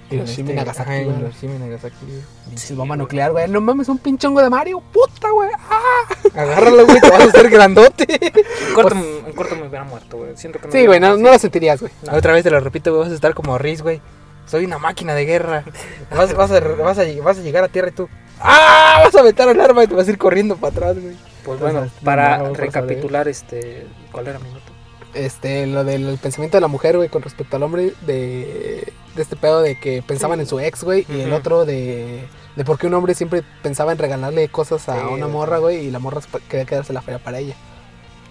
Hiroshima 0.09 0.51
y 0.51 0.53
este, 0.53 0.55
Nagasaki, 0.55 0.91
ajá, 0.91 1.01
en. 1.01 1.19
Hiroshima 1.19 1.55
y 1.55 1.59
Nagasaki. 1.59 2.07
güey. 2.07 2.21
Pinche 2.49 2.75
bomba 2.75 2.97
nuclear, 2.97 3.33
güey. 3.33 3.49
No 3.49 3.61
mames, 3.61 3.89
un 3.89 3.99
pinche 3.99 4.29
hongo 4.29 4.41
de 4.41 4.51
Mario. 4.51 4.81
Puta, 4.93 5.31
güey. 5.31 5.51
Ah. 5.69 6.41
Agárralo, 6.41 6.87
güey, 6.87 7.01
te 7.01 7.11
vas 7.11 7.23
a 7.23 7.25
hacer 7.25 7.51
grandote. 7.51 8.07
en 8.09 8.75
corto, 8.75 8.95
en 8.95 9.33
corto 9.33 9.57
me 9.57 9.63
hubiera 9.67 9.85
muerto, 9.85 10.19
güey. 10.19 10.37
Siento 10.37 10.61
que 10.61 10.67
no 10.67 10.73
Sí, 10.73 10.79
hubiera 10.87 10.87
güey, 10.87 11.01
no, 11.01 11.17
no 11.17 11.31
la 11.31 11.39
sentirías, 11.41 11.81
güey. 11.81 11.93
No. 12.07 12.13
Otra 12.17 12.33
vez 12.35 12.45
te 12.45 12.51
lo 12.51 12.61
repito, 12.61 12.91
güey, 12.93 13.03
vas 13.05 13.13
a 13.13 13.15
estar 13.17 13.35
como 13.35 13.59
Riz, 13.59 13.83
güey. 13.83 14.01
Soy 14.47 14.65
una 14.65 14.79
máquina 14.79 15.15
de 15.15 15.25
guerra. 15.25 15.65
Vas, 16.11 16.35
vas, 16.35 16.51
a, 16.51 16.61
vas, 16.61 16.99
a, 16.99 17.05
vas 17.23 17.39
a 17.39 17.43
llegar 17.43 17.65
a 17.65 17.69
tierra 17.69 17.89
y 17.89 17.93
tú. 17.93 18.09
¡Ah! 18.41 19.01
Vas 19.05 19.15
a 19.15 19.21
aventar 19.21 19.49
el 19.49 19.61
arma 19.61 19.85
y 19.85 19.87
te 19.87 19.95
vas 19.95 20.07
a 20.07 20.11
ir 20.11 20.19
corriendo 20.19 20.57
para 20.57 20.73
atrás, 20.73 20.95
güey. 21.01 21.17
Pues 21.45 21.61
Entonces, 21.61 21.61
bueno, 21.61 21.81
no, 21.87 22.05
para 22.05 22.39
no, 22.39 22.55
recapitular, 22.55 23.29
este. 23.29 23.87
¿Cuál 24.13 24.29
era 24.29 24.39
mi 24.39 24.49
nota? 24.49 24.73
Este, 25.15 25.67
lo 25.67 25.85
del 25.85 26.19
pensamiento 26.19 26.57
de 26.59 26.61
la 26.61 26.69
mujer, 26.69 26.97
güey, 26.97 27.09
con 27.09 27.23
respecto 27.23 27.57
al 27.57 27.63
hombre, 27.63 27.95
de, 28.03 28.93
de 29.15 29.23
este 29.23 29.37
pedo 29.37 29.63
de 29.63 29.81
que 29.81 30.03
pensaban 30.03 30.41
en 30.41 30.47
su 30.47 30.61
ex, 30.61 30.85
güey, 30.85 31.07
y 31.09 31.21
el 31.21 31.33
otro 31.33 31.65
de, 31.65 32.29
de 32.55 32.65
por 32.65 32.79
qué 32.79 32.87
un 32.87 32.95
hombre 32.95 33.15
siempre 33.15 33.43
pensaba 33.63 33.93
en 33.93 33.99
regalarle 33.99 34.49
cosas 34.49 34.89
a 34.91 35.01
Sí, 35.01 35.07
una 35.11 35.27
morra, 35.27 35.59
güey, 35.59 35.87
y 35.87 35.91
la 35.91 36.01
morra 36.01 36.21
quería 36.49 36.67
quedarse 36.67 36.93
la 36.93 37.01
feria 37.01 37.19
para 37.19 37.39
ella. 37.39 37.55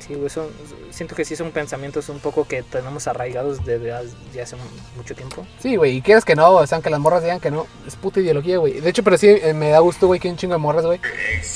Sí, 0.05 0.13
güey, 0.13 0.29
son, 0.29 0.47
siento 0.91 1.15
que 1.15 1.25
sí 1.25 1.35
son 1.35 1.49
pensamientos 1.51 2.09
un 2.09 2.19
poco 2.19 2.47
que 2.47 2.61
tenemos 2.61 3.07
arraigados 3.07 3.65
desde 3.65 3.91
hace, 3.91 4.41
hace 4.41 4.55
mucho 4.95 5.15
tiempo. 5.15 5.45
Sí, 5.59 5.77
güey, 5.77 5.97
y 5.97 6.01
quieres 6.01 6.23
que 6.23 6.35
no, 6.35 6.51
o 6.51 6.67
sea, 6.67 6.75
aunque 6.75 6.91
las 6.91 6.99
morras 6.99 7.23
digan 7.23 7.39
que 7.39 7.49
no, 7.49 7.65
es 7.87 7.95
puta 7.95 8.19
ideología, 8.19 8.57
güey. 8.59 8.81
De 8.81 8.89
hecho, 8.89 9.01
pero 9.03 9.17
sí, 9.17 9.29
eh, 9.29 9.53
me 9.55 9.69
da 9.69 9.79
gusto, 9.79 10.05
güey, 10.05 10.19
que 10.19 10.27
hay 10.27 10.33
un 10.33 10.37
chingo 10.37 10.53
de 10.53 10.59
morras, 10.59 10.85
güey, 10.85 10.99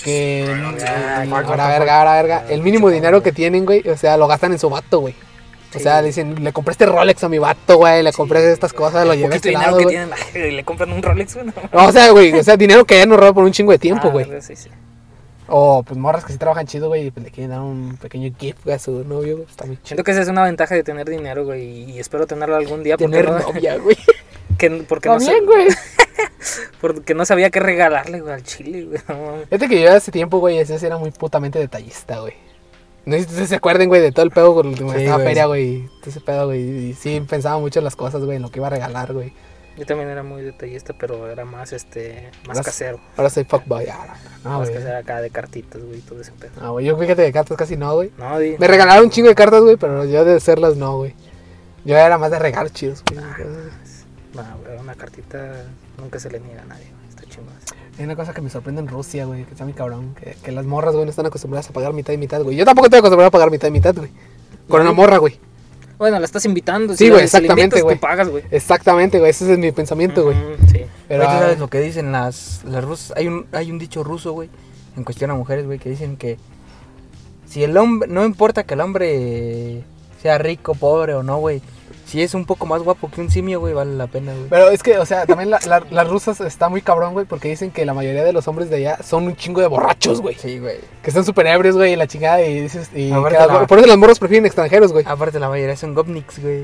que... 0.04 0.48
Ah, 0.88 1.24
mm, 1.28 1.34
ahora 1.34 1.68
verga, 1.68 2.00
ahora 2.00 2.14
verga, 2.16 2.46
el 2.50 2.62
mínimo 2.64 2.90
dinero 2.90 3.22
que 3.22 3.32
tienen, 3.32 3.66
güey, 3.66 3.88
o 3.88 3.96
sea, 3.98 4.18
lo 4.18 4.28
gastan 4.28 4.52
en 4.54 4.60
su 4.60 4.70
vato, 4.70 5.00
güey. 5.00 5.14
O 5.14 5.74
Sí, 5.74 5.82
sea, 5.82 6.02
dicen, 6.02 6.44
le 6.44 6.52
compré 6.52 6.72
este 6.72 6.88
Rolex 6.88 7.24
a 7.24 7.30
mi 7.30 7.38
vato, 7.38 7.78
güey, 7.78 8.02
le 8.02 8.12
compré 8.12 8.52
estas 8.52 8.74
cosas, 8.74 9.06
lo 9.06 9.14
llevé 9.14 9.34
a 9.34 9.38
este 9.38 9.50
dinero 9.50 9.66
lado, 9.68 9.78
que 9.78 9.84
güey. 9.84 9.96
tienen, 10.34 10.56
le 10.56 10.64
compran 10.64 10.92
un 10.92 11.04
Rolex, 11.04 11.36
güey. 11.36 11.46
no. 11.46 11.54
O 11.88 11.92
sea, 11.92 12.10
güey, 12.10 12.34
o 12.34 12.44
sea, 12.44 12.58
dinero 12.58 12.84
que 12.86 12.98
ya 12.98 13.06
no 13.06 13.16
roba 13.16 13.34
por 13.34 13.44
un 13.44 13.52
chingo 13.52 13.72
de 13.72 13.78
tiempo, 13.78 14.08
Ah, 14.08 14.12
güey. 14.12 14.26
sí, 14.42 14.56
sí. 14.56 14.70
O 15.50 15.84
pues 15.84 15.98
morras 15.98 16.24
que 16.26 16.32
sí 16.32 16.38
trabajan 16.38 16.68
chido, 16.68 16.88
güey, 16.88 17.08
y 17.08 17.12
pues 17.12 17.26
le 17.26 17.32
quieren 17.32 17.52
dar 17.52 17.62
un 17.62 17.98
pequeño 18.02 18.32
gift 18.38 18.64
güey, 18.64 18.76
a 18.76 18.80
su 18.80 19.04
novio, 19.04 19.38
güey. 19.38 19.48
Está 19.50 19.66
muy 19.66 19.76
chido. 19.78 19.88
Siento 19.88 20.04
que 20.04 20.12
esa 20.12 20.22
es 20.22 20.28
una 20.28 20.44
ventaja 20.44 20.76
de 20.76 20.84
tener 20.84 21.10
dinero, 21.10 21.46
güey, 21.46 21.92
y 21.92 22.00
espero 22.00 22.28
tenerlo 22.28 22.56
algún 22.56 22.84
día 22.84 22.98
porque 22.98 23.18
Tener 23.18 23.32
no, 23.32 23.40
novia, 23.40 23.78
güey. 23.84 23.98
que, 24.58 24.70
porque, 24.88 25.10
no 25.10 25.18
güey. 25.18 25.68
porque 26.82 27.26
sabía 27.26 27.50
qué 27.50 27.60
regalarle, 27.60 28.22
güey, 28.22 28.34
al 28.34 28.44
chile, 28.44 28.86
güey. 28.86 29.02
no. 29.08 29.44
Fíjate 29.50 29.68
que 29.68 29.82
yo 29.82 29.92
hace 29.92 30.12
tiempo, 30.12 30.40
güey, 30.40 30.60
ese 30.60 30.86
era 30.86 30.98
muy 30.98 31.12
putamente 31.12 31.60
detallista, 31.60 32.20
güey. 32.20 32.34
No 33.06 33.16
sé 33.16 33.24
si 33.24 33.30
ustedes 33.30 33.50
se 33.50 33.56
acuerden, 33.56 33.90
güey, 33.90 34.02
de 34.02 34.12
todo 34.12 34.24
el 34.26 34.32
pedo 34.32 34.54
con 34.54 34.68
el 34.68 34.78
que 34.78 34.84
Sí, 34.84 34.98
estaba 34.98 35.24
feria, 35.24 35.46
güey. 35.48 35.88
Todo 36.00 36.10
ese 36.12 36.22
pedo, 36.22 36.46
güey. 36.48 36.90
Y 36.90 36.94
sí 36.94 37.22
pensaba 37.28 37.58
mucho 37.58 37.80
en 37.80 37.86
las 37.86 37.96
cosas, 37.96 38.24
güey, 38.24 38.36
en 38.36 38.44
lo 38.44 38.52
que 38.52 38.60
iba 38.60 38.68
a 38.68 38.70
regalar, 38.70 39.14
güey. 39.14 39.34
Yo 39.80 39.86
también 39.86 40.10
era 40.10 40.24
muy 40.24 40.42
detallista, 40.42 40.94
pero 40.94 41.30
era 41.30 41.46
más, 41.46 41.72
este, 41.72 42.30
más 42.46 42.62
casero. 42.62 43.00
Ahora 43.16 43.30
soy 43.30 43.46
fuckboy. 43.46 43.88
Ah, 43.88 44.14
no, 44.44 44.60
más 44.60 44.70
casero 44.70 44.98
acá 44.98 45.22
de 45.22 45.30
cartitas, 45.30 45.82
güey, 45.82 46.02
todo 46.02 46.20
ese 46.20 46.34
pedo. 46.34 46.52
No, 46.62 46.74
güey, 46.74 46.86
yo 46.86 46.98
fíjate 46.98 47.22
de 47.22 47.32
cartas 47.32 47.58
casi 47.58 47.78
no, 47.78 47.94
güey. 47.96 48.12
No, 48.18 48.38
di. 48.40 48.58
Me 48.60 48.68
regalaron 48.68 49.06
un 49.06 49.10
chingo 49.10 49.30
de 49.30 49.36
cartas, 49.36 49.62
güey, 49.62 49.78
pero 49.78 50.04
yo 50.04 50.26
de 50.26 50.36
hacerlas 50.36 50.76
no, 50.76 50.98
güey. 50.98 51.16
Yo 51.86 51.96
era 51.96 52.18
más 52.18 52.30
de 52.30 52.40
regalos 52.40 52.74
chidos, 52.74 53.04
güey. 53.10 53.22
No, 53.22 54.44
güey, 54.66 54.78
una 54.78 54.96
cartita 54.96 55.64
nunca 55.98 56.20
se 56.20 56.30
le 56.30 56.42
niega 56.42 56.64
a 56.64 56.66
nadie, 56.66 56.86
güey. 56.92 57.10
Está 57.10 57.24
chingón. 57.24 57.54
Hay 57.98 58.04
una 58.04 58.18
cosa 58.18 58.34
que 58.34 58.42
me 58.42 58.50
sorprende 58.50 58.82
en 58.82 58.90
Rusia, 58.90 59.26
güey, 59.26 59.46
que 59.46 59.52
está 59.52 59.64
muy 59.64 59.74
cabrón. 59.74 60.14
Que, 60.16 60.36
que 60.44 60.52
las 60.52 60.66
morras, 60.66 60.94
güey, 60.94 61.06
no 61.06 61.10
están 61.10 61.26
acostumbradas 61.26 61.70
a 61.70 61.74
pagar 61.74 61.94
mitad 61.94 62.12
y 62.12 62.18
mitad, 62.18 62.42
güey. 62.42 62.58
Yo 62.58 62.66
tampoco 62.66 62.88
estoy 62.88 63.00
acostumbrado 63.00 63.30
a 63.30 63.32
pagar 63.32 63.50
mitad 63.50 63.70
y 63.70 63.72
mitad, 63.72 63.96
güey. 63.96 64.12
Con 64.68 64.82
una 64.82 64.92
morra, 64.92 65.18
güey. 65.20 65.40
Bueno, 66.00 66.18
la 66.18 66.26
estás 66.26 66.46
invitando. 66.46 66.94
Sí, 66.94 67.06
si 67.06 67.10
güey, 67.10 67.20
si 67.20 67.26
exactamente, 67.26 67.82
güey. 67.82 67.98
Tú 67.98 68.02
pagas, 68.02 68.30
güey. 68.30 68.44
Exactamente, 68.50 69.20
güey. 69.20 69.32
Ese 69.32 69.52
es 69.52 69.60
mi 69.60 69.72
pensamiento, 69.74 70.24
güey. 70.24 70.38
Sí. 70.72 70.86
Pero, 71.10 71.24
¿tú 71.24 71.30
ah, 71.30 71.40
sabes 71.40 71.60
lo 71.60 71.68
que 71.68 71.82
dicen 71.82 72.14
las, 72.14 72.64
las 72.64 72.84
rusas? 72.84 73.14
Hay 73.18 73.28
un, 73.28 73.46
hay 73.52 73.70
un 73.70 73.78
dicho 73.78 74.04
ruso, 74.04 74.32
güey, 74.32 74.50
en 74.96 75.04
cuestión 75.04 75.30
a 75.30 75.36
mujeres, 75.36 75.66
güey, 75.66 75.78
que 75.78 75.90
dicen 75.90 76.16
que 76.16 76.38
si 77.46 77.64
el 77.64 77.76
hombre, 77.76 78.08
no 78.10 78.24
importa 78.24 78.64
que 78.64 78.76
el 78.76 78.82
hombre 78.82 79.84
sea 80.22 80.38
rico, 80.38 80.74
pobre 80.74 81.16
o 81.16 81.24
no, 81.24 81.38
güey, 81.38 81.62
si 82.10 82.22
es 82.24 82.34
un 82.34 82.46
poco 82.46 82.66
más 82.66 82.82
guapo 82.82 83.10
que 83.12 83.22
un 83.22 83.30
simio, 83.30 83.60
güey, 83.60 83.74
vale 83.74 83.96
la 83.96 84.08
pena, 84.08 84.34
güey. 84.34 84.48
pero 84.50 84.70
es 84.70 84.82
que, 84.84 84.98
o 84.98 85.06
sea, 85.06 85.26
también 85.26 85.50
la- 85.50 85.60
la- 85.68 85.84
las 85.92 86.08
rusas 86.10 86.42
está 86.42 86.68
muy 86.68 86.82
cabrón, 86.82 87.14
güey, 87.14 87.26
porque 87.26 87.48
dicen 87.50 87.72
que 87.72 87.86
la 87.86 87.94
mayoría 87.94 88.24
de 88.24 88.34
los 88.34 88.48
hombres 88.48 88.70
de 88.70 88.78
allá 88.78 88.98
son 89.04 89.26
un 89.28 89.36
chingo 89.36 89.62
de 89.62 89.68
borrachos, 89.68 90.20
güey. 90.22 90.36
Sí, 90.36 90.60
güey. 90.60 90.78
Que 91.04 91.12
son 91.12 91.24
súper 91.24 91.48
ebrios, 91.48 91.76
güey, 91.76 91.94
y 91.94 91.96
la 91.96 92.08
chingada, 92.08 92.42
y 92.42 92.62
dices, 92.62 92.90
y 92.96 93.10
la- 93.10 93.66
por 93.68 93.78
eso 93.78 93.88
las 93.88 93.98
morras 93.98 94.20
prefieren 94.20 94.46
extranjeros, 94.46 94.92
güey. 94.92 95.06
Aparte 95.08 95.40
la 95.40 95.50
mayoría 95.50 95.76
son 95.78 95.94
gopniks, 95.94 96.40
güey. 96.42 96.64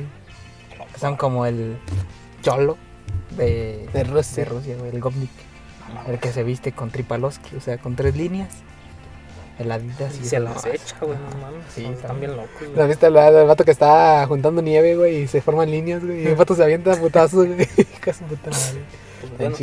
Son 0.99 1.15
como 1.17 1.45
el 1.45 1.77
cholo 2.41 2.77
de, 3.37 3.87
De 3.93 4.03
Rusia. 4.05 4.43
de 4.43 4.49
Rusia, 4.49 4.75
güey, 4.79 4.91
el 4.91 5.01
gopnik. 5.01 5.29
El 6.07 6.19
que 6.19 6.31
se 6.31 6.43
viste 6.43 6.71
con 6.71 6.89
tripaloski, 6.89 7.55
o 7.55 7.61
sea, 7.61 7.77
con 7.77 7.95
tres 7.95 8.15
líneas. 8.15 8.49
El 9.59 9.71
Adidas 9.71 10.17
Y 10.17 10.23
y 10.23 10.25
se 10.25 10.39
las 10.39 10.55
mamadas. 10.55 10.75
echa, 10.75 10.97
güey, 11.01 11.17
no 11.17 11.37
mames. 11.41 11.63
Sí, 11.73 11.85
están 11.85 12.19
bien. 12.19 12.35
locos, 12.35 12.49
¿La 12.61 12.67
güey. 12.75 12.87
viste 12.89 13.07
el, 13.07 13.15
el 13.15 13.47
vato 13.47 13.63
que 13.63 13.71
está 13.71 14.25
juntando 14.27 14.61
nieve, 14.61 14.95
güey, 14.95 15.23
y 15.23 15.27
se 15.27 15.41
forman 15.41 15.71
líneas, 15.71 16.03
güey? 16.03 16.23
Y 16.23 16.27
el 16.27 16.35
vato 16.35 16.55
se 16.55 16.63
avienta 16.63 16.93
a 16.93 16.97
putazos, 16.97 17.47
güey. 17.47 17.67
Casi 18.01 18.23
puta 18.25 18.49
madre. 18.51 18.81
Pues 19.21 19.37
bueno, 19.37 19.55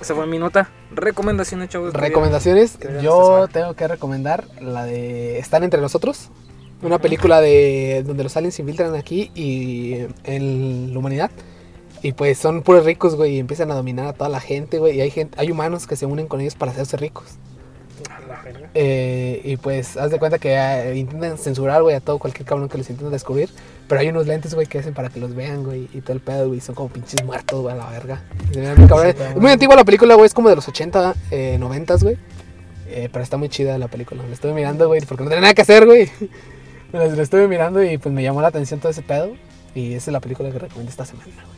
esa 0.00 0.14
fue 0.14 0.26
mi 0.26 0.38
nota. 0.38 0.70
Recomendaciones, 0.90 1.68
chavos. 1.68 1.92
Recomendaciones, 1.92 2.76
que 2.76 2.88
yo 3.02 3.46
tengo 3.52 3.74
que 3.74 3.86
recomendar 3.86 4.44
la 4.60 4.84
de 4.84 5.38
Están 5.38 5.62
entre 5.64 5.80
nosotros, 5.80 6.30
una 6.82 6.98
película 6.98 7.40
de 7.40 8.02
donde 8.06 8.24
los 8.24 8.36
aliens 8.36 8.54
se 8.54 8.62
infiltran 8.62 8.94
aquí 8.94 9.30
y 9.34 10.06
en 10.24 10.92
la 10.92 10.98
humanidad 10.98 11.30
y 12.02 12.12
pues 12.12 12.38
son 12.38 12.62
puros 12.62 12.84
ricos, 12.84 13.16
güey, 13.16 13.36
y 13.36 13.38
empiezan 13.38 13.70
a 13.70 13.74
dominar 13.74 14.06
a 14.06 14.12
toda 14.12 14.28
la 14.28 14.40
gente, 14.40 14.78
güey, 14.78 14.96
y 14.96 15.00
hay 15.00 15.10
gente, 15.10 15.38
hay 15.40 15.50
humanos 15.50 15.86
que 15.86 15.96
se 15.96 16.06
unen 16.06 16.26
con 16.26 16.40
ellos 16.40 16.54
para 16.54 16.72
hacerse 16.72 16.96
ricos. 16.96 17.24
Eh, 18.74 19.40
y 19.44 19.56
pues 19.56 19.96
haz 19.96 20.10
de 20.10 20.18
cuenta 20.18 20.38
que 20.38 20.54
eh, 20.54 20.96
intentan 20.96 21.38
censurar, 21.38 21.82
güey, 21.82 21.96
a 21.96 22.00
todo 22.00 22.18
cualquier 22.18 22.46
cabrón 22.46 22.68
que 22.68 22.78
los 22.78 22.88
intenta 22.90 23.10
descubrir, 23.10 23.50
pero 23.88 24.00
hay 24.00 24.08
unos 24.08 24.26
lentes, 24.26 24.54
güey, 24.54 24.66
que 24.66 24.78
hacen 24.78 24.94
para 24.94 25.08
que 25.08 25.20
los 25.20 25.34
vean, 25.34 25.64
güey, 25.64 25.88
y 25.92 26.00
todo 26.00 26.12
el 26.12 26.20
pedo, 26.20 26.48
güey, 26.48 26.60
son 26.60 26.74
como 26.74 26.88
pinches 26.88 27.24
muertos, 27.24 27.60
güey, 27.60 27.74
a 27.74 27.78
la 27.78 27.90
verga. 27.90 28.22
Y 28.52 28.58
muy. 28.58 29.12
Sí, 29.12 29.18
es 29.18 29.36
muy 29.36 29.50
antigua 29.50 29.76
la 29.76 29.84
película, 29.84 30.14
güey, 30.14 30.26
es 30.26 30.34
como 30.34 30.48
de 30.48 30.56
los 30.56 30.68
80, 30.68 31.14
eh, 31.30 31.56
90, 31.58 31.96
güey. 31.96 32.18
Eh, 32.88 33.08
pero 33.12 33.22
está 33.22 33.36
muy 33.36 33.48
chida 33.48 33.78
la 33.78 33.88
película. 33.88 34.22
La 34.26 34.32
estuve 34.32 34.52
mirando, 34.52 34.86
güey, 34.88 35.00
porque 35.02 35.24
no 35.24 35.28
tenía 35.28 35.42
nada 35.42 35.54
que 35.54 35.62
hacer, 35.62 35.86
güey. 35.86 36.10
La 36.92 37.04
estuve 37.04 37.48
mirando 37.48 37.82
y 37.82 37.98
pues 37.98 38.14
me 38.14 38.22
llamó 38.22 38.40
la 38.40 38.48
atención 38.48 38.80
todo 38.80 38.90
ese 38.90 39.02
pedo. 39.02 39.32
Y 39.74 39.94
esa 39.94 40.10
es 40.10 40.12
la 40.12 40.20
película 40.20 40.50
que 40.50 40.58
recomiendo 40.58 40.88
esta 40.88 41.04
semana, 41.04 41.26
güey. 41.44 41.55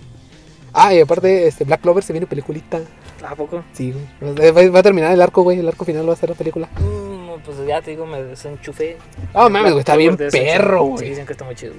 Ah, 0.81 0.95
y 0.95 1.01
aparte, 1.01 1.47
este, 1.49 1.65
Black 1.65 1.81
Clover 1.81 2.03
se 2.05 2.13
viene 2.13 2.27
peliculita. 2.27 2.81
¿A 3.27 3.35
poco? 3.35 3.65
Sí, 3.73 3.93
güey. 3.93 4.35
Va, 4.37 4.53
va- 4.53 4.71
va 4.71 4.79
a 4.79 4.83
terminar 4.83 5.13
el 5.13 5.21
arco, 5.21 5.43
güey. 5.43 5.59
El 5.59 5.67
arco 5.69 5.85
final 5.85 6.09
va 6.09 6.13
a 6.13 6.17
ser 6.17 6.29
la 6.31 6.35
película. 6.37 6.69
Mm, 6.79 7.27
no, 7.27 7.37
pues 7.45 7.57
ya 7.67 7.83
te 7.83 7.91
digo, 7.91 8.07
me 8.07 8.23
desenchufé. 8.23 8.97
Ah, 9.35 9.49
mames, 9.49 9.73
güey, 9.73 9.81
está 9.81 9.97
bien 9.97 10.17
perro, 10.17 10.83
Sí, 10.85 10.91
güey. 10.91 11.09
dicen 11.11 11.27
que 11.27 11.33
está 11.33 11.45
muy 11.45 11.55
chido. 11.57 11.75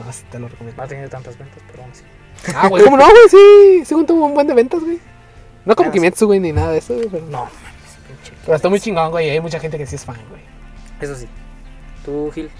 Ah, 0.00 0.12
sí, 0.12 0.24
te 0.30 0.38
lo 0.38 0.48
recomiendo. 0.48 0.76
No 0.76 0.82
ha 0.84 0.88
tenido 0.88 1.08
tantas 1.08 1.38
ventas, 1.38 1.62
pero 1.70 1.82
aún 1.84 1.92
así. 1.92 2.02
Ah, 2.56 2.68
güey, 2.68 2.82
¿cómo 2.82 2.96
no, 2.96 3.04
güey? 3.04 3.28
Sí, 3.30 3.84
sí, 3.84 4.04
tuvo 4.04 4.26
un 4.26 4.34
buen 4.34 4.46
de 4.46 4.54
ventas, 4.54 4.80
güey. 4.82 4.98
No 5.64 5.76
como 5.76 5.90
sí. 5.90 5.94
Kimetsu, 5.98 6.26
güey, 6.26 6.40
ni 6.40 6.50
nada 6.50 6.72
de 6.72 6.78
eso, 6.78 6.94
güey. 6.94 7.08
Pero, 7.08 7.24
No, 7.26 7.38
mames, 7.44 7.52
pinche. 8.08 8.32
pero 8.44 8.56
está 8.56 8.68
muy 8.68 8.80
chingón, 8.80 9.10
güey. 9.12 9.28
y 9.28 9.30
Hay 9.30 9.40
mucha 9.40 9.60
gente 9.60 9.78
que 9.78 9.86
sí 9.86 9.94
es 9.94 10.04
fan, 10.04 10.16
güey. 10.28 10.42
Eso 11.00 11.14
sí. 11.14 11.28
Tú, 12.04 12.30
Gil. 12.34 12.50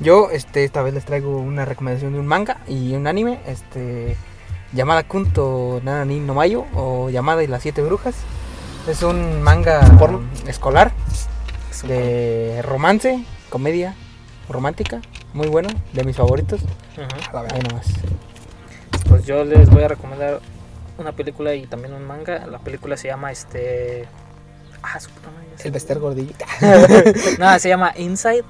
Yo, 0.00 0.30
este, 0.32 0.64
esta 0.64 0.82
vez 0.82 0.92
les 0.94 1.04
traigo 1.04 1.38
una 1.38 1.64
recomendación 1.64 2.12
de 2.14 2.18
un 2.18 2.26
manga 2.26 2.58
y 2.66 2.94
un 2.94 3.06
anime, 3.06 3.38
este, 3.46 4.16
llamada 4.74 5.04
Kunto 5.04 5.80
Nanani 5.82 6.20
no 6.20 6.34
Mayo 6.34 6.66
o 6.74 7.08
llamada 7.10 7.42
y 7.42 7.46
las 7.46 7.62
siete 7.62 7.82
brujas. 7.82 8.14
Es 8.88 9.02
un 9.02 9.42
manga 9.42 9.80
¿Porno? 9.98 10.20
escolar 10.46 10.92
de 11.86 12.60
romance, 12.62 13.24
comedia 13.48 13.94
romántica 14.48 15.00
muy 15.32 15.48
bueno, 15.48 15.68
de 15.92 16.04
mis 16.04 16.16
favoritos. 16.16 16.60
Ujú. 16.62 17.36
A 17.36 17.42
ver, 17.42 17.54
Ahí 17.54 17.60
nomás. 17.62 17.86
Pues 19.08 19.26
yo 19.26 19.44
les 19.44 19.68
voy 19.70 19.82
a 19.82 19.88
recomendar 19.88 20.40
una 20.98 21.12
película 21.12 21.54
y 21.54 21.66
también 21.66 21.92
un 21.92 22.04
manga. 22.06 22.46
La 22.46 22.58
película 22.58 22.96
se 22.96 23.08
llama 23.08 23.32
este. 23.32 24.06
Ah, 24.82 25.00
su 25.00 25.10
puta 25.10 25.30
madre. 25.30 25.48
El 25.62 25.72
Bester 25.72 25.98
gordillita. 25.98 26.46
Nada, 27.38 27.58
se 27.58 27.68
llama 27.68 27.92
Inside. 27.96 28.44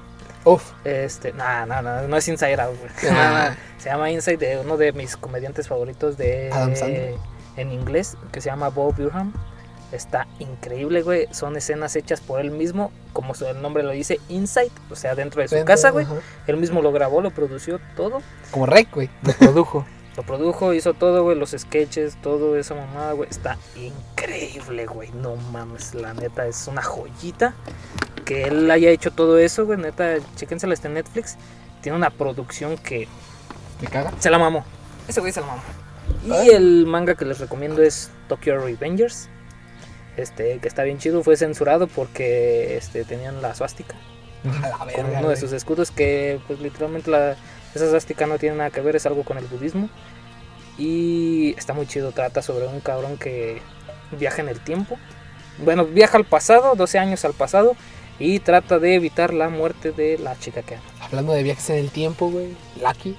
Uf. 0.45 0.71
Este, 0.85 1.33
nada, 1.33 1.65
nada, 1.65 2.07
no 2.07 2.15
es 2.17 2.27
Inside 2.27 2.61
Out, 2.61 2.77
güey. 2.79 2.91
Ah. 3.11 3.55
Se 3.77 3.89
llama 3.89 4.09
Inside 4.11 4.37
de 4.37 4.57
uno 4.59 4.77
de 4.77 4.91
mis 4.93 5.17
comediantes 5.17 5.67
favoritos 5.67 6.17
de 6.17 6.49
Adam 6.53 6.75
Sandler. 6.75 7.15
en 7.57 7.71
inglés, 7.71 8.15
que 8.31 8.41
se 8.41 8.49
llama 8.49 8.69
Bob 8.69 8.95
Durham. 8.95 9.33
Está 9.91 10.27
increíble, 10.39 11.03
güey. 11.03 11.27
Son 11.31 11.55
escenas 11.55 11.95
hechas 11.95 12.19
por 12.19 12.39
él 12.41 12.49
mismo, 12.51 12.91
como 13.13 13.33
su- 13.35 13.45
el 13.45 13.61
nombre 13.61 13.83
lo 13.83 13.91
dice, 13.91 14.19
Inside, 14.29 14.71
o 14.89 14.95
sea, 14.95 15.13
dentro 15.15 15.41
de 15.41 15.47
su 15.47 15.55
Dentro, 15.55 15.73
casa, 15.73 15.91
güey. 15.91 16.07
Él 16.47 16.57
mismo 16.57 16.81
lo 16.81 16.91
grabó, 16.91 17.21
lo 17.21 17.31
produció 17.31 17.79
todo. 17.95 18.21
Como 18.51 18.65
Rec, 18.65 18.91
güey. 18.93 19.09
Lo 19.21 19.33
produjo. 19.39 19.85
Lo 20.17 20.23
produjo, 20.23 20.73
hizo 20.73 20.93
todo, 20.93 21.23
güey, 21.23 21.37
los 21.37 21.51
sketches, 21.51 22.15
todo 22.21 22.57
esa 22.57 22.73
mamada, 22.73 23.11
güey. 23.11 23.29
Está 23.29 23.57
increíble, 23.75 24.85
güey. 24.85 25.11
No 25.11 25.35
mames, 25.35 25.93
la 25.93 26.13
neta 26.13 26.47
es 26.47 26.67
una 26.67 26.81
joyita. 26.81 27.53
Que 28.23 28.43
él 28.43 28.71
haya 28.71 28.89
hecho 28.89 29.11
todo 29.11 29.37
eso, 29.37 29.65
güey. 29.65 29.77
Neta, 29.77 30.15
chéquensela, 30.35 30.73
está 30.73 30.87
en 30.87 30.95
Netflix. 30.95 31.35
Tiene 31.81 31.97
una 31.97 32.09
producción 32.09 32.77
que 32.77 33.07
¿Me 33.81 33.87
caga? 33.87 34.13
se 34.19 34.29
la 34.29 34.39
mamó. 34.39 34.63
Ese 35.07 35.19
güey 35.19 35.33
se 35.33 35.41
la 35.41 35.47
mamó. 35.47 35.61
Ay. 36.31 36.47
Y 36.47 36.49
el 36.51 36.85
manga 36.85 37.15
que 37.15 37.25
les 37.25 37.39
recomiendo 37.39 37.83
es 37.83 38.09
Tokyo 38.29 38.57
Revengers. 38.57 39.27
Este, 40.15 40.59
que 40.59 40.67
está 40.67 40.83
bien 40.83 40.97
chido. 40.97 41.23
Fue 41.23 41.35
censurado 41.35 41.87
porque 41.87 42.77
este, 42.77 43.03
tenían 43.03 43.41
la 43.41 43.53
swastika 43.53 43.95
A 44.79 44.85
la 44.85 44.93
como 44.93 45.19
uno 45.19 45.29
de 45.29 45.35
sus 45.35 45.51
escudos 45.51 45.91
que 45.91 46.39
pues 46.47 46.59
literalmente 46.59 47.11
la, 47.11 47.35
esa 47.75 47.89
swastika 47.89 48.25
no 48.25 48.37
tiene 48.37 48.57
nada 48.57 48.69
que 48.69 48.81
ver, 48.81 48.95
es 48.95 49.05
algo 49.05 49.23
con 49.23 49.37
el 49.37 49.45
budismo 49.45 49.89
y 50.77 51.55
está 51.57 51.73
muy 51.73 51.87
chido, 51.87 52.11
trata 52.11 52.41
sobre 52.41 52.67
un 52.67 52.79
cabrón 52.79 53.17
que 53.17 53.61
viaja 54.17 54.41
en 54.41 54.49
el 54.49 54.59
tiempo, 54.59 54.97
bueno, 55.59 55.85
viaja 55.85 56.17
al 56.17 56.25
pasado, 56.25 56.75
12 56.75 56.99
años 56.99 57.25
al 57.25 57.33
pasado 57.33 57.75
y 58.19 58.39
trata 58.39 58.79
de 58.79 58.95
evitar 58.95 59.33
la 59.33 59.49
muerte 59.49 59.91
de 59.91 60.17
la 60.17 60.37
chica 60.39 60.61
que 60.61 60.75
ama. 60.75 60.83
Hablando 61.01 61.33
de 61.33 61.43
viajes 61.43 61.69
en 61.69 61.77
el 61.77 61.91
tiempo, 61.91 62.29
güey. 62.29 62.55
Lucky. 62.81 63.17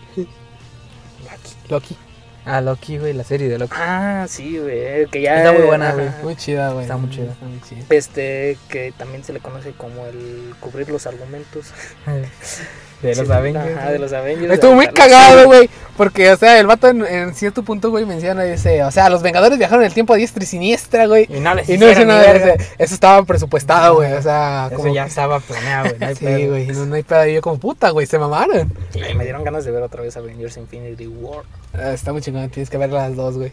Loki. 1.68 1.96
Ah, 2.44 2.60
Loki, 2.60 2.98
güey, 2.98 3.12
la 3.12 3.24
serie 3.24 3.48
de 3.48 3.58
Loki. 3.58 3.74
Ah, 3.76 4.26
sí, 4.28 4.58
güey, 4.58 5.06
que 5.06 5.20
ya 5.20 5.38
Está 5.38 5.52
muy 5.52 5.62
buena, 5.62 5.92
güey. 5.92 6.08
Muy 6.22 6.36
chida, 6.36 6.70
güey. 6.70 6.84
Está 6.84 6.96
muy 6.96 7.10
chida. 7.10 7.32
Está 7.32 7.44
muy 7.44 7.60
chida. 7.60 7.84
Este, 7.90 8.56
que 8.68 8.92
también 8.96 9.24
se 9.24 9.32
le 9.32 9.40
conoce 9.40 9.72
como 9.72 10.06
el 10.06 10.54
cubrir 10.60 10.88
los 10.88 11.06
argumentos. 11.06 11.72
De 13.02 13.14
los 13.14 13.26
Sí, 13.26 13.32
Avengers. 13.32 13.76
Ajá, 13.76 13.90
de 13.92 13.98
los 13.98 14.12
Avengers. 14.12 14.52
Estuvo 14.54 14.72
muy 14.74 14.86
cagado, 14.88 15.44
güey. 15.46 15.68
Porque, 15.96 16.30
o 16.30 16.36
sea, 16.36 16.58
el 16.58 16.66
vato 16.66 16.88
en, 16.88 17.04
en 17.06 17.34
cierto 17.34 17.62
punto, 17.62 17.90
güey, 17.90 18.04
menciona, 18.06 18.42
dice, 18.42 18.82
o 18.84 18.90
sea, 18.90 19.08
los 19.10 19.22
Vengadores 19.22 19.58
viajaron 19.58 19.82
en 19.82 19.88
el 19.88 19.94
tiempo 19.94 20.12
a 20.14 20.16
diestra 20.16 20.42
y 20.42 20.46
siniestra, 20.46 21.06
güey. 21.06 21.26
Y 21.30 21.40
no 21.40 21.54
les 21.54 21.68
Y 21.68 21.76
no 21.78 21.86
hicieron 21.86 22.08
nada 22.08 22.24
eso. 22.32 22.64
Estaba 22.78 23.22
presupuestado, 23.24 23.96
güey. 23.96 24.12
O 24.14 24.22
sea, 24.22 24.68
Eso 24.70 24.76
como. 24.76 24.94
ya 24.94 25.04
estaba 25.06 25.40
planeado, 25.40 25.88
güey. 25.88 25.98
No 26.00 26.06
hay 26.06 26.14
Sí, 26.16 26.46
güey. 26.48 26.66
No, 26.68 26.86
no 26.86 26.94
hay 26.94 27.02
pedo. 27.02 27.26
Y 27.26 27.34
yo, 27.34 27.42
como 27.42 27.58
puta, 27.58 27.90
güey, 27.90 28.06
se 28.06 28.18
mamaron. 28.18 28.72
Sí, 28.90 29.00
me 29.14 29.24
dieron 29.24 29.44
ganas 29.44 29.64
de 29.64 29.70
ver 29.70 29.82
otra 29.82 30.02
vez 30.02 30.16
Avengers 30.16 30.56
Infinity 30.56 31.06
War. 31.06 31.44
Ah, 31.74 31.92
está 31.92 32.12
muy 32.12 32.22
chingón. 32.22 32.48
Tienes 32.50 32.70
que 32.70 32.78
ver 32.78 32.90
las 32.90 33.14
dos, 33.14 33.36
güey. 33.36 33.50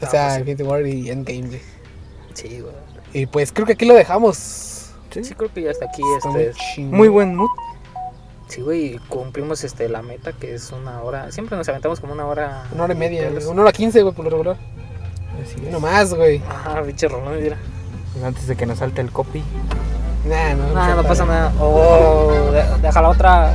O 0.00 0.06
Ah, 0.06 0.10
sea, 0.10 0.26
pues. 0.28 0.38
Infinity 0.40 0.62
War 0.62 0.86
y 0.86 1.10
Endgame, 1.10 1.48
güey. 1.48 1.60
Sí, 2.34 2.60
güey. 2.60 2.74
Y 3.14 3.26
pues 3.26 3.50
creo 3.52 3.66
que 3.66 3.72
aquí 3.72 3.84
lo 3.86 3.94
dejamos. 3.94 4.90
Sí, 5.10 5.22
creo 5.36 5.52
que 5.52 5.62
ya 5.62 5.70
está 5.70 5.86
aquí. 5.86 6.02
Está 6.18 6.28
muy 6.30 6.42
Este, 6.42 6.60
chingón. 6.74 6.96
Muy 6.98 7.08
buen 7.08 7.34
mood. 7.34 7.48
Sí, 8.48 8.60
güey, 8.62 8.98
cumplimos 9.08 9.62
este, 9.64 9.88
la 9.88 10.02
meta 10.02 10.32
que 10.32 10.54
es 10.54 10.72
una 10.72 11.02
hora. 11.02 11.30
Siempre 11.32 11.56
nos 11.56 11.68
aventamos 11.68 12.00
como 12.00 12.12
una 12.12 12.26
hora. 12.26 12.64
Una 12.72 12.84
hora 12.84 12.94
y 12.94 12.96
media. 12.96 13.30
Una 13.48 13.62
hora 13.62 13.72
quince, 13.72 14.02
güey, 14.02 14.14
por 14.14 14.24
lo 14.24 14.30
regular. 14.30 14.56
Así 15.42 15.64
es. 15.64 15.70
no 15.72 15.78
más, 15.80 16.12
güey. 16.14 16.42
Ah, 16.48 16.82
pinche 16.84 17.06
rolón, 17.08 17.40
mira. 17.40 17.56
Antes 18.24 18.46
de 18.48 18.56
que 18.56 18.66
nos 18.66 18.78
salte 18.78 19.00
el 19.00 19.12
copy. 19.12 19.42
Nah, 20.26 20.54
no. 20.54 20.68
No, 20.74 20.96
no 20.96 21.02
pasa 21.04 21.24
nada. 21.24 21.52
Oh, 21.60 22.50
de- 22.52 22.82
deja 22.82 23.00
la 23.02 23.08
otra. 23.10 23.52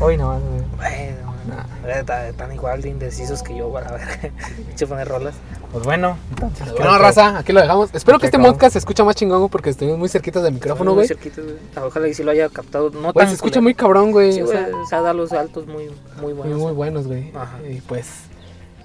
Hoy 0.00 0.16
nomás, 0.16 0.40
güey. 0.42 0.62
Bueno, 0.76 1.34
Nah. 1.46 2.02
tan, 2.04 2.34
tan 2.34 2.52
igual 2.52 2.82
de 2.82 2.88
indecisos 2.90 3.42
que 3.42 3.56
yo 3.56 3.72
para 3.72 3.92
ver. 3.92 4.32
Pinche 4.66 4.86
poner 4.86 5.08
rolas. 5.08 5.34
Pues 5.76 5.84
bueno, 5.84 6.16
entonces. 6.30 6.62
creo 6.68 6.76
Bueno, 6.76 6.92
que- 6.92 6.98
raza, 7.02 7.38
aquí 7.38 7.52
lo 7.52 7.60
dejamos. 7.60 7.90
Espero 7.92 8.16
Aquí 8.16 8.22
que 8.22 8.26
este 8.28 8.36
acabamos. 8.38 8.54
podcast 8.56 8.72
se 8.72 8.78
escucha 8.78 9.04
más 9.04 9.14
chingón 9.14 9.46
porque 9.50 9.68
estuvimos 9.68 9.98
muy 9.98 10.08
cerquitas 10.08 10.42
del 10.42 10.54
micrófono, 10.54 10.92
Muy 10.92 10.94
güey. 11.00 11.08
cerquitos, 11.08 11.44
güey. 11.44 11.56
Ojalá 11.86 12.08
y 12.08 12.14
si 12.14 12.22
lo 12.22 12.30
haya 12.30 12.48
captado. 12.48 12.88
No 12.90 13.12
Güey, 13.12 13.12
tan 13.12 13.28
se 13.28 13.34
escucha 13.34 13.60
culero. 13.60 13.62
muy 13.62 13.74
cabrón, 13.74 14.10
güey. 14.12 14.32
Sí, 14.32 14.40
o 14.40 14.46
sea, 14.46 14.68
O 14.82 14.86
sea, 14.86 15.02
da 15.02 15.12
los 15.12 15.32
altos 15.32 15.66
muy, 15.66 15.84
muy 15.84 15.92
muy, 16.22 16.32
buenos. 16.32 16.58
muy 16.58 16.72
buenos, 16.72 17.06
güey. 17.06 17.30
Ajá. 17.36 17.58
Y 17.70 17.82
pues, 17.82 18.06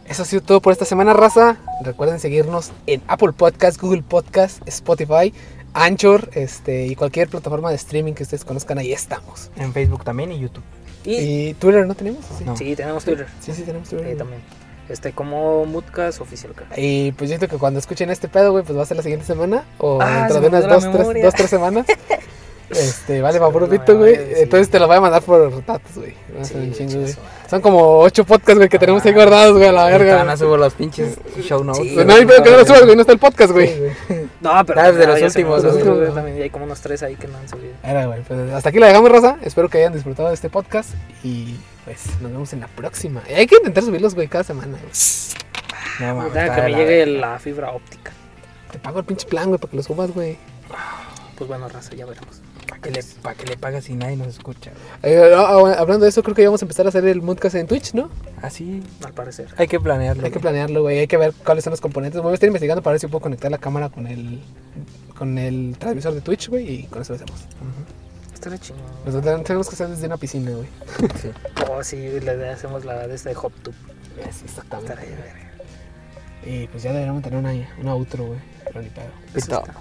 eso 0.05 0.23
ha 0.23 0.25
sido 0.25 0.41
todo 0.41 0.59
por 0.61 0.73
esta 0.73 0.83
semana, 0.83 1.13
raza. 1.13 1.55
Recuerden 1.81 2.19
seguirnos 2.19 2.71
en 2.87 3.01
Apple 3.07 3.31
Podcast, 3.31 3.79
Google 3.81 4.03
Podcast, 4.03 4.61
Spotify, 4.67 5.33
Anchor, 5.73 6.29
este, 6.33 6.87
y 6.87 6.95
cualquier 6.95 7.29
plataforma 7.29 7.69
de 7.69 7.75
streaming 7.77 8.11
que 8.13 8.23
ustedes 8.23 8.43
conozcan, 8.43 8.77
ahí 8.79 8.91
estamos. 8.91 9.49
En 9.55 9.71
Facebook 9.71 10.03
también 10.03 10.33
y 10.33 10.39
YouTube. 10.39 10.63
Y, 11.05 11.15
¿Y 11.15 11.53
Twitter 11.53 11.87
no 11.87 11.95
tenemos? 11.95 12.19
Sí, 12.37 12.43
No. 12.43 12.57
sí, 12.57 12.75
tenemos 12.75 13.05
Twitter. 13.05 13.27
sí, 13.39 13.53
sí 13.53 13.63
tenemos 13.63 13.87
Twitter. 13.87 14.11
Sí, 14.11 14.17
también. 14.17 14.41
Este, 14.91 15.11
como 15.13 15.65
Moodcast 15.65 16.19
oficial. 16.21 16.51
creo. 16.53 16.67
Y 16.75 17.11
pues 17.13 17.29
yo 17.29 17.37
siento 17.37 17.47
que 17.47 17.57
cuando 17.59 17.79
escuchen 17.79 18.09
este 18.09 18.27
pedo, 18.27 18.51
güey, 18.51 18.63
pues 18.63 18.77
va 18.77 18.83
a 18.83 18.85
ser 18.85 18.97
la 18.97 19.03
siguiente 19.03 19.25
semana. 19.25 19.63
O 19.77 19.99
Ah, 20.01 20.27
dentro 20.27 20.35
se 20.35 20.41
de 20.41 20.47
unas 20.47 20.67
dos 20.67 20.91
tres, 20.91 21.23
dos, 21.23 21.33
tres 21.33 21.49
semanas. 21.49 21.85
Este, 22.69 23.21
vale, 23.21 23.37
olvidó 23.37 23.51
la 23.63 23.67
pito, 23.67 23.97
güey. 23.97 24.17
Entonces 24.37 24.69
te 24.69 24.79
lo 24.79 24.87
voy 24.87 24.95
a 24.95 25.01
mandar 25.01 25.21
por 25.21 25.53
datos, 25.65 25.91
güey. 25.93 26.13
Sí. 26.43 27.17
Son 27.49 27.59
como 27.59 27.99
ocho 27.99 28.23
podcasts, 28.23 28.55
güey, 28.55 28.69
que 28.69 28.79
tenemos 28.79 29.03
ahí 29.03 29.11
Ah, 29.11 29.15
guardados, 29.15 29.57
güey, 29.57 29.67
a 29.67 29.73
la 29.73 29.85
verga. 29.87 30.15
van 30.15 30.29
a 30.29 30.37
subir 30.37 30.57
los 30.57 30.73
pinches 30.73 31.17
show 31.41 31.65
notes. 31.65 31.83
Sí, 31.85 31.91
Pues 31.95 32.05
no 32.05 32.13
hay 32.13 32.25
pedo 32.25 32.41
que 32.43 32.49
no 32.49 32.57
lo 32.59 32.65
subas, 32.65 32.83
güey, 32.83 32.95
no 32.95 33.01
está 33.01 33.11
el 33.11 33.19
podcast, 33.19 33.51
güey. 33.51 33.69
No, 34.39 34.51
pero 34.65 34.79
Ah, 34.79 34.87
es 34.87 34.95
de 34.95 35.05
no, 35.05 35.11
los 35.11 35.21
últimos, 35.21 35.53
olvidó, 35.57 35.67
los 35.67 35.75
últimos. 35.75 35.97
güey, 35.99 36.11
También 36.13 36.41
hay 36.43 36.49
como 36.49 36.63
unos 36.63 36.79
tres 36.79 37.03
ahí 37.03 37.15
que 37.17 37.27
no 37.27 37.37
han 37.39 37.49
subido. 37.49 37.73
Era, 37.83 38.05
güey, 38.05 38.21
pues 38.21 38.39
hasta 38.53 38.69
aquí 38.69 38.79
la 38.79 38.87
dejamos, 38.87 39.11
raza. 39.11 39.37
Espero 39.43 39.67
que 39.67 39.79
hayan 39.79 39.91
disfrutado 39.91 40.29
de 40.29 40.35
este 40.35 40.49
podcast. 40.49 40.91
Y 41.25 41.57
pues 41.85 42.05
nos 42.21 42.31
vemos 42.31 42.53
en 42.53 42.61
la 42.61 42.67
próxima. 42.67 43.21
Y 43.29 43.33
hay 43.33 43.47
que 43.47 43.55
intentar 43.55 43.83
subirlos, 43.83 44.15
güey, 44.15 44.27
cada 44.27 44.43
semana, 44.43 44.77
güey. 44.77 44.91
No, 45.99 46.15
mames, 46.15 46.33
Deja 46.33 46.45
está 46.45 46.55
que 46.55 46.61
me 46.63 46.69
la 46.69 46.77
llegue 46.77 47.05
la 47.05 47.39
fibra 47.39 47.71
óptica. 47.71 48.11
Te 48.71 48.79
pago 48.79 48.99
el 48.99 49.05
pinche 49.05 49.27
plan, 49.27 49.47
güey, 49.47 49.59
para 49.59 49.71
que 49.71 49.77
lo 49.77 49.83
subas, 49.83 50.11
güey. 50.11 50.37
Pues 51.37 51.47
bueno, 51.47 51.67
raza, 51.67 51.93
ya 51.95 52.05
veremos. 52.05 52.41
¿Para 52.67 52.81
que 52.81 52.91
le, 52.91 53.03
pa' 53.21 53.33
que 53.33 53.45
le 53.47 53.57
pagas 53.57 53.85
si 53.85 53.95
nadie 53.95 54.15
nos 54.15 54.27
escucha? 54.27 54.71
güey? 55.01 55.13
Eh, 55.13 55.33
ah, 55.35 55.47
ah, 55.49 55.75
hablando 55.77 56.05
de 56.05 56.09
eso, 56.09 56.23
creo 56.23 56.35
que 56.35 56.41
ya 56.43 56.47
vamos 56.47 56.61
a 56.61 56.65
empezar 56.65 56.85
a 56.85 56.89
hacer 56.89 57.05
el 57.05 57.21
podcast 57.21 57.55
en 57.55 57.67
Twitch, 57.67 57.93
¿no? 57.93 58.09
Así. 58.41 58.81
Al 59.03 59.13
parecer. 59.13 59.47
Hay 59.57 59.67
que 59.67 59.79
planearlo. 59.79 60.23
Hay 60.23 60.31
que 60.31 60.39
planearlo, 60.39 60.83
güey. 60.83 60.99
Hay 60.99 61.07
que 61.07 61.17
ver 61.17 61.33
cuáles 61.43 61.63
son 61.63 61.71
los 61.71 61.81
componentes. 61.81 62.21
Voy 62.21 62.31
a 62.31 62.33
estar 62.35 62.47
investigando 62.47 62.81
para 62.81 62.93
ver 62.93 63.01
si 63.01 63.07
puedo 63.07 63.21
conectar 63.21 63.51
la 63.51 63.57
cámara 63.57 63.89
con 63.89 64.07
el 64.07 64.41
con 65.17 65.37
el 65.37 65.75
transmisor 65.77 66.15
de 66.15 66.21
Twitch, 66.21 66.49
güey, 66.49 66.69
y 66.69 66.83
con 66.83 67.03
eso 67.03 67.13
lo 67.13 67.17
hacemos. 67.17 67.41
Estará 67.41 68.00
chingón. 68.59 68.83
Nos 69.05 69.13
lo 69.15 69.21
ten- 69.21 69.43
tenemos 69.43 69.67
que 69.69 69.75
hacer 69.75 69.87
desde 69.89 70.07
una 70.07 70.17
piscina, 70.17 70.51
güey. 70.51 70.67
Sí. 71.21 71.31
Oh, 71.69 71.83
sí, 71.83 72.19
le 72.19 72.49
hacemos 72.49 72.83
la 72.85 73.07
de 73.07 73.15
este 73.15 73.33
Hop 73.35 73.51
Tube. 73.63 73.75
Sí, 74.31 74.45
exactamente. 74.45 74.95
Verga. 74.95 75.51
Y 76.43 76.67
pues 76.67 76.83
ya 76.83 76.91
deberíamos 76.91 77.21
tener 77.23 77.39
una, 77.39 77.51
una 77.79 77.93
outro, 77.93 78.25
güey. 78.25 78.39
Pero 78.65 78.81
ni 78.81 78.89
pedo. 78.89 79.05
Eso 79.05 79.33
Pito. 79.33 79.39
está. 79.39 79.63